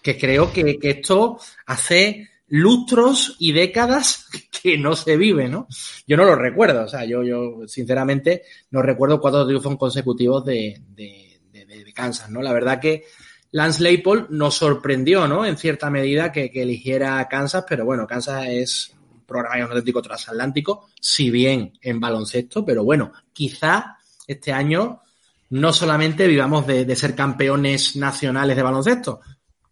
que 0.00 0.16
creo 0.16 0.50
que, 0.54 0.78
esto 0.80 1.38
hace 1.66 2.30
lustros 2.48 3.36
y 3.38 3.52
décadas 3.52 4.26
que 4.62 4.78
no 4.78 4.96
se 4.96 5.16
vive, 5.16 5.48
¿no? 5.48 5.66
Yo 6.06 6.16
no 6.16 6.24
lo 6.24 6.34
recuerdo, 6.34 6.84
o 6.84 6.88
sea, 6.88 7.04
yo, 7.04 7.22
yo 7.22 7.66
sinceramente 7.66 8.42
no 8.70 8.82
recuerdo 8.82 9.20
cuatro 9.20 9.46
triunfos 9.46 9.76
consecutivos 9.76 10.44
de, 10.44 10.82
de, 10.88 11.40
de, 11.52 11.64
de 11.64 11.92
Kansas, 11.92 12.30
¿no? 12.30 12.42
La 12.42 12.52
verdad 12.52 12.80
que 12.80 13.04
Lance 13.50 13.82
Leipold 13.82 14.28
nos 14.30 14.56
sorprendió, 14.56 15.26
¿no? 15.26 15.46
En 15.46 15.56
cierta 15.56 15.88
medida 15.90 16.30
que, 16.30 16.50
eligiera 16.54 17.26
Kansas, 17.28 17.64
pero 17.66 17.84
bueno, 17.84 18.06
Kansas 18.06 18.46
es 18.48 18.94
programa 19.26 19.64
auténtico 19.64 20.02
transatlántico, 20.02 20.88
si 21.00 21.30
bien 21.30 21.72
en 21.82 22.00
baloncesto, 22.00 22.64
pero 22.64 22.84
bueno, 22.84 23.12
quizá 23.32 23.98
este 24.26 24.52
año 24.52 25.02
no 25.50 25.72
solamente 25.72 26.26
vivamos 26.26 26.66
de, 26.66 26.94
ser 26.96 27.14
campeones 27.14 27.96
nacionales 27.96 28.56
de 28.56 28.62
baloncesto, 28.62 29.20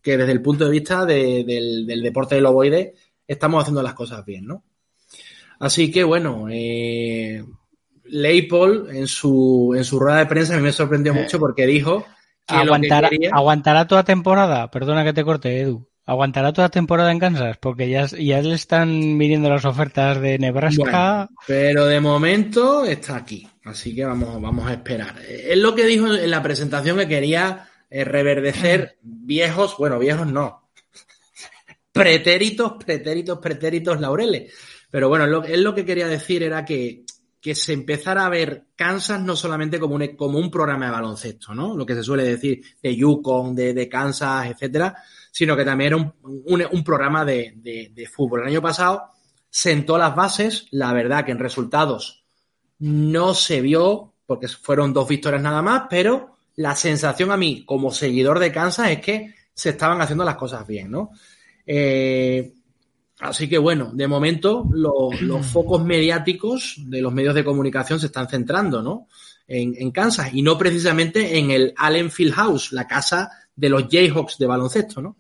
que 0.06 0.16
desde 0.16 0.30
el 0.30 0.40
punto 0.40 0.66
de 0.66 0.70
vista 0.70 1.04
del, 1.04 1.84
deporte 2.00 2.36
del 2.36 2.46
ovoide 2.46 2.94
estamos 3.26 3.60
haciendo 3.60 3.82
las 3.82 3.94
cosas 3.94 4.24
bien, 4.24 4.46
¿no? 4.46 4.62
Así 5.58 5.90
que 5.90 6.04
bueno, 6.04 6.46
eh, 6.48 7.44
Leipold 8.04 8.94
en 8.94 9.08
su, 9.08 9.74
en 9.76 9.82
su 9.82 9.98
rueda 9.98 10.18
de 10.18 10.26
prensa 10.26 10.54
a 10.54 10.58
mí 10.58 10.62
me 10.62 10.70
sorprendió 10.70 11.12
Eh, 11.12 11.22
mucho 11.22 11.40
porque 11.40 11.66
dijo 11.66 12.06
que 12.46 12.54
¿Aguantará, 12.54 13.08
lo 13.08 13.10
que 13.10 13.16
quería... 13.16 13.30
¿Aguantará 13.32 13.88
toda 13.88 14.04
temporada? 14.04 14.70
Perdona 14.70 15.02
que 15.02 15.12
te 15.12 15.24
corte, 15.24 15.60
Edu. 15.60 15.88
¿Aguantará 16.04 16.52
toda 16.52 16.68
temporada 16.68 17.10
en 17.10 17.18
Kansas? 17.18 17.56
Porque 17.58 17.90
ya, 17.90 18.06
ya 18.06 18.40
le 18.42 18.54
están 18.54 19.16
midiendo 19.16 19.50
las 19.50 19.64
ofertas 19.64 20.20
de 20.20 20.38
Nebraska. 20.38 20.84
Bueno, 20.84 21.40
pero 21.48 21.86
de 21.86 21.98
momento 21.98 22.84
está 22.84 23.16
aquí, 23.16 23.48
así 23.64 23.92
que 23.92 24.04
vamos, 24.04 24.40
vamos 24.40 24.68
a 24.68 24.74
esperar. 24.74 25.16
Es 25.28 25.58
lo 25.58 25.74
que 25.74 25.84
dijo 25.84 26.14
en 26.14 26.30
la 26.30 26.44
presentación 26.44 26.96
que 26.96 27.08
quería 27.08 27.66
eh, 27.90 28.04
reverdecer 28.04 28.98
viejos, 29.02 29.76
bueno, 29.78 29.98
viejos 29.98 30.26
no, 30.26 30.70
pretéritos, 31.92 32.72
pretéritos, 32.84 33.38
pretéritos 33.38 34.00
laureles. 34.00 34.52
Pero 34.90 35.08
bueno, 35.08 35.26
lo, 35.26 35.44
él 35.44 35.62
lo 35.62 35.74
que 35.74 35.84
quería 35.84 36.08
decir 36.08 36.42
era 36.42 36.64
que, 36.64 37.04
que 37.40 37.54
se 37.54 37.72
empezara 37.72 38.26
a 38.26 38.28
ver 38.28 38.66
Kansas 38.76 39.20
no 39.20 39.34
solamente 39.34 39.80
como 39.80 39.94
un, 39.94 40.16
como 40.16 40.38
un 40.38 40.50
programa 40.50 40.86
de 40.86 40.92
baloncesto, 40.92 41.54
¿no? 41.54 41.76
Lo 41.76 41.86
que 41.86 41.94
se 41.94 42.02
suele 42.02 42.24
decir 42.24 42.62
de 42.82 42.96
Yukon, 42.96 43.54
de, 43.54 43.74
de 43.74 43.88
Kansas, 43.88 44.50
etcétera, 44.50 44.96
sino 45.30 45.56
que 45.56 45.64
también 45.64 45.94
era 45.94 45.96
un, 45.96 46.12
un, 46.70 46.84
programa 46.84 47.24
de, 47.24 47.54
de 47.56 48.08
fútbol. 48.08 48.42
El 48.42 48.48
año 48.48 48.62
pasado 48.62 49.10
sentó 49.48 49.96
las 49.98 50.14
bases, 50.14 50.66
la 50.70 50.92
verdad 50.92 51.24
que 51.24 51.32
en 51.32 51.38
resultados 51.38 52.24
no 52.78 53.34
se 53.34 53.60
vio, 53.60 54.14
porque 54.26 54.48
fueron 54.48 54.92
dos 54.92 55.08
victorias 55.08 55.42
nada 55.42 55.62
más, 55.62 55.84
pero 55.88 56.35
la 56.56 56.74
sensación 56.74 57.30
a 57.30 57.36
mí, 57.36 57.64
como 57.64 57.90
seguidor 57.90 58.38
de 58.38 58.50
Kansas, 58.50 58.90
es 58.90 59.00
que 59.00 59.34
se 59.52 59.70
estaban 59.70 60.00
haciendo 60.00 60.24
las 60.24 60.36
cosas 60.36 60.66
bien, 60.66 60.90
¿no? 60.90 61.10
Eh, 61.66 62.52
así 63.20 63.48
que 63.48 63.58
bueno, 63.58 63.90
de 63.92 64.06
momento 64.06 64.66
lo, 64.70 65.10
los 65.20 65.46
focos 65.52 65.84
mediáticos 65.84 66.76
de 66.78 67.02
los 67.02 67.12
medios 67.12 67.34
de 67.34 67.44
comunicación 67.44 68.00
se 68.00 68.06
están 68.06 68.28
centrando, 68.28 68.82
¿no? 68.82 69.08
En, 69.48 69.74
en, 69.78 69.92
Kansas 69.92 70.30
y 70.32 70.42
no 70.42 70.58
precisamente 70.58 71.38
en 71.38 71.52
el 71.52 71.72
Allen 71.76 72.10
Fieldhouse, 72.10 72.72
la 72.72 72.86
casa 72.86 73.30
de 73.54 73.68
los 73.68 73.86
Jayhawks 73.88 74.38
de 74.38 74.46
baloncesto, 74.46 75.00
¿no? 75.00 75.16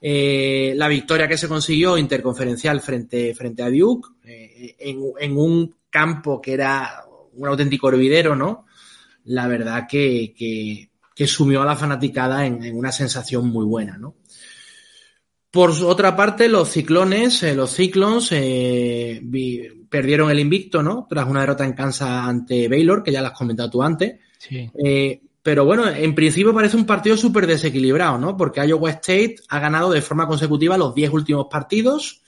Eh, 0.00 0.74
la 0.76 0.88
victoria 0.88 1.26
que 1.26 1.38
se 1.38 1.48
consiguió 1.48 1.96
interconferencial 1.96 2.80
frente, 2.82 3.34
frente 3.34 3.62
a 3.62 3.70
Duke, 3.70 4.10
eh, 4.24 4.76
en, 4.78 5.00
en, 5.18 5.36
un 5.38 5.74
campo 5.88 6.42
que 6.42 6.52
era 6.52 7.06
un 7.32 7.48
auténtico 7.48 7.88
hervidero, 7.88 8.36
¿no? 8.36 8.66
La 9.24 9.46
verdad 9.46 9.86
que, 9.88 10.34
que, 10.36 10.90
que 11.14 11.26
sumió 11.26 11.62
a 11.62 11.66
la 11.66 11.76
fanaticada 11.76 12.46
en, 12.46 12.62
en, 12.62 12.76
una 12.76 12.92
sensación 12.92 13.48
muy 13.48 13.64
buena, 13.64 13.96
¿no? 13.98 14.16
Por 15.50 15.70
otra 15.70 16.16
parte, 16.16 16.48
los 16.48 16.68
ciclones, 16.68 17.42
eh, 17.44 17.54
los 17.54 17.74
Cyclones, 17.74 18.28
eh, 18.32 19.22
perdieron 19.88 20.28
el 20.30 20.40
invicto, 20.40 20.82
¿no? 20.82 21.06
Tras 21.08 21.28
una 21.28 21.40
derrota 21.40 21.64
en 21.64 21.74
Kansas 21.74 22.08
ante 22.08 22.68
Baylor, 22.68 23.04
que 23.04 23.12
ya 23.12 23.22
las 23.22 23.32
has 23.32 23.38
comentado 23.38 23.70
tú 23.70 23.82
antes. 23.82 24.18
Sí. 24.36 24.68
Eh, 24.84 25.20
pero 25.44 25.66
bueno, 25.66 25.86
en 25.86 26.14
principio 26.14 26.54
parece 26.54 26.76
un 26.78 26.86
partido 26.86 27.18
súper 27.18 27.46
desequilibrado, 27.46 28.16
¿no? 28.16 28.34
Porque 28.34 28.66
Iowa 28.66 28.90
State 28.90 29.36
ha 29.50 29.60
ganado 29.60 29.92
de 29.92 30.00
forma 30.00 30.26
consecutiva 30.26 30.78
los 30.78 30.94
10 30.94 31.10
últimos 31.10 31.48
partidos 31.50 32.22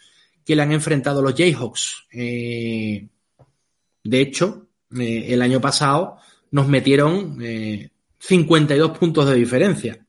que 0.45 0.55
le 0.55 0.61
han 0.61 0.71
enfrentado 0.71 1.23
los 1.23 1.35
Jayhawks. 1.35 2.09
Eh, 2.13 3.09
de 4.05 4.21
hecho, 4.21 4.69
eh, 4.97 5.29
el 5.31 5.41
año 5.41 5.63
pasado 5.63 6.19
nos 6.51 6.69
metieron 6.69 7.39
52 8.19 8.99
puntos 8.99 9.29
de 9.29 9.35
diferencia. 9.35 10.07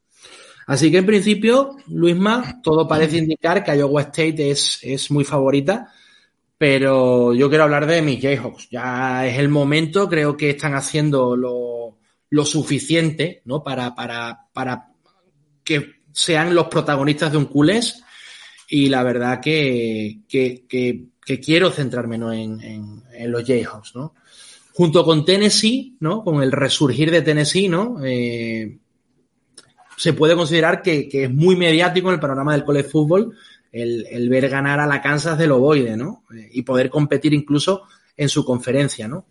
Así 0.67 0.91
que 0.91 0.97
en 0.97 1.05
principio, 1.05 1.77
Luisma, 1.87 2.61
todo 2.61 2.87
parece 2.87 3.17
indicar 3.17 3.63
que 3.63 3.77
Iowa 3.77 4.01
State 4.01 4.51
es, 4.51 4.79
es 4.83 5.09
muy 5.09 5.23
favorita, 5.23 5.93
pero 6.57 7.33
yo 7.33 7.47
quiero 7.47 7.63
hablar 7.63 7.85
de 7.85 8.01
mis 8.01 8.21
Jayhawks. 8.21 8.69
Ya 8.69 9.25
es 9.25 9.39
el 9.39 9.47
momento, 9.47 10.09
creo 10.09 10.35
que 10.35 10.49
están 10.49 10.75
haciendo 10.75 11.37
lo, 11.37 11.97
lo 12.29 12.45
suficiente, 12.45 13.41
¿no? 13.45 13.63
Para, 13.63 13.95
para, 13.95 14.47
para 14.51 14.89
que 15.63 16.01
sean 16.11 16.53
los 16.53 16.67
protagonistas 16.67 17.31
de 17.31 17.37
un 17.37 17.45
culés. 17.45 18.03
Y 18.67 18.89
la 18.89 19.03
verdad 19.03 19.39
que, 19.39 20.19
que, 20.27 20.65
que, 20.67 21.05
que 21.23 21.39
quiero 21.39 21.71
centrarme 21.71 22.17
¿no? 22.17 22.33
en, 22.33 22.59
en, 22.61 23.03
en, 23.13 23.31
los 23.31 23.45
Jayhawks, 23.45 23.95
¿no? 23.95 24.15
Junto 24.77 25.03
con 25.03 25.25
Tennessee, 25.25 25.97
¿no? 25.99 26.23
Con 26.23 26.43
el 26.43 26.51
resurgir 26.51 27.09
de 27.09 27.23
Tennessee, 27.23 27.67
¿no? 27.67 27.97
Eh, 28.05 28.77
se 29.97 30.13
puede 30.13 30.35
considerar 30.35 30.83
que, 30.83 31.09
que, 31.09 31.23
es 31.23 31.33
muy 31.33 31.55
mediático 31.55 32.09
en 32.09 32.13
el 32.13 32.19
panorama 32.19 32.51
del 32.51 32.63
college 32.63 32.87
fútbol 32.87 33.35
el, 33.71 34.05
el, 34.11 34.29
ver 34.29 34.47
ganar 34.49 34.79
a 34.79 34.85
la 34.85 35.01
Kansas 35.01 35.35
del 35.39 35.51
Ovoide, 35.51 35.97
¿no? 35.97 36.25
Y 36.51 36.61
poder 36.61 36.91
competir 36.91 37.33
incluso 37.33 37.85
en 38.15 38.29
su 38.29 38.45
conferencia, 38.45 39.07
¿no? 39.07 39.25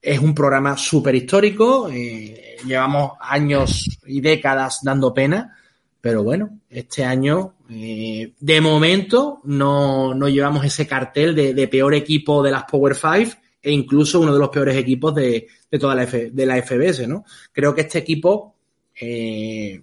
Es 0.00 0.18
un 0.18 0.34
programa 0.34 0.76
súper 0.76 1.14
histórico, 1.14 1.88
eh, 1.88 2.56
llevamos 2.66 3.12
años 3.20 3.88
y 4.04 4.20
décadas 4.20 4.80
dando 4.82 5.14
pena, 5.14 5.56
pero 6.00 6.24
bueno, 6.24 6.58
este 6.68 7.04
año, 7.04 7.54
eh, 7.70 8.32
de 8.40 8.60
momento, 8.60 9.40
no, 9.44 10.12
no, 10.12 10.28
llevamos 10.28 10.64
ese 10.64 10.88
cartel 10.88 11.36
de, 11.36 11.68
peor 11.68 11.94
equipo 11.94 12.42
de 12.42 12.50
las 12.50 12.64
Power 12.64 12.96
Five 12.96 13.41
e 13.62 13.70
incluso 13.70 14.20
uno 14.20 14.32
de 14.32 14.38
los 14.40 14.48
peores 14.48 14.76
equipos 14.76 15.14
de, 15.14 15.46
de 15.70 15.78
toda 15.78 15.94
la, 15.94 16.04
de 16.04 16.46
la 16.46 16.60
FBS, 16.60 17.06
¿no? 17.06 17.24
Creo 17.52 17.74
que 17.74 17.82
este 17.82 17.98
equipo, 17.98 18.56
eh, 19.00 19.80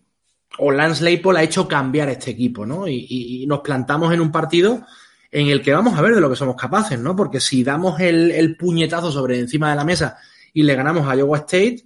o 0.57 0.71
Lance 0.71 1.03
Leipold 1.03 1.37
ha 1.37 1.43
hecho 1.43 1.67
cambiar 1.67 2.09
este 2.09 2.31
equipo, 2.31 2.65
¿no? 2.65 2.87
Y, 2.87 3.45
nos 3.47 3.61
plantamos 3.61 4.13
en 4.13 4.21
un 4.21 4.31
partido 4.31 4.85
en 5.31 5.47
el 5.47 5.61
que 5.61 5.73
vamos 5.73 5.97
a 5.97 6.01
ver 6.01 6.13
de 6.13 6.21
lo 6.21 6.29
que 6.29 6.35
somos 6.35 6.55
capaces, 6.55 6.99
¿no? 6.99 7.15
Porque 7.15 7.39
si 7.39 7.63
damos 7.63 7.99
el, 8.01 8.57
puñetazo 8.57 9.11
sobre 9.11 9.39
encima 9.39 9.69
de 9.69 9.75
la 9.77 9.85
mesa 9.85 10.17
y 10.53 10.63
le 10.63 10.75
ganamos 10.75 11.07
a 11.07 11.15
Iowa 11.15 11.37
State, 11.37 11.85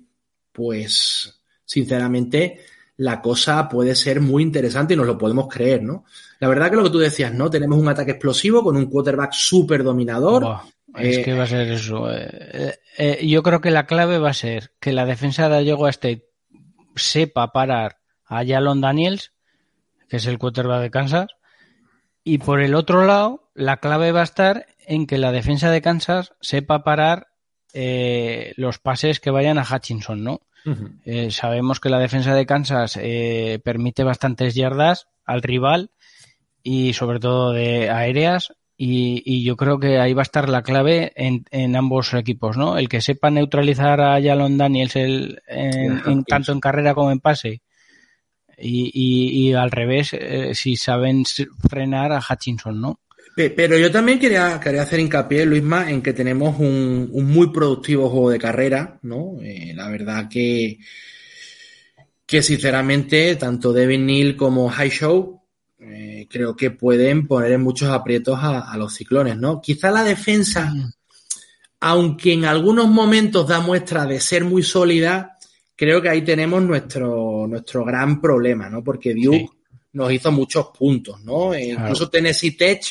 pues 0.52 1.42
sinceramente 1.64 2.62
la 2.98 3.22
cosa 3.22 3.68
puede 3.70 3.96
ser 3.96 4.22
muy 4.22 4.44
interesante 4.44 4.94
y 4.94 4.98
nos 4.98 5.08
lo 5.08 5.18
podemos 5.18 5.48
creer, 5.48 5.84
¿no? 5.84 6.06
La 6.40 6.48
verdad 6.48 6.70
que 6.70 6.78
lo 6.78 6.84
que 6.84 6.90
tú 6.90 7.00
decías, 7.00 7.34
¿no? 7.34 7.50
Tenemos 7.50 7.78
un 7.78 7.88
ataque 7.88 8.12
explosivo 8.12 8.64
con 8.64 8.76
un 8.76 8.86
quarterback 8.88 9.34
súper 9.34 9.84
dominador. 9.84 10.60
Es 10.98 11.18
eh, 11.18 11.24
que 11.24 11.34
va 11.34 11.44
a 11.44 11.48
ser 11.48 11.72
eso. 11.72 12.12
Eh, 12.12 12.80
eh, 12.98 13.28
yo 13.28 13.44
creo 13.44 13.62
que 13.62 13.72
la 13.72 13.86
clave 13.86 14.20
va 14.20 14.30
a 14.30 14.34
ser 14.34 14.74
que 14.80 14.94
la 14.94 15.06
defensa 15.06 15.50
de 15.50 15.64
Iowa 15.64 15.90
State 15.90 16.30
sepa 16.96 17.52
parar 17.52 18.00
a 18.26 18.46
Jalon 18.46 18.82
Daniels, 18.82 19.34
que 20.08 20.18
es 20.18 20.26
el 20.28 20.38
quarterback 20.38 20.82
de 20.82 20.92
Kansas, 20.92 21.28
y 22.24 22.38
por 22.38 22.62
el 22.62 22.76
otro 22.76 23.06
lado, 23.06 23.52
la 23.54 23.78
clave 23.78 24.12
va 24.12 24.22
a 24.22 24.26
estar 24.26 24.68
en 24.80 25.08
que 25.08 25.18
la 25.18 25.32
defensa 25.32 25.72
de 25.72 25.82
Kansas 25.82 26.34
sepa 26.42 26.84
parar 26.84 27.28
los 28.56 28.78
pases 28.78 29.20
que 29.20 29.32
vayan 29.32 29.58
a 29.58 29.66
Hutchinson, 29.70 30.24
¿no? 30.24 30.42
Uh 30.66 30.72
-huh. 30.72 31.32
sabemos 31.32 31.80
que 31.80 31.90
la 31.90 32.00
defensa 32.00 32.36
de 32.36 32.46
Kansas 32.46 32.98
eh, 33.02 33.60
permite 33.66 34.04
bastantes 34.04 34.56
yardas 34.56 35.08
al 35.26 35.42
rival 35.42 35.92
y 36.62 36.94
sobre 36.94 37.20
todo 37.20 37.52
de 37.52 37.90
aéreas 37.90 38.54
y, 38.76 39.22
y, 39.26 39.44
yo 39.44 39.56
creo 39.56 39.80
que 39.80 40.00
ahí 40.00 40.14
va 40.14 40.22
a 40.22 40.24
estar 40.24 40.50
la 40.50 40.64
clave 40.64 41.12
en, 41.16 41.46
en 41.52 41.76
ambos 41.76 42.14
equipos, 42.14 42.58
¿no? 42.58 42.78
El 42.78 42.90
que 42.90 43.02
sepa 43.02 43.30
neutralizar 43.30 44.02
a 44.02 44.22
Jalon 44.22 44.58
Daniels 44.58 44.96
el, 44.96 45.42
en, 45.48 46.02
en, 46.06 46.24
tanto 46.24 46.52
en 46.52 46.60
carrera 46.60 46.96
como 46.96 47.12
en 47.12 47.20
pase 47.20 47.62
y, 48.58 48.92
y, 48.94 49.50
y 49.50 49.54
al 49.54 49.72
revés, 49.72 50.14
eh, 50.14 50.52
si 50.54 50.76
saben 50.76 51.24
frenar 51.70 52.12
a 52.12 52.22
Hutchinson, 52.28 52.80
¿no? 52.82 53.00
Pero 53.36 53.78
yo 53.80 53.92
también 53.92 54.20
quería, 54.20 54.60
quería 54.60 54.84
hacer 54.84 55.00
hincapié, 55.00 55.46
Luisma, 55.46 55.90
en 55.90 56.04
que 56.04 56.14
tenemos 56.14 56.60
un, 56.60 57.10
un 57.12 57.26
muy 57.32 57.52
productivo 57.52 58.10
juego 58.10 58.30
de 58.30 58.38
carrera, 58.38 59.00
¿no? 59.02 59.38
Eh, 59.42 59.74
la 59.76 59.90
verdad 59.90 60.30
que, 60.30 60.78
que 62.28 62.44
sinceramente, 62.44 63.36
tanto 63.36 63.74
Devin 63.74 64.06
Neal 64.06 64.36
como 64.36 64.70
High 64.70 64.92
Show 64.92 65.43
eh, 65.86 66.28
creo 66.30 66.56
que 66.56 66.72
pueden 66.72 67.28
poner 67.28 67.54
en 67.54 67.62
muchos 67.62 67.90
aprietos 67.90 68.40
a, 68.40 68.72
a, 68.72 68.78
los 68.78 68.94
ciclones, 68.94 69.38
¿no? 69.38 69.62
Quizá 69.62 69.92
la 69.92 70.04
defensa, 70.04 70.74
aunque 71.80 72.34
en 72.34 72.46
algunos 72.46 72.88
momentos 72.88 73.48
da 73.48 73.60
muestra 73.60 74.06
de 74.06 74.20
ser 74.20 74.46
muy 74.46 74.64
sólida, 74.64 75.38
creo 75.76 76.02
que 76.02 76.10
ahí 76.10 76.22
tenemos 76.22 76.62
nuestro, 76.64 77.48
nuestro 77.48 77.84
gran 77.84 78.22
problema, 78.22 78.70
¿no? 78.70 78.84
Porque 78.84 79.14
Duke 79.14 79.38
sí. 79.38 79.78
nos 79.94 80.12
hizo 80.12 80.32
muchos 80.32 80.68
puntos, 80.78 81.22
¿no? 81.24 81.50
Claro. 81.50 81.64
Incluso 81.64 82.10
Tennessee 82.10 82.52
Tech, 82.52 82.82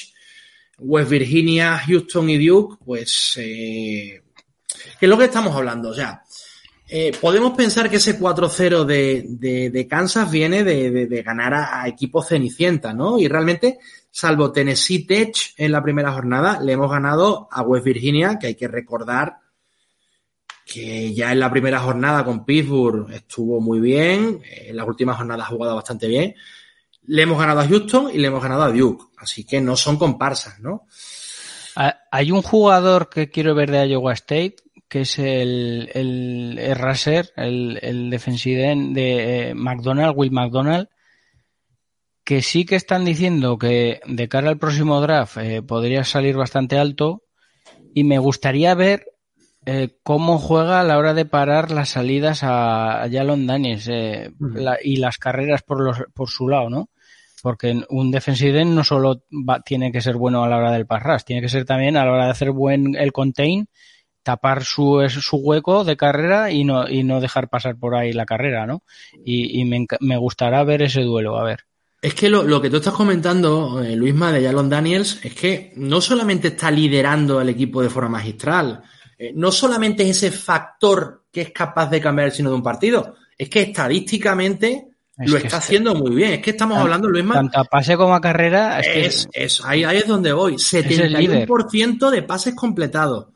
West 0.78 1.10
Virginia, 1.10 1.78
Houston 1.78 2.28
y 2.30 2.46
Duke, 2.46 2.76
pues, 2.84 3.34
eh, 3.36 4.22
¿qué 4.98 5.06
es 5.06 5.08
lo 5.08 5.16
que 5.16 5.24
estamos 5.24 5.54
hablando? 5.54 5.90
O 5.90 5.94
sea, 5.94 6.22
eh, 6.94 7.16
podemos 7.18 7.52
pensar 7.56 7.88
que 7.88 7.96
ese 7.96 8.20
4-0 8.20 8.84
de, 8.84 9.24
de, 9.26 9.70
de, 9.70 9.88
Kansas 9.88 10.30
viene 10.30 10.62
de, 10.62 11.06
de, 11.06 11.22
ganar 11.22 11.54
a, 11.54 11.80
a, 11.80 11.88
equipos 11.88 12.28
cenicienta, 12.28 12.92
¿no? 12.92 13.18
Y 13.18 13.28
realmente, 13.28 13.78
salvo 14.10 14.52
Tennessee 14.52 15.06
Tech 15.06 15.54
en 15.56 15.72
la 15.72 15.82
primera 15.82 16.12
jornada, 16.12 16.60
le 16.60 16.72
hemos 16.72 16.90
ganado 16.90 17.48
a 17.50 17.62
West 17.62 17.86
Virginia, 17.86 18.38
que 18.38 18.48
hay 18.48 18.54
que 18.56 18.68
recordar 18.68 19.38
que 20.66 21.14
ya 21.14 21.32
en 21.32 21.40
la 21.40 21.50
primera 21.50 21.80
jornada 21.80 22.26
con 22.26 22.44
Pittsburgh 22.44 23.10
estuvo 23.10 23.58
muy 23.58 23.80
bien, 23.80 24.42
en 24.44 24.76
las 24.76 24.86
últimas 24.86 25.16
jornadas 25.16 25.46
ha 25.46 25.50
jugado 25.50 25.74
bastante 25.74 26.08
bien. 26.08 26.34
Le 27.06 27.22
hemos 27.22 27.38
ganado 27.38 27.60
a 27.60 27.68
Houston 27.68 28.10
y 28.12 28.18
le 28.18 28.28
hemos 28.28 28.42
ganado 28.42 28.64
a 28.64 28.70
Duke, 28.70 29.06
así 29.16 29.44
que 29.44 29.62
no 29.62 29.76
son 29.76 29.96
comparsas, 29.96 30.60
¿no? 30.60 30.86
Hay 32.10 32.30
un 32.30 32.42
jugador 32.42 33.08
que 33.08 33.30
quiero 33.30 33.54
ver 33.54 33.70
de 33.70 33.88
Iowa 33.88 34.12
State, 34.12 34.56
que 34.92 35.00
es 35.00 35.18
el, 35.18 35.88
el, 35.94 36.58
el 36.58 36.76
Raser, 36.76 37.30
el, 37.36 37.78
el 37.80 38.10
de 38.10 39.48
eh, 39.48 39.54
McDonald, 39.54 40.12
Will 40.14 40.32
McDonald, 40.32 40.88
que 42.24 42.42
sí 42.42 42.66
que 42.66 42.76
están 42.76 43.06
diciendo 43.06 43.56
que 43.56 44.02
de 44.04 44.28
cara 44.28 44.50
al 44.50 44.58
próximo 44.58 45.00
draft 45.00 45.38
eh, 45.38 45.62
podría 45.62 46.04
salir 46.04 46.36
bastante 46.36 46.76
alto 46.76 47.22
y 47.94 48.04
me 48.04 48.18
gustaría 48.18 48.74
ver 48.74 49.06
eh, 49.64 49.96
cómo 50.02 50.36
juega 50.36 50.82
a 50.82 50.84
la 50.84 50.98
hora 50.98 51.14
de 51.14 51.24
parar 51.24 51.70
las 51.70 51.88
salidas 51.88 52.42
a, 52.42 53.02
a 53.02 53.10
Jalon 53.10 53.46
Daniels 53.46 53.88
eh, 53.90 54.30
y 54.84 54.96
las 54.96 55.16
carreras 55.16 55.62
por, 55.62 55.80
los, 55.80 56.02
por 56.12 56.28
su 56.28 56.48
lado, 56.48 56.68
¿no? 56.68 56.90
Porque 57.40 57.82
un 57.88 58.10
defensive 58.10 58.60
end 58.60 58.74
no 58.74 58.84
solo 58.84 59.22
tiene 59.64 59.90
que 59.90 60.02
ser 60.02 60.16
bueno 60.16 60.44
a 60.44 60.50
la 60.50 60.58
hora 60.58 60.70
del 60.70 60.86
pass 60.86 61.24
tiene 61.24 61.40
que 61.40 61.48
ser 61.48 61.64
también 61.64 61.96
a 61.96 62.04
la 62.04 62.12
hora 62.12 62.24
de 62.26 62.32
hacer 62.32 62.50
buen 62.50 62.94
el 62.94 63.10
contain, 63.10 63.68
tapar 64.22 64.64
su, 64.64 65.04
su 65.08 65.36
hueco 65.36 65.84
de 65.84 65.96
carrera 65.96 66.50
y 66.50 66.64
no, 66.64 66.88
y 66.88 67.02
no 67.02 67.20
dejar 67.20 67.48
pasar 67.48 67.76
por 67.76 67.94
ahí 67.94 68.12
la 68.12 68.26
carrera, 68.26 68.66
¿no? 68.66 68.82
Y, 69.24 69.60
y 69.60 69.64
me, 69.64 69.86
me 70.00 70.16
gustará 70.16 70.62
ver 70.64 70.82
ese 70.82 71.02
duelo, 71.02 71.36
a 71.38 71.44
ver. 71.44 71.64
Es 72.00 72.14
que 72.14 72.28
lo, 72.28 72.42
lo, 72.42 72.60
que 72.60 72.68
tú 72.68 72.78
estás 72.78 72.94
comentando, 72.94 73.80
eh, 73.82 73.94
Luisma, 73.94 74.32
de 74.32 74.44
Jalon 74.44 74.68
Daniels, 74.68 75.20
es 75.22 75.34
que 75.34 75.72
no 75.76 76.00
solamente 76.00 76.48
está 76.48 76.70
liderando 76.70 77.38
al 77.38 77.48
equipo 77.48 77.80
de 77.80 77.90
forma 77.90 78.18
magistral, 78.18 78.82
eh, 79.16 79.32
no 79.34 79.52
solamente 79.52 80.02
es 80.02 80.16
ese 80.16 80.32
factor 80.32 81.26
que 81.30 81.42
es 81.42 81.50
capaz 81.52 81.90
de 81.90 82.00
cambiar 82.00 82.26
el 82.26 82.32
signo 82.32 82.50
de 82.50 82.56
un 82.56 82.62
partido, 82.62 83.14
es 83.38 83.48
que 83.48 83.62
estadísticamente 83.62 84.88
lo 85.18 85.36
está 85.36 85.58
haciendo 85.58 85.94
muy 85.94 86.14
bien. 86.14 86.32
Es 86.32 86.40
que 86.40 86.50
estamos 86.50 86.78
hablando, 86.78 87.08
Luisma. 87.08 87.34
Tanto 87.34 87.60
a 87.60 87.64
pase 87.64 87.96
como 87.96 88.14
a 88.14 88.20
carrera. 88.20 88.80
Es, 88.80 89.28
es, 89.32 89.62
ahí, 89.64 89.84
ahí, 89.84 89.98
es 89.98 90.06
donde 90.06 90.32
voy. 90.32 90.54
71% 90.54 92.10
de 92.10 92.22
pases 92.22 92.54
completados. 92.54 93.28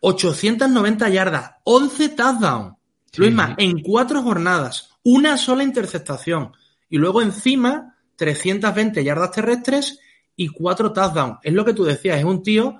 890 0.00 1.08
yardas. 1.08 1.52
11 1.64 2.08
touchdowns. 2.10 2.74
Luisma, 3.16 3.54
en 3.58 3.80
cuatro 3.82 4.22
jornadas. 4.22 4.90
Una 5.02 5.36
sola 5.36 5.64
interceptación. 5.64 6.52
Y 6.88 6.98
luego 6.98 7.22
encima, 7.22 7.96
320 8.16 9.02
yardas 9.02 9.32
terrestres 9.32 9.98
y 10.36 10.48
cuatro 10.48 10.92
touchdowns. 10.92 11.38
Es 11.42 11.52
lo 11.52 11.64
que 11.64 11.74
tú 11.74 11.84
decías, 11.84 12.18
es 12.18 12.24
un 12.24 12.42
tío 12.42 12.78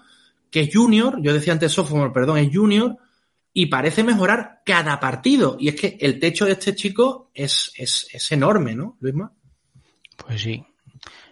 que 0.51 0.61
es 0.61 0.75
junior, 0.75 1.21
yo 1.21 1.35
decía 1.35 1.53
antes 1.53 1.73
sophomore, 1.73 2.13
perdón, 2.13 2.39
es 2.39 2.49
junior, 2.55 2.97
y 3.53 3.67
parece 3.67 4.03
mejorar 4.05 4.63
cada 4.65 4.99
partido. 5.01 5.57
Y 5.59 5.69
es 5.69 5.75
que 5.75 5.99
el 6.01 6.19
techo 6.21 6.47
de 6.47 6.53
este 6.53 6.75
chico 6.75 7.31
es, 7.35 7.73
es, 7.77 8.07
es 8.13 8.33
enorme, 8.33 8.75
¿no, 8.75 8.97
Luisma? 9.01 9.33
Pues 10.17 10.41
sí. 10.41 10.65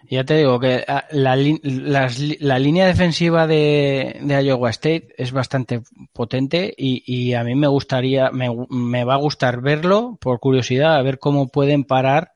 Ya 0.09 0.23
te 0.23 0.37
digo 0.37 0.59
que 0.59 0.85
ah, 0.87 1.05
la, 1.11 1.35
la, 1.35 2.09
la 2.39 2.59
línea 2.59 2.85
defensiva 2.85 3.45
de, 3.45 4.19
de, 4.21 4.43
Iowa 4.43 4.69
State 4.69 5.09
es 5.17 5.33
bastante 5.33 5.81
potente 6.13 6.73
y, 6.77 7.03
y 7.05 7.33
a 7.33 7.43
mí 7.43 7.55
me 7.55 7.67
gustaría, 7.67 8.31
me, 8.31 8.47
me, 8.69 9.03
va 9.03 9.15
a 9.15 9.19
gustar 9.19 9.61
verlo 9.61 10.17
por 10.21 10.39
curiosidad, 10.39 10.95
a 10.95 11.01
ver 11.01 11.19
cómo 11.19 11.49
pueden 11.49 11.83
parar 11.83 12.31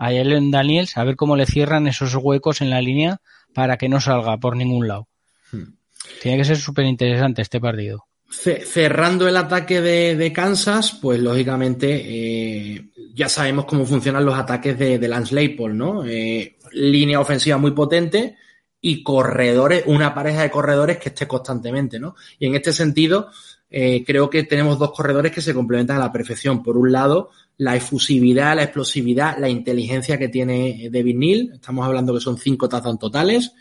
a 0.00 0.12
Ellen 0.12 0.50
Daniels, 0.50 0.96
a 0.96 1.04
ver 1.04 1.14
cómo 1.14 1.36
le 1.36 1.46
cierran 1.46 1.86
esos 1.86 2.16
huecos 2.16 2.60
en 2.60 2.70
la 2.70 2.80
línea 2.80 3.20
para 3.54 3.76
que 3.76 3.88
no 3.88 4.00
salga 4.00 4.36
por 4.38 4.56
ningún 4.56 4.88
lado. 4.88 5.06
Hmm. 5.52 5.74
Tiene 6.20 6.38
que 6.38 6.44
ser 6.44 6.56
súper 6.56 6.86
interesante 6.86 7.40
este 7.42 7.60
partido. 7.60 8.06
Cerrando 8.32 9.28
el 9.28 9.36
ataque 9.36 9.82
de, 9.82 10.32
Kansas, 10.32 10.98
pues 11.02 11.20
lógicamente 11.20 11.90
eh, 11.92 12.90
ya 13.14 13.28
sabemos 13.28 13.66
cómo 13.66 13.84
funcionan 13.84 14.24
los 14.24 14.34
ataques 14.34 14.78
de, 14.78 14.98
de 14.98 15.08
Lance 15.08 15.34
Leipold, 15.34 15.74
¿no? 15.74 16.04
Eh, 16.06 16.56
línea 16.72 17.20
ofensiva 17.20 17.58
muy 17.58 17.72
potente 17.72 18.36
y 18.80 19.02
corredores, 19.02 19.84
una 19.86 20.14
pareja 20.14 20.42
de 20.42 20.50
corredores 20.50 20.96
que 20.96 21.10
esté 21.10 21.28
constantemente, 21.28 22.00
¿no? 22.00 22.14
Y 22.38 22.46
en 22.46 22.54
este 22.54 22.72
sentido, 22.72 23.28
eh, 23.70 24.02
creo 24.04 24.30
que 24.30 24.44
tenemos 24.44 24.78
dos 24.78 24.92
corredores 24.92 25.30
que 25.30 25.42
se 25.42 25.52
complementan 25.52 25.98
a 25.98 26.00
la 26.00 26.12
perfección. 26.12 26.62
Por 26.62 26.78
un 26.78 26.90
lado, 26.90 27.30
la 27.58 27.76
efusividad, 27.76 28.56
la 28.56 28.64
explosividad, 28.64 29.36
la 29.38 29.50
inteligencia 29.50 30.18
que 30.18 30.28
tiene 30.28 30.88
David 30.90 31.16
Neal. 31.16 31.50
Estamos 31.54 31.86
hablando 31.86 32.14
que 32.14 32.20
son 32.20 32.38
cinco 32.38 32.68
tazas 32.68 32.98
totales. 32.98 33.52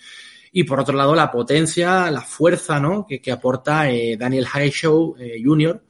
Y 0.51 0.63
por 0.63 0.79
otro 0.79 0.95
lado, 0.95 1.15
la 1.15 1.31
potencia, 1.31 2.11
la 2.11 2.21
fuerza, 2.21 2.79
¿no? 2.79 3.05
Que, 3.07 3.21
que 3.21 3.31
aporta 3.31 3.89
eh, 3.89 4.17
Daniel 4.17 4.47
Highshow 4.53 5.15
eh, 5.17 5.41
Jr. 5.43 5.81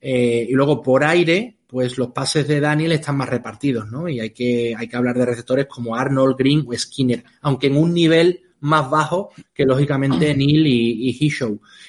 Eh, 0.00 0.46
y 0.48 0.52
luego 0.52 0.82
por 0.82 1.04
aire, 1.04 1.58
pues 1.66 1.98
los 1.98 2.08
pases 2.12 2.48
de 2.48 2.60
Daniel 2.60 2.92
están 2.92 3.16
más 3.16 3.28
repartidos, 3.28 3.90
¿no? 3.90 4.08
Y 4.08 4.20
hay 4.20 4.30
que, 4.30 4.74
hay 4.76 4.88
que 4.88 4.96
hablar 4.96 5.16
de 5.16 5.26
receptores 5.26 5.66
como 5.66 5.94
Arnold, 5.94 6.36
Green 6.38 6.64
o 6.66 6.76
Skinner, 6.76 7.22
aunque 7.42 7.66
en 7.66 7.76
un 7.76 7.92
nivel 7.92 8.40
más 8.60 8.88
bajo 8.88 9.30
que 9.52 9.64
lógicamente 9.64 10.34
Neal 10.36 10.66
y, 10.66 11.10
y 11.10 11.30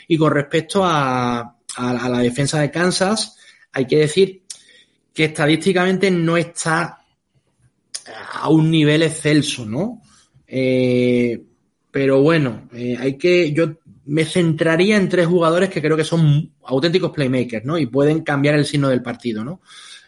Y 0.07 0.17
con 0.17 0.34
respecto 0.34 0.84
a, 0.84 1.39
a, 1.39 1.55
a 1.76 2.09
la 2.09 2.20
defensa 2.20 2.59
de 2.59 2.72
Kansas, 2.72 3.38
hay 3.72 3.86
que 3.86 3.97
decir 3.97 4.43
que 5.13 5.26
estadísticamente 5.26 6.11
no 6.11 6.38
está 6.38 6.99
a 8.34 8.49
un 8.49 8.70
nivel 8.72 9.03
excelso, 9.03 9.65
¿no? 9.65 10.01
Eh, 10.47 11.43
pero 11.91 12.21
bueno, 12.21 12.69
eh, 12.73 12.97
hay 12.99 13.17
que, 13.17 13.51
yo 13.51 13.73
me 14.05 14.25
centraría 14.25 14.97
en 14.97 15.09
tres 15.09 15.27
jugadores 15.27 15.69
que 15.69 15.81
creo 15.81 15.97
que 15.97 16.03
son 16.03 16.51
auténticos 16.63 17.11
playmakers, 17.11 17.65
¿no? 17.65 17.77
Y 17.77 17.85
pueden 17.85 18.21
cambiar 18.21 18.55
el 18.55 18.65
signo 18.65 18.89
del 18.89 19.01
partido, 19.01 19.43
¿no? 19.43 19.61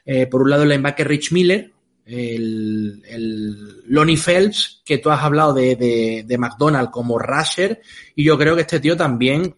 Eh, 0.05 0.27
por 0.27 0.41
un 0.41 0.49
lado 0.49 0.63
el 0.63 0.69
linebacker 0.69 1.07
Rich 1.07 1.31
Miller, 1.31 1.71
el, 2.05 3.03
el 3.07 3.83
Lonnie 3.87 4.17
Phelps, 4.17 4.81
que 4.83 4.97
tú 4.97 5.11
has 5.11 5.21
hablado 5.23 5.53
de, 5.53 6.25
de, 6.27 6.37
McDonald 6.37 6.89
como 6.89 7.19
rusher, 7.19 7.81
y 8.15 8.23
yo 8.23 8.37
creo 8.37 8.55
que 8.55 8.61
este 8.61 8.79
tío 8.79 8.97
también 8.97 9.55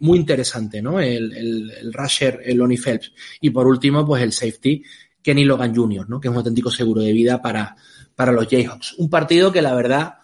muy 0.00 0.18
interesante, 0.18 0.82
¿no? 0.82 1.00
El, 1.00 1.32
el, 1.32 1.70
el 1.70 1.92
rusher, 1.92 2.40
el 2.44 2.58
Lonnie 2.58 2.76
Phelps. 2.76 3.12
Y 3.40 3.50
por 3.50 3.66
último, 3.66 4.04
pues 4.04 4.22
el 4.22 4.32
safety, 4.32 4.82
Kenny 5.22 5.44
Logan 5.44 5.74
Jr., 5.74 6.08
¿no? 6.08 6.20
Que 6.20 6.28
es 6.28 6.32
un 6.32 6.38
auténtico 6.38 6.70
seguro 6.70 7.02
de 7.02 7.12
vida 7.12 7.40
para, 7.40 7.76
para 8.14 8.32
los 8.32 8.48
Jayhawks. 8.48 8.94
Un 8.98 9.08
partido 9.08 9.52
que 9.52 9.62
la 9.62 9.74
verdad, 9.74 10.16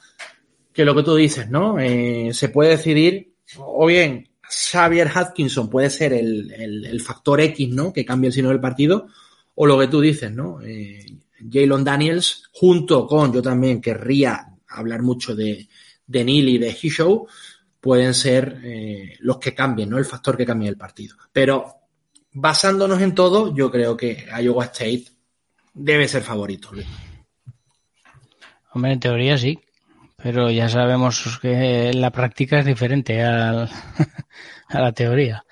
que 0.72 0.84
lo 0.84 0.94
que 0.94 1.02
tú 1.02 1.14
dices, 1.14 1.50
¿no? 1.50 1.78
Eh, 1.78 2.30
se 2.32 2.48
puede 2.48 2.70
decidir, 2.70 3.34
o 3.58 3.86
bien 3.86 4.28
Xavier 4.42 5.10
Hutkinson 5.14 5.68
puede 5.68 5.90
ser 5.90 6.12
el, 6.12 6.50
el, 6.52 7.00
factor 7.00 7.40
X, 7.40 7.68
¿no? 7.70 7.92
Que 7.92 8.04
cambie 8.04 8.28
el 8.28 8.34
signo 8.34 8.50
del 8.50 8.60
partido, 8.60 9.08
o 9.54 9.66
lo 9.66 9.78
que 9.78 9.88
tú 9.88 10.00
dices, 10.00 10.32
¿no? 10.32 10.60
Eh, 10.62 11.04
Jalen 11.50 11.84
Daniels, 11.84 12.48
junto 12.52 13.06
con, 13.06 13.32
yo 13.32 13.42
también 13.42 13.80
querría 13.80 14.46
hablar 14.68 15.02
mucho 15.02 15.34
de, 15.34 15.68
de 16.06 16.24
Neil 16.24 16.48
y 16.48 16.58
de 16.58 16.76
Hishow, 16.80 17.26
pueden 17.80 18.14
ser 18.14 18.60
eh, 18.64 19.16
los 19.20 19.38
que 19.38 19.54
cambien, 19.54 19.90
¿no? 19.90 19.98
El 19.98 20.04
factor 20.04 20.36
que 20.36 20.46
cambie 20.46 20.68
el 20.68 20.76
partido. 20.76 21.16
Pero 21.32 21.74
basándonos 22.32 23.00
en 23.00 23.14
todo, 23.14 23.54
yo 23.54 23.70
creo 23.70 23.96
que 23.96 24.26
Iowa 24.40 24.66
State 24.66 25.06
debe 25.74 26.06
ser 26.08 26.22
favorito. 26.22 26.70
Hombre, 28.72 28.92
en 28.92 29.00
teoría 29.00 29.36
sí, 29.36 29.58
pero 30.22 30.50
ya 30.50 30.68
sabemos 30.68 31.38
que 31.40 31.92
la 31.94 32.10
práctica 32.10 32.60
es 32.60 32.66
diferente 32.66 33.22
al, 33.22 33.68
a 34.68 34.80
la 34.80 34.92
teoría. 34.92 35.44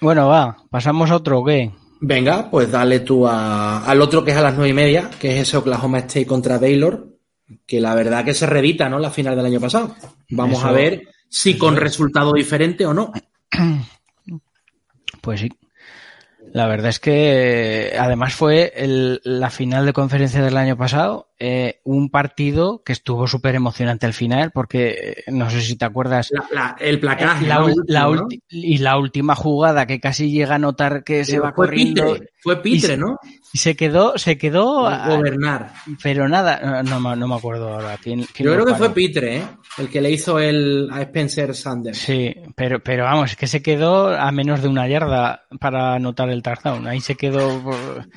Bueno, 0.00 0.28
va, 0.28 0.56
pasamos 0.70 1.10
a 1.10 1.16
otro, 1.16 1.44
¿qué? 1.44 1.72
Venga, 2.00 2.50
pues 2.50 2.70
dale 2.70 3.00
tú 3.00 3.26
a, 3.26 3.84
al 3.84 4.00
otro 4.02 4.22
que 4.22 4.30
es 4.30 4.36
a 4.36 4.42
las 4.42 4.54
nueve 4.54 4.70
y 4.70 4.74
media, 4.74 5.10
que 5.18 5.34
es 5.34 5.48
ese 5.48 5.56
Oklahoma 5.56 5.98
State 5.98 6.26
contra 6.26 6.58
Baylor 6.58 7.16
que 7.66 7.80
la 7.80 7.94
verdad 7.94 8.24
que 8.24 8.34
se 8.34 8.46
redita, 8.46 8.88
¿no? 8.88 8.98
La 8.98 9.10
final 9.10 9.36
del 9.36 9.46
año 9.46 9.60
pasado. 9.60 9.94
Vamos 10.30 10.58
eso, 10.58 10.68
a 10.68 10.72
ver 10.72 11.08
si 11.28 11.56
con 11.56 11.76
resultado 11.76 12.32
diferente 12.32 12.86
o 12.86 12.94
no. 12.94 13.12
Pues 15.22 15.40
sí. 15.40 15.48
La 16.52 16.68
verdad 16.68 16.90
es 16.90 17.00
que 17.00 17.96
además 17.98 18.34
fue 18.34 18.72
el, 18.76 19.20
la 19.24 19.50
final 19.50 19.84
de 19.84 19.92
conferencia 19.92 20.40
del 20.40 20.56
año 20.56 20.76
pasado, 20.76 21.25
eh, 21.38 21.80
un 21.84 22.08
partido 22.10 22.82
que 22.82 22.92
estuvo 22.92 23.26
súper 23.26 23.54
emocionante 23.54 24.06
al 24.06 24.14
final, 24.14 24.50
porque 24.52 25.24
eh, 25.26 25.30
no 25.30 25.50
sé 25.50 25.60
si 25.60 25.76
te 25.76 25.84
acuerdas. 25.84 26.30
La, 26.30 26.48
la, 26.52 26.76
el 26.80 26.98
placaje. 26.98 27.46
¿no? 27.46 28.28
Y 28.48 28.78
la 28.78 28.98
última 28.98 29.34
jugada 29.34 29.86
que 29.86 30.00
casi 30.00 30.30
llega 30.30 30.54
a 30.54 30.58
notar 30.58 31.04
que 31.04 31.14
Pero 31.14 31.24
se 31.24 31.38
va 31.38 31.52
fue 31.52 31.66
corriendo. 31.66 32.14
Pitre, 32.14 32.30
fue 32.38 32.62
Pitre, 32.62 32.94
y, 32.94 32.96
¿no? 32.96 33.18
Y 33.52 33.58
se 33.58 33.76
quedó, 33.76 34.16
se 34.18 34.38
quedó. 34.38 34.86
A, 34.86 35.08
gobernar. 35.08 35.72
Pero 36.02 36.28
nada, 36.28 36.82
no, 36.82 37.00
no, 37.00 37.16
no 37.16 37.28
me 37.28 37.34
acuerdo 37.34 37.74
ahora. 37.74 37.98
¿Quién, 38.02 38.24
quién 38.34 38.48
Yo 38.48 38.54
creo 38.54 38.66
que 38.66 38.74
fue 38.74 38.94
Pitre, 38.94 39.36
¿eh? 39.38 39.42
El 39.78 39.88
que 39.88 40.00
le 40.00 40.10
hizo 40.10 40.38
el, 40.38 40.88
a 40.92 41.02
Spencer 41.02 41.54
Sanders. 41.54 41.98
Sí, 41.98 42.34
pero, 42.54 42.80
pero 42.80 43.04
vamos, 43.04 43.32
es 43.32 43.36
que 43.36 43.46
se 43.46 43.62
quedó 43.62 44.08
a 44.08 44.30
menos 44.32 44.62
de 44.62 44.68
una 44.68 44.88
yarda 44.88 45.46
para 45.60 45.94
anotar 45.94 46.30
el 46.30 46.42
touchdown. 46.42 46.86
Ahí 46.86 47.00
se 47.00 47.14
quedó. 47.14 47.62
Por... 47.62 48.08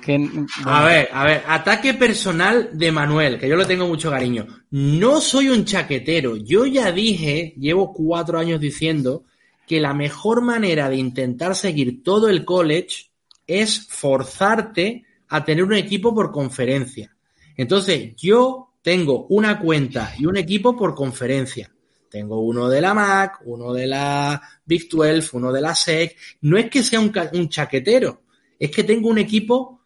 Que, 0.00 0.18
bueno. 0.18 0.46
A 0.64 0.84
ver, 0.84 1.08
a 1.12 1.24
ver, 1.24 1.42
ataque 1.46 1.94
personal 1.94 2.59
de 2.72 2.92
Manuel, 2.92 3.38
que 3.38 3.48
yo 3.48 3.56
le 3.56 3.64
tengo 3.64 3.86
mucho 3.86 4.10
cariño. 4.10 4.46
No 4.70 5.20
soy 5.20 5.48
un 5.48 5.64
chaquetero. 5.64 6.36
Yo 6.36 6.66
ya 6.66 6.92
dije, 6.92 7.54
llevo 7.58 7.92
cuatro 7.92 8.38
años 8.38 8.60
diciendo 8.60 9.24
que 9.66 9.80
la 9.80 9.94
mejor 9.94 10.42
manera 10.42 10.88
de 10.88 10.96
intentar 10.96 11.54
seguir 11.54 12.02
todo 12.02 12.28
el 12.28 12.44
college 12.44 13.10
es 13.46 13.86
forzarte 13.88 15.04
a 15.28 15.44
tener 15.44 15.64
un 15.64 15.74
equipo 15.74 16.14
por 16.14 16.32
conferencia. 16.32 17.16
Entonces, 17.56 18.14
yo 18.16 18.70
tengo 18.82 19.26
una 19.28 19.60
cuenta 19.60 20.14
y 20.18 20.26
un 20.26 20.36
equipo 20.36 20.76
por 20.76 20.94
conferencia. 20.94 21.70
Tengo 22.10 22.40
uno 22.40 22.68
de 22.68 22.80
la 22.80 22.94
Mac, 22.94 23.40
uno 23.44 23.72
de 23.72 23.86
la 23.86 24.40
Big 24.64 24.88
12, 24.88 25.36
uno 25.36 25.52
de 25.52 25.60
la 25.60 25.74
SEC. 25.74 26.16
No 26.42 26.58
es 26.58 26.68
que 26.68 26.82
sea 26.82 27.00
un, 27.00 27.12
un 27.32 27.48
chaquetero, 27.48 28.22
es 28.58 28.70
que 28.70 28.82
tengo 28.82 29.08
un 29.08 29.18
equipo 29.18 29.79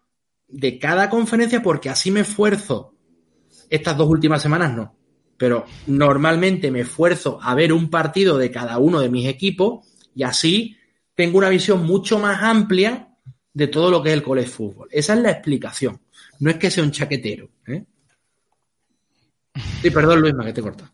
de 0.49 0.78
cada 0.78 1.11
conferencia 1.11 1.62
porque 1.62 1.90
así 1.90 2.11
me 2.11 2.20
esfuerzo. 2.20 2.95
Estas 3.70 3.97
dos 3.97 4.09
últimas 4.09 4.42
semanas 4.42 4.74
no, 4.74 4.95
pero 5.36 5.64
normalmente 5.86 6.70
me 6.70 6.80
esfuerzo 6.80 7.38
a 7.42 7.55
ver 7.55 7.72
un 7.72 7.90
partido 7.90 8.38
de 8.38 8.51
cada 8.51 8.78
uno 8.78 9.01
de 9.01 9.09
mis 9.09 9.26
equipos 9.26 9.86
y 10.14 10.22
así 10.22 10.76
tengo 11.14 11.38
una 11.38 11.49
visión 11.49 11.84
mucho 11.84 12.18
más 12.18 12.42
amplia 12.42 13.09
de 13.53 13.68
todo 13.68 13.90
lo 13.90 14.03
que 14.03 14.11
es 14.11 14.14
el 14.14 14.22
college 14.22 14.49
fútbol. 14.49 14.88
Esa 14.90 15.14
es 15.14 15.20
la 15.20 15.30
explicación. 15.30 16.01
No 16.40 16.51
es 16.51 16.57
que 16.57 16.70
sea 16.70 16.84
un 16.84 16.90
chaquetero. 16.90 17.49
¿eh? 17.66 17.84
Sí, 19.82 19.90
perdón, 19.90 20.20
Luisma, 20.20 20.45
que 20.45 20.53
te 20.53 20.62
corta. 20.62 20.92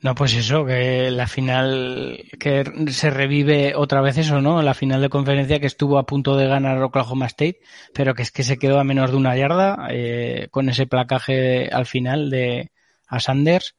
No, 0.00 0.14
pues 0.14 0.34
eso, 0.34 0.64
que 0.64 1.10
la 1.10 1.26
final, 1.26 2.22
que 2.38 2.64
se 2.88 3.10
revive 3.10 3.74
otra 3.74 4.00
vez 4.00 4.16
eso, 4.18 4.40
¿no? 4.40 4.62
La 4.62 4.74
final 4.74 5.00
de 5.02 5.08
conferencia 5.08 5.58
que 5.58 5.66
estuvo 5.66 5.98
a 5.98 6.06
punto 6.06 6.36
de 6.36 6.46
ganar 6.46 6.80
Oklahoma 6.80 7.26
State, 7.26 7.60
pero 7.94 8.14
que 8.14 8.22
es 8.22 8.30
que 8.30 8.44
se 8.44 8.58
quedó 8.58 8.78
a 8.78 8.84
menos 8.84 9.10
de 9.10 9.16
una 9.16 9.36
yarda 9.36 9.88
eh, 9.90 10.48
con 10.52 10.68
ese 10.68 10.86
placaje 10.86 11.68
al 11.72 11.86
final 11.86 12.30
de 12.30 12.70
a 13.08 13.18
Sanders. 13.18 13.74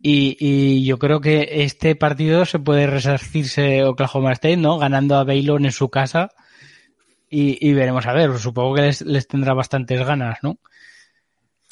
Y, 0.00 0.36
y, 0.38 0.84
yo 0.84 0.98
creo 0.98 1.20
que 1.20 1.64
este 1.64 1.96
partido 1.96 2.44
se 2.44 2.58
puede 2.58 2.86
resarcirse 2.86 3.84
Oklahoma 3.84 4.32
State, 4.32 4.58
¿no? 4.58 4.78
Ganando 4.78 5.16
a 5.16 5.24
Baylor 5.24 5.60
en 5.64 5.72
su 5.72 5.88
casa. 5.88 6.30
Y, 7.28 7.58
y 7.66 7.72
veremos 7.72 8.06
a 8.06 8.12
ver, 8.12 8.38
supongo 8.38 8.76
que 8.76 8.82
les, 8.82 9.00
les 9.00 9.26
tendrá 9.26 9.54
bastantes 9.54 10.06
ganas, 10.06 10.38
¿no? 10.42 10.58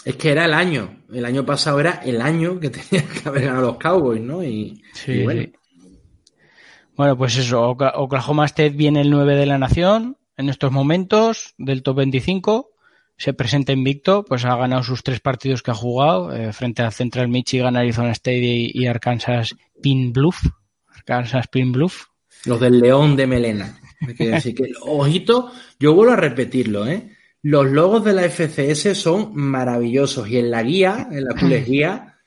Es 0.05 0.16
que 0.16 0.30
era 0.30 0.44
el 0.44 0.55
año. 0.55 1.03
El 1.12 1.24
año 1.24 1.44
pasado 1.46 1.80
era 1.80 2.00
el 2.05 2.20
año 2.20 2.59
que 2.59 2.70
tenían 2.70 3.07
que 3.09 3.28
haber 3.28 3.46
ganado 3.46 3.66
los 3.68 3.76
Cowboys, 3.76 4.20
¿no? 4.20 4.42
Y, 4.42 4.82
Sí, 4.92 5.12
y 5.12 5.22
bueno. 5.24 5.42
sí. 5.42 5.53
Bueno, 6.96 7.16
pues 7.16 7.36
eso, 7.36 7.62
Oklahoma 7.70 8.44
State 8.44 8.70
viene 8.70 9.00
el 9.00 9.11
9 9.11 9.34
de 9.34 9.46
la 9.46 9.59
nación 9.59 10.18
en 10.36 10.48
estos 10.50 10.70
momentos 10.70 11.55
del 11.57 11.82
top 11.82 11.96
25. 11.98 12.70
Se 13.16 13.32
presenta 13.32 13.72
invicto, 13.72 14.24
pues 14.24 14.44
ha 14.44 14.57
ganado 14.57 14.82
sus 14.82 15.03
tres 15.03 15.20
partidos 15.20 15.62
que 15.62 15.70
ha 15.70 15.74
jugado 15.74 16.34
eh, 16.34 16.53
frente 16.53 16.82
a 16.82 16.90
Central 16.90 17.28
Michigan, 17.28 17.76
Arizona 17.76 18.12
State 18.12 18.38
y, 18.38 18.70
y 18.74 18.86
Arkansas 18.86 19.57
Pin 19.80 20.12
Bluff. 20.12 20.44
Arkansas 20.88 21.48
Pin 21.48 21.72
Bluff. 21.72 22.07
Los 22.44 22.61
del 22.61 22.80
León 22.80 23.16
de 23.16 23.26
Melena. 23.26 23.80
Decir 24.18 24.55
que, 24.55 24.72
ojito, 24.82 25.50
yo 25.78 25.94
vuelvo 25.94 26.12
a 26.12 26.16
repetirlo, 26.16 26.86
¿eh? 26.86 27.16
Los 27.43 27.66
logos 27.66 28.05
de 28.05 28.12
la 28.12 28.22
FCS 28.22 28.97
son 28.97 29.34
maravillosos 29.34 30.28
y 30.28 30.38
en 30.38 30.51
la 30.51 30.62
guía, 30.62 31.09
en 31.11 31.24
la 31.24 31.34
Cules 31.34 31.66
Guía, 31.66 32.18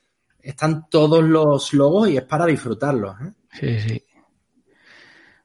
están 0.42 0.90
todos 0.90 1.24
los 1.24 1.74
logos 1.74 2.10
y 2.10 2.18
es 2.18 2.24
para 2.24 2.46
disfrutarlos, 2.46 3.16
¿eh? 3.22 3.32
Sí, 3.54 3.80
sí. 3.80 4.06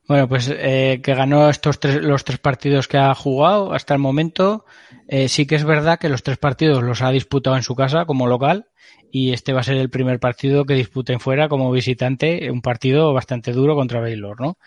Bueno, 0.09 0.29
pues 0.29 0.53
eh, 0.53 1.01
que 1.05 1.14
ganó 1.14 1.49
estos 1.49 1.79
tres, 1.79 2.03
los 2.03 2.25
tres 2.25 2.41
partidos 2.41 2.89
que 2.89 2.99
ha 2.99 3.14
jugado 3.14 3.73
hasta 3.73 3.95
el 3.95 4.01
momento. 4.01 4.64
Eh, 5.07 5.29
sí 5.29 5.47
que 5.47 5.55
es 5.55 5.62
verdad 5.62 6.01
que 6.01 6.09
los 6.09 6.25
tres 6.25 6.37
partidos 6.37 6.83
los 6.83 7.01
ha 7.01 7.12
disputado 7.12 7.55
en 7.55 7.62
su 7.62 7.77
casa 7.77 8.07
como 8.07 8.27
local 8.27 8.66
y 9.12 9.33
este 9.33 9.53
va 9.53 9.61
a 9.61 9.62
ser 9.62 9.77
el 9.77 9.89
primer 9.89 10.18
partido 10.18 10.64
que 10.64 10.75
disputen 10.75 11.21
fuera 11.21 11.49
como 11.49 11.71
visitante, 11.71 12.51
un 12.51 12.61
partido 12.61 13.12
bastante 13.12 13.53
duro 13.53 13.77
contra 13.77 14.01
Baylor, 14.01 14.41
¿no? 14.41 14.59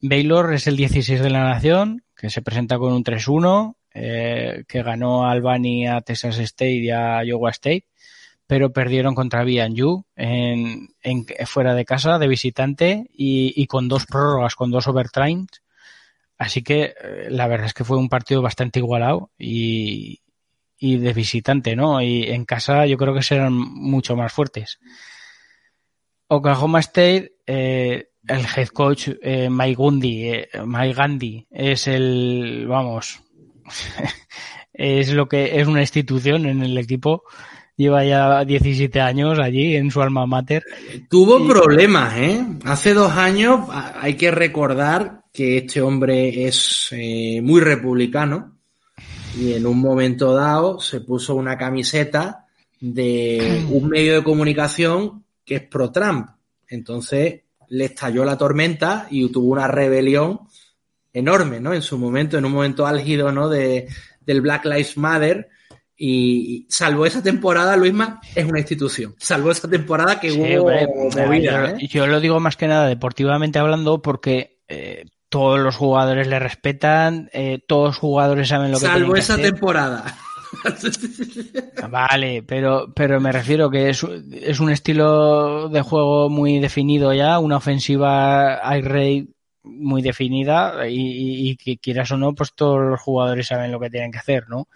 Baylor 0.00 0.54
es 0.54 0.68
el 0.68 0.76
16 0.76 1.20
de 1.20 1.30
la 1.30 1.42
nación, 1.42 2.04
que 2.16 2.30
se 2.30 2.42
presenta 2.42 2.78
con 2.78 2.92
un 2.92 3.02
3-1, 3.02 3.74
eh, 3.94 4.64
que 4.68 4.82
ganó 4.82 5.24
a 5.24 5.30
Albany, 5.30 5.86
a 5.86 6.00
Texas 6.02 6.38
State 6.38 6.72
y 6.72 6.90
a 6.90 7.24
Iowa 7.24 7.50
State 7.50 7.86
pero 8.46 8.72
perdieron 8.72 9.14
contra 9.14 9.42
BYU 9.42 10.04
en, 10.16 10.88
en, 11.02 11.26
fuera 11.46 11.74
de 11.74 11.86
casa 11.86 12.18
de 12.18 12.28
visitante 12.28 13.06
y, 13.10 13.54
y, 13.56 13.66
con 13.66 13.88
dos 13.88 14.04
prórrogas, 14.04 14.54
con 14.54 14.70
dos 14.70 14.86
overtimes. 14.86 15.62
Así 16.36 16.62
que 16.62 16.94
eh, 17.02 17.28
la 17.30 17.48
verdad 17.48 17.68
es 17.68 17.74
que 17.74 17.84
fue 17.84 17.96
un 17.96 18.10
partido 18.10 18.42
bastante 18.42 18.80
igualado 18.80 19.30
y, 19.38 20.20
y 20.78 20.98
de 20.98 21.12
visitante, 21.14 21.76
¿no? 21.76 22.02
Y 22.02 22.24
en 22.24 22.44
casa 22.44 22.86
yo 22.86 22.98
creo 22.98 23.14
que 23.14 23.22
serán 23.22 23.54
mucho 23.54 24.16
más 24.16 24.32
fuertes. 24.32 24.78
Oklahoma 26.28 26.80
State, 26.80 27.36
eh, 27.46 28.10
el 28.26 28.46
head 28.56 28.68
coach 28.68 29.08
eh, 29.22 29.48
Mike 29.50 29.76
Gundy, 29.76 30.28
eh, 30.28 30.48
Mike 30.64 30.94
Gandhi 30.94 31.46
es 31.50 31.86
el, 31.86 32.66
vamos, 32.68 33.23
es 34.72 35.12
lo 35.12 35.28
que 35.28 35.60
es 35.60 35.66
una 35.66 35.80
institución 35.80 36.46
en 36.46 36.62
el 36.62 36.76
equipo 36.78 37.24
lleva 37.76 38.04
ya 38.04 38.44
17 38.44 39.00
años 39.00 39.38
allí 39.38 39.76
en 39.76 39.90
su 39.90 40.00
alma 40.00 40.26
mater. 40.26 40.64
Tuvo 41.08 41.44
y... 41.44 41.48
problemas, 41.48 42.16
¿eh? 42.16 42.44
Hace 42.64 42.94
dos 42.94 43.12
años 43.12 43.68
hay 43.70 44.14
que 44.14 44.30
recordar 44.30 45.24
que 45.32 45.58
este 45.58 45.80
hombre 45.80 46.46
es 46.46 46.88
eh, 46.92 47.40
muy 47.42 47.60
republicano 47.60 48.56
y 49.36 49.54
en 49.54 49.66
un 49.66 49.80
momento 49.80 50.32
dado 50.32 50.80
se 50.80 51.00
puso 51.00 51.34
una 51.34 51.58
camiseta 51.58 52.46
de 52.80 53.64
un 53.70 53.88
medio 53.88 54.14
de 54.14 54.24
comunicación 54.24 55.24
que 55.44 55.56
es 55.56 55.62
pro-Trump. 55.62 56.28
Entonces 56.68 57.42
le 57.68 57.86
estalló 57.86 58.24
la 58.24 58.38
tormenta 58.38 59.08
y 59.10 59.28
tuvo 59.30 59.52
una 59.52 59.66
rebelión 59.66 60.40
enorme, 61.14 61.60
¿no? 61.60 61.72
En 61.72 61.80
su 61.80 61.96
momento, 61.96 62.36
en 62.36 62.44
un 62.44 62.52
momento 62.52 62.86
álgido, 62.86 63.32
¿no? 63.32 63.48
De, 63.48 63.88
del 64.20 64.42
Black 64.42 64.66
Lives 64.66 64.98
Matter 64.98 65.48
y 65.96 66.66
salvo 66.68 67.06
esa 67.06 67.22
temporada, 67.22 67.76
Luisma 67.76 68.20
es 68.34 68.44
una 68.44 68.58
institución. 68.58 69.14
Salvo 69.18 69.50
esa 69.50 69.70
temporada 69.70 70.18
que 70.18 70.30
sí, 70.30 70.40
hubo 70.58 70.66
hombre, 70.66 70.88
movida. 71.26 71.70
Yo, 71.70 71.76
¿eh? 71.76 71.88
yo, 71.88 72.06
lo 72.06 72.20
digo 72.20 72.40
más 72.40 72.56
que 72.56 72.66
nada 72.66 72.88
deportivamente 72.88 73.60
hablando 73.60 74.02
porque 74.02 74.58
eh, 74.66 75.04
todos 75.28 75.60
los 75.60 75.76
jugadores 75.76 76.26
le 76.26 76.40
respetan, 76.40 77.30
eh, 77.32 77.60
todos 77.66 77.90
los 77.90 77.98
jugadores 77.98 78.48
saben 78.48 78.72
lo 78.72 78.78
que 78.78 78.86
Salvo 78.86 79.14
que 79.14 79.20
esa 79.20 79.34
hacer. 79.34 79.52
temporada. 79.52 80.16
Vale, 81.90 82.42
pero, 82.42 82.92
pero 82.94 83.20
me 83.20 83.32
refiero 83.32 83.70
que 83.70 83.90
es, 83.90 84.04
es 84.32 84.60
un 84.60 84.70
estilo 84.70 85.68
de 85.68 85.82
juego 85.82 86.28
muy 86.28 86.58
definido 86.58 87.12
ya, 87.12 87.38
una 87.38 87.56
ofensiva 87.56 88.60
air 88.72 88.84
raid 88.84 89.26
muy 89.64 90.02
definida 90.02 90.86
y, 90.88 91.50
y, 91.50 91.56
que 91.56 91.78
quieras 91.78 92.12
o 92.12 92.16
no, 92.16 92.34
pues 92.34 92.54
todos 92.54 92.80
los 92.80 93.00
jugadores 93.00 93.48
saben 93.48 93.72
lo 93.72 93.80
que 93.80 93.90
tienen 93.90 94.12
que 94.12 94.18
hacer, 94.18 94.48
¿no? 94.48 94.68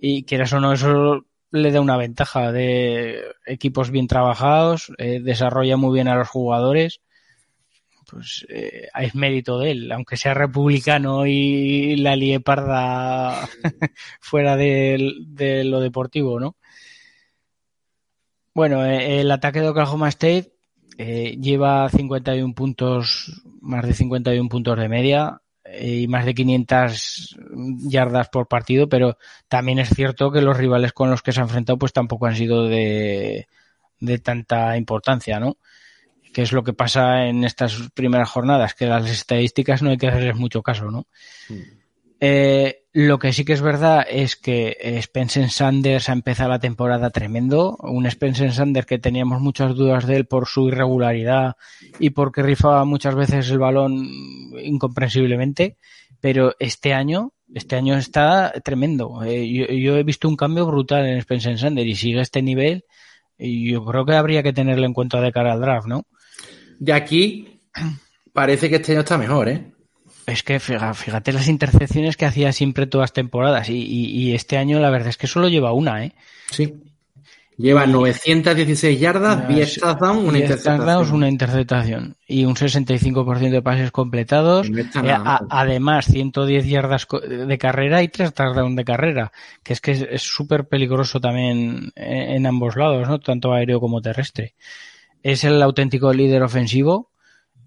Y 0.00 0.24
quieras 0.24 0.52
o 0.52 0.60
no, 0.60 0.72
eso 0.72 1.24
le 1.50 1.70
da 1.70 1.80
una 1.80 1.96
ventaja 1.96 2.50
de 2.50 3.22
equipos 3.46 3.90
bien 3.90 4.08
trabajados, 4.08 4.92
eh, 4.98 5.20
desarrolla 5.22 5.76
muy 5.76 5.94
bien 5.94 6.08
a 6.08 6.16
los 6.16 6.28
jugadores, 6.28 7.00
pues 8.10 8.44
eh, 8.48 8.88
es 9.00 9.14
mérito 9.14 9.60
de 9.60 9.70
él, 9.70 9.92
aunque 9.92 10.16
sea 10.16 10.34
republicano 10.34 11.26
y 11.26 11.96
la 11.96 12.16
lie 12.16 12.40
parda 12.40 13.48
fuera 14.20 14.56
de, 14.56 15.14
de, 15.26 15.64
lo 15.64 15.80
deportivo, 15.80 16.40
¿no? 16.40 16.56
Bueno, 18.52 18.84
eh, 18.84 19.20
el 19.20 19.30
ataque 19.30 19.60
de 19.60 19.68
Oklahoma 19.68 20.08
State 20.08 20.53
eh, 20.98 21.36
lleva 21.40 21.88
51 21.88 22.54
puntos, 22.54 23.42
más 23.60 23.86
de 23.86 23.94
51 23.94 24.48
puntos 24.48 24.78
de 24.78 24.88
media 24.88 25.40
eh, 25.64 26.00
y 26.02 26.08
más 26.08 26.24
de 26.24 26.34
500 26.34 27.36
yardas 27.88 28.28
por 28.28 28.46
partido, 28.46 28.88
pero 28.88 29.18
también 29.48 29.78
es 29.78 29.88
cierto 29.90 30.30
que 30.30 30.42
los 30.42 30.56
rivales 30.56 30.92
con 30.92 31.10
los 31.10 31.22
que 31.22 31.32
se 31.32 31.40
ha 31.40 31.44
enfrentado 31.44 31.78
pues 31.78 31.92
tampoco 31.92 32.26
han 32.26 32.36
sido 32.36 32.66
de, 32.66 33.48
de 34.00 34.18
tanta 34.18 34.76
importancia, 34.76 35.40
¿no? 35.40 35.56
Que 36.32 36.42
es 36.42 36.52
lo 36.52 36.64
que 36.64 36.72
pasa 36.72 37.26
en 37.26 37.44
estas 37.44 37.90
primeras 37.94 38.30
jornadas, 38.30 38.74
que 38.74 38.86
las 38.86 39.08
estadísticas 39.08 39.82
no 39.82 39.90
hay 39.90 39.98
que 39.98 40.08
hacerles 40.08 40.36
mucho 40.36 40.62
caso, 40.62 40.90
¿no? 40.90 41.06
Mm. 41.48 41.62
Eh, 42.20 42.83
lo 42.96 43.18
que 43.18 43.32
sí 43.32 43.44
que 43.44 43.54
es 43.54 43.60
verdad 43.60 44.06
es 44.08 44.36
que 44.36 44.76
Spencer 44.80 45.50
Sanders 45.50 46.08
ha 46.08 46.12
empezado 46.12 46.50
la 46.50 46.60
temporada 46.60 47.10
tremendo. 47.10 47.76
Un 47.80 48.06
Spencer 48.06 48.52
Sanders 48.52 48.86
que 48.86 49.00
teníamos 49.00 49.40
muchas 49.40 49.74
dudas 49.74 50.06
de 50.06 50.14
él 50.14 50.26
por 50.26 50.46
su 50.46 50.68
irregularidad 50.68 51.56
y 51.98 52.10
porque 52.10 52.44
rifaba 52.44 52.84
muchas 52.84 53.16
veces 53.16 53.50
el 53.50 53.58
balón 53.58 54.06
incomprensiblemente. 54.62 55.76
Pero 56.20 56.54
este 56.60 56.94
año, 56.94 57.32
este 57.52 57.74
año 57.74 57.96
está 57.96 58.52
tremendo. 58.64 59.24
Eh, 59.24 59.44
yo, 59.52 59.96
he 59.96 60.04
visto 60.04 60.28
un 60.28 60.36
cambio 60.36 60.64
brutal 60.64 61.04
en 61.04 61.18
Spencer 61.18 61.58
Sanders 61.58 61.88
y 61.88 61.96
sigue 61.96 62.20
este 62.20 62.42
nivel. 62.42 62.84
Y 63.36 63.72
yo 63.72 63.84
creo 63.84 64.06
que 64.06 64.14
habría 64.14 64.44
que 64.44 64.52
tenerlo 64.52 64.86
en 64.86 64.94
cuenta 64.94 65.20
de 65.20 65.32
cara 65.32 65.52
al 65.52 65.60
draft, 65.60 65.88
¿no? 65.88 66.06
De 66.78 66.92
aquí 66.92 67.58
parece 68.32 68.70
que 68.70 68.76
este 68.76 68.92
año 68.92 69.00
está 69.00 69.18
mejor, 69.18 69.48
¿eh? 69.48 69.73
Es 70.26 70.42
que 70.42 70.58
fíjate 70.58 71.32
las 71.32 71.48
intercepciones 71.48 72.16
que 72.16 72.24
hacía 72.26 72.52
siempre 72.52 72.86
todas 72.86 73.12
temporadas 73.12 73.68
y, 73.68 73.76
y, 73.76 74.06
y, 74.06 74.34
este 74.34 74.56
año 74.56 74.80
la 74.80 74.90
verdad 74.90 75.08
es 75.08 75.16
que 75.16 75.26
solo 75.26 75.48
lleva 75.48 75.72
una, 75.72 76.04
¿eh? 76.04 76.12
Sí. 76.50 76.74
Lleva 77.56 77.86
916 77.86 78.98
yardas, 78.98 79.46
10 79.46 79.78
touchdowns, 79.78 80.24
una 80.24 80.38
interceptación. 80.38 81.14
una 81.14 81.28
interceptación 81.28 82.16
y 82.26 82.44
un 82.46 82.56
65% 82.56 83.50
de 83.50 83.62
pases 83.62 83.92
completados. 83.92 84.68
Eh, 84.68 84.84
además, 85.50 86.06
110 86.06 86.66
yardas 86.66 87.06
de 87.28 87.58
carrera 87.58 88.02
y 88.02 88.08
3 88.08 88.34
touchdowns 88.34 88.74
de 88.74 88.84
carrera, 88.84 89.32
que 89.62 89.72
es 89.72 89.80
que 89.80 89.92
es 89.92 90.22
súper 90.22 90.66
peligroso 90.66 91.20
también 91.20 91.92
en 91.94 92.44
ambos 92.46 92.74
lados, 92.74 93.08
¿no? 93.08 93.20
tanto 93.20 93.52
aéreo 93.52 93.78
como 93.78 94.02
terrestre. 94.02 94.54
Es 95.22 95.44
el 95.44 95.62
auténtico 95.62 96.12
líder 96.12 96.42
ofensivo 96.42 97.12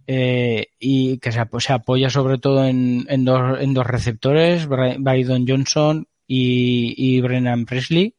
eh, 0.08 0.68
y 0.80 1.20
que 1.20 1.32
se, 1.32 1.40
apoya 1.40 2.10
sobre 2.10 2.38
todo 2.38 2.66
en, 2.66 3.06
dos, 3.26 3.60
en 3.60 3.74
dos 3.74 3.86
receptores, 3.86 4.68
Brydon 4.68 5.46
Johnson 5.48 6.08
y, 6.26 6.94
y 6.98 7.22
Brennan 7.22 7.66
Presley 7.66 8.16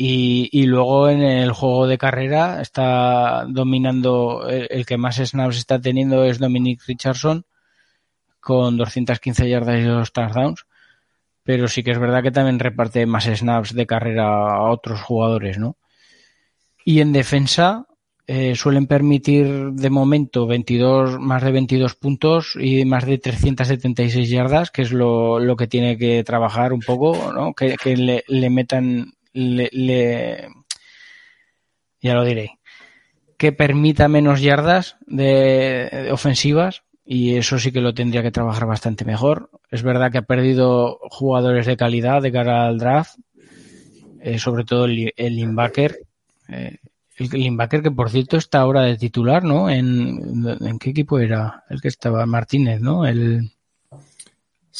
y, 0.00 0.48
y, 0.52 0.66
luego 0.66 1.08
en 1.10 1.22
el 1.22 1.50
juego 1.50 1.88
de 1.88 1.98
carrera 1.98 2.62
está 2.62 3.44
dominando, 3.48 4.48
el, 4.48 4.86
que 4.86 4.96
más 4.96 5.16
snaps 5.16 5.56
está 5.58 5.80
teniendo 5.80 6.22
es 6.24 6.38
Dominic 6.38 6.82
Richardson 6.86 7.44
con 8.38 8.76
215 8.76 9.48
yardas 9.48 9.80
y 9.80 9.82
dos 9.82 10.12
touchdowns. 10.12 10.66
Pero 11.42 11.66
sí 11.66 11.82
que 11.82 11.90
es 11.90 11.98
verdad 11.98 12.22
que 12.22 12.30
también 12.30 12.60
reparte 12.60 13.06
más 13.06 13.24
snaps 13.24 13.74
de 13.74 13.86
carrera 13.86 14.28
a 14.28 14.70
otros 14.70 15.02
jugadores, 15.02 15.58
¿no? 15.58 15.76
Y 16.84 17.00
en 17.00 17.12
defensa 17.12 17.87
eh, 18.30 18.54
suelen 18.56 18.86
permitir 18.86 19.70
de 19.72 19.88
momento 19.88 20.46
22, 20.46 21.18
más 21.18 21.42
de 21.42 21.50
22 21.50 21.94
puntos 21.94 22.58
y 22.60 22.84
más 22.84 23.06
de 23.06 23.16
376 23.16 24.28
yardas, 24.28 24.70
que 24.70 24.82
es 24.82 24.92
lo, 24.92 25.38
lo 25.38 25.56
que 25.56 25.66
tiene 25.66 25.96
que 25.96 26.22
trabajar 26.24 26.74
un 26.74 26.80
poco, 26.80 27.32
¿no? 27.32 27.54
Que, 27.54 27.76
que 27.82 27.96
le, 27.96 28.24
le 28.28 28.50
metan 28.50 29.14
le, 29.32 30.48
ya 32.02 32.12
lo 32.12 32.22
diré, 32.22 32.58
que 33.38 33.52
permita 33.52 34.08
menos 34.08 34.42
yardas 34.42 34.96
de, 35.06 36.10
ofensivas 36.12 36.82
y 37.06 37.36
eso 37.36 37.58
sí 37.58 37.72
que 37.72 37.80
lo 37.80 37.94
tendría 37.94 38.22
que 38.22 38.30
trabajar 38.30 38.66
bastante 38.66 39.06
mejor. 39.06 39.48
Es 39.70 39.82
verdad 39.82 40.12
que 40.12 40.18
ha 40.18 40.22
perdido 40.22 40.98
jugadores 41.08 41.64
de 41.64 41.78
calidad 41.78 42.20
de 42.20 42.30
cara 42.30 42.66
al 42.66 42.76
draft, 42.76 43.18
eh, 44.20 44.38
sobre 44.38 44.64
todo 44.64 44.84
el, 44.84 45.14
el 45.16 45.34
linebacker. 45.34 46.00
Eh, 46.50 46.76
el 47.18 47.30
linebacker 47.30 47.82
que 47.82 47.90
por 47.90 48.10
cierto 48.10 48.36
está 48.36 48.60
ahora 48.60 48.82
de 48.82 48.96
titular, 48.96 49.44
¿no? 49.44 49.68
¿En, 49.70 50.56
¿En 50.60 50.78
qué 50.78 50.90
equipo 50.90 51.18
era? 51.18 51.64
El 51.68 51.80
que 51.80 51.88
estaba 51.88 52.24
Martínez, 52.26 52.80
¿no? 52.80 53.06
El 53.06 53.50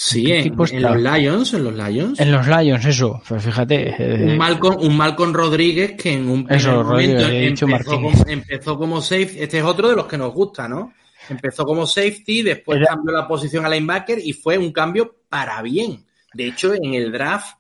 Sí, 0.01 0.31
en, 0.31 0.55
los 0.57 0.71
Lions, 0.97 1.55
en 1.55 1.65
los 1.65 1.75
Lions. 1.75 2.21
En 2.21 2.31
los 2.31 2.47
Lions, 2.47 2.85
eso, 2.85 3.21
pues 3.29 3.43
fíjate. 3.43 3.97
Eh, 3.99 4.31
un, 4.31 4.39
Malcolm, 4.39 4.77
un 4.81 4.97
Malcolm 4.97 5.33
Rodríguez 5.33 5.97
que 6.01 6.13
en 6.13 6.31
un 6.31 6.47
eso, 6.49 6.85
momento 6.85 7.27
empezó, 7.27 7.67
como, 7.85 8.13
empezó, 8.29 8.79
como 8.79 9.01
safety, 9.01 9.41
este 9.41 9.59
es 9.59 9.65
otro 9.65 9.89
de 9.89 9.97
los 9.97 10.07
que 10.07 10.17
nos 10.17 10.33
gusta, 10.33 10.69
¿no? 10.69 10.93
Empezó 11.29 11.65
como 11.65 11.85
safety, 11.85 12.43
después 12.43 12.79
cambió 12.87 13.13
la 13.13 13.27
posición 13.27 13.67
a 13.67 13.69
linebacker 13.69 14.21
y 14.23 14.35
fue 14.35 14.57
un 14.57 14.71
cambio 14.71 15.17
para 15.29 15.61
bien. 15.63 16.07
De 16.33 16.47
hecho, 16.47 16.73
en 16.75 16.95
el 16.95 17.11
draft 17.11 17.58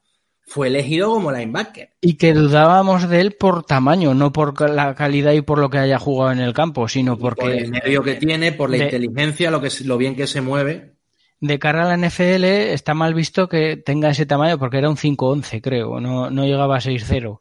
fue 0.48 0.68
elegido 0.68 1.10
como 1.10 1.30
linebacker. 1.30 1.90
Y 2.00 2.14
que 2.14 2.32
dudábamos 2.32 3.08
de 3.08 3.20
él 3.20 3.32
por 3.32 3.64
tamaño, 3.64 4.14
no 4.14 4.32
por 4.32 4.68
la 4.68 4.94
calidad 4.94 5.32
y 5.32 5.42
por 5.42 5.58
lo 5.58 5.70
que 5.70 5.78
haya 5.78 5.98
jugado 5.98 6.32
en 6.32 6.40
el 6.40 6.54
campo, 6.54 6.88
sino 6.88 7.16
porque... 7.18 7.42
Por 7.42 7.52
el 7.52 7.70
medio 7.70 8.02
que 8.02 8.14
tiene, 8.14 8.52
por 8.52 8.70
la 8.70 8.78
inteligencia, 8.78 9.50
lo, 9.50 9.60
que, 9.60 9.70
lo 9.84 9.98
bien 9.98 10.16
que 10.16 10.26
se 10.26 10.40
mueve 10.40 10.98
de 11.40 11.58
cara 11.58 11.84
a 11.84 11.96
la 11.96 12.08
NFL 12.08 12.44
está 12.44 12.94
mal 12.94 13.14
visto 13.14 13.48
que 13.48 13.76
tenga 13.76 14.10
ese 14.10 14.26
tamaño 14.26 14.58
porque 14.58 14.78
era 14.78 14.90
un 14.90 14.96
5-11, 14.96 15.60
creo, 15.60 16.00
no, 16.00 16.30
no 16.30 16.44
llegaba 16.44 16.76
a 16.76 16.80
6-0. 16.80 17.40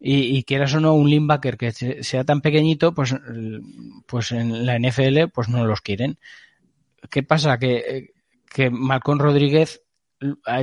Y, 0.00 0.36
y, 0.36 0.44
quieras 0.44 0.74
o 0.74 0.80
no, 0.80 0.94
un 0.94 1.08
linebacker 1.08 1.56
que 1.56 1.72
sea 2.02 2.24
tan 2.24 2.42
pequeñito, 2.42 2.94
pues, 2.94 3.14
pues 4.06 4.32
en 4.32 4.66
la 4.66 4.78
NFL 4.78 5.28
pues 5.32 5.48
no 5.48 5.64
los 5.64 5.80
quieren. 5.80 6.18
¿Qué 7.10 7.22
pasa? 7.22 7.58
Que, 7.58 8.12
que 8.52 8.70
Malcolm 8.70 9.18
Rodríguez 9.18 9.76
eh, 9.76 9.83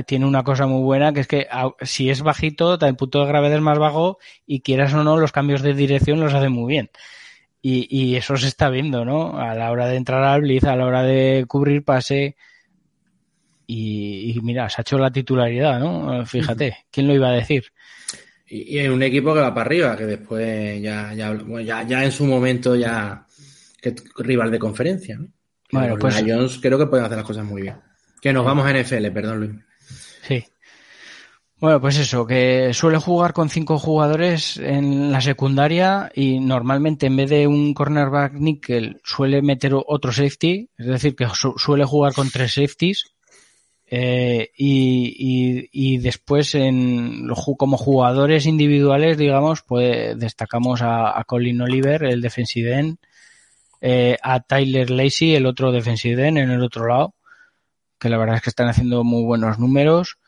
tiene 0.06 0.26
una 0.26 0.44
cosa 0.44 0.66
muy 0.66 0.82
buena, 0.82 1.12
que 1.12 1.20
es 1.20 1.26
que 1.26 1.46
si 1.82 2.10
es 2.10 2.22
bajito, 2.22 2.78
el 2.80 2.96
punto 2.96 3.20
de 3.20 3.26
gravedad 3.26 3.56
es 3.56 3.62
más 3.62 3.78
bajo 3.78 4.18
y 4.46 4.60
quieras 4.60 4.94
o 4.94 5.02
no, 5.04 5.16
los 5.16 5.32
cambios 5.32 5.62
de 5.62 5.74
dirección 5.74 6.20
los 6.20 6.34
hace 6.34 6.48
muy 6.48 6.72
bien. 6.72 6.90
Y, 7.60 7.86
y 7.88 8.16
eso 8.16 8.36
se 8.36 8.48
está 8.48 8.70
viendo, 8.70 9.04
¿no? 9.04 9.38
A 9.38 9.54
la 9.54 9.70
hora 9.70 9.86
de 9.86 9.96
entrar 9.96 10.24
al 10.24 10.40
blitz, 10.40 10.64
a 10.64 10.74
la 10.74 10.84
hora 10.84 11.02
de 11.02 11.44
cubrir 11.46 11.84
pase, 11.84 12.36
y, 13.74 14.38
mira, 14.42 14.68
se 14.68 14.80
ha 14.80 14.82
hecho 14.82 14.98
la 14.98 15.10
titularidad, 15.10 15.80
¿no? 15.80 16.26
Fíjate, 16.26 16.78
¿quién 16.90 17.06
lo 17.06 17.14
iba 17.14 17.28
a 17.28 17.32
decir? 17.32 17.64
Y, 18.46 18.78
en 18.78 18.92
un 18.92 19.02
equipo 19.02 19.32
que 19.32 19.40
va 19.40 19.54
para 19.54 19.66
arriba, 19.66 19.96
que 19.96 20.04
después 20.04 20.82
ya, 20.82 21.14
ya, 21.14 21.34
ya, 21.86 22.04
en 22.04 22.12
su 22.12 22.26
momento 22.26 22.76
ya 22.76 23.26
que 23.80 23.94
rival 24.18 24.50
de 24.50 24.58
conferencia, 24.58 25.16
¿no? 25.16 25.28
Bueno, 25.70 25.96
pues 25.98 26.22
Lions 26.22 26.58
creo 26.60 26.78
que 26.78 26.86
pueden 26.86 27.06
hacer 27.06 27.16
las 27.16 27.26
cosas 27.26 27.46
muy 27.46 27.62
bien. 27.62 27.76
Que 28.22 28.32
nos 28.32 28.44
vamos 28.44 28.64
a 28.64 28.72
NFL, 28.72 29.08
perdón 29.08 29.40
Luis. 29.40 29.50
Sí. 30.22 30.44
Bueno, 31.58 31.80
pues 31.80 31.98
eso, 31.98 32.24
que 32.24 32.72
suele 32.72 32.98
jugar 32.98 33.32
con 33.32 33.48
cinco 33.48 33.78
jugadores 33.78 34.58
en 34.58 35.10
la 35.10 35.20
secundaria 35.20 36.10
y 36.14 36.38
normalmente 36.38 37.06
en 37.06 37.16
vez 37.16 37.30
de 37.30 37.48
un 37.48 37.74
cornerback 37.74 38.34
nickel 38.34 39.00
suele 39.02 39.42
meter 39.42 39.72
otro 39.74 40.12
safety, 40.12 40.70
es 40.78 40.86
decir, 40.86 41.16
que 41.16 41.26
suele 41.56 41.84
jugar 41.84 42.14
con 42.14 42.30
tres 42.30 42.54
safeties 42.54 43.04
eh, 43.86 44.50
y, 44.56 45.68
y, 45.70 45.98
después, 45.98 46.54
en, 46.54 47.28
como 47.58 47.76
jugadores 47.76 48.46
individuales, 48.46 49.18
digamos, 49.18 49.62
pues 49.62 50.18
destacamos 50.18 50.80
a, 50.82 51.22
Colin 51.26 51.60
Oliver, 51.60 52.04
el 52.04 52.22
defensive 52.22 52.78
end, 52.78 52.96
eh, 53.80 54.16
a 54.22 54.40
Tyler 54.40 54.90
Lacey, 54.90 55.34
el 55.34 55.44
otro 55.44 55.72
defensive 55.72 56.26
end, 56.26 56.38
en 56.38 56.50
el 56.50 56.62
otro 56.62 56.86
lado, 56.86 57.14
que 58.02 58.08
la 58.08 58.18
verdad 58.18 58.34
es 58.36 58.42
que 58.42 58.50
están 58.50 58.68
haciendo 58.68 59.04
muy 59.04 59.22
buenos 59.22 59.60
números. 59.60 60.18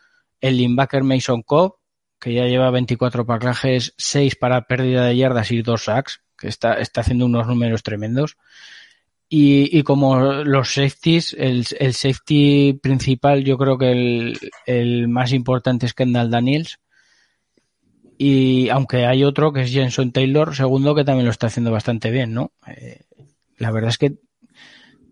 El 0.41 0.59
linebacker 0.59 1.03
Mason 1.03 1.43
Cobb, 1.43 1.75
que 2.21 2.33
ya 2.33 2.47
lleva 2.47 2.71
24 2.71 3.27
paclajes, 3.27 3.95
6 3.99 4.37
para 4.37 4.69
pérdida 4.69 5.07
de 5.07 5.17
yardas 5.17 5.51
y 5.51 5.61
2 5.61 5.83
sacks, 5.83 6.21
que 6.39 6.47
está, 6.47 6.75
está 6.75 7.01
haciendo 7.01 7.27
unos 7.27 7.49
números 7.49 7.83
tremendos. 7.83 8.37
Y, 9.29 9.77
y 9.77 9.83
como 9.83 10.45
los 10.45 10.73
safeties, 10.73 11.35
el, 11.37 11.67
el, 11.81 11.95
safety 11.95 12.79
principal, 12.81 13.43
yo 13.43 13.59
creo 13.59 13.77
que 13.77 13.91
el, 13.91 14.39
el, 14.67 15.09
más 15.09 15.33
importante 15.33 15.87
es 15.87 15.95
Kendall 15.95 16.31
Daniels. 16.31 16.79
Y 18.17 18.69
aunque 18.69 19.07
hay 19.07 19.25
otro 19.25 19.53
que 19.53 19.63
es 19.63 19.73
Jenson 19.73 20.13
Taylor, 20.13 20.55
segundo, 20.55 20.95
que 20.95 21.03
también 21.03 21.25
lo 21.25 21.33
está 21.33 21.49
haciendo 21.49 21.73
bastante 21.73 22.13
bien, 22.13 22.35
¿no? 22.35 22.53
Eh, 22.69 23.01
la 23.59 23.73
verdad 23.73 23.91
es 23.91 23.99
que 23.99 24.15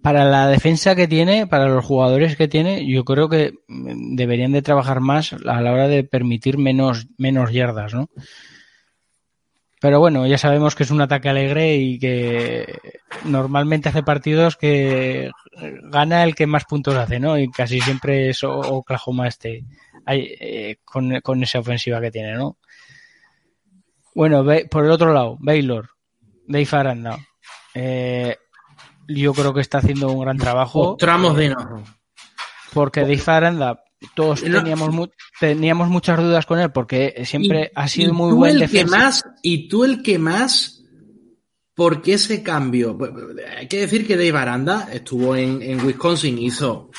para 0.03 0.25
la 0.25 0.49
defensa 0.49 0.95
que 0.95 1.07
tiene, 1.07 1.47
para 1.47 1.69
los 1.69 1.85
jugadores 1.85 2.37
que 2.37 2.49
tiene, 2.49 2.87
yo 2.87 3.05
creo 3.05 3.29
que 3.29 3.53
deberían 3.69 4.53
de 4.53 4.63
trabajar 4.63 5.01
más 5.01 5.33
a 5.33 5.61
la 5.61 5.73
hora 5.73 5.89
de 5.89 6.03
permitir 6.03 6.59
menos, 6.59 7.07
menos 7.19 7.53
yardas, 7.53 7.95
¿no? 7.95 8.09
Pero 9.81 9.99
bueno, 9.99 10.27
ya 10.27 10.39
sabemos 10.39 10.75
que 10.75 10.85
es 10.85 10.91
un 10.91 11.01
ataque 11.01 11.29
alegre 11.29 11.77
y 11.77 11.99
que 11.99 12.79
normalmente 13.25 13.89
hace 13.89 14.03
partidos 14.03 14.57
que 14.57 15.31
gana 15.85 16.23
el 16.23 16.35
que 16.35 16.47
más 16.47 16.65
puntos 16.65 16.95
hace, 16.95 17.19
¿no? 17.19 17.39
Y 17.39 17.51
casi 17.51 17.81
siempre 17.81 18.29
es 18.29 18.45
Oklahoma 18.45 19.27
este, 19.27 19.65
eh, 20.07 20.77
con, 20.85 21.21
con, 21.21 21.43
esa 21.43 21.59
ofensiva 21.59 22.01
que 22.01 22.13
tiene, 22.13 22.35
¿no? 22.35 22.59
Bueno, 24.15 24.45
por 24.71 24.85
el 24.85 24.91
otro 24.91 25.13
lado, 25.13 25.37
Baylor, 25.41 25.91
Dave 26.47 26.69
Aranda. 26.71 27.19
Eh, 27.75 28.37
yo 29.09 29.35
creo 29.35 29.55
que 29.55 29.61
está 29.61 29.79
haciendo 29.79 30.11
un 30.11 30.21
gran 30.21 30.39
trabajo. 30.39 30.97
Tramos 30.99 31.37
de 31.37 31.51
no. 31.51 31.83
Porque 32.73 33.03
Dave 33.03 33.23
Aranda 33.27 33.85
todos 34.15 34.43
teníamos, 34.43 35.11
teníamos 35.39 35.89
muchas 35.89 36.19
dudas 36.19 36.47
con 36.47 36.59
él 36.59 36.71
porque 36.73 37.23
siempre 37.25 37.71
ha 37.75 37.89
sido 37.89 38.13
muy 38.13 38.33
buen 38.33 38.63
el 38.63 38.71
Que 38.71 38.85
más, 38.85 39.25
y 39.43 39.69
tú 39.69 39.85
el 39.85 40.03
que 40.03 40.19
más, 40.19 40.83
¿por 41.75 42.03
qué 42.03 42.15
ese 42.15 42.43
cambio? 42.43 42.97
Pues, 42.97 43.13
hay 43.57 43.69
que 43.69 43.81
decir 43.81 44.07
que 44.07 44.17
Dave 44.17 44.37
Aranda 44.39 44.89
estuvo 44.93 45.37
en, 45.37 45.63
en 45.63 45.85
Wisconsin, 45.85 46.39
hizo 46.39 46.91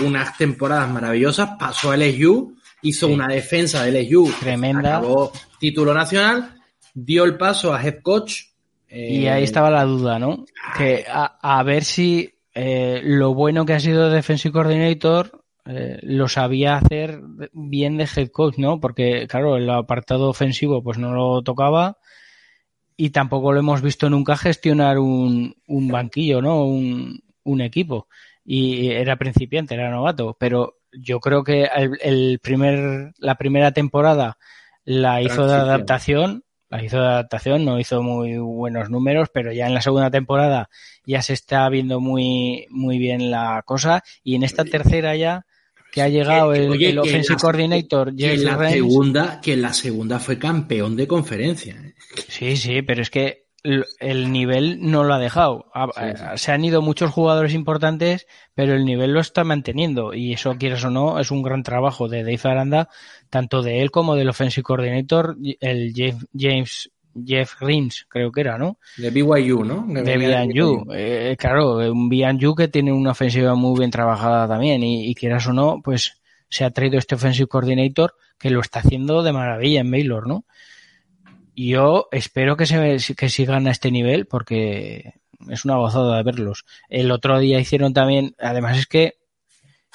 unas 0.00 0.36
temporadas 0.36 0.90
maravillosas, 0.90 1.50
pasó 1.58 1.90
a 1.90 1.96
LSU, 1.96 2.56
hizo 2.82 3.08
una 3.08 3.28
defensa 3.28 3.84
de 3.84 4.02
LSU 4.02 4.32
tremenda, 4.40 4.98
acabó 4.98 5.32
título 5.58 5.94
nacional, 5.94 6.60
dio 6.94 7.24
el 7.24 7.36
paso 7.36 7.74
a 7.74 7.82
head 7.82 8.00
coach. 8.02 8.51
Y 8.92 9.26
ahí 9.26 9.44
estaba 9.44 9.70
la 9.70 9.84
duda, 9.84 10.18
¿no? 10.18 10.44
Que 10.76 11.06
a, 11.08 11.38
a 11.40 11.62
ver 11.62 11.84
si 11.84 12.34
eh, 12.54 13.00
lo 13.02 13.34
bueno 13.34 13.64
que 13.64 13.72
ha 13.72 13.80
sido 13.80 14.10
defensive 14.10 14.52
coordinator 14.52 15.42
eh, 15.64 15.98
lo 16.02 16.28
sabía 16.28 16.76
hacer 16.76 17.20
bien 17.52 17.96
de 17.96 18.08
head 18.16 18.30
coach, 18.30 18.58
¿no? 18.58 18.80
Porque, 18.80 19.26
claro, 19.28 19.56
el 19.56 19.70
apartado 19.70 20.28
ofensivo 20.28 20.82
pues 20.82 20.98
no 20.98 21.12
lo 21.14 21.42
tocaba 21.42 21.98
y 22.96 23.10
tampoco 23.10 23.52
lo 23.52 23.60
hemos 23.60 23.80
visto 23.80 24.10
nunca 24.10 24.36
gestionar 24.36 24.98
un, 24.98 25.54
un 25.68 25.88
banquillo, 25.88 26.42
¿no? 26.42 26.64
Un, 26.64 27.22
un, 27.44 27.60
equipo. 27.60 28.08
Y 28.44 28.88
era 28.88 29.16
principiante, 29.16 29.74
era 29.74 29.90
novato, 29.90 30.36
pero 30.38 30.78
yo 30.92 31.20
creo 31.20 31.44
que 31.44 31.68
el, 32.00 32.38
primer, 32.40 33.12
la 33.18 33.36
primera 33.36 33.72
temporada 33.72 34.38
la 34.84 35.22
hizo 35.22 35.46
de 35.46 35.54
adaptación, 35.54 36.44
la 36.72 36.82
hizo 36.82 36.98
de 36.98 37.06
adaptación, 37.06 37.64
no 37.66 37.78
hizo 37.78 38.02
muy 38.02 38.38
buenos 38.38 38.88
números, 38.88 39.28
pero 39.32 39.52
ya 39.52 39.66
en 39.66 39.74
la 39.74 39.82
segunda 39.82 40.10
temporada 40.10 40.70
ya 41.04 41.20
se 41.20 41.34
está 41.34 41.68
viendo 41.68 42.00
muy, 42.00 42.66
muy 42.70 42.98
bien 42.98 43.30
la 43.30 43.62
cosa. 43.66 44.02
Y 44.24 44.36
en 44.36 44.42
esta 44.42 44.64
tercera 44.64 45.14
ya 45.14 45.44
que 45.92 46.00
ha 46.00 46.08
llegado 46.08 46.54
el, 46.54 46.98
offensive 46.98 47.38
coordinator 47.38 48.16
que 48.16 48.32
en 48.32 48.44
la 48.44 48.70
segunda 48.70 49.40
que 49.42 49.52
en 49.52 49.60
la 49.60 49.74
segunda 49.74 50.18
fue 50.18 50.38
campeón 50.38 50.96
de 50.96 51.06
conferencia 51.06 51.74
¿eh? 51.74 51.92
sí 52.28 52.56
sí 52.56 52.80
pero 52.80 53.02
es 53.02 53.10
que 53.10 53.41
el 53.62 54.32
nivel 54.32 54.78
no 54.80 55.04
lo 55.04 55.14
ha 55.14 55.18
dejado. 55.18 55.70
Se 56.36 56.52
han 56.52 56.64
ido 56.64 56.82
muchos 56.82 57.10
jugadores 57.10 57.54
importantes, 57.54 58.26
pero 58.54 58.74
el 58.74 58.84
nivel 58.84 59.12
lo 59.12 59.20
está 59.20 59.44
manteniendo. 59.44 60.14
Y 60.14 60.32
eso, 60.32 60.56
quieras 60.58 60.84
o 60.84 60.90
no, 60.90 61.20
es 61.20 61.30
un 61.30 61.42
gran 61.42 61.62
trabajo 61.62 62.08
de 62.08 62.24
Dave 62.24 62.40
Aranda, 62.44 62.88
tanto 63.30 63.62
de 63.62 63.82
él 63.82 63.90
como 63.90 64.16
del 64.16 64.28
offensive 64.28 64.64
coordinator, 64.64 65.36
el 65.60 65.92
James, 66.36 66.90
Jeff 67.24 67.60
Greens, 67.60 68.06
creo 68.08 68.32
que 68.32 68.40
era, 68.40 68.58
¿no? 68.58 68.78
De 68.96 69.10
BYU, 69.10 69.64
¿no? 69.64 69.86
De, 69.86 70.16
BYU. 70.16 70.86
Eh, 70.94 71.36
claro, 71.38 71.76
un 71.92 72.08
BYU 72.08 72.54
que 72.54 72.68
tiene 72.68 72.92
una 72.92 73.12
ofensiva 73.12 73.54
muy 73.54 73.78
bien 73.78 73.90
trabajada 73.90 74.48
también. 74.48 74.82
Y, 74.82 75.08
y 75.08 75.14
quieras 75.14 75.46
o 75.46 75.52
no, 75.52 75.80
pues 75.84 76.20
se 76.48 76.64
ha 76.64 76.70
traído 76.70 76.98
este 76.98 77.14
offensive 77.14 77.48
coordinator 77.48 78.14
que 78.38 78.50
lo 78.50 78.60
está 78.60 78.80
haciendo 78.80 79.22
de 79.22 79.32
maravilla 79.32 79.80
en 79.80 79.90
Baylor, 79.90 80.26
¿no? 80.26 80.44
Yo 81.54 82.08
espero 82.12 82.56
que, 82.56 82.66
se, 82.66 83.14
que 83.14 83.28
sigan 83.28 83.66
a 83.66 83.70
este 83.70 83.90
nivel 83.90 84.26
porque 84.26 85.14
es 85.48 85.64
una 85.64 85.76
gozada 85.76 86.16
de 86.16 86.22
verlos. 86.22 86.64
El 86.88 87.10
otro 87.10 87.38
día 87.38 87.60
hicieron 87.60 87.92
también, 87.92 88.34
además 88.38 88.78
es 88.78 88.86
que 88.86 89.14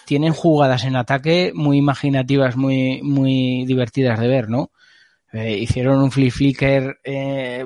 tienen 0.06 0.34
jugadas 0.34 0.86
en 0.86 0.96
ataque 0.96 1.52
muy 1.54 1.78
imaginativas, 1.78 2.56
muy, 2.56 3.02
muy 3.02 3.66
divertidas 3.66 4.20
de 4.20 4.28
ver, 4.28 4.50
¿no? 4.50 4.72
Eh, 5.34 5.58
hicieron 5.58 6.02
un 6.02 6.10
flip 6.10 6.32
flicker 6.32 7.00
eh, 7.04 7.66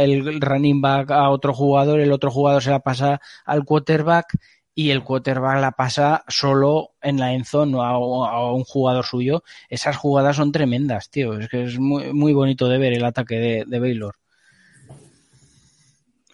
el 0.00 0.40
running 0.40 0.80
back 0.80 1.10
a 1.10 1.28
otro 1.28 1.52
jugador, 1.52 2.00
el 2.00 2.10
otro 2.10 2.30
jugador 2.30 2.62
se 2.62 2.70
la 2.70 2.80
pasa 2.80 3.20
al 3.44 3.64
quarterback 3.64 4.38
y 4.78 4.92
el 4.92 5.02
quarterback 5.02 5.60
la 5.60 5.72
pasa 5.72 6.22
solo 6.28 6.90
en 7.02 7.18
la 7.18 7.34
endzone 7.34 7.76
a, 7.80 7.88
a 7.88 8.52
un 8.52 8.62
jugador 8.62 9.04
suyo, 9.04 9.42
esas 9.68 9.96
jugadas 9.96 10.36
son 10.36 10.52
tremendas, 10.52 11.10
tío. 11.10 11.36
Es 11.36 11.48
que 11.48 11.64
es 11.64 11.80
muy, 11.80 12.12
muy 12.12 12.32
bonito 12.32 12.68
de 12.68 12.78
ver 12.78 12.92
el 12.92 13.04
ataque 13.04 13.40
de, 13.40 13.64
de 13.66 13.80
Baylor. 13.80 14.14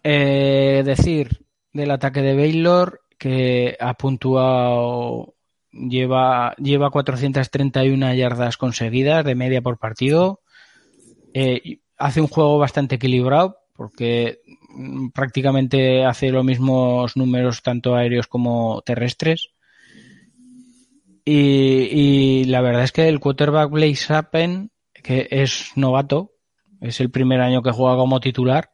Eh, 0.02 0.82
decir 0.84 1.40
del 1.72 1.90
ataque 1.90 2.20
de 2.20 2.36
Baylor 2.36 3.00
que 3.16 3.78
ha 3.80 3.94
puntuado, 3.94 5.36
lleva, 5.72 6.54
lleva 6.56 6.90
431 6.90 8.12
yardas 8.12 8.58
conseguidas 8.58 9.24
de 9.24 9.34
media 9.36 9.62
por 9.62 9.78
partido. 9.78 10.42
Eh, 11.32 11.78
hace 11.96 12.20
un 12.20 12.28
juego 12.28 12.58
bastante 12.58 12.96
equilibrado 12.96 13.56
porque 13.72 14.42
prácticamente 15.12 16.04
hace 16.04 16.30
los 16.30 16.44
mismos 16.44 17.16
números 17.16 17.62
tanto 17.62 17.94
aéreos 17.94 18.26
como 18.26 18.82
terrestres. 18.82 19.50
Y, 21.24 22.44
la 22.44 22.60
verdad 22.60 22.84
es 22.84 22.92
que 22.92 23.08
el 23.08 23.18
quarterback 23.18 23.70
Blaze 23.70 24.12
Appen, 24.12 24.70
que 24.92 25.26
es 25.30 25.72
novato, 25.74 26.32
es 26.80 27.00
el 27.00 27.10
primer 27.10 27.40
año 27.40 27.62
que 27.62 27.70
juega 27.70 27.96
como 27.96 28.20
titular 28.20 28.70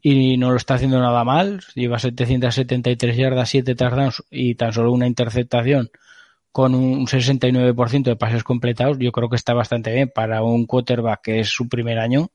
y 0.00 0.36
no 0.36 0.50
lo 0.50 0.56
está 0.56 0.74
haciendo 0.74 0.98
nada 1.00 1.22
mal. 1.22 1.60
Lleva 1.74 2.00
773 2.00 3.16
yardas, 3.16 3.50
7 3.50 3.74
touchdowns 3.76 4.24
y 4.30 4.56
tan 4.56 4.72
solo 4.72 4.92
una 4.92 5.06
interceptación 5.06 5.90
con 6.50 6.74
un 6.74 7.06
69% 7.06 8.02
de 8.02 8.16
pases 8.16 8.42
completados. 8.42 8.98
Yo 8.98 9.12
creo 9.12 9.28
que 9.28 9.36
está 9.36 9.54
bastante 9.54 9.92
bien 9.92 10.10
para 10.12 10.42
un 10.42 10.66
quarterback 10.66 11.22
que 11.22 11.40
es 11.40 11.48
su 11.48 11.68
primer 11.68 11.98
año 11.98 12.32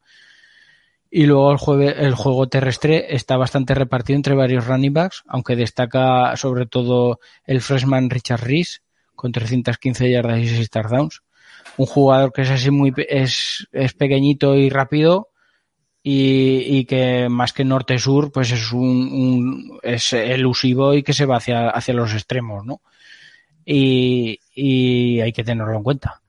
y 1.09 1.25
luego 1.25 1.51
el, 1.51 1.81
el 1.81 2.15
juego 2.15 2.47
terrestre 2.47 3.15
está 3.15 3.37
bastante 3.37 3.73
repartido 3.73 4.17
entre 4.17 4.35
varios 4.35 4.67
running 4.67 4.93
backs, 4.93 5.23
aunque 5.27 5.55
destaca 5.55 6.35
sobre 6.35 6.65
todo 6.65 7.19
el 7.45 7.61
freshman 7.61 8.09
Richard 8.09 8.43
Reese 8.43 8.79
con 9.15 9.31
315 9.31 10.11
yardas 10.11 10.39
y 10.39 10.47
6 10.47 10.69
touchdowns. 10.69 11.21
Un 11.77 11.85
jugador 11.85 12.31
que 12.33 12.41
es 12.41 12.49
así 12.49 12.71
muy 12.71 12.93
es, 13.09 13.67
es 13.71 13.93
pequeñito 13.93 14.55
y 14.55 14.69
rápido 14.69 15.29
y, 16.03 16.77
y 16.77 16.85
que 16.85 17.27
más 17.29 17.53
que 17.53 17.65
norte-sur 17.65 18.31
pues 18.31 18.51
es 18.51 18.71
un, 18.71 18.81
un, 18.81 19.79
es 19.83 20.13
elusivo 20.13 20.93
y 20.93 21.03
que 21.03 21.13
se 21.13 21.25
va 21.25 21.37
hacia, 21.37 21.69
hacia 21.69 21.93
los 21.93 22.13
extremos, 22.13 22.65
¿no? 22.65 22.81
Y, 23.65 24.39
y 24.53 25.19
hay 25.19 25.33
que 25.33 25.43
tenerlo 25.43 25.75
en 25.75 25.83
cuenta. 25.83 26.21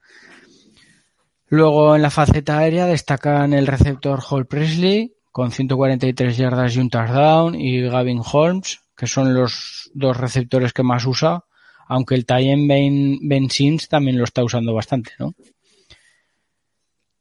Luego 1.51 1.97
en 1.97 2.03
la 2.03 2.11
faceta 2.11 2.59
aérea 2.59 2.87
destacan 2.87 3.55
el 3.55 3.67
receptor 3.67 4.21
Hall 4.29 4.47
Presley 4.47 5.15
con 5.33 5.51
143 5.51 6.37
yardas 6.37 6.77
y 6.77 6.81
un 6.81 6.91
touchdown 6.91 7.55
y 7.55 7.81
Gavin 7.83 8.21
Holmes, 8.33 8.81
que 8.97 9.07
son 9.07 9.35
los 9.35 9.91
dos 9.95 10.17
receptores 10.17 10.73
que 10.73 10.83
más 10.83 11.07
usa, 11.07 11.45
aunque 11.87 12.17
el 12.17 12.27
Tyen 12.27 12.69
Ben, 12.69 13.19
ben 13.23 13.49
Sims 13.49 13.89
también 13.89 14.19
lo 14.19 14.25
está 14.25 14.45
usando 14.45 14.75
bastante, 14.75 15.13
¿no? 15.19 15.35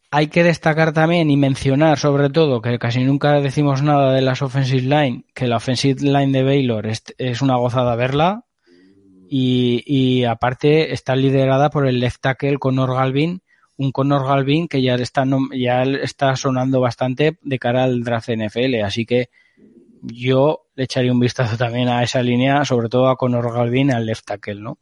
Hay 0.09 0.27
que 0.27 0.43
destacar 0.43 0.93
también 0.93 1.29
y 1.29 1.37
mencionar 1.37 1.97
sobre 1.97 2.29
todo 2.29 2.61
que 2.61 2.79
casi 2.79 3.03
nunca 3.03 3.39
decimos 3.41 3.81
nada 3.81 4.13
de 4.13 4.21
las 4.21 4.41
offensive 4.41 4.81
line, 4.81 5.25
que 5.33 5.47
la 5.47 5.57
offensive 5.57 6.01
line 6.01 6.31
de 6.31 6.43
Baylor 6.43 6.87
es, 6.87 7.03
es 7.17 7.41
una 7.41 7.57
gozada 7.57 7.95
verla 7.95 8.45
y, 9.29 9.83
y 9.85 10.23
aparte 10.23 10.93
está 10.93 11.15
liderada 11.15 11.69
por 11.69 11.87
el 11.87 11.99
left 11.99 12.21
tackle 12.21 12.57
Conor 12.57 12.95
Galvin, 12.95 13.41
un 13.77 13.91
Conor 13.91 14.27
Galvin 14.27 14.67
que 14.67 14.81
ya 14.81 14.95
está, 14.95 15.23
ya 15.55 15.83
está 15.83 16.35
sonando 16.35 16.81
bastante 16.81 17.37
de 17.41 17.59
cara 17.59 17.83
al 17.83 18.03
draft 18.03 18.29
NFL, 18.29 18.81
así 18.83 19.05
que 19.05 19.29
yo 20.01 20.67
le 20.75 20.83
echaría 20.83 21.11
un 21.11 21.19
vistazo 21.19 21.57
también 21.57 21.87
a 21.87 22.03
esa 22.03 22.21
línea, 22.21 22.65
sobre 22.65 22.89
todo 22.89 23.07
a 23.07 23.17
Conor 23.17 23.53
Galvin, 23.53 23.91
al 23.91 24.05
left 24.05 24.25
tackle, 24.25 24.61
¿no? 24.61 24.79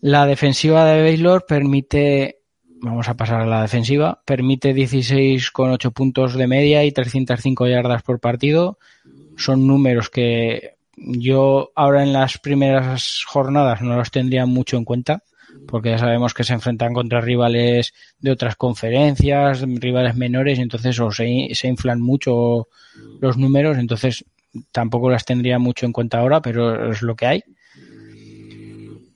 La 0.00 0.26
defensiva 0.26 0.84
de 0.84 1.02
Baylor 1.02 1.46
permite, 1.46 2.42
vamos 2.80 3.08
a 3.08 3.14
pasar 3.14 3.40
a 3.40 3.46
la 3.46 3.62
defensiva, 3.62 4.22
permite 4.24 4.74
16,8 4.74 5.92
puntos 5.92 6.34
de 6.34 6.46
media 6.46 6.84
y 6.84 6.92
305 6.92 7.66
yardas 7.66 8.02
por 8.02 8.20
partido. 8.20 8.78
Son 9.36 9.66
números 9.66 10.10
que 10.10 10.76
yo 10.96 11.72
ahora 11.74 12.02
en 12.02 12.12
las 12.12 12.38
primeras 12.38 13.24
jornadas 13.26 13.82
no 13.82 13.96
los 13.96 14.10
tendría 14.10 14.46
mucho 14.46 14.76
en 14.76 14.84
cuenta 14.84 15.24
porque 15.66 15.90
ya 15.90 15.98
sabemos 15.98 16.34
que 16.34 16.44
se 16.44 16.54
enfrentan 16.54 16.94
contra 16.94 17.20
rivales 17.20 17.92
de 18.18 18.30
otras 18.30 18.56
conferencias, 18.56 19.62
rivales 19.62 20.16
menores, 20.16 20.58
y 20.58 20.62
entonces 20.62 20.98
o 21.00 21.10
se, 21.10 21.48
inflan 21.64 22.00
mucho 22.00 22.68
los 23.20 23.36
números, 23.36 23.78
entonces 23.78 24.24
tampoco 24.72 25.10
las 25.10 25.24
tendría 25.24 25.58
mucho 25.58 25.86
en 25.86 25.92
cuenta 25.92 26.18
ahora, 26.18 26.40
pero 26.40 26.92
es 26.92 27.02
lo 27.02 27.16
que 27.16 27.26
hay. 27.26 27.44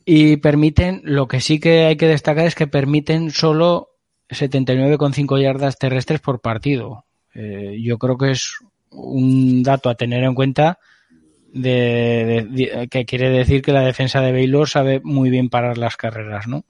Y 0.05 0.38
permiten, 0.38 1.03
lo 1.05 1.28
que 1.28 1.40
sí 1.40 1.61
que 1.61 1.84
hay 1.84 1.96
que 1.96 2.09
destacar 2.09 2.46
es 2.46 2.55
que 2.55 2.66
permiten 2.66 3.30
solo 3.30 3.90
79,5 4.28 5.40
yardas 5.40 5.78
terrestres 5.78 6.20
por 6.20 6.40
partido. 6.40 7.05
Eh, 7.34 7.78
yo 7.80 7.98
creo 7.98 8.18
que 8.18 8.32
es 8.32 8.55
un 8.90 9.62
dato 9.62 9.88
a 9.88 9.94
tener 9.94 10.24
en 10.24 10.34
cuenta 10.34 10.78
de, 11.53 12.88
que 12.90 13.05
quiere 13.05 13.30
decir 13.30 13.62
que 13.62 13.72
la 13.72 13.82
defensa 13.82 14.20
de 14.20 14.32
Baylor 14.32 14.68
sabe 14.68 15.01
muy 15.03 15.30
bien 15.30 15.48
parar 15.48 15.78
las 15.78 15.96
carreras, 15.96 16.46
¿no? 16.46 16.64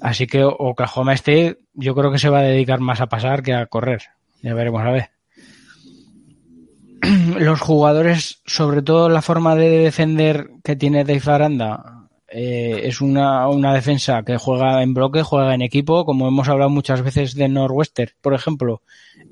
Así 0.00 0.26
que 0.26 0.44
Oklahoma 0.44 1.12
este 1.12 1.58
yo 1.74 1.94
creo 1.94 2.10
que 2.10 2.18
se 2.18 2.28
va 2.28 2.40
a 2.40 2.42
dedicar 2.42 2.80
más 2.80 3.00
a 3.00 3.06
pasar 3.06 3.42
que 3.42 3.54
a 3.54 3.66
correr. 3.66 4.02
Ya 4.42 4.54
veremos 4.54 4.82
a 4.82 4.90
ver. 4.90 5.10
Los 7.38 7.60
jugadores, 7.60 8.42
sobre 8.44 8.82
todo 8.82 9.08
la 9.08 9.22
forma 9.22 9.54
de 9.54 9.68
defender 9.68 10.50
que 10.64 10.76
tiene 10.76 11.04
Dave 11.04 11.22
Aranda, 11.26 12.08
eh, 12.28 12.80
es 12.84 13.00
una, 13.00 13.46
una 13.48 13.74
defensa 13.74 14.22
que 14.22 14.38
juega 14.38 14.82
en 14.82 14.94
bloque, 14.94 15.22
juega 15.22 15.54
en 15.54 15.62
equipo, 15.62 16.04
como 16.04 16.28
hemos 16.28 16.48
hablado 16.48 16.70
muchas 16.70 17.02
veces 17.02 17.34
de 17.34 17.48
Northwestern, 17.48 18.12
por 18.20 18.34
ejemplo. 18.34 18.82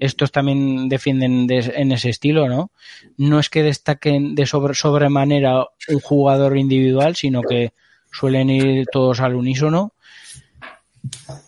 Estos 0.01 0.33
también 0.33 0.89
defienden 0.89 1.47
en 1.51 1.93
ese 1.93 2.09
estilo, 2.09 2.49
¿no? 2.49 2.73
No 3.17 3.39
es 3.39 3.51
que 3.51 3.63
destaquen 3.63 4.35
de 4.35 4.47
sobre, 4.47 4.75
sobremanera 4.75 5.67
un 5.89 6.01
jugador 6.01 6.57
individual, 6.57 7.15
sino 7.17 7.43
que 7.43 7.73
suelen 8.11 8.51
ir 8.51 8.87
todos 8.91 9.21
al 9.21 9.35
unísono. 9.35 9.93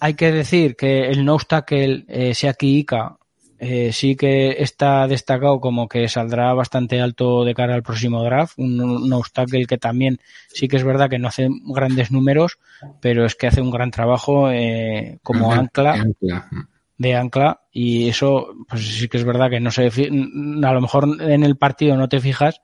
Hay 0.01 0.15
que 0.15 0.31
decir 0.33 0.77
que 0.77 1.09
el 1.09 1.25
no 1.25 1.39
tackle 1.39 2.05
eh, 2.09 2.35
Seaki 2.35 2.79
Ika 2.79 3.19
eh, 3.65 3.93
sí 3.93 4.17
que 4.17 4.57
está 4.59 5.07
destacado 5.07 5.61
como 5.61 5.87
que 5.87 6.09
saldrá 6.09 6.53
bastante 6.53 7.01
alto 7.01 7.45
de 7.45 7.55
cara 7.55 7.75
al 7.75 7.85
próximo 7.85 8.25
draft. 8.25 8.59
Un, 8.59 8.81
un 8.81 9.13
obstáculo 9.13 9.67
que 9.69 9.79
también 9.79 10.19
sí 10.49 10.67
que 10.67 10.79
es 10.79 10.83
verdad 10.83 11.09
que 11.09 11.21
no 11.21 11.29
hace 11.29 11.49
grandes 11.67 12.11
números, 12.11 12.59
pero 13.01 13.25
es 13.25 13.37
que 13.37 13.47
hace 13.47 13.61
un 13.61 13.71
gran 13.71 13.93
trabajo 13.93 14.51
eh, 14.51 15.21
como 15.23 15.53
ancla, 15.53 16.05
de 16.99 17.15
ancla 17.15 17.63
y 17.73 18.09
eso 18.09 18.55
pues 18.69 18.99
sí 18.99 19.09
que 19.09 19.17
es 19.17 19.25
verdad 19.25 19.51
que 19.51 19.61
no 19.61 19.71
se 19.71 19.87
a 19.87 20.73
lo 20.73 20.81
mejor 20.81 21.21
en 21.21 21.43
el 21.43 21.57
partido 21.57 21.97
no 21.97 22.09
te 22.09 22.21
fijas, 22.21 22.61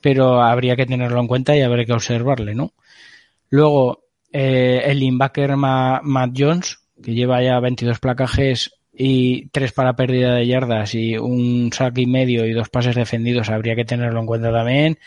pero 0.00 0.42
habría 0.42 0.76
que 0.76 0.86
tenerlo 0.86 1.20
en 1.20 1.26
cuenta 1.26 1.56
y 1.56 1.62
habría 1.62 1.84
que 1.84 1.92
observarle, 1.92 2.54
¿no? 2.54 2.72
Luego 3.50 4.04
eh, 4.32 4.82
el 4.86 4.98
linebacker 4.98 5.56
Matt 5.56 6.34
Jones, 6.36 6.78
que 7.02 7.14
lleva 7.14 7.42
ya 7.42 7.60
22 7.60 7.98
placajes 8.00 8.72
y 8.92 9.48
tres 9.48 9.72
para 9.72 9.96
pérdida 9.96 10.34
de 10.34 10.46
yardas 10.46 10.94
y 10.94 11.16
un 11.16 11.70
saque 11.72 12.02
y 12.02 12.06
medio 12.06 12.46
y 12.46 12.52
dos 12.52 12.68
pases 12.68 12.94
defendidos, 12.94 13.48
habría 13.48 13.74
que 13.74 13.84
tenerlo 13.84 14.20
en 14.20 14.26
cuenta 14.26 14.52
también. 14.52 14.98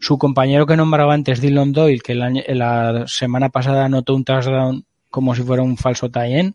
Su 0.00 0.18
compañero 0.18 0.66
que 0.66 0.76
nombraba 0.76 1.14
antes, 1.14 1.40
Dylan 1.40 1.72
Doyle, 1.72 2.00
que 2.00 2.14
la 2.14 3.04
semana 3.06 3.48
pasada 3.48 3.86
anotó 3.86 4.14
un 4.14 4.24
touchdown 4.24 4.84
como 5.08 5.34
si 5.34 5.42
fuera 5.42 5.62
un 5.62 5.76
falso 5.76 6.10
tie 6.10 6.52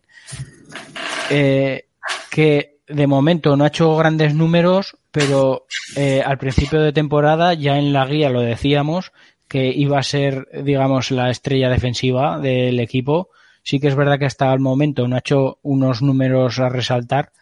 eh, 1.30 1.86
que 2.30 2.78
de 2.88 3.06
momento 3.06 3.56
no 3.56 3.64
ha 3.64 3.68
hecho 3.68 3.96
grandes 3.96 4.34
números, 4.34 4.96
pero 5.10 5.66
eh, 5.96 6.22
al 6.24 6.38
principio 6.38 6.80
de 6.80 6.92
temporada, 6.92 7.54
ya 7.54 7.78
en 7.78 7.92
la 7.92 8.06
guía 8.06 8.30
lo 8.30 8.40
decíamos, 8.40 9.12
que 9.48 9.66
iba 9.68 9.98
a 9.98 10.02
ser, 10.02 10.48
digamos, 10.64 11.10
la 11.10 11.30
estrella 11.30 11.70
defensiva 11.70 12.38
del 12.38 12.78
equipo. 12.78 13.30
Sí 13.62 13.80
que 13.80 13.88
es 13.88 13.96
verdad 13.96 14.18
que 14.18 14.26
hasta 14.26 14.52
el 14.52 14.60
momento 14.60 15.06
no 15.06 15.16
ha 15.16 15.20
hecho 15.20 15.58
unos 15.62 16.02
números 16.02 16.58
a 16.58 16.68
resaltar, 16.68 17.32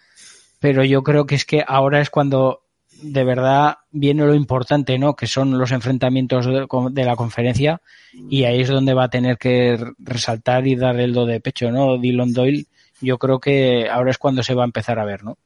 pero 0.59 0.84
yo 0.84 1.03
creo 1.03 1.26
que 1.26 1.34
es 1.34 1.45
que 1.45 1.64
ahora 1.66 2.01
es 2.01 2.11
cuando 2.11 2.62
de 3.03 3.24
verdad 3.24 3.76
viene 3.91 4.26
lo 4.26 4.34
importante, 4.34 4.99
¿no? 4.99 5.14
Que 5.14 5.26
son 5.26 5.57
los 5.59 5.70
enfrentamientos 5.70 6.47
de, 6.47 7.05
la 7.05 7.16
conferencia 7.16 7.80
y 8.28 8.45
ahí 8.45 8.62
es 8.62 8.68
donde 8.68 8.95
va 8.95 9.05
a 9.05 9.11
tener 9.11 9.39
que 9.39 9.78
resaltar 9.99 10.66
y 10.66 10.74
dar 10.74 10.99
el 10.99 11.12
do 11.12 11.26
de 11.26 11.41
pecho, 11.41 11.70
¿no? 11.70 11.99
Dylan 11.99 12.32
Doyle, 12.32 12.66
yo 13.01 13.19
creo 13.19 13.39
que 13.41 13.89
ahora 13.89 14.11
es 14.11 14.19
cuando 14.19 14.43
se 14.43 14.55
va 14.55 14.63
a 14.63 14.67
empezar 14.67 14.99
a 14.99 15.05
ver, 15.05 15.25
¿no? 15.25 15.39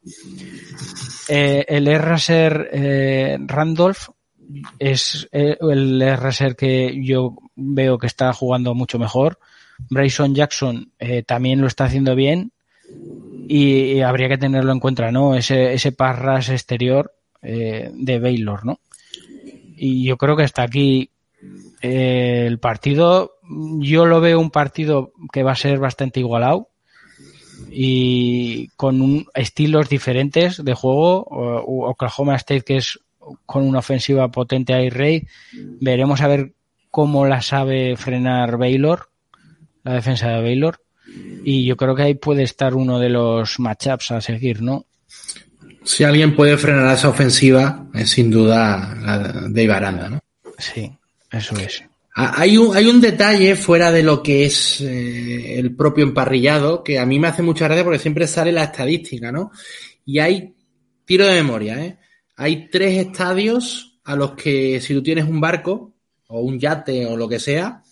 Eh, 1.28 1.64
el 1.68 1.88
R. 1.88 2.16
Eh, 2.28 3.38
Randolph 3.40 4.08
es 4.78 5.28
eh, 5.32 5.56
el 5.60 6.02
RSR 6.02 6.56
que 6.56 7.00
yo 7.02 7.36
veo 7.54 7.98
que 7.98 8.06
está 8.06 8.32
jugando 8.32 8.74
mucho 8.74 8.98
mejor. 8.98 9.38
Bryson 9.90 10.34
Jackson 10.34 10.92
eh, 10.98 11.22
también 11.22 11.60
lo 11.60 11.66
está 11.66 11.84
haciendo 11.84 12.14
bien 12.14 12.52
y, 13.48 14.00
habría 14.00 14.28
que 14.28 14.38
tenerlo 14.38 14.72
en 14.72 14.80
cuenta, 14.80 15.10
¿no? 15.10 15.34
Ese, 15.34 15.72
ese 15.72 15.92
parras 15.92 16.48
exterior 16.48 17.14
eh, 17.42 17.90
de 17.92 18.18
Baylor, 18.18 18.64
¿no? 18.64 18.80
Y 19.76 20.04
yo 20.04 20.16
creo 20.16 20.36
que 20.36 20.44
hasta 20.44 20.62
aquí 20.62 21.10
el 21.80 22.60
partido, 22.60 23.32
yo 23.80 24.06
lo 24.06 24.20
veo 24.20 24.38
un 24.38 24.52
partido 24.52 25.12
que 25.32 25.42
va 25.42 25.52
a 25.52 25.56
ser 25.56 25.80
bastante 25.80 26.20
igualado 26.20 26.68
y 27.70 28.68
con 28.76 29.00
un, 29.00 29.26
estilos 29.34 29.88
diferentes 29.88 30.64
de 30.64 30.74
juego. 30.74 31.26
Oklahoma 31.66 32.36
State, 32.36 32.62
que 32.62 32.76
es 32.78 32.98
con 33.46 33.64
una 33.64 33.78
ofensiva 33.78 34.28
potente 34.28 34.74
a 34.74 34.90
Rey. 34.90 35.26
Veremos 35.80 36.20
a 36.20 36.28
ver 36.28 36.52
cómo 36.90 37.26
la 37.26 37.42
sabe 37.42 37.96
frenar 37.96 38.56
Baylor, 38.58 39.08
la 39.84 39.94
defensa 39.94 40.28
de 40.28 40.42
Baylor. 40.42 40.80
Y 41.44 41.64
yo 41.64 41.76
creo 41.76 41.94
que 41.94 42.02
ahí 42.02 42.14
puede 42.14 42.42
estar 42.42 42.74
uno 42.74 42.98
de 42.98 43.10
los 43.10 43.58
matchups 43.58 44.12
a 44.12 44.20
seguir, 44.20 44.62
¿no? 44.62 44.86
Si 45.84 46.04
alguien 46.04 46.36
puede 46.36 46.56
frenar 46.56 46.94
esa 46.94 47.08
ofensiva, 47.08 47.86
es 47.92 48.10
sin 48.10 48.30
duda 48.30 48.94
la 49.00 49.18
de 49.18 49.62
Ibaranda, 49.62 50.08
¿no? 50.08 50.20
Sí, 50.58 50.92
eso 51.30 51.56
es. 51.56 51.82
Ah, 52.14 52.34
hay 52.36 52.58
un, 52.58 52.76
hay 52.76 52.86
un 52.86 53.00
detalle 53.00 53.56
fuera 53.56 53.90
de 53.90 54.02
lo 54.02 54.22
que 54.22 54.44
es 54.44 54.82
eh, 54.82 55.58
el 55.58 55.74
propio 55.74 56.04
emparrillado 56.04 56.84
que 56.84 56.98
a 56.98 57.06
mí 57.06 57.18
me 57.18 57.28
hace 57.28 57.42
mucha 57.42 57.64
gracia 57.66 57.84
porque 57.84 57.98
siempre 57.98 58.26
sale 58.26 58.52
la 58.52 58.64
estadística, 58.64 59.32
¿no? 59.32 59.50
Y 60.04 60.18
hay 60.18 60.54
tiro 61.06 61.26
de 61.26 61.34
memoria, 61.34 61.82
¿eh? 61.82 61.98
hay 62.36 62.68
tres 62.68 63.06
estadios 63.06 64.00
a 64.04 64.16
los 64.16 64.32
que 64.32 64.80
si 64.80 64.94
tú 64.94 65.02
tienes 65.02 65.24
un 65.26 65.40
barco 65.40 65.94
o 66.28 66.40
un 66.40 66.58
yate 66.58 67.06
o 67.06 67.16
lo 67.16 67.28
que 67.28 67.38
sea, 67.38 67.82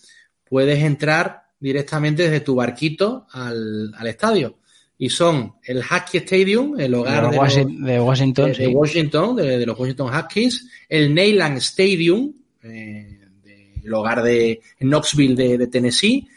puedes 0.43 0.83
entrar 0.83 1.43
directamente 1.59 2.23
desde 2.23 2.41
tu 2.41 2.55
barquito 2.55 3.27
al, 3.31 3.93
estadio. 4.05 4.57
Y 4.97 5.09
son 5.09 5.53
el 5.63 5.79
Husky 5.79 6.17
Stadium, 6.17 6.79
el 6.79 6.93
hogar 6.93 7.31
de, 7.31 7.37
Washington, 7.37 7.83
de, 7.85 7.99
Washington, 7.99 8.51
de, 8.51 8.67
Washington 8.67 9.35
de, 9.35 9.65
los 9.65 9.79
Washington 9.79 10.13
Huskies, 10.13 10.67
el 10.89 11.13
Neyland 11.13 11.57
Stadium, 11.57 12.33
eh, 12.61 13.20
el 13.83 13.93
hogar 13.93 14.23
de 14.23 14.61
Knoxville 14.79 15.57
de, 15.57 15.67
Tennessee, 15.67 16.27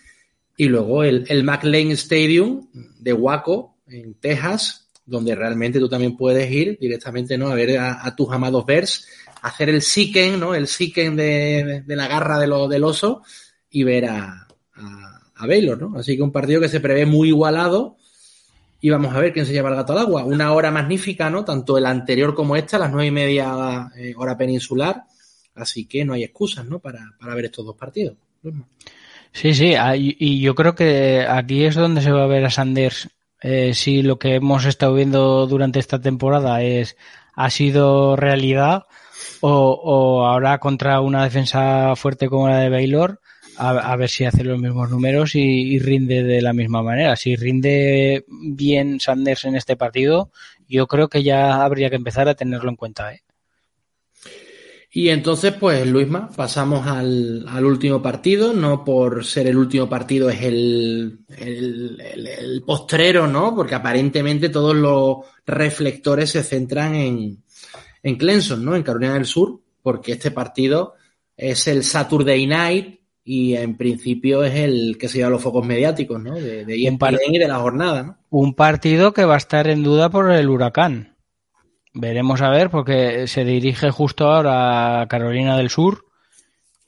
y 0.56 0.66
luego 0.66 1.02
el, 1.02 1.24
el 1.28 1.44
McLean 1.44 1.90
Stadium 1.92 2.68
de 2.72 3.12
Waco, 3.12 3.74
en 3.86 4.14
Texas, 4.14 4.84
donde 5.06 5.34
realmente 5.34 5.78
tú 5.78 5.88
también 5.88 6.16
puedes 6.16 6.50
ir 6.50 6.78
directamente, 6.80 7.36
¿no? 7.36 7.48
A 7.48 7.54
ver 7.54 7.78
a, 7.78 8.14
tus 8.16 8.30
amados 8.32 8.64
Bears, 8.64 9.06
hacer 9.42 9.68
el 9.68 9.82
Siken, 9.82 10.40
¿no? 10.40 10.54
El 10.54 10.66
Siken 10.66 11.16
de, 11.16 11.82
de, 11.86 11.96
la 11.96 12.08
garra 12.08 12.38
de 12.38 12.46
lo, 12.46 12.68
del 12.68 12.84
oso 12.84 13.22
y 13.70 13.82
ver 13.82 14.06
a, 14.06 14.48
a, 14.74 15.46
Baylor, 15.46 15.80
¿no? 15.80 15.98
Así 15.98 16.16
que 16.16 16.22
un 16.22 16.32
partido 16.32 16.60
que 16.60 16.68
se 16.68 16.80
prevé 16.80 17.04
muy 17.04 17.28
igualado 17.28 17.96
y 18.80 18.88
vamos 18.88 19.14
a 19.14 19.20
ver 19.20 19.32
quién 19.32 19.44
se 19.44 19.52
lleva 19.52 19.68
el 19.68 19.76
gato 19.76 19.92
al 19.92 19.98
agua. 19.98 20.24
Una 20.24 20.52
hora 20.52 20.70
magnífica, 20.70 21.28
¿no? 21.28 21.44
Tanto 21.44 21.76
el 21.76 21.84
anterior 21.84 22.34
como 22.34 22.56
esta, 22.56 22.78
las 22.78 22.90
nueve 22.90 23.08
y 23.08 23.10
media 23.10 23.90
eh, 23.96 24.14
hora 24.16 24.38
peninsular. 24.38 25.04
Así 25.54 25.86
que 25.86 26.04
no 26.04 26.14
hay 26.14 26.24
excusas, 26.24 26.66
¿no? 26.66 26.80
Para, 26.80 27.14
para 27.18 27.34
ver 27.34 27.46
estos 27.46 27.64
dos 27.64 27.76
partidos. 27.76 28.16
Sí, 29.32 29.54
sí, 29.54 29.74
y 29.96 30.40
yo 30.40 30.54
creo 30.54 30.74
que 30.74 31.26
aquí 31.28 31.64
es 31.64 31.74
donde 31.74 32.02
se 32.02 32.12
va 32.12 32.24
a 32.24 32.28
ver 32.28 32.44
a 32.44 32.50
Sanders 32.50 33.08
eh, 33.46 33.74
si 33.74 34.00
lo 34.02 34.18
que 34.18 34.36
hemos 34.36 34.64
estado 34.64 34.94
viendo 34.94 35.46
durante 35.46 35.78
esta 35.78 36.00
temporada 36.00 36.62
es 36.62 36.96
ha 37.34 37.50
sido 37.50 38.16
realidad 38.16 38.84
o, 39.40 40.24
ahora 40.24 40.58
contra 40.60 41.02
una 41.02 41.24
defensa 41.24 41.94
fuerte 41.94 42.30
como 42.30 42.48
la 42.48 42.60
de 42.60 42.70
Baylor 42.70 43.20
a, 43.58 43.94
ver 43.96 44.08
si 44.08 44.24
hace 44.24 44.44
los 44.44 44.58
mismos 44.58 44.88
números 44.88 45.34
y, 45.34 45.78
rinde 45.78 46.22
de 46.22 46.40
la 46.40 46.54
misma 46.54 46.82
manera. 46.82 47.16
Si 47.16 47.36
rinde 47.36 48.24
bien 48.28 48.98
Sanders 48.98 49.44
en 49.44 49.56
este 49.56 49.76
partido, 49.76 50.30
yo 50.66 50.86
creo 50.86 51.08
que 51.08 51.22
ya 51.22 51.62
habría 51.62 51.90
que 51.90 51.96
empezar 51.96 52.28
a 52.28 52.34
tenerlo 52.34 52.70
en 52.70 52.76
cuenta. 52.76 53.12
¿eh? 53.12 53.23
Y 54.96 55.08
entonces, 55.08 55.52
pues, 55.54 55.84
Luisma, 55.88 56.30
pasamos 56.30 56.86
al, 56.86 57.44
al, 57.48 57.64
último 57.64 58.00
partido. 58.00 58.52
No 58.52 58.84
por 58.84 59.24
ser 59.24 59.48
el 59.48 59.56
último 59.56 59.88
partido 59.88 60.30
es 60.30 60.40
el, 60.42 61.18
el, 61.36 62.00
el, 62.00 62.62
postrero, 62.64 63.26
¿no? 63.26 63.56
Porque 63.56 63.74
aparentemente 63.74 64.50
todos 64.50 64.76
los 64.76 65.16
reflectores 65.44 66.30
se 66.30 66.44
centran 66.44 66.94
en, 66.94 67.42
en 68.04 68.16
Clemson, 68.16 68.64
¿no? 68.64 68.76
En 68.76 68.84
Carolina 68.84 69.14
del 69.14 69.26
Sur, 69.26 69.60
porque 69.82 70.12
este 70.12 70.30
partido 70.30 70.94
es 71.36 71.66
el 71.66 71.82
Saturday 71.82 72.46
Night 72.46 73.00
y 73.24 73.56
en 73.56 73.76
principio 73.76 74.44
es 74.44 74.54
el 74.54 74.96
que 74.96 75.08
se 75.08 75.18
lleva 75.18 75.30
los 75.30 75.42
focos 75.42 75.66
mediáticos, 75.66 76.22
¿no? 76.22 76.36
De, 76.36 76.64
de 76.64 76.86
ESPN 76.86 77.18
y 77.32 77.38
de 77.38 77.48
la 77.48 77.58
jornada, 77.58 78.02
¿no? 78.04 78.18
Un 78.30 78.54
partido 78.54 79.12
que 79.12 79.24
va 79.24 79.34
a 79.34 79.38
estar 79.38 79.66
en 79.66 79.82
duda 79.82 80.08
por 80.08 80.30
el 80.30 80.48
huracán. 80.48 81.13
Veremos 81.94 82.42
a 82.42 82.50
ver, 82.50 82.70
porque 82.70 83.28
se 83.28 83.44
dirige 83.44 83.90
justo 83.90 84.26
ahora 84.26 85.02
a 85.02 85.06
Carolina 85.06 85.56
del 85.56 85.70
Sur 85.70 86.04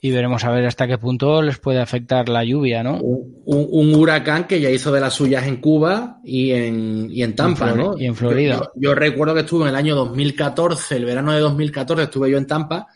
y 0.01 0.11
veremos 0.11 0.43
a 0.43 0.51
ver 0.51 0.65
hasta 0.65 0.85
qué 0.85 0.97
punto 0.97 1.41
les 1.41 1.57
puede 1.57 1.79
afectar 1.79 2.27
la 2.27 2.43
lluvia, 2.43 2.83
¿no? 2.83 2.99
Un, 2.99 3.95
huracán 3.95 4.45
que 4.45 4.59
ya 4.59 4.69
hizo 4.69 4.91
de 4.91 4.99
las 4.99 5.13
suyas 5.13 5.47
en 5.47 5.57
Cuba 5.57 6.19
y 6.25 6.51
en, 6.51 7.07
y 7.09 7.23
en 7.23 7.35
Tampa, 7.35 7.71
¿no? 7.73 7.97
Y 7.97 8.05
en 8.05 8.15
Florida. 8.15 8.69
Yo, 8.75 8.93
recuerdo 8.93 9.33
que 9.33 9.39
estuve 9.41 9.63
en 9.63 9.69
el 9.69 9.75
año 9.77 9.95
2014, 9.95 10.97
el 10.97 11.05
verano 11.05 11.31
de 11.31 11.39
2014 11.39 12.03
estuve 12.03 12.29
yo 12.29 12.37
en 12.37 12.45
Tampa, 12.45 12.87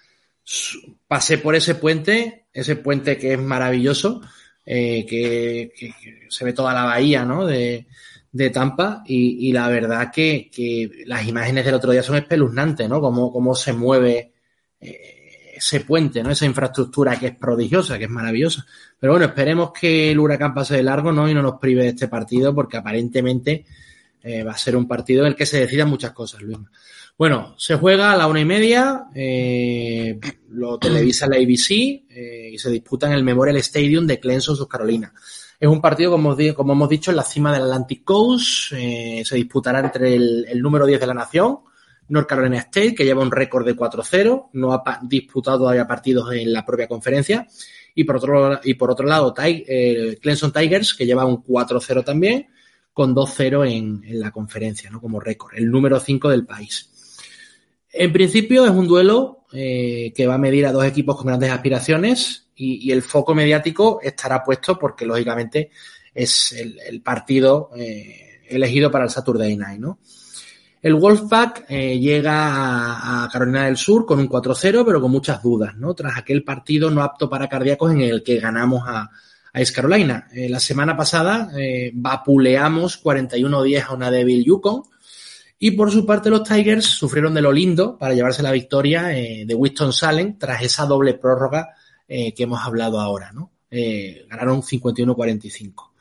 pasé 1.08 1.38
por 1.38 1.56
ese 1.56 1.76
puente, 1.76 2.46
ese 2.54 2.76
puente 2.76 3.18
que 3.18 3.34
es 3.34 3.40
maravilloso, 3.40 4.22
eh, 4.66 5.06
que, 5.08 5.72
que, 5.76 5.94
se 6.30 6.46
ve 6.46 6.52
toda 6.54 6.74
la 6.74 6.84
bahía, 6.84 7.24
¿no? 7.24 7.46
De, 7.46 7.88
de 8.32 8.50
Tampa 8.50 9.04
y, 9.06 9.52
la 9.52 9.68
verdad 9.68 10.12
que, 10.12 10.50
las 11.06 11.28
imágenes 11.28 11.66
del 11.66 11.76
otro 11.76 11.92
día 11.92 12.04
son 12.04 12.16
espeluznantes, 12.16 12.88
¿no? 12.88 13.02
Cómo, 13.02 13.32
cómo 13.32 13.56
se 13.56 13.74
mueve 13.74 14.32
eh, 14.80 15.54
ese 15.56 15.82
puente, 15.82 16.24
¿no? 16.24 16.32
Esa 16.32 16.46
infraestructura 16.46 17.20
que 17.20 17.28
es 17.28 17.36
prodigiosa, 17.36 17.98
que 17.98 18.06
es 18.06 18.10
maravillosa. 18.10 18.66
Pero 19.00 19.14
bueno, 19.14 19.26
esperemos 19.26 19.72
que 19.74 20.12
el 20.12 20.20
huracán 20.20 20.54
pase 20.54 20.78
de 20.78 20.84
largo, 20.84 21.12
¿no? 21.12 21.30
Y 21.30 21.34
no 21.34 21.42
nos 21.42 21.60
prive 21.60 21.84
de 21.84 21.90
este 21.90 22.08
partido 22.08 22.56
porque 22.56 22.78
aparentemente 22.78 23.66
eh, 24.24 24.44
va 24.44 24.54
a 24.54 24.58
ser 24.58 24.78
un 24.78 24.88
partido 24.88 25.22
en 25.22 25.30
el 25.30 25.36
que 25.36 25.46
se 25.46 25.60
decidan 25.60 25.90
muchas 25.90 26.12
cosas, 26.12 26.42
Luis. 26.42 26.58
Bueno, 27.18 27.54
se 27.58 27.76
juega 27.76 28.14
a 28.14 28.18
la 28.18 28.28
una 28.28 28.40
y 28.40 28.46
media, 28.46 29.08
eh, 29.14 30.20
lo 30.52 30.80
televisa 30.80 31.28
la 31.28 31.36
ABC 31.36 31.70
y 31.70 32.58
se 32.58 32.72
disputa 32.72 33.08
en 33.08 33.14
el 33.14 33.24
Memorial 33.24 33.58
Stadium 33.58 34.08
de 34.08 34.20
Clemson, 34.20 34.56
South 34.56 34.70
Carolina. 34.70 35.14
Es 35.62 35.68
un 35.68 35.80
partido, 35.80 36.10
como, 36.10 36.36
como 36.56 36.74
hemos 36.74 36.90
dicho, 36.90 37.12
en 37.12 37.18
la 37.18 37.24
cima 37.24 37.54
del 37.54 37.62
Atlantic 37.62 38.04
Coast. 38.04 38.72
Eh, 38.72 39.22
se 39.24 39.36
disputará 39.36 39.80
entre 39.80 40.16
el, 40.16 40.60
número 40.60 40.88
10 40.88 41.00
de 41.00 41.06
la 41.06 41.14
nación, 41.14 41.60
North 42.08 42.28
Carolina 42.28 42.58
State, 42.58 42.96
que 42.96 43.06
lleva 43.06 43.22
un 43.22 43.30
récord 43.30 43.64
de 43.64 43.76
4-0. 43.76 44.50
No 44.54 44.74
ha 44.74 45.00
disputado 45.04 45.60
todavía 45.60 45.86
partidos 45.86 46.34
en 46.34 46.52
la 46.52 46.66
propia 46.66 46.88
conferencia. 46.88 47.46
Y 47.94 48.06
por 48.06 48.16
otro, 48.16 48.60
y 48.64 48.74
por 48.74 48.90
otro 48.90 49.06
lado, 49.06 49.36
eh, 49.38 50.18
Clemson 50.20 50.52
Tigers, 50.52 50.96
que 50.96 51.06
lleva 51.06 51.26
un 51.26 51.44
4-0 51.44 52.04
también, 52.04 52.48
con 52.92 53.14
2-0 53.14 53.72
en, 53.72 54.04
en, 54.04 54.20
la 54.20 54.32
conferencia, 54.32 54.90
¿no? 54.90 55.00
Como 55.00 55.20
récord. 55.20 55.54
El 55.56 55.70
número 55.70 56.00
5 56.00 56.28
del 56.28 56.44
país. 56.44 56.90
En 57.94 58.12
principio 58.12 58.66
es 58.66 58.72
un 58.72 58.88
duelo 58.88 59.46
eh, 59.54 60.12
que 60.16 60.26
va 60.26 60.36
a 60.36 60.40
medir 60.40 60.66
a 60.66 60.72
dos 60.72 60.86
equipos 60.86 61.18
con 61.18 61.28
grandes 61.28 61.52
aspiraciones 61.52 62.48
y, 62.62 62.92
el 62.92 63.02
foco 63.02 63.34
mediático 63.34 64.00
estará 64.02 64.44
puesto 64.44 64.78
porque, 64.78 65.06
lógicamente, 65.06 65.72
es 66.14 66.52
el, 66.54 67.02
partido 67.02 67.72
eh, 67.76 68.42
elegido 68.50 68.92
para 68.92 69.06
el 69.06 69.10
Saturday 69.10 69.56
Night, 69.58 69.80
¿no? 69.80 70.00
El 70.82 70.96
Wolfpack 70.96 71.66
eh, 71.70 72.00
llega 72.00 73.24
a, 73.24 73.30
Carolina 73.32 73.66
del 73.66 73.78
Sur 73.78 74.06
con 74.06 74.20
un 74.20 74.28
4-0, 74.28 74.84
pero 74.84 75.00
con 75.00 75.12
muchas 75.12 75.42
dudas, 75.42 75.76
¿no? 75.78 75.94
Tras 75.94 76.18
aquel 76.18 76.44
partido 76.44 76.90
no 76.90 77.04
apto 77.04 77.30
para 77.30 77.48
cardíacos 77.48 77.92
en 77.92 78.02
el 78.02 78.24
que 78.24 78.40
ganamos 78.40 78.84
a, 78.88 79.10
East 79.54 79.76
Carolina. 79.76 80.28
Eh, 80.34 80.48
la 80.48 80.62
semana 80.62 80.96
pasada 80.96 81.52
eh, 81.58 81.92
vapuleamos 81.94 83.04
41-10 83.04 83.84
a 83.86 83.94
una 83.94 84.10
débil 84.10 84.46
Yukon. 84.46 84.84
Y 85.60 85.72
por 85.72 85.92
su 85.92 86.06
parte 86.06 86.30
los 86.30 86.48
Tigers 86.48 86.86
sufrieron 86.86 87.34
de 87.34 87.42
lo 87.42 87.52
lindo 87.52 87.98
para 87.98 88.16
llevarse 88.16 88.42
la 88.42 88.52
victoria 88.52 89.04
de 89.04 89.54
Winston-Salem 89.54 90.40
tras 90.40 90.64
esa 90.64 90.88
doble 90.88 91.14
prórroga 91.14 91.76
que 92.36 92.44
hemos 92.44 92.62
hablado 92.62 93.00
ahora, 93.00 93.32
¿no? 93.32 93.52
ganaron 94.30 94.62
51-45. 94.62 95.92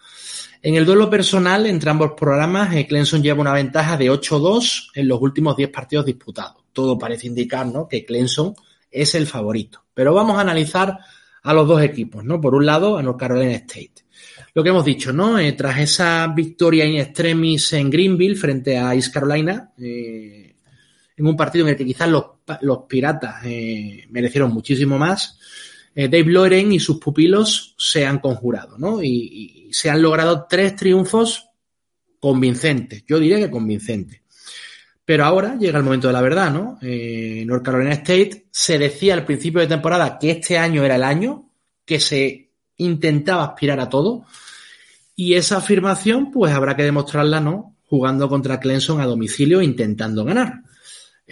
En 0.62 0.74
el 0.74 0.84
duelo 0.84 1.08
personal 1.08 1.64
entre 1.64 1.90
ambos 1.90 2.12
programas, 2.12 2.74
eh, 2.74 2.86
Clemson 2.86 3.22
lleva 3.22 3.40
una 3.40 3.54
ventaja 3.54 3.96
de 3.96 4.10
8-2 4.10 4.90
en 4.94 5.08
los 5.08 5.20
últimos 5.22 5.56
10 5.56 5.70
partidos 5.70 6.04
disputados. 6.04 6.64
Todo 6.74 6.98
parece 6.98 7.28
indicar 7.28 7.66
¿no? 7.66 7.88
que 7.88 8.04
Clemson 8.04 8.54
es 8.90 9.14
el 9.14 9.26
favorito. 9.26 9.84
Pero 9.94 10.12
vamos 10.12 10.36
a 10.36 10.42
analizar 10.42 10.98
a 11.42 11.54
los 11.54 11.66
dos 11.66 11.82
equipos, 11.82 12.24
¿no? 12.24 12.38
Por 12.38 12.54
un 12.54 12.66
lado, 12.66 12.98
a 12.98 13.02
North 13.02 13.18
Carolina 13.18 13.52
State. 13.52 14.04
Lo 14.52 14.62
que 14.62 14.68
hemos 14.68 14.84
dicho, 14.84 15.14
¿no? 15.14 15.38
Eh, 15.38 15.52
tras 15.52 15.78
esa 15.78 16.26
victoria 16.36 16.84
in 16.84 16.96
extremis 16.96 17.72
en 17.72 17.88
Greenville 17.88 18.36
frente 18.36 18.76
a 18.76 18.94
East 18.94 19.14
Carolina, 19.14 19.72
eh, 19.78 20.56
en 21.16 21.26
un 21.26 21.36
partido 21.36 21.64
en 21.64 21.70
el 21.70 21.76
que 21.76 21.86
quizás 21.86 22.10
los 22.10 22.78
piratas 22.86 23.42
merecieron 24.10 24.52
muchísimo 24.52 24.98
más, 24.98 25.38
Dave 26.08 26.30
Loren 26.30 26.72
y 26.72 26.80
sus 26.80 26.98
pupilos 26.98 27.74
se 27.78 28.06
han 28.06 28.18
conjurado, 28.18 28.78
¿no? 28.78 29.02
y 29.02 29.68
se 29.72 29.90
han 29.90 30.02
logrado 30.02 30.46
tres 30.48 30.76
triunfos 30.76 31.46
convincentes, 32.20 33.04
yo 33.06 33.18
diría 33.18 33.38
que 33.38 33.50
convincentes. 33.50 34.20
Pero 35.10 35.24
ahora 35.24 35.56
llega 35.58 35.78
el 35.78 35.82
momento 35.82 36.06
de 36.06 36.12
la 36.12 36.20
verdad, 36.20 36.52
¿no? 36.52 36.78
Eh, 36.82 37.42
North 37.44 37.64
Carolina 37.64 37.94
State 37.94 38.46
se 38.52 38.78
decía 38.78 39.14
al 39.14 39.24
principio 39.24 39.60
de 39.60 39.66
temporada 39.66 40.18
que 40.20 40.30
este 40.30 40.56
año 40.56 40.84
era 40.84 40.94
el 40.94 41.02
año, 41.02 41.50
que 41.84 41.98
se 41.98 42.52
intentaba 42.76 43.42
aspirar 43.42 43.80
a 43.80 43.88
todo. 43.88 44.24
Y 45.16 45.34
esa 45.34 45.56
afirmación, 45.56 46.30
pues 46.30 46.52
habrá 46.52 46.76
que 46.76 46.84
demostrarla, 46.84 47.40
¿no? 47.40 47.74
Jugando 47.86 48.28
contra 48.28 48.60
Clemson 48.60 49.00
a 49.00 49.06
domicilio, 49.06 49.62
intentando 49.62 50.24
ganar. 50.24 50.62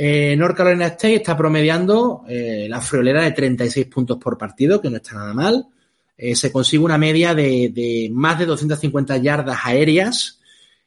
Eh, 0.00 0.36
North 0.36 0.56
Carolina 0.56 0.86
State 0.86 1.16
está 1.16 1.36
promediando 1.36 2.22
eh, 2.28 2.68
la 2.70 2.80
friolera 2.80 3.24
de 3.24 3.32
36 3.32 3.86
puntos 3.86 4.16
por 4.16 4.38
partido, 4.38 4.80
que 4.80 4.88
no 4.88 4.98
está 4.98 5.14
nada 5.14 5.34
mal. 5.34 5.66
Eh, 6.16 6.36
se 6.36 6.52
consigue 6.52 6.84
una 6.84 6.96
media 6.96 7.34
de, 7.34 8.08
más 8.12 8.38
de 8.38 8.46
250 8.46 9.16
yardas 9.16 9.58
aéreas 9.64 10.40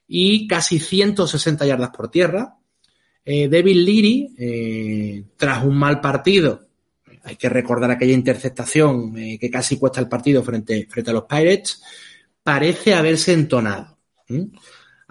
y 0.07 0.47
casi 0.47 0.79
160 0.79 1.65
yardas 1.65 1.89
por 1.89 2.09
tierra. 2.09 2.55
Eh, 3.25 3.49
David 3.49 3.75
Leary, 3.75 5.25
tras 5.35 5.61
un 5.65 5.77
mal 5.77 5.99
partido, 5.99 6.69
hay 7.23 7.35
que 7.35 7.49
recordar 7.49 7.91
aquella 7.91 8.13
interceptación 8.13 9.13
que 9.13 9.49
casi 9.51 9.77
cuesta 9.77 9.99
el 9.99 10.07
partido 10.07 10.41
frente 10.41 10.87
a 11.05 11.11
los 11.11 11.25
Pirates, 11.25 11.83
parece 12.41 12.93
haberse 12.93 13.33
entonado. 13.33 13.97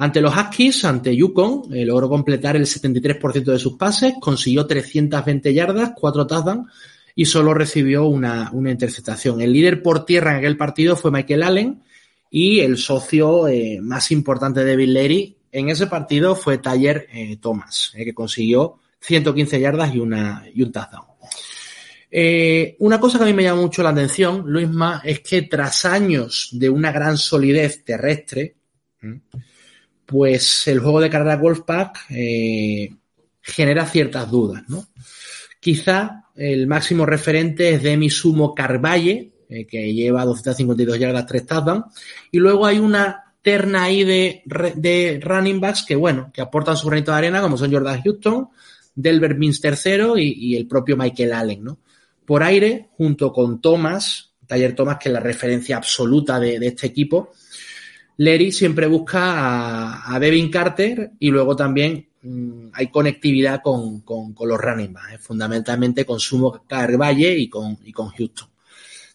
Ante 0.02 0.22
los 0.22 0.34
Huskies, 0.34 0.86
ante 0.86 1.14
Yukon, 1.14 1.64
logró 1.68 2.08
completar 2.08 2.56
el 2.56 2.64
73% 2.64 3.44
de 3.44 3.58
sus 3.58 3.74
pases, 3.74 4.14
consiguió 4.18 4.66
320 4.66 5.52
yardas, 5.52 5.92
4 5.94 6.26
touchdowns 6.26 6.72
y 7.14 7.26
solo 7.26 7.52
recibió 7.52 8.06
una, 8.06 8.50
interceptación. 8.54 9.42
El 9.42 9.52
líder 9.52 9.82
por 9.82 10.06
tierra 10.06 10.30
en 10.30 10.38
aquel 10.38 10.56
partido 10.56 10.96
fue 10.96 11.10
Michael 11.10 11.42
Allen 11.42 11.82
y 12.30 12.60
el 12.60 12.78
socio 12.78 13.46
eh, 13.46 13.78
más 13.82 14.10
importante 14.10 14.64
de 14.64 14.74
Bill 14.74 14.94
Leary 14.94 15.36
en 15.52 15.68
ese 15.68 15.86
partido 15.86 16.34
fue 16.34 16.56
Taller 16.56 17.06
eh, 17.12 17.36
Thomas, 17.36 17.92
eh, 17.94 18.06
que 18.06 18.14
consiguió 18.14 18.78
115 19.00 19.60
yardas 19.60 19.94
y, 19.94 19.98
una, 19.98 20.46
y 20.54 20.62
un 20.62 20.72
touchdown. 20.72 21.04
una 22.78 22.98
cosa 22.98 23.18
que 23.18 23.24
a 23.24 23.26
mí 23.26 23.34
me 23.34 23.42
llama 23.42 23.60
mucho 23.60 23.82
la 23.82 23.90
atención, 23.90 24.44
Luisma, 24.46 25.02
es 25.04 25.20
que 25.20 25.42
tras 25.42 25.84
años 25.84 26.48
de 26.52 26.70
una 26.70 26.90
gran 26.90 27.18
solidez 27.18 27.84
terrestre, 27.84 28.54
pues 30.10 30.66
el 30.66 30.80
juego 30.80 31.00
de 31.00 31.08
carrera 31.08 31.36
Wolfpack 31.36 32.08
genera 33.40 33.86
ciertas 33.86 34.30
dudas, 34.30 34.64
¿no? 34.68 34.86
Quizá 35.60 36.24
el 36.34 36.66
máximo 36.66 37.04
referente 37.04 37.74
es 37.74 37.82
Demi 37.82 38.08
Sumo 38.08 38.54
Carvalle, 38.54 39.32
eh, 39.48 39.66
que 39.66 39.92
lleva 39.92 40.24
252 40.24 40.98
yardas, 40.98 41.26
3 41.26 41.46
touchdowns. 41.46 41.84
Y 42.32 42.38
luego 42.38 42.66
hay 42.66 42.78
una 42.78 43.34
terna 43.42 43.84
ahí 43.84 44.04
de, 44.04 44.42
de 44.76 45.20
running 45.22 45.60
backs 45.60 45.84
que, 45.86 45.96
bueno, 45.96 46.30
que 46.32 46.40
aportan 46.40 46.76
su 46.76 46.88
granito 46.88 47.10
de 47.12 47.18
arena, 47.18 47.42
como 47.42 47.58
son 47.58 47.72
Jordan 47.72 48.00
Houston, 48.02 48.48
Delbert 48.94 49.38
Mins 49.38 49.60
tercero 49.60 50.16
y, 50.16 50.56
el 50.56 50.66
propio 50.66 50.96
Michael 50.96 51.32
Allen, 51.32 51.64
¿no? 51.64 51.78
Por 52.24 52.42
aire, 52.42 52.88
junto 52.96 53.32
con 53.32 53.60
Thomas, 53.60 54.32
Taller 54.46 54.74
Thomas, 54.74 54.98
que 54.98 55.08
es 55.08 55.12
la 55.12 55.20
referencia 55.20 55.76
absoluta 55.76 56.38
de, 56.40 56.56
este 56.56 56.86
equipo, 56.86 57.32
Lery 58.20 58.52
siempre 58.52 58.86
busca 58.86 60.14
a, 60.14 60.18
Devin 60.18 60.50
Carter 60.50 61.12
y 61.18 61.30
luego 61.30 61.56
también 61.56 62.10
Mm, 62.22 62.68
hay 62.74 62.88
conectividad 62.88 63.62
con, 63.62 64.04
los 64.40 64.60
running 64.60 64.92
backs, 64.92 65.12
¿eh? 65.14 65.18
fundamentalmente 65.18 66.04
con 66.04 66.20
Sumo 66.20 66.64
Carvalle 66.66 67.34
y 67.38 67.48
con, 67.48 67.78
y 67.82 67.92
con 67.92 68.08
Houston. 68.10 68.48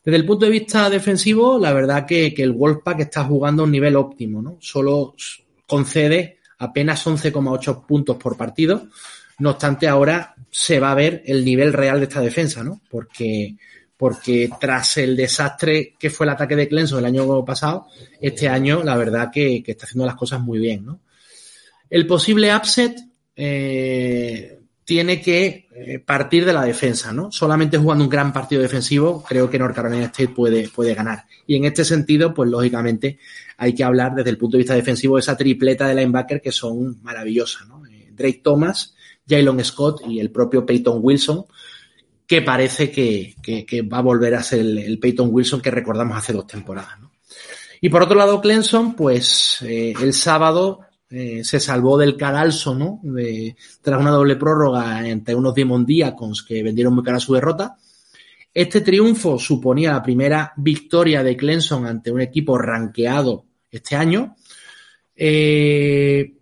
Desde 0.03 0.17
el 0.17 0.25
punto 0.25 0.45
de 0.45 0.51
vista 0.51 0.89
defensivo, 0.89 1.59
la 1.59 1.73
verdad 1.73 2.05
que, 2.05 2.33
el 2.35 2.51
Wolfpack 2.51 3.01
está 3.01 3.23
jugando 3.23 3.61
a 3.61 3.65
un 3.65 3.71
nivel 3.71 3.95
óptimo, 3.95 4.41
¿no? 4.41 4.57
Solo 4.59 5.15
concede 5.67 6.39
apenas 6.59 7.05
11,8 7.05 7.85
puntos 7.85 8.17
por 8.17 8.37
partido. 8.37 8.87
No 9.39 9.51
obstante, 9.51 9.87
ahora 9.87 10.35
se 10.49 10.79
va 10.79 10.91
a 10.91 10.95
ver 10.95 11.21
el 11.25 11.43
nivel 11.43 11.73
real 11.73 11.99
de 11.99 12.05
esta 12.05 12.21
defensa, 12.21 12.63
¿no? 12.63 12.81
Porque, 12.89 13.55
porque 13.97 14.49
tras 14.59 14.97
el 14.97 15.15
desastre 15.15 15.93
que 15.97 16.09
fue 16.09 16.25
el 16.25 16.31
ataque 16.31 16.55
de 16.55 16.67
Clemson 16.67 16.99
el 16.99 17.05
año 17.05 17.45
pasado, 17.45 17.87
este 18.19 18.49
año 18.49 18.83
la 18.83 18.97
verdad 18.97 19.31
que, 19.31 19.63
está 19.65 19.85
haciendo 19.85 20.05
las 20.05 20.15
cosas 20.15 20.41
muy 20.41 20.59
bien, 20.59 20.85
¿no? 20.85 20.99
El 21.89 22.07
posible 22.07 22.53
upset 22.55 22.97
eh, 23.35 24.59
tiene 24.83 25.21
que 25.21 25.67
eh, 25.73 25.99
partir 25.99 26.45
de 26.45 26.53
la 26.53 26.63
defensa, 26.63 27.13
¿no? 27.13 27.31
Solamente 27.31 27.77
jugando 27.77 28.03
un 28.03 28.09
gran 28.09 28.33
partido 28.33 28.61
defensivo, 28.61 29.23
creo 29.23 29.49
que 29.49 29.57
North 29.57 29.75
Carolina 29.75 30.05
State 30.05 30.29
puede, 30.29 30.67
puede 30.69 30.93
ganar. 30.93 31.25
Y 31.47 31.55
en 31.55 31.65
este 31.65 31.85
sentido, 31.85 32.33
pues 32.33 32.49
lógicamente 32.49 33.19
hay 33.57 33.73
que 33.73 33.83
hablar 33.83 34.13
desde 34.13 34.29
el 34.29 34.37
punto 34.37 34.57
de 34.57 34.63
vista 34.63 34.75
defensivo 34.75 35.15
de 35.15 35.21
esa 35.21 35.37
tripleta 35.37 35.87
de 35.87 35.95
linebacker 35.95 36.41
que 36.41 36.51
son 36.51 37.01
maravillosas, 37.01 37.67
¿no? 37.67 37.85
Eh, 37.87 38.11
Drake 38.11 38.41
Thomas, 38.43 38.95
Jalen 39.27 39.63
Scott 39.63 40.01
y 40.07 40.19
el 40.19 40.31
propio 40.31 40.65
Peyton 40.65 40.99
Wilson, 41.01 41.45
que 42.27 42.41
parece 42.41 42.91
que, 42.91 43.35
va 43.91 43.99
a 43.99 44.01
volver 44.01 44.35
a 44.35 44.43
ser 44.43 44.61
el, 44.61 44.99
Peyton 44.99 45.29
Wilson 45.31 45.61
que 45.61 45.71
recordamos 45.71 46.17
hace 46.17 46.33
dos 46.33 46.47
temporadas, 46.47 46.99
¿no? 46.99 47.11
Y 47.81 47.89
por 47.89 48.01
otro 48.01 48.15
lado, 48.15 48.41
Clemson, 48.41 48.95
pues 48.95 49.59
el 49.61 50.13
sábado 50.13 50.79
eh, 51.09 51.43
se 51.43 51.59
salvó 51.59 51.97
del 51.97 52.17
cadalso, 52.17 52.73
¿no? 52.73 52.99
Tras 53.81 53.99
una 53.99 54.09
doble 54.09 54.35
prórroga 54.37 55.07
entre 55.07 55.35
unos 55.35 55.53
Demon 55.53 55.85
Diacons 55.85 56.43
que 56.43 56.63
vendieron 56.63 56.95
muy 56.95 57.03
cara 57.03 57.19
su 57.19 57.33
derrota. 57.33 57.77
Este 58.53 58.81
triunfo 58.81 59.37
suponía 59.37 59.91
la 59.93 60.01
primera 60.01 60.53
victoria 60.57 61.21
de 61.23 61.37
Clemson 61.37 61.85
ante 61.85 62.11
un 62.11 62.21
equipo 62.21 62.57
ranqueado 62.57 63.45
este 63.69 63.95
año. 63.95 64.35
Eh, 65.15 66.33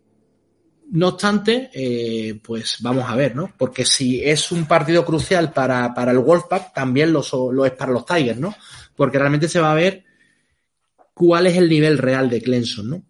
no 0.94 1.08
obstante, 1.08 1.72
eh, 1.74 2.40
pues 2.44 2.78
vamos 2.82 3.10
a 3.10 3.16
ver, 3.16 3.36
¿no? 3.36 3.52
Porque 3.58 3.84
si 3.84 4.24
es 4.24 4.52
un 4.52 4.68
partido 4.68 5.04
crucial 5.04 5.52
para, 5.52 5.92
para 5.94 6.12
el 6.12 6.20
Wolfpack, 6.20 6.72
también 6.72 7.12
lo, 7.12 7.66
es 7.66 7.72
para 7.72 7.92
los 7.92 8.06
Tigers, 8.06 8.40
¿no? 8.40 8.56
Porque 8.96 9.18
realmente 9.18 9.48
se 9.48 9.60
va 9.60 9.72
a 9.72 9.76
ver 9.76 10.04
cuál 11.16 11.48
es 11.48 11.58
el 11.58 11.68
nivel 11.68 11.98
real 11.98 12.30
de 12.30 12.42
Clemson, 12.42 12.90
¿no? 12.90 13.04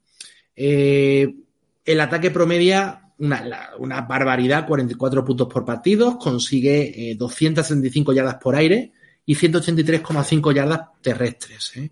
Eh, 0.55 1.35
el 1.83 1.99
ataque 1.99 2.31
promedia 2.31 3.11
una, 3.17 4.01
barbaridad, 4.07 4.65
44 4.65 5.25
puntos 5.25 5.47
por 5.47 5.65
partido, 5.65 6.17
consigue 6.17 7.15
265 7.17 8.11
eh, 8.11 8.15
yardas 8.15 8.35
por 8.35 8.55
aire 8.55 8.93
y 9.25 9.35
183,5 9.35 10.53
yardas 10.53 10.81
terrestres. 11.01 11.75
¿eh? 11.75 11.91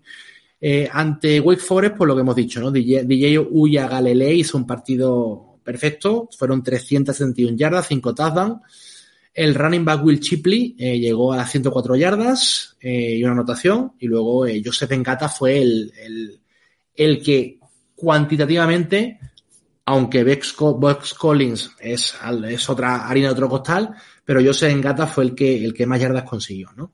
Eh, 0.58 0.88
ante 0.90 1.38
Wake 1.38 1.60
Forest, 1.60 1.96
pues 1.96 2.08
lo 2.08 2.14
que 2.14 2.22
hemos 2.22 2.36
dicho, 2.36 2.60
¿no? 2.60 2.70
DJ, 2.70 3.04
DJ 3.04 3.38
Uya 3.38 3.88
Galilei 3.88 4.40
hizo 4.40 4.56
un 4.56 4.66
partido 4.66 5.51
perfecto, 5.62 6.28
fueron 6.36 6.62
371 6.62 7.56
yardas, 7.56 7.88
5 7.88 8.14
touchdowns. 8.14 8.60
El 9.34 9.54
running 9.54 9.84
back 9.84 10.04
Will 10.04 10.20
Chipley 10.20 10.74
llegó 10.76 11.32
a 11.32 11.38
las 11.38 11.50
104 11.50 11.96
yardas 11.96 12.76
y 12.80 13.22
una 13.24 13.32
anotación. 13.32 13.92
Y 13.98 14.06
luego 14.06 14.44
Joseph 14.62 14.92
Engata 14.92 15.28
fue 15.30 15.62
el, 15.62 16.40
el, 16.94 17.22
que 17.22 17.58
cuantitativamente 17.94 19.18
aunque 19.84 20.22
Bex, 20.22 20.52
Collins 21.18 21.70
es, 21.80 22.14
es, 22.48 22.70
otra 22.70 23.08
harina 23.08 23.28
de 23.28 23.32
otro 23.32 23.48
costal, 23.48 23.94
pero 24.24 24.40
Joseph 24.44 24.70
Engata 24.70 25.06
fue 25.06 25.24
el 25.24 25.34
que, 25.34 25.64
el 25.64 25.74
que 25.74 25.86
más 25.86 26.00
yardas 26.00 26.24
consiguió, 26.24 26.70
¿no? 26.76 26.92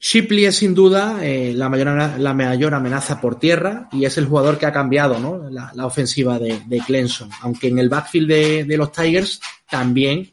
Shipley 0.00 0.44
es 0.44 0.56
sin 0.56 0.74
duda 0.74 1.18
eh, 1.22 1.54
la, 1.54 1.68
mayor, 1.68 2.18
la 2.18 2.34
mayor 2.34 2.74
amenaza 2.74 3.20
por 3.20 3.38
tierra 3.38 3.88
y 3.92 4.04
es 4.04 4.18
el 4.18 4.26
jugador 4.26 4.58
que 4.58 4.66
ha 4.66 4.72
cambiado 4.72 5.18
¿no? 5.18 5.48
la, 5.48 5.86
ofensiva 5.86 6.38
de, 6.38 6.82
Clemson. 6.86 7.30
Aunque 7.40 7.68
en 7.68 7.78
el 7.78 7.88
backfield 7.88 8.28
de, 8.28 8.64
de 8.64 8.76
los 8.76 8.92
Tigers 8.92 9.40
también 9.70 10.30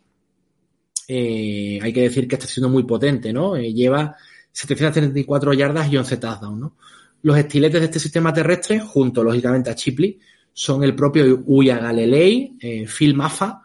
eh, 1.07 1.79
hay 1.81 1.93
que 1.93 2.01
decir 2.01 2.27
que 2.27 2.35
está 2.35 2.47
siendo 2.47 2.69
muy 2.69 2.83
potente, 2.83 3.31
¿no? 3.33 3.55
Eh, 3.55 3.73
lleva 3.73 4.15
734 4.51 5.53
yardas 5.53 5.91
y 5.91 5.97
11 5.97 6.17
touchdowns, 6.17 6.59
¿no? 6.59 6.75
Los 7.23 7.38
estiletes 7.38 7.79
de 7.79 7.85
este 7.85 7.99
sistema 7.99 8.33
terrestre, 8.33 8.79
junto 8.79 9.23
lógicamente 9.23 9.69
a 9.69 9.73
Shipley, 9.73 10.19
son 10.53 10.83
el 10.83 10.95
propio 10.95 11.43
Uya 11.45 11.77
Galilei, 11.77 12.57
eh, 12.59 12.85
Phil 12.88 13.13
Maffa 13.13 13.61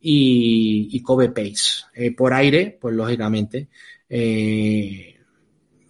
y, 0.00 0.88
y 0.90 1.02
Kobe 1.02 1.30
Pace. 1.30 1.84
Eh, 1.94 2.14
por 2.14 2.32
aire, 2.32 2.76
pues 2.80 2.94
lógicamente, 2.94 3.68
eh, 4.08 5.07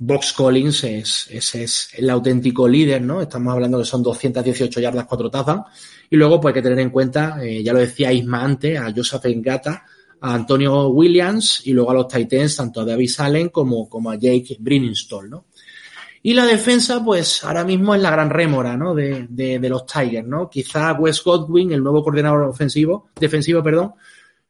Box 0.00 0.32
Collins 0.32 0.84
es, 0.84 1.28
es, 1.30 1.54
es, 1.56 1.90
el 1.96 2.08
auténtico 2.08 2.68
líder, 2.68 3.02
¿no? 3.02 3.20
Estamos 3.20 3.52
hablando 3.52 3.78
que 3.78 3.84
son 3.84 4.02
218 4.02 4.80
yardas, 4.80 5.06
4 5.06 5.30
tazas. 5.30 5.60
Y 6.08 6.16
luego, 6.16 6.40
pues 6.40 6.52
hay 6.52 6.60
que 6.60 6.62
tener 6.62 6.78
en 6.78 6.90
cuenta, 6.90 7.44
eh, 7.44 7.62
ya 7.62 7.72
lo 7.72 7.80
decía 7.80 8.12
Isma 8.12 8.44
antes, 8.44 8.78
a 8.78 8.92
Joseph 8.94 9.24
Engata, 9.26 9.84
a 10.20 10.34
Antonio 10.34 10.88
Williams 10.88 11.62
y 11.64 11.72
luego 11.72 11.90
a 11.90 11.94
los 11.94 12.08
Titans, 12.08 12.56
tanto 12.56 12.80
a 12.80 12.84
David 12.84 13.10
Allen 13.18 13.48
como, 13.48 13.88
como 13.88 14.10
a 14.10 14.16
Jake 14.16 14.56
Brinningstall, 14.60 15.28
¿no? 15.28 15.46
Y 16.22 16.34
la 16.34 16.46
defensa, 16.46 17.04
pues 17.04 17.42
ahora 17.44 17.64
mismo 17.64 17.94
es 17.94 18.00
la 18.02 18.10
gran 18.10 18.30
rémora, 18.30 18.76
¿no? 18.76 18.94
De, 18.94 19.26
de, 19.28 19.58
de 19.58 19.68
los 19.68 19.84
Tigers, 19.86 20.26
¿no? 20.26 20.48
Quizá 20.48 20.92
Wes 20.92 21.22
Godwin, 21.22 21.72
el 21.72 21.82
nuevo 21.82 22.02
coordinador 22.02 22.42
ofensivo, 22.42 23.10
defensivo, 23.18 23.62
perdón, 23.62 23.94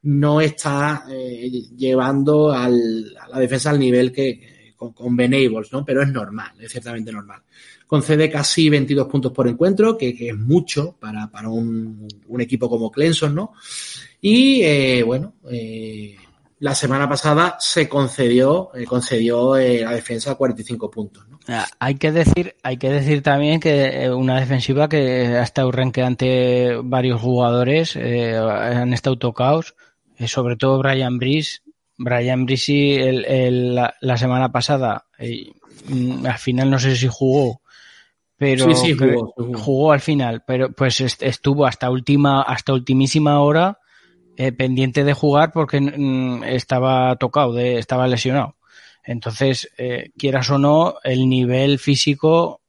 no 0.03 0.41
está 0.41 1.05
eh, 1.11 1.51
llevando 1.77 2.53
al, 2.53 3.15
a 3.21 3.29
la 3.29 3.39
defensa 3.39 3.71
al 3.71 3.79
nivel 3.79 4.13
que 4.13 4.58
con, 4.79 4.93
con 4.95 5.15
Benables, 5.15 5.71
¿no? 5.73 5.85
Pero 5.85 6.03
es 6.03 6.09
normal, 6.09 6.53
es 6.59 6.73
ciertamente 6.73 7.13
normal. 7.13 7.43
Concede 7.87 8.31
casi 8.31 8.71
22 8.71 9.07
puntos 9.07 9.33
por 9.33 9.47
encuentro, 9.47 9.99
que, 9.99 10.15
que 10.15 10.31
es 10.31 10.37
mucho 10.37 10.97
para, 10.99 11.31
para 11.31 11.51
un, 11.51 12.09
un, 12.27 12.41
equipo 12.41 12.71
como 12.71 12.91
Clemson, 12.91 13.35
¿no? 13.35 13.53
Y 14.21 14.63
eh, 14.63 15.03
bueno, 15.03 15.35
eh, 15.51 16.17
la 16.61 16.75
semana 16.75 17.09
pasada 17.09 17.57
se 17.61 17.89
concedió, 17.89 18.71
eh, 18.75 18.85
concedió 18.85 19.57
eh, 19.57 19.83
la 19.83 19.93
defensa 19.93 20.35
45 20.35 20.91
puntos. 20.91 21.29
¿no? 21.29 21.39
Hay 21.79 21.95
que 21.95 22.11
decir, 22.11 22.57
hay 22.63 22.77
que 22.79 22.91
decir 22.91 23.23
también 23.23 23.61
que 23.61 24.05
eh, 24.05 24.13
una 24.13 24.41
defensiva 24.41 24.89
que 24.89 25.37
ha 25.37 25.43
estado 25.43 25.71
ante 26.05 26.77
varios 26.83 27.21
jugadores, 27.21 27.97
han 27.97 28.93
estado 28.93 29.19
tocados, 29.19 29.75
sobre 30.27 30.57
todo 30.57 30.79
Brian 30.79 31.19
Brice. 31.19 31.61
Brian 31.99 32.47
Brice 32.47 33.09
el, 33.09 33.25
el, 33.27 33.75
la, 33.75 33.95
la, 34.01 34.17
semana 34.17 34.51
pasada, 34.51 35.07
al 35.19 36.39
final 36.39 36.71
no 36.71 36.79
sé 36.79 36.97
si 36.97 37.09
jugó, 37.09 37.61
pero 38.37 38.67
sí, 38.67 38.75
sí, 38.75 38.97
jugó, 38.97 39.33
jugó. 39.37 39.59
jugó, 39.59 39.93
al 39.93 40.01
final, 40.01 40.45
pero 40.47 40.73
pues 40.73 41.01
estuvo 41.01 41.67
hasta 41.67 41.91
última, 41.91 42.43
hasta 42.43 42.73
ultimísima 42.73 43.41
hora 43.41 43.79
eh, 44.41 44.53
pendiente 44.53 45.03
de 45.03 45.15
jugar 45.15 45.51
porque 45.53 45.81
mm, 45.81 46.45
estaba 46.45 47.17
tocado, 47.17 47.53
de, 47.53 47.79
estaba 47.79 48.07
lesionado. 48.07 48.55
Entonces, 49.03 49.69
eh, 49.79 50.13
quieras 50.17 50.49
o 50.51 50.59
no, 50.59 50.95
el 51.03 51.29
nivel 51.29 51.81
físico, 51.81 52.61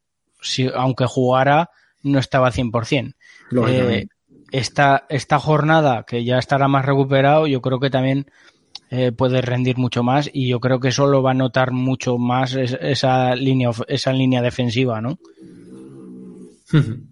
si, 0.42 0.68
aunque 0.74 1.06
jugara, 1.06 1.70
no 2.02 2.18
estaba 2.18 2.48
al 2.48 2.54
100%. 2.54 3.14
Eh, 3.68 4.08
esta, 4.52 5.06
esta 5.10 5.38
jornada, 5.38 6.06
que 6.08 6.24
ya 6.24 6.40
estará 6.40 6.68
más 6.68 6.86
recuperado, 6.86 7.46
yo 7.46 7.62
creo 7.62 7.80
que 7.80 7.92
también 7.92 8.32
eh, 8.92 9.12
puede 9.12 9.42
rendir 9.42 9.78
mucho 9.78 10.02
más 10.02 10.30
y 10.34 10.48
yo 10.48 10.60
creo 10.60 10.80
que 10.80 10.88
eso 10.88 11.06
lo 11.06 11.22
va 11.22 11.32
a 11.32 11.36
notar 11.36 11.72
mucho 11.72 12.18
más 12.18 12.56
esa 12.56 13.36
línea, 13.36 13.70
esa 13.88 14.12
línea 14.14 14.42
defensiva, 14.42 15.00
¿no? 15.02 15.20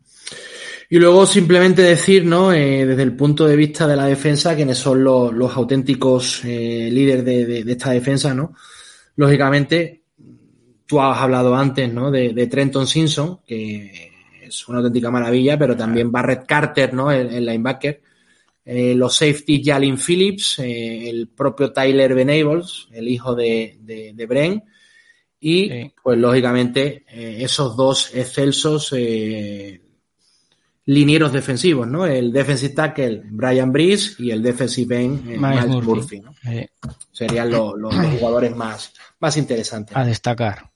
Y 0.90 1.00
luego 1.00 1.26
simplemente 1.26 1.82
decir, 1.82 2.26
¿no? 2.26 2.54
Eh, 2.54 2.86
desde 2.86 3.04
el 3.04 3.14
punto 3.14 3.46
de 3.46 3.58
vista 3.58 3.86
de 3.86 3.98
la 3.98 4.06
defensa, 4.06 4.56
quiénes 4.56 4.78
son 4.78 5.04
los, 5.04 5.34
los 5.34 5.54
auténticos 5.54 6.46
eh, 6.46 6.90
líderes 6.90 7.26
de, 7.26 7.46
de, 7.46 7.64
de, 7.66 7.72
esta 7.74 7.92
defensa, 7.92 8.34
¿no? 8.34 8.54
Lógicamente, 9.18 10.04
tú 10.86 11.02
has 11.02 11.18
hablado 11.18 11.54
antes, 11.58 11.92
¿no? 11.94 12.10
De, 12.10 12.32
de, 12.32 12.48
Trenton 12.48 12.88
Simpson, 12.88 13.42
que 13.46 14.12
es 14.44 14.68
una 14.70 14.78
auténtica 14.78 15.12
maravilla, 15.12 15.60
pero 15.60 15.76
también 15.76 16.10
Barrett 16.10 16.46
Carter, 16.46 16.94
¿no? 16.94 17.12
El, 17.12 17.34
el 17.34 17.46
linebacker. 17.46 18.02
Eh, 18.70 18.96
los 18.96 19.16
safety 19.16 19.64
Jalin 19.64 19.98
Phillips, 19.98 20.60
eh, 20.60 21.10
el 21.10 21.30
propio 21.30 21.72
Tyler 21.72 22.14
Benables, 22.14 22.90
el 22.92 23.08
hijo 23.08 23.34
de, 23.34 23.78
de, 23.80 24.12
de 24.14 24.26
Bren, 24.26 24.62
y 25.40 25.70
sí. 25.70 25.94
pues 26.04 26.18
lógicamente 26.18 27.06
eh, 27.08 27.38
esos 27.46 27.78
dos 27.78 28.14
excelsos 28.14 28.94
linieros 30.84 31.32
defensivos, 31.32 31.88
¿no? 31.88 32.06
El 32.06 32.34
defensive 32.34 32.74
tackle 32.74 33.22
Brian 33.32 33.72
Breeze 33.72 34.22
y 34.22 34.32
el 34.32 34.44
defensive 34.44 35.02
end 35.02 35.24
Miles, 35.24 35.40
Miles 35.40 35.68
Murphy, 35.68 35.90
Murphy 35.90 36.20
¿no? 36.20 36.34
sí. 36.44 36.68
Serían 37.14 37.50
los, 37.50 37.74
los, 37.78 37.96
los, 37.96 38.20
jugadores 38.20 38.54
más, 38.54 38.92
más 39.22 39.38
interesantes. 39.38 39.96
A 39.96 40.04
destacar. 40.04 40.70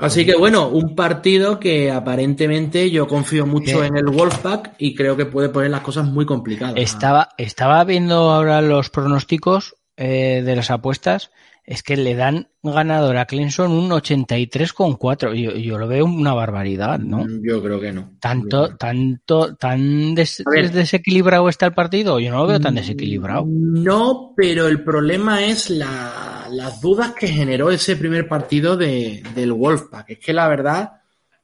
Así 0.00 0.24
que 0.24 0.36
bueno, 0.36 0.68
un 0.68 0.94
partido 0.94 1.58
que 1.58 1.90
aparentemente 1.90 2.90
yo 2.90 3.06
confío 3.06 3.46
mucho 3.46 3.84
en 3.84 3.96
el 3.96 4.06
Wolfpack 4.06 4.74
y 4.78 4.94
creo 4.94 5.16
que 5.16 5.26
puede 5.26 5.48
poner 5.48 5.70
las 5.70 5.80
cosas 5.80 6.06
muy 6.06 6.26
complicadas. 6.26 6.74
Estaba, 6.76 7.30
estaba 7.38 7.84
viendo 7.84 8.30
ahora 8.30 8.60
los 8.60 8.90
pronósticos 8.90 9.76
eh, 9.96 10.42
de 10.44 10.56
las 10.56 10.70
apuestas 10.70 11.30
es 11.66 11.82
que 11.82 11.96
le 11.96 12.14
dan 12.14 12.48
ganador 12.62 13.16
a 13.16 13.26
Clemson 13.26 13.72
un 13.72 13.90
83,4. 13.90 15.34
Yo, 15.34 15.50
yo 15.56 15.78
lo 15.78 15.88
veo 15.88 16.04
una 16.04 16.32
barbaridad, 16.32 17.00
¿no? 17.00 17.24
Mm, 17.24 17.42
Yo 17.42 17.60
creo 17.60 17.80
que 17.80 17.92
no. 17.92 18.12
Tanto, 18.20 18.68
no. 18.68 18.76
tanto, 18.76 19.56
tan 19.56 20.14
des 20.14 20.44
desequilibrado 20.72 21.48
está 21.48 21.66
el 21.66 21.74
partido. 21.74 22.20
Yo 22.20 22.30
no 22.30 22.38
lo 22.38 22.46
veo 22.46 22.60
tan 22.60 22.76
desequilibrado. 22.76 23.44
No, 23.48 24.32
pero 24.36 24.68
el 24.68 24.84
problema 24.84 25.44
es 25.44 25.68
la, 25.70 26.46
las 26.52 26.80
dudas 26.80 27.12
que 27.12 27.26
generó 27.26 27.72
ese 27.72 27.96
primer 27.96 28.28
partido 28.28 28.76
de, 28.76 29.24
del 29.34 29.52
Wolfpack. 29.52 30.10
Es 30.10 30.18
que 30.20 30.32
la 30.32 30.46
verdad, 30.46 30.92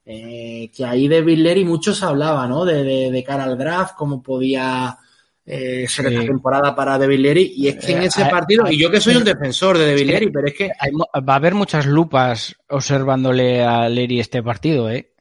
eh, 0.05 0.71
que 0.73 0.85
ahí 0.85 1.09
de 1.09 1.21
Villeri 1.21 1.65
muchos 1.65 2.01
hablaba, 2.01 2.47
¿no? 2.47 2.63
De, 2.63 2.85
de, 2.85 3.11
de 3.11 3.23
cara 3.25 3.43
al 3.43 3.57
draft, 3.57 3.95
cómo 3.97 4.23
podía 4.23 4.97
eh, 5.45 5.85
ser 5.87 6.07
sí. 6.07 6.15
esta 6.15 6.25
temporada 6.25 6.75
para 6.75 6.97
De 6.97 7.07
Villeri 7.07 7.53
y 7.55 7.67
es 7.67 7.75
que 7.77 7.91
en 7.91 8.03
ese 8.03 8.25
partido, 8.25 8.69
y 8.71 8.77
yo 8.77 8.89
que 8.89 9.01
soy 9.01 9.15
un 9.15 9.23
defensor 9.23 9.77
de 9.77 9.85
De 9.85 9.95
Villeri, 9.95 10.29
pero 10.29 10.47
es 10.47 10.53
que 10.53 10.71
hay, 10.79 10.91
va 10.91 11.33
a 11.33 11.35
haber 11.35 11.53
muchas 11.53 11.85
lupas 11.85 12.55
observándole 12.69 13.63
a 13.63 13.89
Leri 13.89 14.19
este 14.19 14.41
partido, 14.41 14.89
¿eh? 14.89 15.11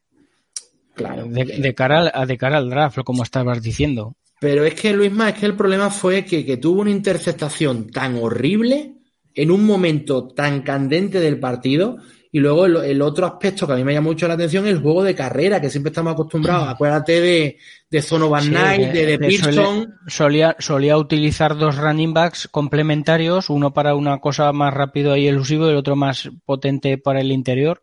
Claro. 0.95 1.25
De, 1.27 1.45
de, 1.45 1.75
cara 1.75 2.11
al, 2.11 2.29
de 2.29 2.39
cara 2.39 2.59
al 2.59 2.71
draft, 2.71 2.99
como 3.05 3.23
estabas 3.23 3.63
diciendo. 3.63 4.15
Pero 4.41 4.65
es 4.65 4.75
que, 4.75 4.93
Luisma, 4.93 5.31
es 5.31 5.37
que 5.37 5.47
el 5.47 5.57
problema 5.57 5.89
fue 5.89 6.25
que, 6.25 6.45
que 6.45 6.57
tuvo 6.59 6.83
una 6.83 6.91
interceptación 6.91 7.91
tan 7.91 8.17
horrible 8.17 8.97
en 9.35 9.51
un 9.51 9.65
momento 9.65 10.29
tan 10.29 10.63
candente 10.63 11.21
del 11.21 11.41
partido 11.41 11.97
y 12.35 12.41
luego 12.41 12.65
el, 12.65 12.77
el, 12.77 13.03
otro 13.03 13.27
aspecto 13.27 13.67
que 13.67 13.75
a 13.75 13.77
mí 13.77 13.85
me 13.85 13.93
llama 13.93 14.09
mucho 14.09 14.27
la 14.27 14.35
atención 14.35 14.67
es 14.67 14.73
el 14.73 14.81
juego 14.81 15.05
de 15.05 15.15
carrera, 15.15 15.61
que 15.61 15.69
siempre 15.69 15.91
estamos 15.91 16.15
acostumbrados. 16.15 16.67
Acuérdate 16.67 17.21
de, 17.21 17.59
de 17.91 18.03
Zonovan 18.03 18.45
sí, 18.45 18.49
Knight, 18.49 18.91
de, 18.91 19.07
de, 19.07 19.19
de 19.19 19.29
Pearson. 19.29 19.95
Solía, 20.07 20.57
solía 20.59 20.97
utilizar 20.97 21.59
dos 21.59 21.77
running 21.77 22.15
backs 22.15 22.49
complementarios, 22.51 23.51
uno 23.51 23.75
para 23.75 23.95
una 23.95 24.19
cosa 24.19 24.51
más 24.55 24.73
rápido 24.73 25.15
y 25.15 25.29
elusivo 25.29 25.67
y 25.67 25.73
el 25.73 25.77
otro 25.77 25.95
más 25.95 26.31
potente 26.47 26.97
para 26.97 27.21
el 27.21 27.33
interior. 27.33 27.83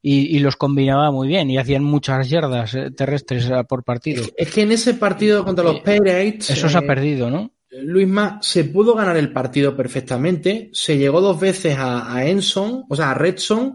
Y, 0.00 0.36
y, 0.36 0.38
los 0.38 0.54
combinaba 0.54 1.10
muy 1.10 1.26
bien 1.26 1.50
y 1.50 1.58
hacían 1.58 1.82
muchas 1.82 2.30
yardas 2.30 2.72
eh, 2.76 2.92
terrestres 2.92 3.50
eh, 3.50 3.64
por 3.68 3.82
partido. 3.82 4.22
Es, 4.22 4.32
es, 4.36 4.54
que 4.54 4.62
en 4.62 4.70
ese 4.70 4.94
partido 4.94 5.44
contra 5.44 5.64
los 5.64 5.80
Pirates... 5.80 6.50
Eso 6.50 6.68
se 6.68 6.78
ha 6.78 6.82
perdido, 6.82 7.28
¿no? 7.30 7.50
Luisma 7.70 8.38
se 8.40 8.62
pudo 8.62 8.94
ganar 8.94 9.16
el 9.16 9.32
partido 9.32 9.76
perfectamente. 9.76 10.70
Se 10.72 10.96
llegó 10.96 11.20
dos 11.20 11.40
veces 11.40 11.76
a, 11.76 12.14
a 12.14 12.26
Enson, 12.26 12.84
o 12.88 12.94
sea, 12.94 13.10
a 13.10 13.14
Redson, 13.14 13.74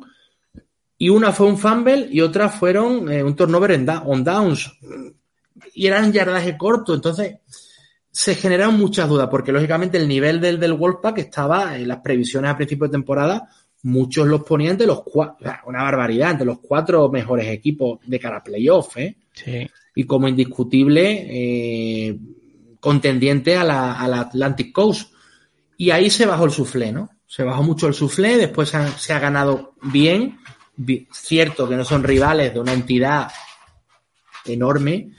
y 1.03 1.09
una 1.09 1.33
fue 1.33 1.47
un 1.47 1.57
fumble 1.57 2.07
y 2.09 2.21
otra 2.21 2.47
fueron 2.47 3.11
eh, 3.11 3.21
un 3.21 3.35
turnover 3.35 3.71
en 3.71 3.85
da 3.85 4.03
on 4.03 4.23
downs. 4.23 4.71
Y 5.73 5.85
eran 5.85 6.13
yardaje 6.13 6.57
corto, 6.57 6.93
entonces 6.93 7.39
se 8.09 8.35
generaron 8.35 8.79
muchas 8.79 9.09
dudas, 9.09 9.27
porque 9.29 9.51
lógicamente 9.51 9.97
el 9.97 10.07
nivel 10.07 10.39
del, 10.39 10.61
del 10.61 10.71
Wolfpack 10.71 11.17
estaba 11.17 11.75
en 11.75 11.89
las 11.89 11.97
previsiones 11.97 12.49
a 12.51 12.55
principio 12.55 12.87
de 12.87 12.93
temporada, 12.93 13.49
muchos 13.81 14.25
los 14.25 14.43
ponían 14.43 14.71
entre 14.71 14.87
los 14.87 15.03
cuatro, 15.03 15.45
una 15.65 15.83
barbaridad, 15.83 16.31
entre 16.31 16.45
los 16.45 16.59
cuatro 16.59 17.09
mejores 17.09 17.49
equipos 17.49 17.99
de 18.05 18.17
cara 18.17 18.37
a 18.37 18.43
playoff, 18.45 18.95
¿eh? 18.95 19.17
Sí. 19.33 19.69
Y 19.95 20.05
como 20.05 20.29
indiscutible 20.29 21.27
eh, 21.29 22.17
contendiente 22.79 23.57
a 23.57 23.65
la, 23.65 23.99
a 23.99 24.07
la, 24.07 24.21
Atlantic 24.21 24.71
Coast. 24.71 25.11
Y 25.75 25.89
ahí 25.91 26.09
se 26.09 26.25
bajó 26.25 26.45
el 26.45 26.51
suflé, 26.51 26.93
¿no? 26.93 27.09
Se 27.27 27.43
bajó 27.43 27.61
mucho 27.61 27.89
el 27.89 27.93
suflé, 27.93 28.37
después 28.37 28.69
se 28.69 28.77
ha, 28.77 28.87
se 28.87 29.11
ha 29.11 29.19
ganado 29.19 29.73
bien, 29.81 30.37
cierto 31.11 31.67
que 31.67 31.75
no 31.75 31.85
son 31.85 32.03
rivales 32.03 32.53
de 32.53 32.59
una 32.59 32.73
entidad 32.73 33.27
enorme, 34.45 35.09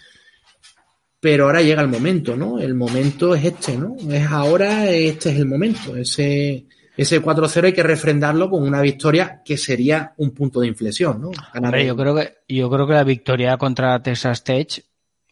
pero 1.21 1.47
ahora 1.47 1.63
llega 1.63 1.81
el 1.83 1.89
momento, 1.89 2.37
¿no? 2.37 2.59
El 2.59 2.75
momento 2.75 3.35
es 3.35 3.45
este, 3.45 3.77
¿no? 3.79 3.97
Es 4.11 4.27
ahora, 4.31 4.91
este 4.91 5.31
es 5.31 5.37
el 5.39 5.47
momento. 5.47 5.97
Ese 5.97 6.67
ese 6.97 7.21
4-0 7.21 7.65
hay 7.65 7.73
que 7.73 7.83
refrendarlo 7.83 8.49
con 8.49 8.63
una 8.63 8.81
victoria 8.81 9.43
que 9.45 9.57
sería 9.57 10.13
un 10.19 10.31
punto 10.33 10.61
de 10.61 10.69
inflexión, 10.69 11.21
¿no? 11.21 11.31
Hombre, 11.55 11.87
yo 11.87 11.97
creo 11.97 12.15
que 12.15 12.35
yo 12.49 12.71
creo 12.71 12.87
que 12.87 12.93
la 12.93 13.05
victoria 13.05 13.57
contra 13.57 14.01
Texas 14.03 14.45
Tech 14.45 14.85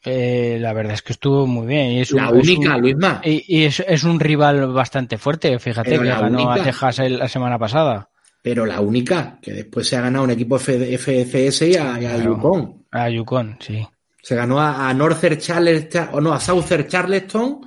eh, 0.05 0.59
la 0.61 0.73
verdad 0.73 0.95
es 0.95 1.03
que 1.03 1.13
estuvo 1.13 1.47
muy 1.47 1.67
bien. 1.67 1.93
Y 1.93 2.01
es 2.01 2.11
la 2.11 2.31
un, 2.31 2.39
única, 2.39 2.77
Luis 2.77 2.97
Más. 2.97 3.25
Y, 3.25 3.45
y 3.47 3.65
es, 3.65 3.79
es, 3.87 4.03
un 4.03 4.19
rival 4.19 4.73
bastante 4.73 5.17
fuerte, 5.17 5.57
fíjate, 5.61 5.91
Pero 5.91 6.03
que 6.03 6.09
ganó 6.09 6.39
única. 6.39 6.55
a 6.55 6.65
Texas 6.65 6.99
el- 6.99 7.19
la 7.19 7.29
semana 7.29 7.57
pasada. 7.59 8.11
Pero 8.43 8.67
la 8.67 8.81
única, 8.81 9.39
que 9.41 9.53
después 9.53 9.87
se 9.87 9.97
ha 9.97 10.01
ganado 10.01 10.25
un 10.25 10.33
equipo 10.33 10.57
F- 10.57 10.99
FCS 10.99 11.63
y 11.63 11.77
a. 11.77 12.17
Yukon. 12.25 12.87
A 12.91 13.09
Yukon, 13.09 13.57
sí. 13.61 13.87
Se 14.21 14.35
ganó 14.35 14.61
a, 14.61 14.89
a 14.89 14.95
Northern 14.95 15.39
Charleston, 15.39 16.09
o 16.13 16.21
no, 16.21 16.33
a 16.33 16.41
Southern 16.41 16.87
Charleston, 16.89 17.61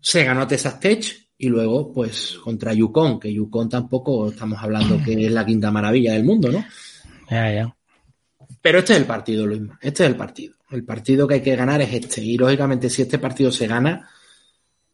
se 0.00 0.24
ganó 0.24 0.42
a 0.42 0.46
Texas 0.48 0.78
Tech 0.80 1.04
y 1.38 1.48
luego, 1.48 1.92
pues, 1.92 2.38
contra 2.42 2.72
Yukon, 2.72 3.18
que 3.20 3.32
Yukon 3.32 3.68
tampoco 3.68 4.28
estamos 4.28 4.62
hablando 4.62 4.98
que 5.04 5.26
es 5.26 5.32
la 5.32 5.44
quinta 5.44 5.70
maravilla 5.70 6.12
del 6.12 6.24
mundo, 6.24 6.50
¿no? 6.50 6.64
Ya, 7.30 7.52
ya. 7.52 7.76
Pero 8.62 8.78
este 8.78 8.94
es 8.94 9.00
el 9.00 9.04
partido, 9.06 9.46
Luis. 9.46 9.62
Este 9.80 10.04
es 10.04 10.10
el 10.10 10.16
partido. 10.16 10.54
El 10.70 10.84
partido 10.84 11.26
que 11.28 11.34
hay 11.34 11.42
que 11.42 11.54
ganar 11.56 11.80
es 11.82 11.92
este. 11.92 12.20
Y 12.22 12.36
lógicamente, 12.36 12.88
si 12.90 13.02
este 13.02 13.18
partido 13.18 13.52
se 13.52 13.66
gana, 13.66 14.08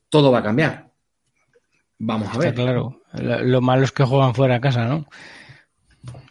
todo 0.08 0.30
va 0.32 0.40
a 0.40 0.42
cambiar. 0.42 0.90
Vamos 2.04 2.34
a 2.34 2.38
ver. 2.38 2.54
claro. 2.54 3.00
Lo, 3.14 3.42
lo 3.44 3.60
malo 3.60 3.84
es 3.84 3.92
que 3.92 4.02
juegan 4.04 4.34
fuera 4.34 4.54
de 4.54 4.60
casa, 4.60 4.86
¿no? 4.86 5.06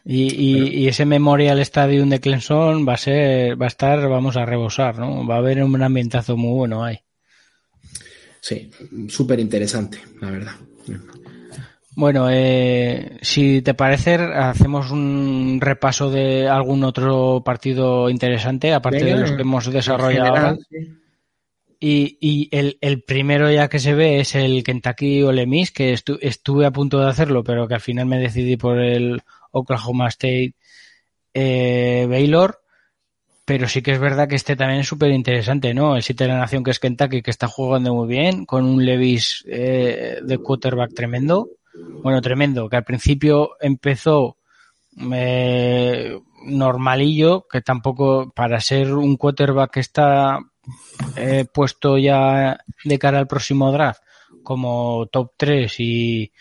Y, 0.03 0.33
y, 0.33 0.67
y 0.79 0.87
ese 0.87 1.05
Memorial 1.05 1.59
Stadium 1.59 2.09
de 2.09 2.19
Clemson 2.19 2.85
va 2.87 2.95
a 2.95 2.97
ser, 2.97 3.59
va 3.61 3.65
a 3.65 3.67
estar, 3.67 4.09
vamos 4.09 4.35
a 4.35 4.45
rebosar, 4.45 4.99
¿no? 4.99 5.25
Va 5.25 5.35
a 5.35 5.37
haber 5.37 5.63
un 5.63 5.81
ambientazo 5.81 6.35
muy 6.35 6.51
bueno 6.53 6.83
ahí. 6.83 6.99
Sí, 8.41 8.69
súper 9.07 9.39
interesante, 9.39 9.99
la 10.19 10.31
verdad. 10.31 10.51
Bueno, 11.95 12.27
eh, 12.29 13.17
si 13.21 13.61
te 13.61 13.73
parece, 13.73 14.15
hacemos 14.15 14.91
un 14.91 15.59
repaso 15.61 16.09
de 16.09 16.49
algún 16.49 16.83
otro 16.83 17.43
partido 17.45 18.09
interesante, 18.09 18.73
aparte 18.73 19.03
Venga, 19.03 19.15
de 19.15 19.21
los 19.21 19.31
que 19.33 19.41
hemos 19.43 19.71
desarrollado 19.71 20.25
general, 20.33 20.45
ahora. 20.45 20.57
sí. 20.69 20.77
Y, 21.83 22.19
y 22.21 22.47
el, 22.55 22.77
el 22.79 23.01
primero 23.01 23.51
ya 23.51 23.67
que 23.67 23.79
se 23.79 23.95
ve 23.95 24.19
es 24.19 24.35
el 24.35 24.63
Kentucky 24.63 25.23
Ole 25.23 25.47
Miss, 25.47 25.71
que 25.71 25.95
estu- 25.95 26.19
estuve 26.21 26.67
a 26.67 26.71
punto 26.71 26.99
de 26.99 27.09
hacerlo, 27.09 27.43
pero 27.43 27.67
que 27.67 27.73
al 27.73 27.81
final 27.81 28.05
me 28.05 28.19
decidí 28.19 28.55
por 28.55 28.79
el 28.79 29.23
Oklahoma 29.49 30.07
State 30.09 30.53
eh, 31.33 32.05
Baylor. 32.07 32.61
Pero 33.45 33.67
sí 33.67 33.81
que 33.81 33.93
es 33.93 33.99
verdad 33.99 34.27
que 34.29 34.35
este 34.35 34.55
también 34.55 34.81
es 34.81 34.87
súper 34.87 35.09
interesante, 35.09 35.73
¿no? 35.73 35.95
El 35.95 36.03
sitio 36.03 36.27
de 36.27 36.33
la 36.33 36.39
nación 36.39 36.63
que 36.63 36.69
es 36.69 36.79
Kentucky, 36.79 37.23
que 37.23 37.31
está 37.31 37.47
jugando 37.47 37.95
muy 37.95 38.07
bien, 38.07 38.45
con 38.45 38.63
un 38.63 38.85
Levis 38.85 39.43
eh, 39.47 40.19
de 40.21 40.37
quarterback 40.37 40.93
tremendo. 40.93 41.49
Bueno, 42.03 42.21
tremendo, 42.21 42.69
que 42.69 42.75
al 42.75 42.83
principio 42.83 43.57
empezó 43.59 44.37
eh, 45.11 46.15
normalillo, 46.45 47.47
que 47.51 47.61
tampoco 47.61 48.31
para 48.35 48.59
ser 48.59 48.93
un 48.93 49.17
quarterback 49.17 49.71
que 49.71 49.79
está 49.79 50.37
eh, 51.15 51.45
puesto 51.53 51.97
ya 51.97 52.57
de 52.83 52.99
cara 52.99 53.19
al 53.19 53.27
próximo 53.27 53.71
draft 53.71 54.01
como 54.43 55.07
top 55.11 55.31
3 55.37 55.73
y, 55.79 56.31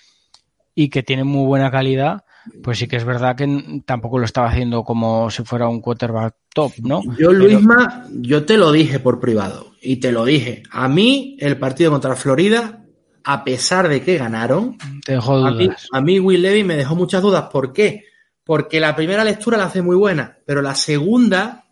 y 0.74 0.88
que 0.88 1.02
tiene 1.02 1.24
muy 1.24 1.46
buena 1.46 1.70
calidad, 1.70 2.24
pues 2.62 2.78
sí 2.78 2.88
que 2.88 2.96
es 2.96 3.04
verdad 3.04 3.36
que 3.36 3.82
tampoco 3.84 4.18
lo 4.18 4.24
estaba 4.24 4.48
haciendo 4.48 4.82
como 4.84 5.30
si 5.30 5.42
fuera 5.44 5.68
un 5.68 5.80
quarterback 5.80 6.34
top, 6.54 6.72
¿no? 6.82 7.02
Yo, 7.04 7.28
Pero- 7.28 7.32
Luisma, 7.32 8.06
yo 8.12 8.44
te 8.46 8.56
lo 8.56 8.72
dije 8.72 8.98
por 9.00 9.20
privado 9.20 9.72
y 9.82 9.96
te 9.96 10.12
lo 10.12 10.24
dije. 10.24 10.62
A 10.70 10.88
mí, 10.88 11.36
el 11.40 11.58
partido 11.58 11.90
contra 11.90 12.16
Florida, 12.16 12.84
a 13.24 13.44
pesar 13.44 13.88
de 13.88 14.02
que 14.02 14.16
ganaron, 14.16 14.78
te 15.04 15.12
dejo 15.12 15.34
a 15.34 15.50
mí, 15.50 15.64
dudas. 15.66 15.88
a 15.92 16.00
mí 16.00 16.18
Will 16.18 16.42
Levy 16.42 16.64
me 16.64 16.76
dejó 16.76 16.96
muchas 16.96 17.20
dudas. 17.22 17.48
¿Por 17.52 17.72
qué? 17.72 18.04
Porque 18.44 18.80
la 18.80 18.96
primera 18.96 19.24
lectura 19.24 19.58
la 19.58 19.64
hace 19.66 19.82
muy 19.82 19.96
buena, 19.96 20.38
pero 20.46 20.62
la 20.62 20.74
segunda 20.74 21.64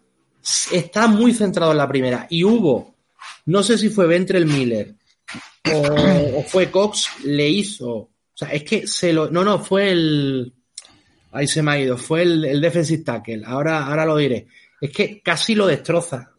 está 0.73 1.07
muy 1.07 1.33
centrado 1.35 1.73
en 1.73 1.79
la 1.79 1.89
primera. 1.89 2.27
Y 2.31 2.45
hubo, 2.45 2.95
no 3.47 3.62
sé 3.62 3.79
si 3.79 3.89
fue 3.89 4.07
Ventrell 4.07 4.47
Miller 4.47 4.95
o, 5.73 6.39
o 6.39 6.43
fue 6.43 6.70
Cox, 6.70 7.09
le 7.25 7.49
hizo. 7.49 7.89
O 7.91 8.11
sea, 8.35 8.49
es 8.51 8.62
que 8.65 8.87
se 8.87 9.12
lo. 9.12 9.31
No, 9.31 9.45
no, 9.45 9.59
fue 9.59 9.91
el. 9.91 10.53
Ahí 11.33 11.47
se 11.47 11.62
me 11.62 11.73
ha 11.73 11.79
ido. 11.81 11.97
Fue 11.99 12.23
el, 12.23 12.45
el 12.45 12.61
defensive 12.61 13.03
tackle. 13.03 13.43
Ahora, 13.45 13.87
ahora 13.87 14.07
lo 14.07 14.16
diré. 14.16 14.47
Es 14.81 14.91
que 14.91 15.20
casi 15.20 15.55
lo 15.55 15.66
destroza. 15.66 16.31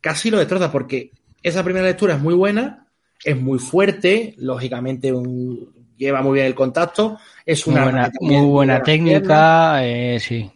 Casi 0.00 0.30
lo 0.30 0.38
destroza 0.38 0.70
porque 0.70 1.10
esa 1.42 1.64
primera 1.64 1.86
lectura 1.86 2.14
es 2.14 2.20
muy 2.20 2.34
buena, 2.34 2.86
es 3.24 3.36
muy 3.40 3.58
fuerte, 3.58 4.34
lógicamente 4.38 5.12
un- 5.12 5.74
lleva 5.96 6.20
muy 6.20 6.34
bien 6.34 6.46
el 6.46 6.54
contacto, 6.54 7.18
es 7.44 7.66
Muy 7.66 7.74
una 7.74 7.84
buena, 7.84 8.12
muy 8.20 8.46
buena 8.46 8.74
las 8.74 8.82
piernas, 8.82 9.12
técnica, 9.14 9.86
eh, 9.86 10.20
sí. 10.20 10.50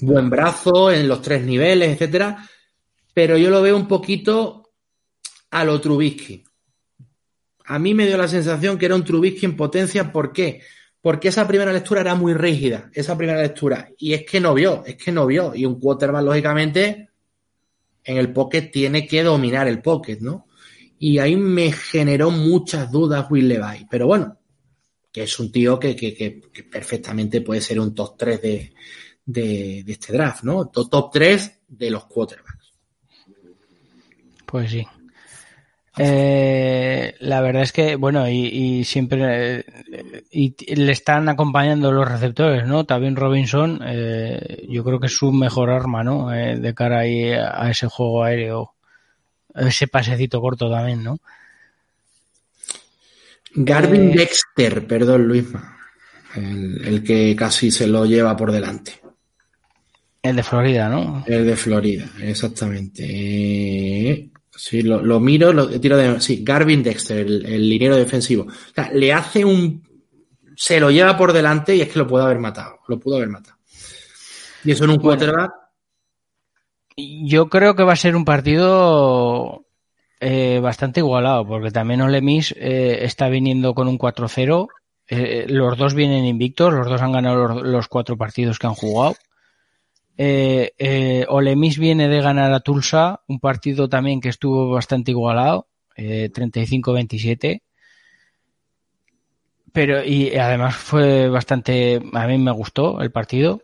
Buen 0.00 0.28
brazo 0.30 0.90
en 0.90 1.08
los 1.08 1.22
tres 1.22 1.42
niveles, 1.44 1.90
etcétera. 1.90 2.48
Pero 3.14 3.36
yo 3.36 3.50
lo 3.50 3.62
veo 3.62 3.76
un 3.76 3.88
poquito 3.88 4.70
a 5.50 5.64
lo 5.64 5.80
Trubisky. 5.80 6.44
A 7.66 7.78
mí 7.78 7.94
me 7.94 8.06
dio 8.06 8.16
la 8.16 8.28
sensación 8.28 8.78
que 8.78 8.86
era 8.86 8.94
un 8.94 9.04
Trubisky 9.04 9.46
en 9.46 9.56
potencia. 9.56 10.12
¿Por 10.12 10.32
qué? 10.32 10.60
Porque 11.00 11.28
esa 11.28 11.46
primera 11.46 11.72
lectura 11.72 12.00
era 12.02 12.14
muy 12.14 12.34
rígida, 12.34 12.90
esa 12.92 13.16
primera 13.16 13.40
lectura. 13.40 13.88
Y 13.98 14.12
es 14.12 14.24
que 14.24 14.40
no 14.40 14.54
vio, 14.54 14.84
es 14.84 14.96
que 14.96 15.12
no 15.12 15.26
vio. 15.26 15.54
Y 15.54 15.64
un 15.64 15.78
quarterback, 15.80 16.22
lógicamente, 16.24 17.08
en 18.04 18.16
el 18.18 18.32
pocket 18.32 18.70
tiene 18.70 19.06
que 19.06 19.22
dominar 19.22 19.68
el 19.68 19.80
pocket, 19.80 20.18
¿no? 20.20 20.46
Y 20.98 21.18
ahí 21.18 21.36
me 21.36 21.72
generó 21.72 22.30
muchas 22.30 22.90
dudas 22.90 23.26
Will 23.30 23.48
Levi. 23.48 23.86
Pero 23.90 24.06
bueno, 24.06 24.36
que 25.12 25.22
es 25.22 25.38
un 25.40 25.50
tío 25.50 25.78
que, 25.78 25.96
que- 25.96 26.14
que- 26.14 26.40
que 26.52 26.64
perfectamente 26.64 27.40
puede 27.40 27.60
ser 27.62 27.80
un 27.80 27.94
top 27.94 28.16
3 28.18 28.42
de, 28.42 28.72
de, 29.32 29.82
de 29.84 29.92
este 29.92 30.12
draft, 30.12 30.42
¿no? 30.44 30.66
To- 30.66 30.88
Top 30.88 31.10
3 31.12 31.60
de 31.68 31.90
los 31.90 32.04
quarterbacks. 32.06 32.72
Pues 34.46 34.70
sí. 34.70 34.86
Eh, 35.98 37.14
la 37.20 37.40
verdad 37.40 37.62
es 37.62 37.72
que, 37.72 37.96
bueno, 37.96 38.28
y, 38.28 38.46
y 38.46 38.84
siempre 38.84 39.58
eh, 39.58 40.24
y 40.30 40.74
le 40.76 40.92
están 40.92 41.28
acompañando 41.28 41.92
los 41.92 42.08
receptores, 42.08 42.66
¿no? 42.66 42.84
También 42.84 43.16
Robinson, 43.16 43.80
eh, 43.84 44.66
yo 44.68 44.82
creo 44.84 45.00
que 45.00 45.06
es 45.08 45.16
su 45.16 45.32
mejor 45.32 45.68
arma, 45.70 46.02
¿no? 46.04 46.28
De 46.30 46.74
cara 46.74 47.00
ahí 47.00 47.32
a 47.32 47.68
ese 47.70 47.88
juego 47.88 48.22
aéreo, 48.24 48.74
ese 49.54 49.88
pasecito 49.88 50.40
corto 50.40 50.70
también, 50.70 51.02
¿no? 51.02 51.18
Garvin 53.54 54.12
Dexter, 54.12 54.86
perdón, 54.86 55.26
Luisma. 55.26 55.76
El, 56.36 56.86
el 56.86 57.02
que 57.02 57.34
casi 57.36 57.70
se 57.72 57.88
lo 57.88 58.06
lleva 58.06 58.36
por 58.36 58.52
delante. 58.52 59.00
El 60.22 60.36
de 60.36 60.42
Florida, 60.42 60.88
¿no? 60.88 61.24
El 61.26 61.46
de 61.46 61.56
Florida, 61.56 62.06
exactamente. 62.22 63.04
Eh, 63.08 64.30
Sí, 64.62 64.82
lo, 64.82 65.00
lo 65.02 65.20
miro, 65.20 65.54
lo 65.54 65.70
tiro 65.80 65.96
de. 65.96 66.20
Sí, 66.20 66.42
Garvin 66.44 66.82
Dexter, 66.82 67.16
el, 67.26 67.46
el 67.46 67.66
liniero 67.66 67.96
defensivo. 67.96 68.42
O 68.42 68.74
sea, 68.74 68.90
le 68.92 69.10
hace 69.10 69.42
un. 69.42 69.82
Se 70.54 70.78
lo 70.78 70.90
lleva 70.90 71.16
por 71.16 71.32
delante 71.32 71.74
y 71.74 71.80
es 71.80 71.88
que 71.88 71.98
lo 71.98 72.06
pudo 72.06 72.24
haber 72.24 72.38
matado. 72.38 72.78
Lo 72.86 73.00
pudo 73.00 73.16
haber 73.16 73.30
matado. 73.30 73.56
Y 74.62 74.72
eso 74.72 74.84
en 74.84 74.90
un 74.90 74.96
Bueno. 74.98 75.18
quarterback. 75.18 75.52
Yo 76.96 77.48
creo 77.48 77.74
que 77.74 77.84
va 77.84 77.94
a 77.94 77.96
ser 77.96 78.14
un 78.16 78.26
partido 78.26 79.64
eh, 80.20 80.60
bastante 80.62 81.00
igualado, 81.00 81.46
porque 81.46 81.70
también 81.70 82.02
Ole 82.02 82.20
Miss 82.20 82.52
eh, 82.58 82.98
está 83.02 83.30
viniendo 83.30 83.72
con 83.74 83.88
un 83.88 83.96
4-0. 83.98 84.68
Eh, 85.08 85.46
los 85.48 85.78
dos 85.78 85.94
vienen 85.94 86.26
invictos, 86.26 86.74
los 86.74 86.86
dos 86.86 87.00
han 87.00 87.12
ganado 87.12 87.48
los, 87.48 87.62
los 87.62 87.88
cuatro 87.88 88.18
partidos 88.18 88.58
que 88.58 88.66
han 88.66 88.74
jugado. 88.74 89.14
Eh, 90.22 90.74
eh, 90.76 91.24
Ole 91.30 91.56
Miss 91.56 91.78
viene 91.78 92.06
de 92.06 92.20
ganar 92.20 92.52
a 92.52 92.60
Tulsa, 92.60 93.22
un 93.26 93.40
partido 93.40 93.88
también 93.88 94.20
que 94.20 94.28
estuvo 94.28 94.68
bastante 94.68 95.12
igualado, 95.12 95.68
eh, 95.96 96.28
35-27. 96.30 97.62
Pero, 99.72 100.04
y 100.04 100.36
además 100.36 100.76
fue 100.76 101.30
bastante, 101.30 102.02
a 102.12 102.26
mí 102.26 102.36
me 102.36 102.50
gustó 102.50 103.00
el 103.00 103.10
partido. 103.10 103.62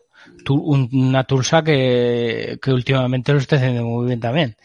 Una 0.49 1.25
Tulsa 1.25 1.63
que, 1.63 2.59
que 2.63 2.73
últimamente 2.73 3.35
lo 3.35 3.39
está 3.39 3.57
haciendo 3.57 3.85
muy 3.85 4.07
bien 4.07 4.21
también. 4.21 4.57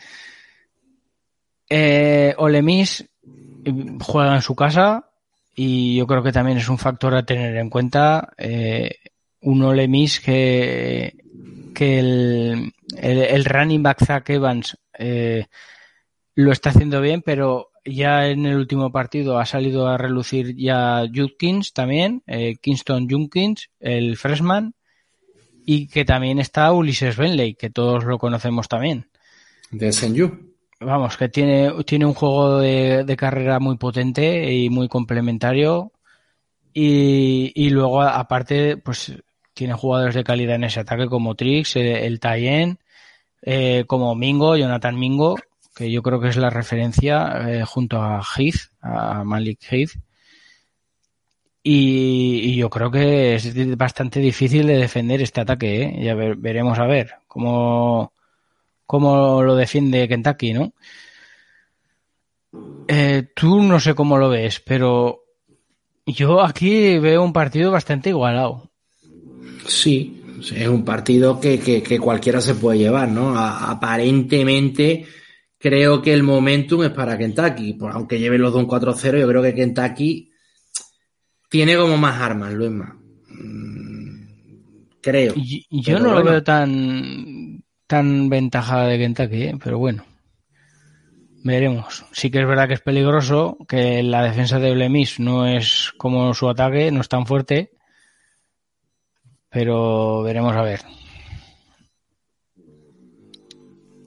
Eh, 1.68 2.34
Ole 2.38 2.62
Miss 2.62 3.02
eh, 3.02 3.74
juega 4.00 4.36
en 4.36 4.42
su 4.42 4.56
casa 4.56 5.10
y 5.54 5.98
yo 5.98 6.08
creo 6.08 6.24
que 6.24 6.32
también 6.32 6.58
es 6.58 6.70
un 6.70 6.78
factor 6.78 7.14
a 7.16 7.26
tener 7.26 7.58
en 7.58 7.70
cuenta. 7.70 8.32
eh, 8.38 8.96
un 9.42 9.64
Ole 9.64 9.88
Miss 9.88 10.20
que, 10.20 11.16
que 11.74 12.00
el, 12.00 12.74
el, 12.98 13.18
el 13.20 13.46
running 13.46 13.84
back 13.84 14.04
Zach 14.04 14.30
Evans 14.30 14.78
eh, 14.98 15.48
lo 16.36 16.52
está 16.52 16.70
haciendo 16.70 17.02
bien, 17.02 17.22
pero 17.22 17.72
ya 17.86 18.28
en 18.28 18.46
el 18.46 18.58
último 18.58 18.92
partido 18.92 19.40
ha 19.40 19.46
salido 19.46 19.88
a 19.88 19.98
relucir 19.98 20.56
ya 20.56 21.04
Judkins 21.14 21.74
también, 21.74 22.24
eh, 22.28 22.56
Kingston 22.62 23.10
Junkins, 23.10 23.70
el 23.80 24.18
freshman, 24.18 24.74
y 25.66 25.88
que 25.88 26.06
también 26.06 26.40
está 26.40 26.72
Ulises 26.72 27.18
Benley, 27.18 27.56
que 27.56 27.70
todos 27.70 28.04
lo 28.04 28.18
conocemos 28.18 28.68
también. 28.68 29.10
De 29.72 29.92
SNU. 29.92 30.52
Vamos, 30.80 31.16
que 31.16 31.30
tiene, 31.30 31.72
tiene 31.86 32.06
un 32.06 32.16
juego 32.16 32.60
de, 32.60 33.04
de 33.04 33.16
carrera 33.16 33.60
muy 33.60 33.78
potente 33.78 34.52
y 34.52 34.70
muy 34.70 34.88
complementario. 34.88 35.92
Y, 36.74 37.52
y 37.54 37.70
luego, 37.70 38.02
aparte, 38.02 38.78
pues 38.78 39.14
tiene 39.62 39.76
jugadores 39.76 40.16
de 40.16 40.24
calidad 40.24 40.56
en 40.56 40.64
ese 40.64 40.80
ataque 40.80 41.06
como 41.06 41.36
Trix, 41.36 41.76
el, 41.76 41.86
el 41.86 42.20
Tayen, 42.20 42.80
eh, 43.44 43.84
como 43.86 44.16
Mingo, 44.16 44.58
Jonathan 44.58 44.98
Mingo, 44.98 45.38
que 45.76 45.92
yo 45.92 46.02
creo 46.02 46.20
que 46.20 46.30
es 46.30 46.38
la 46.38 46.50
referencia 46.50 47.48
eh, 47.48 47.64
junto 47.64 48.02
a 48.02 48.24
Heath, 48.24 48.72
a 48.82 49.24
Malik 49.24 49.60
Heath. 49.70 49.92
Y, 51.62 52.56
yo 52.56 52.72
creo 52.72 52.90
que 52.90 53.36
es 53.36 53.78
bastante 53.78 54.20
difícil 54.20 54.66
de 54.66 54.78
defender 54.78 55.22
este 55.22 55.42
ataque. 55.42 55.84
¿eh? 55.84 56.04
Ya 56.06 56.16
ver, 56.16 56.38
veremos 56.38 56.80
a 56.80 56.88
ver 56.88 57.12
cómo, 57.28 58.14
cómo 58.88 59.44
lo 59.44 59.56
defiende 59.56 60.08
Kentucky, 60.08 60.54
¿no? 60.54 60.74
Eh, 62.88 63.28
tú 63.36 63.62
no 63.62 63.80
sé 63.80 63.94
cómo 63.94 64.18
lo 64.18 64.30
ves, 64.30 64.60
pero 64.60 65.22
yo 66.08 66.42
aquí 66.42 66.98
veo 66.98 67.24
un 67.24 67.32
partido 67.32 67.70
bastante 67.70 68.10
igualado. 68.10 68.71
Sí, 69.68 70.24
es 70.56 70.68
un 70.68 70.84
partido 70.84 71.40
que, 71.40 71.60
que, 71.60 71.84
que 71.84 72.00
cualquiera 72.00 72.42
se 72.42 72.56
puede 72.56 72.80
llevar, 72.80 73.10
¿no? 73.10 73.38
A, 73.38 73.72
aparentemente 73.72 75.06
creo 75.62 76.02
que 76.02 76.14
el 76.14 76.24
momentum 76.24 76.84
es 76.84 76.90
para 76.90 77.18
Kentucky, 77.18 77.78
aunque 77.92 78.20
lleve 78.20 78.38
los 78.38 78.52
dos 78.52 78.64
un 78.64 78.70
4-0, 78.70 79.20
yo 79.20 79.28
creo 79.28 79.44
que 79.44 79.54
Kentucky 79.54 80.32
tiene 81.50 81.76
como 81.76 81.98
más 81.98 82.20
armas, 82.20 82.54
Luisma. 82.54 82.98
Creo. 85.02 85.34
Y, 85.36 85.66
yo 85.70 86.00
no 86.00 86.06
bueno. 86.06 86.20
lo 86.20 86.26
veo 86.26 86.44
tan 86.44 87.64
tan 87.88 88.30
ventajada 88.30 88.88
de 88.88 88.98
Kentucky, 88.98 89.44
¿eh? 89.44 89.58
pero 89.62 89.78
bueno. 89.78 90.06
Veremos. 91.44 92.06
Sí 92.12 92.30
que 92.30 92.40
es 92.40 92.48
verdad 92.48 92.68
que 92.68 92.76
es 92.76 92.82
peligroso, 92.82 93.58
que 93.68 94.04
la 94.04 94.24
defensa 94.24 94.60
de 94.60 94.74
Blemis 94.74 95.20
no 95.20 95.48
es 95.48 95.92
como 95.98 96.34
su 96.34 96.48
ataque, 96.48 96.92
no 96.92 97.02
es 97.02 97.10
tan 97.10 97.26
fuerte, 97.26 97.72
pero 99.52 100.24
veremos 100.24 100.56
a 100.56 100.62
ver. 100.62 100.80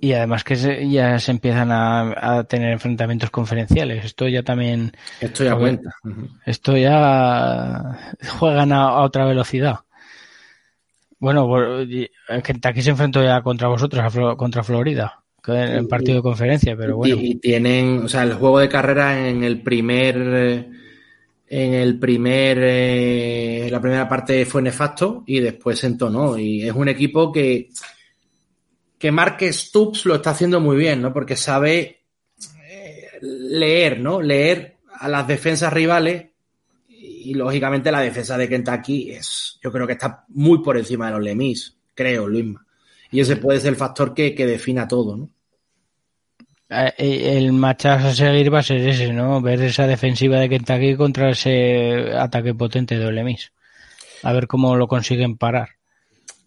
Y 0.01 0.13
además 0.13 0.45
que 0.45 0.57
se, 0.57 0.89
ya 0.91 1.19
se 1.19 1.31
empiezan 1.31 1.71
a, 1.73 2.39
a, 2.39 2.45
tener 2.45 2.73
enfrentamientos 2.73 3.31
conferenciales. 3.31 4.05
Esto 4.05 4.29
ya 4.29 4.43
también. 4.43 4.93
Esto 5.21 5.45
ya 5.45 5.57
cuenta. 5.57 5.95
Esto 6.45 6.77
ya 6.77 7.97
juegan 8.39 8.73
a, 8.73 8.89
a 8.89 9.03
otra 9.03 9.25
velocidad. 9.25 9.81
Bueno, 11.19 11.49
Kentucky 12.43 12.83
se 12.83 12.91
enfrentó 12.91 13.23
ya 13.23 13.41
contra 13.41 13.69
vosotros, 13.69 14.13
contra 14.37 14.63
Florida 14.63 15.25
en 15.47 15.89
partido 15.89 16.17
de 16.17 16.23
conferencia, 16.23 16.77
pero 16.77 16.97
bueno. 16.97 17.17
Y, 17.17 17.33
y, 17.33 17.35
tienen, 17.37 18.05
o 18.05 18.09
sea, 18.09 18.23
el 18.23 18.35
juego 18.35 18.59
de 18.59 18.69
carrera 18.69 19.29
en 19.29 19.45
el 19.45 19.61
primer, 19.61 20.69
en 21.47 21.75
el 21.75 21.99
primer, 21.99 22.59
eh, 22.63 23.69
la 23.71 23.81
primera 23.81 24.09
parte 24.09 24.45
fue 24.47 24.63
nefasto 24.63 25.25
y 25.27 25.41
después 25.41 25.79
se 25.79 25.87
entonó. 25.87 26.39
Y 26.39 26.67
es 26.67 26.73
un 26.73 26.89
equipo 26.89 27.31
que, 27.31 27.71
que 28.99 29.13
Mark 29.13 29.39
Stoops 29.41 30.07
lo 30.07 30.17
está 30.17 30.31
haciendo 30.31 30.61
muy 30.61 30.77
bien, 30.77 31.03
¿no? 31.03 31.13
Porque 31.13 31.37
sabe 31.37 32.05
eh, 32.69 33.09
leer, 33.21 34.01
¿no? 34.01 34.23
Leer 34.23 34.79
a 34.99 35.09
las 35.09 35.27
defensas 35.29 35.73
rivales 35.73 36.27
y 36.89 37.35
lógicamente 37.35 37.93
la 37.93 38.01
defensa 38.01 38.37
de 38.37 38.49
Kentucky 38.49 39.11
es, 39.11 39.59
yo 39.63 39.71
creo 39.73 39.87
que 39.87 39.95
está 39.95 40.25
muy 40.29 40.63
por 40.63 40.77
encima 40.77 41.07
de 41.07 41.13
los 41.13 41.23
Lemis, 41.23 41.77
creo, 41.95 42.27
Luisma. 42.27 42.67
Y 43.11 43.21
ese 43.21 43.37
puede 43.37 43.61
ser 43.61 43.71
el 43.71 43.77
factor 43.77 44.13
que, 44.13 44.35
que 44.35 44.47
defina 44.47 44.89
todo, 44.89 45.17
¿no? 45.17 45.31
El 46.97 47.53
match 47.53 47.87
a 47.87 48.15
seguir 48.15 48.53
va 48.53 48.61
a 48.61 48.63
ser 48.63 48.81
ese, 48.89 49.13
¿no? 49.13 49.41
Ver 49.41 49.63
esa 49.63 49.87
defensiva 49.87 50.39
de 50.39 50.49
Kentucky 50.49 50.97
contra 50.97 51.31
ese 51.31 52.13
ataque 52.17 52.55
potente 52.55 52.99
de 52.99 53.07
Olemis. 53.07 53.53
A 54.23 54.33
ver 54.33 54.47
cómo 54.47 54.77
lo 54.77 54.89
consiguen 54.89 55.37
parar. 55.37 55.71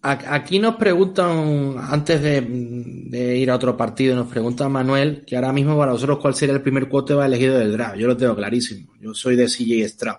Aquí 0.00 0.60
nos 0.60 0.76
preguntan, 0.76 1.76
antes 1.78 2.22
de, 2.22 2.40
de, 2.40 3.36
ir 3.36 3.50
a 3.50 3.56
otro 3.56 3.76
partido, 3.76 4.14
nos 4.14 4.28
pregunta 4.28 4.68
Manuel 4.68 5.24
que 5.26 5.34
ahora 5.34 5.52
mismo 5.52 5.76
para 5.76 5.92
nosotros 5.92 6.20
cuál 6.20 6.34
sería 6.34 6.54
el 6.54 6.62
primer 6.62 6.88
cuote 6.88 7.14
va 7.14 7.26
elegido 7.26 7.58
del 7.58 7.72
draft. 7.72 7.96
Yo 7.96 8.06
lo 8.06 8.16
tengo 8.16 8.36
clarísimo. 8.36 8.94
Yo 9.00 9.12
soy 9.12 9.34
de 9.34 9.46
CJ 9.46 9.88
Stroud. 9.88 10.18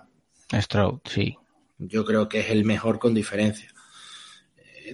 Stroud, 0.52 0.98
sí. 1.04 1.36
Yo 1.78 2.04
creo 2.04 2.28
que 2.28 2.40
es 2.40 2.50
el 2.50 2.64
mejor 2.64 2.98
con 2.98 3.14
diferencia. 3.14 3.72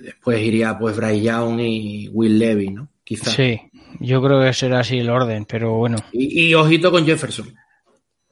Después 0.01 0.41
iría 0.41 0.79
pues 0.79 0.97
Bryce 0.97 1.23
Young 1.23 1.61
y 1.61 2.09
Will 2.09 2.39
Levy, 2.39 2.71
¿no? 2.71 2.89
Quizás. 3.03 3.35
Sí, 3.35 3.61
yo 4.01 4.23
creo 4.23 4.41
que 4.41 4.53
será 4.53 4.81
así 4.81 4.99
el 4.99 5.11
orden, 5.11 5.45
pero 5.45 5.75
bueno. 5.75 5.99
Y, 6.13 6.49
y, 6.49 6.55
ojito 6.55 6.91
con 6.91 7.05
Jefferson, 7.05 7.55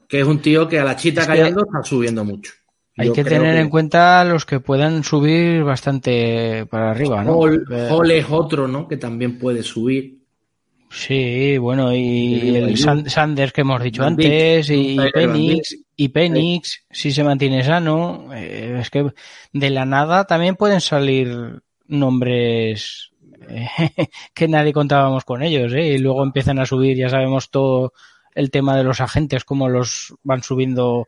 que 0.07 0.21
es 0.21 0.27
un 0.27 0.39
tío 0.39 0.67
que 0.67 0.79
a 0.79 0.83
la 0.83 0.95
chita 0.95 1.21
es 1.21 1.27
callando 1.27 1.63
que... 1.63 1.69
está 1.69 1.83
subiendo 1.83 2.23
mucho. 2.23 2.53
Hay 2.97 3.07
yo 3.07 3.13
que 3.13 3.23
tener 3.23 3.55
que... 3.55 3.61
en 3.61 3.69
cuenta 3.69 4.23
los 4.23 4.45
que 4.45 4.59
puedan 4.59 5.03
subir 5.03 5.63
bastante 5.63 6.65
para 6.67 6.91
arriba, 6.91 7.23
¿no? 7.23 7.37
Hall, 7.37 7.65
Hall 7.89 8.11
es 8.11 8.25
otro, 8.29 8.67
¿no? 8.67 8.87
Que 8.87 8.97
también 8.97 9.37
puede 9.37 9.63
subir. 9.63 10.25
Sí, 10.89 11.57
bueno, 11.57 11.93
y, 11.93 12.55
el 12.55 12.77
Sanders 12.77 13.51
que 13.51 13.61
hemos 13.61 13.83
dicho 13.83 14.01
Van 14.01 14.13
antes, 14.13 14.69
y, 14.69 14.97
y 14.97 15.11
Penix, 15.11 15.77
y 15.97 16.09
Penix, 16.09 16.85
si 16.89 17.11
se 17.11 17.23
mantiene 17.23 17.63
sano, 17.63 18.29
eh, 18.33 18.77
es 18.79 18.89
que 18.89 19.11
de 19.51 19.69
la 19.71 19.85
nada 19.85 20.25
también 20.25 20.55
pueden 20.55 20.79
salir 20.79 21.61
nombres 21.87 23.11
eh, 23.11 23.14
que 24.33 24.47
nadie 24.47 24.73
contábamos 24.73 25.23
con 25.25 25.43
ellos, 25.43 25.73
¿eh? 25.73 25.93
y 25.93 25.97
luego 25.97 26.23
empiezan 26.23 26.59
a 26.59 26.65
subir, 26.65 26.97
ya 26.97 27.09
sabemos 27.09 27.49
todo 27.49 27.93
el 28.33 28.51
tema 28.51 28.75
de 28.77 28.83
los 28.83 29.01
agentes, 29.01 29.45
cómo 29.45 29.69
los 29.69 30.13
van 30.23 30.43
subiendo 30.43 31.07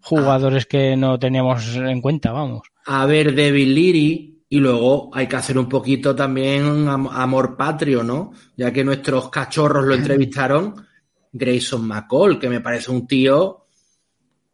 jugadores 0.00 0.66
que 0.66 0.96
no 0.96 1.18
teníamos 1.18 1.76
en 1.76 2.00
cuenta, 2.00 2.32
vamos. 2.32 2.62
A 2.86 3.06
ver, 3.06 3.34
David 3.34 3.68
Leary, 3.68 4.44
y 4.48 4.58
luego 4.58 5.10
hay 5.12 5.26
que 5.26 5.36
hacer 5.36 5.56
un 5.56 5.68
poquito 5.68 6.14
también 6.14 6.88
amor 6.88 7.56
patrio, 7.56 8.02
¿no? 8.02 8.32
Ya 8.56 8.72
que 8.72 8.84
nuestros 8.84 9.30
cachorros 9.30 9.84
lo 9.84 9.94
entrevistaron, 9.96 10.74
Grayson 11.32 11.86
McCall, 11.86 12.38
que 12.38 12.48
me 12.48 12.60
parece 12.60 12.90
un 12.90 13.06
tío 13.06 13.66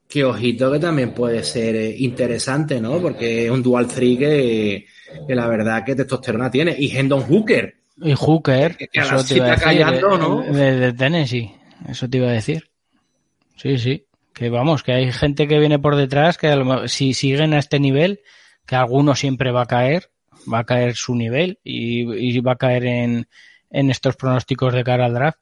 que 0.08 0.24
ojito 0.24 0.72
que 0.72 0.78
también 0.78 1.12
puede 1.12 1.44
ser 1.44 1.76
eh, 1.76 1.94
interesante, 1.98 2.80
¿no? 2.80 3.00
Porque 3.00 3.46
es 3.46 3.50
un 3.50 3.62
dual 3.62 3.86
three 3.86 4.16
que, 4.16 4.86
que 5.26 5.34
la 5.34 5.46
verdad 5.46 5.84
que 5.84 5.94
testosterona 5.94 6.50
tiene. 6.50 6.74
Y 6.78 6.96
Hendon 6.96 7.22
Hooker. 7.22 7.76
Y 7.96 8.14
Hooker. 8.14 8.76
Que, 8.76 8.88
que 8.88 9.00
eso 9.00 9.24
te 9.24 9.36
iba 9.36 9.46
a 9.46 9.50
decir, 9.50 9.64
callando, 9.64 10.18
¿no? 10.18 10.42
De, 10.42 10.76
de 10.76 10.92
Tennessee. 10.92 11.52
Eso 11.88 12.08
te 12.08 12.18
iba 12.18 12.28
a 12.28 12.32
decir. 12.32 12.70
Sí, 13.56 13.78
sí. 13.78 14.04
Que 14.32 14.50
vamos, 14.50 14.82
que 14.82 14.92
hay 14.92 15.12
gente 15.12 15.48
que 15.48 15.58
viene 15.58 15.78
por 15.78 15.96
detrás 15.96 16.38
que 16.38 16.54
si 16.86 17.12
siguen 17.12 17.54
a 17.54 17.58
este 17.58 17.80
nivel, 17.80 18.20
que 18.66 18.76
alguno 18.76 19.16
siempre 19.16 19.50
va 19.50 19.62
a 19.62 19.66
caer, 19.66 20.10
va 20.52 20.60
a 20.60 20.64
caer 20.64 20.94
su 20.94 21.16
nivel 21.16 21.58
y, 21.64 22.02
y 22.14 22.38
va 22.40 22.52
a 22.52 22.56
caer 22.56 22.84
en, 22.84 23.28
en, 23.70 23.90
estos 23.90 24.14
pronósticos 24.14 24.72
de 24.74 24.84
cara 24.84 25.06
al 25.06 25.14
draft, 25.14 25.38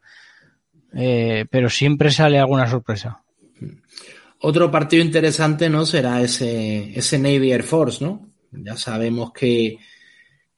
eh, 0.95 1.45
pero 1.51 1.69
siempre 1.69 2.11
sale 2.11 2.39
alguna 2.39 2.69
sorpresa. 2.69 3.23
Otro 4.41 4.71
partido 4.71 5.05
interesante, 5.05 5.69
¿no? 5.69 5.85
Será 5.85 6.23
ese, 6.23 6.99
ese 6.99 7.19
Navy 7.19 7.53
Air 7.53 7.65
Force, 7.65 8.03
¿no? 8.03 8.29
Ya 8.52 8.77
sabemos 8.77 9.32
que, 9.32 9.78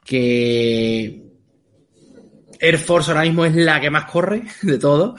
que 0.05 1.23
Air 2.61 2.79
Force 2.79 3.11
ahora 3.11 3.25
mismo 3.25 3.45
es 3.45 3.55
la 3.55 3.81
que 3.81 3.91
más 3.91 4.05
corre 4.05 4.43
de 4.63 4.79
todo, 4.79 5.17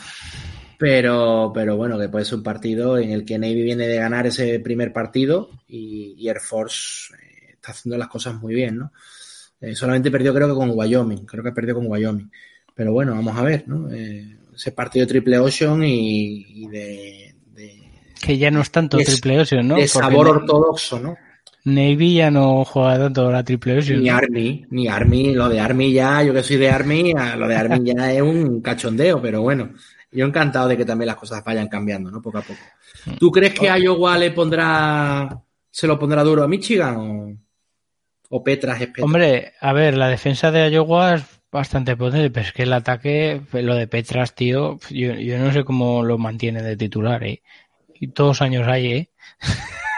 pero, 0.77 1.51
pero 1.53 1.77
bueno, 1.77 1.99
que 1.99 2.09
puede 2.09 2.25
ser 2.25 2.35
un 2.35 2.43
partido 2.43 2.97
en 2.97 3.11
el 3.11 3.25
que 3.25 3.37
Navy 3.37 3.61
viene 3.61 3.87
de 3.87 3.97
ganar 3.97 4.27
ese 4.27 4.59
primer 4.59 4.93
partido 4.93 5.49
y, 5.67 6.15
y 6.17 6.29
Air 6.29 6.39
Force 6.39 7.13
está 7.51 7.71
haciendo 7.71 7.97
las 7.97 8.07
cosas 8.07 8.35
muy 8.35 8.55
bien, 8.55 8.77
¿no? 8.77 8.91
Eh, 9.61 9.75
solamente 9.75 10.09
perdió 10.09 10.33
creo 10.33 10.47
que 10.47 10.53
con 10.53 10.71
Wyoming, 10.73 11.25
creo 11.25 11.43
que 11.43 11.51
perdió 11.51 11.75
con 11.75 11.87
Wyoming. 11.87 12.31
Pero 12.73 12.93
bueno, 12.93 13.13
vamos 13.13 13.37
a 13.37 13.43
ver, 13.43 13.67
¿no? 13.67 13.91
Eh, 13.91 14.37
ese 14.55 14.71
partido 14.71 15.05
de 15.05 15.09
Triple 15.09 15.39
Ocean 15.39 15.83
y, 15.83 16.63
y 16.63 16.67
de, 16.67 17.35
de, 17.53 17.91
Que 18.21 18.37
ya 18.37 18.51
no 18.51 18.61
es 18.61 18.71
tanto 18.71 18.97
Triple 18.97 19.41
Ocean, 19.41 19.67
¿no? 19.67 19.75
De 19.75 19.87
sabor 19.87 20.27
Porque 20.27 20.43
ortodoxo, 20.43 20.99
¿no? 20.99 21.17
Navy 21.65 22.15
ya 22.15 22.31
no 22.31 22.63
juega 22.65 22.97
tanto 22.97 23.31
la 23.31 23.43
Triple 23.43 23.79
Ocean. 23.79 24.01
Ni. 24.01 24.09
Army, 24.09 24.65
ni 24.69 24.87
Army, 24.87 25.33
lo 25.33 25.49
de 25.49 25.59
Army 25.59 25.91
ya, 25.91 26.23
yo 26.23 26.33
que 26.33 26.43
soy 26.43 26.57
de 26.57 26.69
Army, 26.69 27.13
lo 27.37 27.47
de 27.47 27.55
Army 27.55 27.83
ya 27.83 28.11
es 28.11 28.21
un 28.21 28.61
cachondeo, 28.61 29.21
pero 29.21 29.41
bueno, 29.41 29.71
yo 30.11 30.25
encantado 30.25 30.67
de 30.67 30.77
que 30.77 30.85
también 30.85 31.07
las 31.07 31.17
cosas 31.17 31.43
vayan 31.43 31.67
cambiando, 31.67 32.09
¿no? 32.09 32.21
Poco 32.21 32.39
a 32.39 32.41
poco. 32.41 32.59
¿Tú 33.19 33.31
crees 33.31 33.53
que 33.53 33.67
Iowa 33.67 34.17
le 34.17 34.31
pondrá, 34.31 35.41
se 35.69 35.87
lo 35.87 35.99
pondrá 35.99 36.23
duro 36.23 36.43
a 36.43 36.47
Michigan 36.47 36.95
o...? 36.97 37.49
o 38.29 38.43
Petras 38.43 38.81
es. 38.81 38.89
Hombre, 39.01 39.53
a 39.59 39.73
ver, 39.73 39.97
la 39.97 40.07
defensa 40.07 40.51
de 40.51 40.69
Iowa 40.69 41.15
es 41.15 41.23
bastante 41.51 41.97
potente, 41.97 42.29
pero 42.29 42.45
es 42.45 42.53
que 42.53 42.63
el 42.63 42.73
ataque, 42.73 43.41
lo 43.51 43.75
de 43.75 43.87
Petras, 43.87 44.35
tío, 44.35 44.79
yo, 44.89 45.13
yo 45.13 45.39
no 45.39 45.51
sé 45.51 45.63
cómo 45.63 46.03
lo 46.03 46.17
mantiene 46.17 46.61
de 46.61 46.77
titular, 46.77 47.23
¿eh? 47.23 47.41
Y 47.95 48.09
todos 48.09 48.41
años 48.41 48.67
hay, 48.67 48.93
¿eh? 48.93 49.09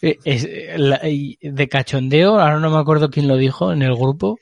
es, 0.00 0.48
la, 0.76 1.00
de 1.02 1.68
cachondeo, 1.68 2.38
ahora 2.40 2.58
no 2.58 2.70
me 2.70 2.78
acuerdo 2.78 3.10
quién 3.10 3.28
lo 3.28 3.36
dijo 3.36 3.72
en 3.72 3.82
el 3.82 3.94
grupo, 3.94 4.38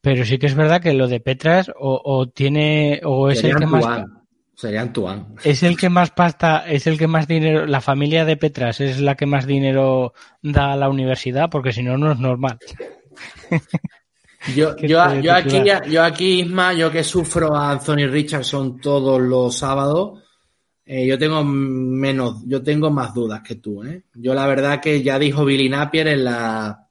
pero 0.00 0.24
sí 0.24 0.38
que 0.38 0.46
es 0.46 0.54
verdad 0.54 0.80
que 0.80 0.94
lo 0.94 1.08
de 1.08 1.20
Petras 1.20 1.70
o, 1.78 2.00
o 2.04 2.28
tiene, 2.28 3.00
o 3.04 3.30
es 3.30 3.40
Sería 3.40 3.54
el 3.54 3.58
que 3.58 3.64
actual. 3.64 3.82
más... 3.82 4.18
Serían 4.58 4.92
Tuan. 4.92 5.36
Es 5.44 5.62
el 5.62 5.76
que 5.76 5.88
más 5.88 6.10
pasta, 6.10 6.64
es 6.66 6.88
el 6.88 6.98
que 6.98 7.06
más 7.06 7.28
dinero, 7.28 7.64
la 7.64 7.80
familia 7.80 8.24
de 8.24 8.36
Petras 8.36 8.80
es 8.80 8.98
la 8.98 9.14
que 9.14 9.24
más 9.24 9.46
dinero 9.46 10.14
da 10.42 10.72
a 10.72 10.76
la 10.76 10.88
universidad, 10.88 11.48
porque 11.48 11.70
si 11.70 11.84
no, 11.84 11.96
no 11.96 12.10
es 12.10 12.18
normal. 12.18 12.58
Yo, 14.56 14.76
yo, 14.82 15.20
yo, 15.20 15.32
aquí, 15.32 15.62
yo 15.88 16.02
aquí, 16.02 16.40
Isma, 16.40 16.72
yo 16.72 16.90
que 16.90 17.04
sufro 17.04 17.54
a 17.54 17.70
Anthony 17.70 18.08
Richardson 18.10 18.80
todos 18.80 19.20
los 19.20 19.56
sábados, 19.56 20.24
eh, 20.90 21.06
yo 21.06 21.18
tengo 21.18 21.44
menos, 21.44 22.42
yo 22.46 22.62
tengo 22.62 22.90
más 22.90 23.12
dudas 23.12 23.42
que 23.42 23.56
tú, 23.56 23.84
¿eh? 23.84 24.04
Yo 24.14 24.32
la 24.32 24.46
verdad 24.46 24.80
que 24.80 25.02
ya 25.02 25.18
dijo 25.18 25.44
Billy 25.44 25.68
Napier 25.68 26.08
en 26.08 26.24
la, 26.24 26.88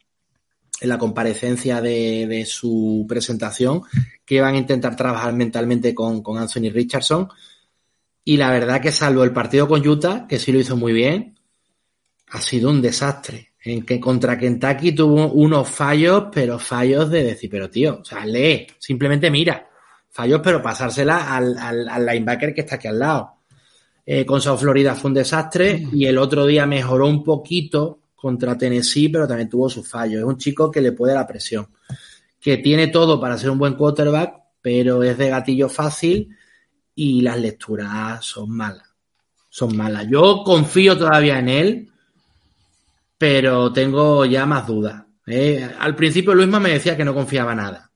en 0.80 0.90
la 0.90 1.00
comparecencia 1.00 1.82
de, 1.82 2.28
de 2.28 2.46
su 2.46 3.08
presentación 3.10 3.82
que 4.24 4.36
iban 4.36 4.54
a 4.54 4.60
intentar 4.60 4.96
trabajar 4.96 5.34
mentalmente 5.34 5.96
con, 5.96 6.22
con 6.22 6.38
Anthony 6.38 6.70
Richardson. 6.72 7.28
Y 8.24 8.38
la 8.38 8.52
verdad 8.52 8.82
que 8.82 8.92
salvo 8.92 9.24
el 9.24 9.34
partido 9.34 9.68
con 9.68 9.88
Utah, 9.88 10.28
que 10.28 10.38
sí 10.38 10.52
lo 10.52 10.60
hizo 10.60 10.78
muy 10.78 10.94
bien, 10.94 11.40
ha 12.30 12.40
sido 12.40 12.70
un 12.70 12.84
desastre. 12.84 13.54
En 13.64 13.84
que 13.84 14.00
contra 14.00 14.38
Kentucky 14.38 14.92
tuvo 14.92 15.32
unos 15.32 15.68
fallos, 15.68 16.26
pero 16.32 16.60
fallos 16.60 17.10
de 17.10 17.24
decir, 17.24 17.50
pero 17.50 17.68
tío, 17.68 18.02
o 18.02 18.06
sea, 18.06 18.28
lee, 18.28 18.68
simplemente 18.78 19.32
mira. 19.32 19.68
Fallos, 20.12 20.42
pero 20.44 20.62
pasársela 20.62 21.36
al, 21.36 21.58
al, 21.58 21.90
al 21.90 22.06
linebacker 22.06 22.54
que 22.54 22.62
está 22.62 22.76
aquí 22.76 22.88
al 22.88 23.00
lado. 23.00 23.37
Eh, 24.10 24.26
con 24.26 24.40
South 24.40 24.60
Florida 24.60 24.96
fue 24.96 25.10
un 25.10 25.16
desastre 25.16 25.86
y 25.92 26.06
el 26.06 26.18
otro 26.18 26.46
día 26.46 26.66
mejoró 26.66 27.08
un 27.08 27.26
poquito 27.26 28.00
contra 28.16 28.58
Tennessee, 28.58 29.10
pero 29.10 29.28
también 29.28 29.50
tuvo 29.50 29.70
sus 29.70 29.86
fallos. 29.86 30.20
Es 30.20 30.24
un 30.24 30.38
chico 30.38 30.72
que 30.72 30.80
le 30.80 30.94
puede 30.94 31.14
la 31.14 31.28
presión, 31.28 31.68
que 32.40 32.56
tiene 32.56 32.88
todo 32.88 33.20
para 33.20 33.38
ser 33.38 33.50
un 33.50 33.58
buen 33.58 33.74
quarterback, 33.74 34.34
pero 34.62 35.04
es 35.04 35.18
de 35.18 35.28
gatillo 35.28 35.68
fácil 35.68 36.34
y 36.96 37.20
las 37.20 37.38
lecturas 37.38 38.24
son 38.24 38.50
malas. 38.50 38.88
Son 39.50 39.76
malas. 39.76 40.08
Yo 40.10 40.42
confío 40.46 40.98
todavía 40.98 41.40
en 41.40 41.50
él, 41.50 41.92
pero 43.18 43.74
tengo 43.74 44.24
ya 44.24 44.46
más 44.46 44.66
dudas. 44.68 45.04
¿eh? 45.26 45.70
Al 45.80 45.98
principio 45.98 46.34
Luisma 46.34 46.62
me 46.62 46.70
decía 46.70 46.96
que 46.96 47.04
no 47.04 47.14
confiaba 47.14 47.54
nada. 47.54 47.92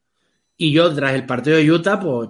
Y 0.58 0.74
yo, 0.74 0.94
tras 0.94 1.14
el 1.14 1.26
partido 1.26 1.56
de 1.56 1.72
Utah, 1.72 2.02
pues, 2.02 2.30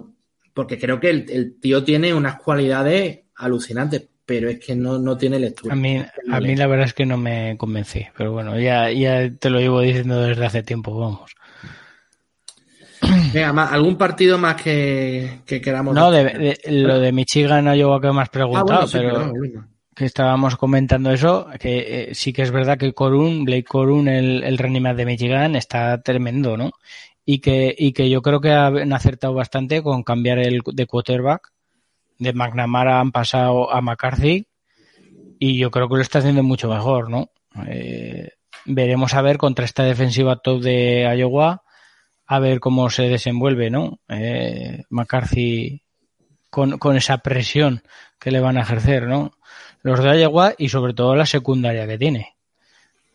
porque 0.54 0.78
creo 0.78 1.00
que 1.00 1.10
el, 1.10 1.26
el 1.28 1.58
tío 1.58 1.82
tiene 1.82 2.14
unas 2.14 2.36
cualidades 2.40 3.21
alucinantes, 3.42 4.06
pero 4.24 4.48
es 4.48 4.58
que 4.58 4.74
no, 4.74 4.98
no 4.98 5.16
tiene 5.16 5.38
lectura. 5.38 5.74
A 5.74 5.76
mí, 5.76 6.02
a 6.30 6.40
mí 6.40 6.56
la 6.56 6.66
verdad 6.66 6.86
es 6.86 6.94
que 6.94 7.06
no 7.06 7.18
me 7.18 7.56
convencí, 7.58 8.06
pero 8.16 8.32
bueno, 8.32 8.58
ya, 8.58 8.90
ya 8.90 9.30
te 9.38 9.50
lo 9.50 9.58
llevo 9.60 9.80
diciendo 9.80 10.20
desde 10.22 10.46
hace 10.46 10.62
tiempo, 10.62 10.98
vamos. 10.98 11.34
Venga, 13.32 13.52
más, 13.52 13.72
¿algún 13.72 13.96
partido 13.96 14.38
más 14.38 14.62
que, 14.62 15.40
que 15.44 15.60
queramos? 15.60 15.94
No, 15.94 16.10
de, 16.10 16.24
de, 16.24 16.60
lo 16.70 17.00
de 17.00 17.12
Michigan 17.12 17.64
no 17.64 17.74
llevo 17.74 17.94
a 17.94 18.00
que 18.00 18.12
me 18.12 18.22
has 18.22 18.28
preguntado, 18.28 18.82
ah, 18.82 18.86
bueno, 18.86 18.86
sí, 18.86 18.98
pero, 18.98 19.32
que 19.94 20.04
estábamos 20.04 20.56
comentando 20.56 21.10
eso, 21.10 21.48
que 21.58 22.10
eh, 22.10 22.14
sí 22.14 22.32
que 22.32 22.42
es 22.42 22.50
verdad 22.50 22.78
que 22.78 22.94
Corun, 22.94 23.44
Blake 23.44 23.64
Corun, 23.64 24.08
el, 24.08 24.42
el 24.44 24.58
running 24.58 24.82
back 24.82 24.96
de 24.96 25.06
Michigan, 25.06 25.56
está 25.56 26.00
tremendo, 26.00 26.56
¿no? 26.56 26.70
Y 27.24 27.40
que, 27.40 27.74
y 27.76 27.92
que 27.92 28.08
yo 28.08 28.22
creo 28.22 28.40
que 28.40 28.50
han 28.50 28.92
acertado 28.92 29.34
bastante 29.34 29.82
con 29.82 30.02
cambiar 30.02 30.38
el 30.38 30.60
de 30.72 30.86
quarterback. 30.86 31.52
De 32.22 32.32
McNamara 32.32 33.00
han 33.00 33.12
pasado 33.12 33.72
a 33.72 33.80
McCarthy 33.80 34.46
y 35.38 35.58
yo 35.58 35.70
creo 35.70 35.88
que 35.88 35.96
lo 35.96 36.02
está 36.02 36.20
haciendo 36.20 36.42
mucho 36.42 36.68
mejor, 36.68 37.10
¿no? 37.10 37.30
Eh, 37.66 38.30
veremos 38.64 39.14
a 39.14 39.22
ver 39.22 39.38
contra 39.38 39.64
esta 39.64 39.82
defensiva 39.82 40.36
top 40.36 40.62
de 40.62 41.12
Iowa, 41.18 41.62
a 42.26 42.38
ver 42.38 42.60
cómo 42.60 42.90
se 42.90 43.08
desenvuelve, 43.08 43.70
¿no? 43.70 43.98
Eh, 44.08 44.84
McCarthy 44.88 45.82
con, 46.48 46.78
con 46.78 46.96
esa 46.96 47.18
presión 47.18 47.82
que 48.18 48.30
le 48.30 48.40
van 48.40 48.56
a 48.56 48.62
ejercer, 48.62 49.08
¿no? 49.08 49.32
los 49.82 50.02
de 50.02 50.20
Iowa 50.20 50.54
y 50.56 50.68
sobre 50.68 50.94
todo 50.94 51.14
la 51.14 51.26
secundaria 51.26 51.86
que 51.86 51.98
tiene. 51.98 52.36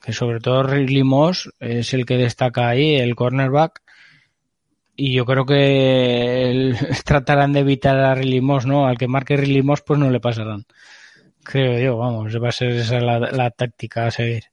Que 0.01 0.13
sobre 0.13 0.39
todo 0.39 0.63
Ridley 0.63 1.03
Moss 1.03 1.49
es 1.59 1.93
el 1.93 2.05
que 2.05 2.17
destaca 2.17 2.67
ahí, 2.67 2.95
el 2.95 3.15
cornerback. 3.15 3.81
Y 4.99 5.13
yo 5.13 5.25
creo 5.25 5.45
que 5.45 6.49
el, 6.49 6.75
tratarán 7.05 7.53
de 7.53 7.59
evitar 7.59 7.97
a 7.97 8.15
Ridley 8.15 8.41
Moss, 8.41 8.65
¿no? 8.65 8.87
Al 8.87 8.97
que 8.97 9.07
marque 9.07 9.37
Ridley 9.37 9.61
Moss, 9.61 9.81
pues 9.81 9.99
no 9.99 10.09
le 10.09 10.19
pasarán. 10.19 10.65
Creo 11.43 11.79
yo, 11.79 11.97
vamos, 11.97 12.35
va 12.43 12.49
a 12.49 12.51
ser 12.51 12.71
esa 12.71 12.99
la, 12.99 13.19
la 13.19 13.51
táctica 13.51 14.07
a 14.07 14.11
seguir. 14.11 14.45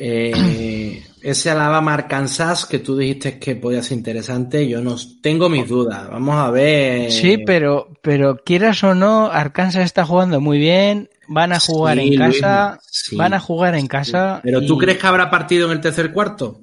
Eh, 0.00 1.02
ese 1.22 1.50
Alabama 1.50 1.92
Arkansas 1.92 2.66
que 2.66 2.78
tú 2.78 2.96
dijiste 2.96 3.38
que 3.40 3.56
podía 3.56 3.82
ser 3.82 3.98
interesante, 3.98 4.66
yo 4.68 4.80
no 4.80 4.96
tengo 5.20 5.48
mis 5.48 5.68
dudas. 5.68 6.08
Vamos 6.08 6.36
a 6.36 6.50
ver. 6.50 7.10
Sí, 7.10 7.38
pero, 7.44 7.92
pero 8.00 8.38
quieras 8.44 8.82
o 8.84 8.94
no, 8.94 9.26
Arkansas 9.26 9.84
está 9.84 10.06
jugando 10.06 10.40
muy 10.40 10.58
bien. 10.58 11.10
Van 11.26 11.52
a 11.52 11.60
jugar 11.60 11.98
sí, 11.98 12.14
en 12.14 12.18
casa. 12.18 12.78
Sí, 12.90 13.16
van 13.16 13.34
a 13.34 13.40
jugar 13.40 13.74
en 13.74 13.86
casa. 13.86 14.36
Sí. 14.36 14.40
Pero 14.44 14.64
tú 14.64 14.76
y... 14.76 14.78
crees 14.78 14.98
que 14.98 15.06
habrá 15.06 15.30
partido 15.30 15.66
en 15.66 15.72
el 15.72 15.80
tercer 15.80 16.12
cuarto? 16.12 16.62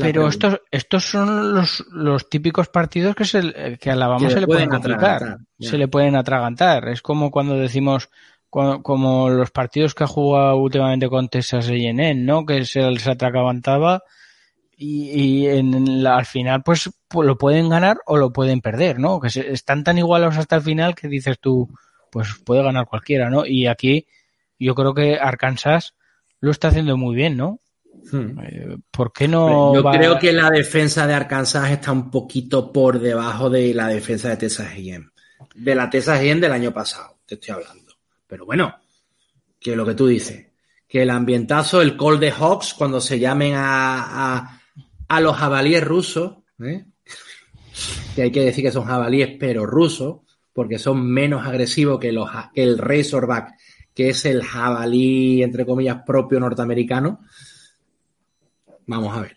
Pero 0.00 0.28
estos, 0.28 0.60
estos 0.70 1.04
son 1.04 1.54
los, 1.54 1.84
los 1.90 2.28
típicos 2.28 2.68
partidos 2.68 3.14
que, 3.14 3.24
se, 3.24 3.78
que 3.80 3.90
a 3.90 3.94
Alabama 3.94 4.26
que 4.26 4.34
se 4.34 4.40
le 4.40 4.46
pueden 4.46 4.68
complicar. 4.68 5.38
Se 5.58 5.78
le 5.78 5.88
pueden 5.88 6.16
atragantar. 6.16 6.88
Es 6.88 7.02
como 7.02 7.30
cuando 7.30 7.54
decimos 7.54 8.10
como 8.50 9.28
los 9.28 9.50
partidos 9.50 9.94
que 9.94 10.04
ha 10.04 10.08
jugado 10.08 10.56
últimamente 10.56 11.08
con 11.08 11.28
Texas 11.28 11.68
A&M, 11.68 12.14
¿no? 12.14 12.46
Que 12.46 12.64
se 12.64 12.82
les 12.90 13.06
atracabantaba 13.06 14.02
y, 14.76 15.10
y 15.10 15.46
en 15.48 16.02
la, 16.02 16.16
al 16.16 16.26
final 16.26 16.62
pues, 16.62 16.90
pues, 17.08 17.26
lo 17.26 17.36
pueden 17.36 17.68
ganar 17.68 17.98
o 18.06 18.16
lo 18.16 18.32
pueden 18.32 18.60
perder, 18.60 18.98
¿no? 18.98 19.20
Que 19.20 19.28
se, 19.28 19.52
están 19.52 19.84
tan 19.84 19.98
igualados 19.98 20.38
hasta 20.38 20.56
el 20.56 20.62
final 20.62 20.94
que 20.94 21.08
dices 21.08 21.38
tú, 21.38 21.68
pues 22.10 22.28
puede 22.44 22.62
ganar 22.62 22.86
cualquiera, 22.86 23.28
¿no? 23.28 23.44
Y 23.44 23.66
aquí 23.66 24.06
yo 24.58 24.74
creo 24.74 24.94
que 24.94 25.18
Arkansas 25.18 25.94
lo 26.40 26.50
está 26.50 26.68
haciendo 26.68 26.96
muy 26.96 27.14
bien, 27.14 27.36
¿no? 27.36 27.60
Hmm. 28.10 28.38
Eh, 28.40 28.76
¿Por 28.90 29.12
qué 29.12 29.28
no? 29.28 29.74
Yo 29.74 29.82
va... 29.82 29.92
creo 29.92 30.18
que 30.18 30.32
la 30.32 30.50
defensa 30.50 31.06
de 31.06 31.14
Arkansas 31.14 31.70
está 31.70 31.92
un 31.92 32.10
poquito 32.10 32.72
por 32.72 32.98
debajo 33.00 33.50
de 33.50 33.74
la 33.74 33.88
defensa 33.88 34.28
de 34.30 34.36
Texas 34.36 34.68
A&M. 34.72 35.06
De 35.54 35.74
la 35.74 35.90
Texas 35.90 36.18
A&M 36.18 36.40
del 36.40 36.52
año 36.52 36.72
pasado, 36.72 37.18
te 37.26 37.34
estoy 37.34 37.54
hablando. 37.54 37.92
Pero 38.26 38.46
bueno, 38.46 38.74
que 39.60 39.74
lo 39.74 39.84
que 39.84 39.94
tú 39.94 40.06
dices, 40.06 40.46
que 40.86 41.02
el 41.02 41.10
ambientazo, 41.10 41.82
el 41.82 41.96
call 41.96 42.20
de 42.20 42.30
Hawks, 42.30 42.74
cuando 42.74 43.00
se 43.00 43.18
llamen 43.18 43.54
a, 43.54 44.36
a, 44.36 44.62
a 45.08 45.20
los 45.20 45.36
jabalíes 45.36 45.84
rusos, 45.84 46.38
¿eh? 46.60 46.84
que 48.14 48.22
hay 48.22 48.30
que 48.30 48.44
decir 48.44 48.64
que 48.64 48.72
son 48.72 48.84
jabalíes, 48.84 49.36
pero 49.38 49.66
rusos, 49.66 50.20
porque 50.52 50.78
son 50.78 51.06
menos 51.06 51.46
agresivos 51.46 52.00
que, 52.00 52.10
los, 52.10 52.28
que 52.52 52.62
el 52.62 52.78
Razorback, 52.78 53.54
que 53.94 54.08
es 54.08 54.24
el 54.24 54.42
jabalí, 54.42 55.42
entre 55.42 55.66
comillas, 55.66 56.02
propio 56.06 56.40
norteamericano. 56.40 57.20
Vamos 58.88 59.16
a 59.16 59.20
ver. 59.20 59.36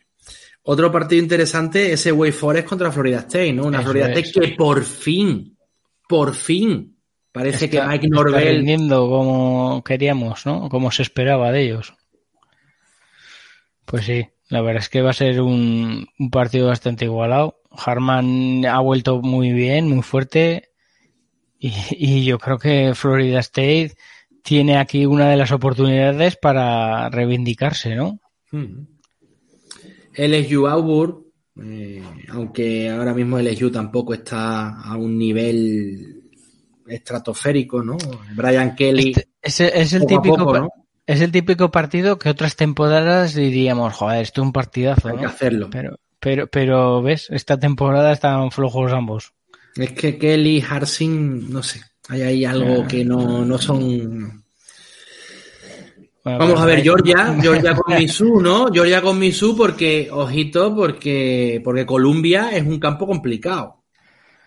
Otro 0.64 0.92
partido 0.92 1.22
interesante, 1.22 1.94
ese 1.94 2.12
Way 2.12 2.32
Forest 2.32 2.68
contra 2.68 2.92
Florida 2.92 3.20
State, 3.20 3.54
¿no? 3.54 3.66
Una 3.66 3.80
Eso 3.80 3.92
Florida 3.92 4.08
State 4.08 4.28
es. 4.28 4.34
que 4.34 4.56
por 4.56 4.84
fin, 4.84 5.58
por 6.08 6.34
fin 6.34 6.98
Parece 7.32 7.66
está, 7.66 7.82
que 7.82 7.88
Mike 7.88 8.08
Norvell. 8.10 8.68
Está 8.70 8.96
como 8.96 9.84
queríamos, 9.84 10.46
¿no? 10.46 10.70
Como 10.70 10.92
se 10.92 11.04
esperaba 11.04 11.52
de 11.52 11.64
ellos. 11.64 11.94
Pues 13.86 14.06
sí, 14.06 14.28
la 14.50 14.62
verdad 14.62 14.84
es 14.84 14.90
que 14.90 15.02
va 15.02 15.12
a 15.12 15.14
ser 15.14 15.42
un, 15.42 16.08
un 16.20 16.30
partido 16.30 16.68
bastante 16.68 17.06
igualado. 17.06 17.62
Harman 17.72 18.66
ha 18.66 18.80
vuelto 18.80 19.22
muy 19.22 19.54
bien, 19.54 19.88
muy 19.88 20.02
fuerte. 20.02 20.72
Y, 21.58 21.74
y, 21.92 22.26
yo 22.26 22.38
creo 22.40 22.58
que 22.58 22.94
Florida 22.96 23.40
State 23.40 23.94
tiene 24.44 24.78
aquí 24.78 25.06
una 25.06 25.30
de 25.30 25.38
las 25.38 25.52
oportunidades 25.52 26.36
para 26.36 27.10
reivindicarse, 27.10 27.96
¿no? 27.96 28.20
Hmm. 28.52 28.88
LSU 30.16 30.68
Auburn, 30.68 31.26
eh, 31.62 32.04
aunque 32.30 32.90
ahora 32.90 33.14
mismo 33.14 33.40
LSU 33.40 33.72
tampoco 33.72 34.14
está 34.14 34.82
a 34.82 34.96
un 34.98 35.18
nivel 35.18 36.22
estratosférico, 36.88 37.84
¿no? 37.84 37.98
Brian 38.36 38.76
Kelly. 38.76 39.12
Este, 39.12 39.28
es, 39.42 39.62
es, 39.62 39.94
el 39.94 40.06
típico, 40.06 40.38
poco, 40.38 40.60
¿no? 40.60 40.70
es 41.08 41.22
el 41.22 41.32
típico 41.32 41.72
partido 41.72 42.18
que 42.18 42.30
otras 42.30 42.56
temporadas 42.56 43.34
diríamos, 43.34 43.94
joder, 43.94 44.22
esto 44.22 44.42
es 44.42 44.46
un 44.46 44.54
partidazo. 44.54 45.10
Hay 45.10 45.16
¿no? 45.16 45.22
que 45.22 45.26
hacerlo. 45.26 45.70
Pero, 45.72 46.00
pero, 46.20 46.48
pero, 46.48 47.02
ves, 47.02 47.28
esta 47.30 47.60
temporada 47.60 48.12
están 48.12 48.52
flojos 48.52 48.92
ambos. 48.92 49.34
Es 49.76 49.94
que 49.94 50.18
Kelly, 50.18 50.62
Harsing, 50.62 51.52
no 51.52 51.64
sé, 51.64 51.82
hay 52.10 52.22
ahí 52.22 52.46
algo 52.46 52.88
que 52.88 53.06
no, 53.06 53.46
no 53.46 53.58
son. 53.58 54.41
Vamos 56.24 56.60
a 56.60 56.66
ver, 56.66 56.84
Georgia, 56.84 57.36
Georgia 57.42 57.76
con 57.76 57.96
Misu, 57.98 58.40
¿no? 58.40 58.72
Georgia 58.72 59.02
con 59.02 59.18
Misu 59.18 59.56
porque, 59.56 60.10
ojito, 60.12 60.76
porque, 60.76 61.62
porque 61.64 61.86
Columbia 61.86 62.52
es 62.52 62.64
un 62.64 62.80
campo 62.80 63.08
complicado 63.08 63.82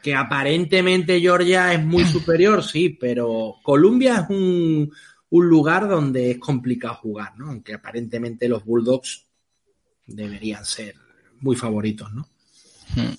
que 0.05 0.15
aparentemente 0.15 1.19
Georgia 1.19 1.73
es 1.73 1.83
muy 1.83 2.05
superior, 2.05 2.63
sí, 2.63 2.91
pero 2.91 3.55
Columbia 3.63 4.21
es 4.21 4.37
un, 4.37 4.93
un, 5.31 5.49
lugar 5.49 5.89
donde 5.89 6.33
es 6.33 6.39
complicado 6.39 6.97
jugar, 6.97 7.39
¿no? 7.39 7.49
Aunque 7.49 7.73
aparentemente 7.73 8.47
los 8.47 8.63
Bulldogs 8.67 9.27
deberían 10.07 10.67
ser 10.67 10.95
muy 11.41 11.57
favoritos, 11.57 12.13
¿no? 12.13 12.29
Hmm. 12.95 13.15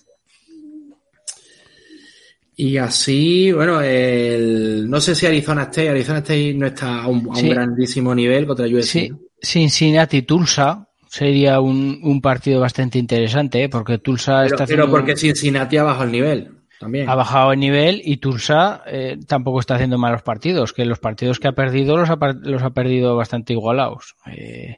Y 2.58 2.78
así, 2.78 3.52
bueno, 3.52 3.82
el, 3.82 4.90
no 4.90 5.02
sé 5.02 5.14
si 5.14 5.26
Arizona 5.26 5.64
State, 5.64 5.90
Arizona 5.90 6.20
State 6.20 6.54
no 6.54 6.68
está 6.68 7.02
a 7.04 7.08
un, 7.08 7.26
a 7.26 7.30
un 7.30 7.36
Sí. 7.36 7.50
grandísimo 7.50 8.16
nivel 8.16 8.48
contra 8.48 8.66
USC. 8.66 8.84
Sí, 8.86 9.10
¿no? 9.10 9.20
Cincinnati 9.42 10.22
Tulsa 10.22 10.88
sería 11.10 11.60
un, 11.60 12.00
un 12.04 12.22
partido 12.22 12.62
bastante 12.62 12.98
interesante, 12.98 13.64
¿eh? 13.64 13.70
porque 13.70 13.98
Tulsa 13.98 14.44
Pero, 14.44 14.56
está 14.56 14.66
pero 14.66 14.90
porque 14.90 15.16
Cincinnati 15.18 15.78
ha 15.78 15.84
bajado 15.84 16.06
el 16.06 16.12
nivel 16.14 16.52
también. 16.80 17.10
ha 17.10 17.16
bajado 17.16 17.52
el 17.54 17.60
nivel 17.60 18.02
y 18.04 18.18
Tulsa 18.18 18.84
eh, 18.88 19.18
tampoco 19.28 19.60
está 19.60 19.76
haciendo 19.76 19.98
malos 19.98 20.24
partidos, 20.24 20.72
que 20.74 20.86
los 20.86 21.00
partidos 21.00 21.40
que 21.40 21.48
ha 21.50 21.54
perdido 21.54 21.98
los 21.98 22.10
ha, 22.10 22.18
los 22.42 22.64
ha 22.64 22.70
perdido 22.72 23.16
bastante 23.18 23.54
igualados. 23.54 24.16
Eh, 24.28 24.78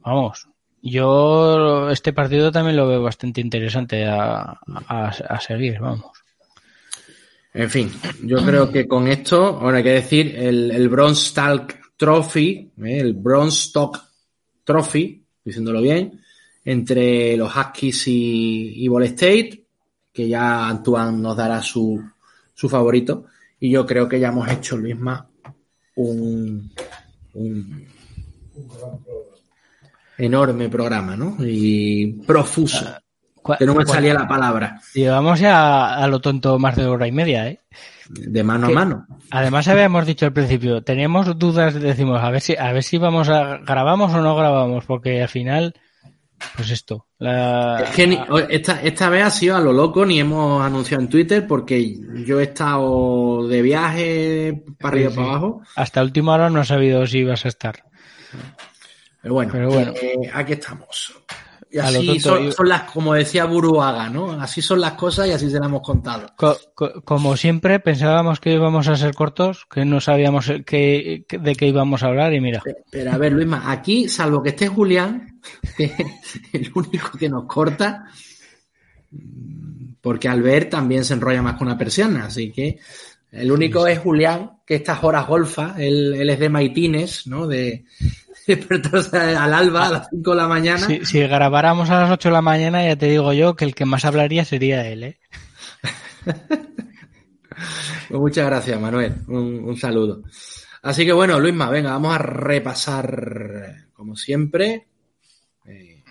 vamos, 0.00 0.48
yo 0.82 1.88
este 1.90 2.12
partido 2.12 2.50
también 2.52 2.76
lo 2.76 2.86
veo 2.88 3.02
bastante 3.02 3.40
interesante 3.40 4.04
a, 4.06 4.58
a, 4.88 5.06
a 5.08 5.40
seguir, 5.40 5.78
vamos. 5.80 6.06
En 7.54 7.70
fin, 7.70 7.88
yo 8.24 8.38
creo 8.44 8.72
que 8.72 8.88
con 8.88 9.06
esto, 9.06 9.46
ahora 9.46 9.76
hay 9.78 9.84
que 9.84 9.90
decir, 9.90 10.34
el, 10.36 10.72
el 10.72 10.88
Bronze 10.88 11.32
Talk 11.32 11.84
Trophy, 11.96 12.72
¿eh? 12.82 12.98
el 12.98 13.14
Bronze 13.14 13.66
Stock 13.68 14.02
Trophy, 14.64 15.24
diciéndolo 15.44 15.80
bien, 15.80 16.20
entre 16.64 17.36
los 17.36 17.54
Huskies 17.54 18.08
y, 18.08 18.88
Ball 18.88 19.04
State, 19.04 19.66
que 20.12 20.28
ya 20.28 20.66
Antoine 20.66 21.16
nos 21.18 21.36
dará 21.36 21.62
su, 21.62 22.02
su 22.52 22.68
favorito, 22.68 23.26
y 23.60 23.70
yo 23.70 23.86
creo 23.86 24.08
que 24.08 24.18
ya 24.18 24.28
hemos 24.28 24.50
hecho, 24.50 24.76
Luisma, 24.76 25.28
un, 25.94 26.72
un 27.34 27.86
enorme 30.18 30.68
programa, 30.68 31.16
¿no? 31.16 31.36
Y 31.40 32.14
profuso, 32.26 32.84
que 33.58 33.66
no 33.66 33.74
me 33.74 33.84
salía 33.86 34.14
la 34.14 34.26
palabra, 34.28 34.80
Llevamos 34.94 35.38
ya 35.40 35.94
a 35.94 36.06
lo 36.08 36.20
tonto 36.20 36.58
más 36.58 36.76
de 36.76 36.86
hora 36.86 37.06
y 37.06 37.12
media, 37.12 37.48
¿eh? 37.48 37.60
de 38.08 38.42
mano 38.44 38.66
a 38.66 38.70
mano. 38.70 39.06
Además 39.30 39.66
habíamos 39.68 40.06
dicho 40.06 40.26
al 40.26 40.32
principio, 40.32 40.82
teníamos 40.82 41.38
dudas, 41.38 41.74
decimos, 41.74 42.20
a 42.22 42.30
ver 42.30 42.40
si, 42.40 42.56
a 42.56 42.72
ver 42.72 42.82
si 42.82 42.98
vamos 42.98 43.28
a, 43.28 43.58
grabamos 43.58 44.12
o 44.12 44.20
no 44.20 44.36
grabamos, 44.36 44.84
porque 44.84 45.22
al 45.22 45.28
final, 45.28 45.74
pues 46.56 46.70
esto, 46.70 47.06
la, 47.18 47.80
Es 47.84 47.90
que 47.90 48.06
ni- 48.06 48.18
esta, 48.50 48.82
esta 48.82 49.08
vez 49.08 49.24
ha 49.24 49.30
sido 49.30 49.56
a 49.56 49.60
lo 49.60 49.72
loco, 49.72 50.04
ni 50.04 50.20
hemos 50.20 50.62
anunciado 50.64 51.02
en 51.02 51.08
Twitter, 51.08 51.46
porque 51.46 51.96
yo 52.26 52.40
he 52.40 52.44
estado 52.44 53.48
de 53.48 53.62
viaje 53.62 54.62
para 54.78 54.94
arriba 54.96 55.08
y 55.08 55.12
Sí, 55.12 55.16
para 55.16 55.26
sí. 55.26 55.30
abajo. 55.30 55.62
hasta 55.76 56.02
última 56.02 56.34
hora 56.34 56.50
no 56.50 56.60
he 56.60 56.64
sabido 56.66 57.06
si 57.06 57.18
ibas 57.20 57.44
a 57.46 57.48
estar. 57.48 57.84
Pero 59.22 59.34
bueno, 59.34 59.52
Pero 59.52 59.70
bueno. 59.70 59.92
eh, 60.00 60.30
aquí 60.34 60.52
estamos. 60.52 61.14
Y 61.74 61.78
así 61.80 62.20
son, 62.20 62.68
las, 62.68 62.82
como 62.90 63.14
decía 63.14 63.46
Buruaga, 63.46 64.08
¿no? 64.08 64.30
Así 64.40 64.62
son 64.62 64.80
las 64.80 64.92
cosas 64.92 65.26
y 65.26 65.32
así 65.32 65.50
se 65.50 65.58
las 65.58 65.66
hemos 65.68 65.82
contado. 65.82 66.28
Co- 66.36 66.56
co- 66.74 67.02
como 67.02 67.36
siempre, 67.36 67.80
pensábamos 67.80 68.38
que 68.38 68.52
íbamos 68.54 68.86
a 68.86 68.96
ser 68.96 69.12
cortos, 69.12 69.66
que 69.68 69.84
no 69.84 70.00
sabíamos 70.00 70.48
el- 70.50 70.64
que- 70.64 71.24
que- 71.28 71.38
de 71.38 71.56
qué 71.56 71.66
íbamos 71.66 72.04
a 72.04 72.06
hablar 72.06 72.32
y 72.32 72.40
mira, 72.40 72.62
Pero 72.90 73.10
a 73.12 73.18
ver, 73.18 73.32
Luisma, 73.32 73.72
aquí, 73.72 74.08
salvo 74.08 74.40
que 74.40 74.50
esté 74.50 74.68
Julián, 74.68 75.40
que 75.76 75.84
es 75.86 75.94
el 76.52 76.70
único 76.76 77.18
que 77.18 77.28
nos 77.28 77.44
corta, 77.46 78.04
porque 80.00 80.28
Albert 80.28 80.70
también 80.70 81.04
se 81.04 81.14
enrolla 81.14 81.42
más 81.42 81.56
que 81.56 81.64
una 81.64 81.78
persiana, 81.78 82.26
así 82.26 82.52
que 82.52 82.78
el 83.32 83.50
único 83.50 83.86
es 83.86 83.98
Julián, 83.98 84.58
que 84.64 84.76
estas 84.76 85.02
horas 85.02 85.26
golfa, 85.26 85.74
él, 85.78 86.14
él 86.14 86.30
es 86.30 86.38
de 86.38 86.48
maitines, 86.48 87.26
¿no? 87.26 87.46
De 87.48 87.84
despertarse 88.56 89.16
al 89.18 89.52
alba 89.54 89.86
a 89.86 89.90
las 89.90 90.08
5 90.10 90.30
de 90.30 90.36
la 90.36 90.48
mañana. 90.48 90.86
si, 90.86 91.04
si 91.04 91.20
grabáramos 91.20 91.90
a 91.90 92.00
las 92.02 92.10
8 92.10 92.28
de 92.28 92.32
la 92.32 92.42
mañana, 92.42 92.84
ya 92.84 92.96
te 92.96 93.06
digo 93.06 93.32
yo 93.32 93.56
que 93.56 93.64
el 93.64 93.74
que 93.74 93.84
más 93.84 94.04
hablaría 94.04 94.44
sería 94.44 94.86
él, 94.86 95.04
¿eh? 95.04 95.18
Pues 98.08 98.20
muchas 98.20 98.46
gracias, 98.46 98.80
Manuel. 98.80 99.14
Un, 99.28 99.64
un 99.64 99.76
saludo. 99.76 100.22
Así 100.82 101.06
que 101.06 101.12
bueno, 101.12 101.38
Luisma, 101.40 101.70
venga, 101.70 101.92
vamos 101.92 102.14
a 102.14 102.18
repasar, 102.18 103.86
como 103.94 104.16
siempre, 104.16 104.86
eh, 105.64 106.02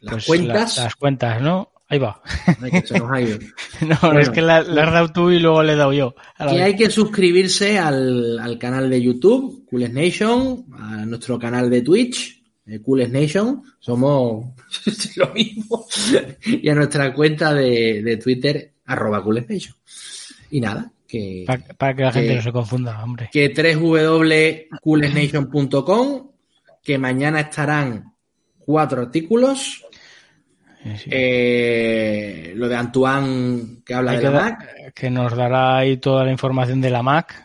las 0.00 0.14
Pues 0.14 0.26
cuentas. 0.26 0.76
la- 0.78 0.84
las 0.84 0.96
cuentas, 0.96 1.40
¿no? 1.42 1.70
Ahí 1.88 1.98
va. 2.00 2.20
Ay, 2.60 2.70
que 2.72 2.84
se 2.86 2.98
nos 2.98 3.10
ha 3.12 3.20
ido. 3.20 3.38
No, 3.82 3.96
Bueno. 4.02 4.18
es 4.20 4.30
que 4.30 4.42
la, 4.42 4.60
la 4.62 4.84
has 4.84 4.92
dado 4.92 5.12
tú 5.12 5.30
y 5.30 5.38
luego 5.38 5.62
le 5.62 5.74
he 5.74 5.76
dado 5.76 5.92
yo. 5.92 6.14
Que 6.38 6.60
hay 6.62 6.74
que 6.74 6.90
suscribirse 6.90 7.78
al, 7.78 8.38
al 8.40 8.58
canal 8.58 8.90
de 8.90 9.00
YouTube, 9.00 9.64
Coolest 9.70 9.92
Nation, 9.94 10.64
a 10.76 11.06
nuestro 11.06 11.38
canal 11.38 11.70
de 11.70 11.82
Twitch, 11.82 12.42
eh, 12.66 12.80
Coolest 12.82 13.12
Nation, 13.12 13.62
somos 13.78 14.46
lo 15.16 15.32
mismo, 15.32 15.86
y 16.44 16.68
a 16.68 16.74
nuestra 16.74 17.14
cuenta 17.14 17.54
de, 17.54 18.02
de 18.02 18.16
Twitter, 18.16 18.72
arroba 18.86 19.22
Coolest 19.22 19.48
Nation. 19.50 19.76
Y 20.50 20.60
nada, 20.60 20.90
que, 21.06 21.44
Pa- 21.46 21.58
para 21.78 21.94
que 21.94 22.02
la 22.02 22.10
gente 22.12 22.28
que- 22.30 22.34
no 22.36 22.42
se 22.42 22.52
confunda, 22.52 23.04
hombre. 23.04 23.30
que 23.32 23.50
www.coolestnation.com, 23.76 26.30
que 26.82 26.98
mañana 26.98 27.40
estarán 27.40 28.12
cuatro 28.58 29.02
artículos, 29.02 29.84
Sí, 30.82 31.10
eh, 31.10 32.52
lo 32.54 32.68
de 32.68 32.76
Antoine 32.76 33.78
que 33.84 33.94
habla 33.94 34.12
Hay 34.12 34.16
de 34.18 34.22
que, 34.22 34.30
la 34.30 34.38
da- 34.38 34.44
Mac, 34.44 34.92
que 34.94 35.10
nos 35.10 35.34
dará 35.36 35.78
ahí 35.78 35.96
toda 35.96 36.24
la 36.24 36.30
información 36.30 36.80
de 36.80 36.90
la 36.90 37.02
Mac. 37.02 37.44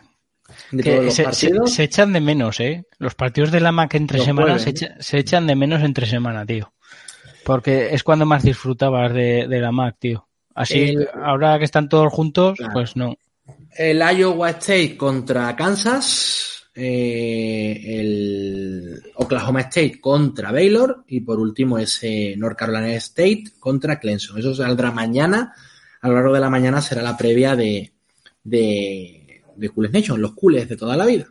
de 0.70 0.82
Que 0.82 1.10
se, 1.10 1.10
se- 1.10 1.22
partidos. 1.24 1.72
se 1.72 1.82
echan 1.84 2.12
de 2.12 2.20
menos, 2.20 2.60
¿eh? 2.60 2.84
Los 2.98 3.14
partidos 3.14 3.50
de 3.50 3.60
la 3.60 3.72
Mac 3.72 3.94
entre 3.94 4.18
Los 4.18 4.26
semanas 4.26 4.62
se, 4.62 4.70
jueves, 4.72 4.82
echa- 4.82 5.02
se 5.02 5.18
echan 5.18 5.46
de 5.46 5.56
menos 5.56 5.82
entre 5.82 6.06
semana, 6.06 6.44
tío. 6.46 6.72
Porque 7.44 7.88
es 7.94 8.02
cuando 8.04 8.24
más 8.26 8.42
disfrutabas 8.44 9.12
de, 9.12 9.46
de 9.48 9.60
la 9.60 9.72
Mac, 9.72 9.96
tío. 9.98 10.28
Así, 10.54 10.90
El- 10.90 11.08
ahora 11.22 11.58
que 11.58 11.64
están 11.64 11.88
todos 11.88 12.12
juntos, 12.12 12.56
Claro. 12.58 12.72
pues 12.74 12.96
no. 12.96 13.16
El 13.76 13.98
Iowa 14.16 14.50
State 14.50 14.96
contra 14.96 15.56
Kansas, 15.56 16.51
eh, 16.74 17.80
el 18.00 19.02
Oklahoma 19.16 19.60
State 19.60 20.00
contra 20.00 20.52
Baylor 20.52 21.04
y 21.08 21.20
por 21.20 21.38
último 21.38 21.78
ese 21.78 22.34
North 22.36 22.56
Carolina 22.56 22.92
State 22.94 23.44
contra 23.58 23.98
Clemson. 23.98 24.38
Eso 24.38 24.54
saldrá 24.54 24.90
mañana. 24.90 25.54
A 26.00 26.08
lo 26.08 26.14
largo 26.14 26.34
de 26.34 26.40
la 26.40 26.50
mañana 26.50 26.80
será 26.80 27.02
la 27.02 27.16
previa 27.16 27.54
de, 27.54 27.92
de, 28.42 29.42
de 29.56 29.68
Coolest 29.68 29.94
Nation, 29.94 30.20
los 30.20 30.34
cooles 30.34 30.68
de 30.68 30.76
toda 30.76 30.96
la 30.96 31.06
vida. 31.06 31.26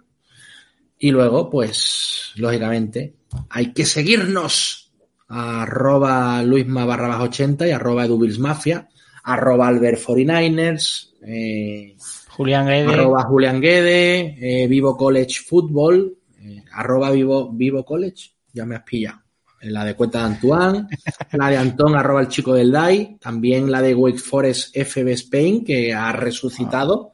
Y 0.98 1.12
luego, 1.12 1.50
pues, 1.50 2.32
lógicamente, 2.36 3.16
hay 3.50 3.74
que 3.74 3.86
seguirnos 3.86 4.92
arroba 5.28 6.44
luisma 6.44 6.86
barra 6.86 7.08
baja 7.08 7.24
80 7.24 7.68
y 7.68 7.72
arroba 7.72 8.06
edubilsmafia, 8.06 8.90
arroba 9.24 9.68
albert 9.68 10.00
49ers, 10.00 11.14
eh, 11.24 11.96
Julián 12.42 12.66
Guede, 12.66 12.92
arroba 12.92 13.24
Julián 13.24 13.62
Guede, 13.62 14.64
eh, 14.64 14.68
Vivo 14.68 14.98
College 14.98 15.42
Football, 15.48 16.18
eh, 16.40 16.64
arroba 16.74 17.12
Vivo, 17.12 17.52
Vivo 17.52 17.86
College, 17.86 18.32
ya 18.52 18.66
me 18.66 18.76
has 18.76 18.82
pillado. 18.82 19.20
Eh, 19.62 19.70
La 19.70 19.86
de 19.86 19.94
cuenta 19.94 20.20
de 20.20 20.26
Antoine, 20.26 20.88
la 21.34 21.50
de 21.50 21.58
Antón, 21.58 21.96
arroba 21.96 22.22
el 22.22 22.30
chico 22.30 22.56
del 22.56 22.72
DAI, 22.72 23.18
también 23.22 23.72
la 23.72 23.80
de 23.84 23.94
Wake 23.94 24.18
Forest 24.18 24.76
FB 24.76 25.10
Spain, 25.10 25.64
que 25.64 25.94
ha 25.94 26.12
resucitado. 26.14 27.14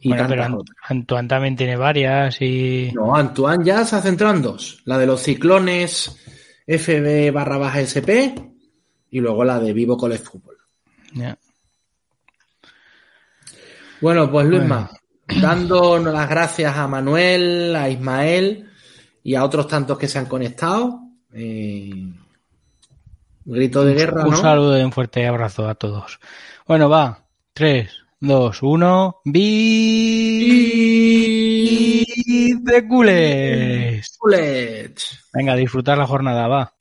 Y 0.00 0.10
bueno, 0.10 0.26
pero 0.28 0.44
Ant-. 0.44 0.74
Antoine 0.86 1.28
también 1.28 1.56
tiene 1.56 1.76
varias 1.76 2.42
y... 2.42 2.92
No, 2.94 3.16
Antoine 3.16 3.64
ya 3.64 3.86
se 3.86 3.96
ha 3.96 4.02
centrado 4.02 4.34
en 4.34 4.42
dos. 4.42 4.82
La 4.84 4.98
de 4.98 5.06
los 5.06 5.22
ciclones 5.22 6.14
FB 6.66 7.32
barra 7.32 7.56
baja 7.56 7.80
SP 7.80 8.36
y 9.10 9.20
luego 9.20 9.44
la 9.44 9.58
de 9.58 9.72
Vivo 9.72 9.96
College 9.96 10.24
Football. 10.24 10.56
Ya. 11.14 11.38
Bueno, 14.00 14.30
pues 14.30 14.46
Luisma, 14.46 14.90
dando 15.40 15.98
las 15.98 16.28
gracias 16.28 16.76
a 16.76 16.86
Manuel, 16.86 17.74
a 17.76 17.88
Ismael 17.88 18.68
y 19.22 19.34
a 19.34 19.44
otros 19.44 19.66
tantos 19.66 19.98
que 19.98 20.08
se 20.08 20.18
han 20.18 20.26
conectado. 20.26 21.00
eh, 21.34 21.90
grito 23.44 23.84
de 23.84 23.94
guerra, 23.94 24.24
Un 24.24 24.30
¿no? 24.32 24.36
saludo 24.36 24.78
y 24.78 24.82
un 24.82 24.92
fuerte 24.92 25.26
abrazo 25.26 25.68
a 25.68 25.74
todos. 25.74 26.18
Bueno, 26.66 26.88
va. 26.88 27.24
3, 27.54 27.90
2, 28.20 28.62
1. 28.62 29.16
¡Vi 29.24 30.44
de 32.62 32.86
cules! 32.86 34.18
Venga, 35.32 35.56
disfrutar 35.56 35.98
la 35.98 36.06
jornada, 36.06 36.46
va. 36.46 36.72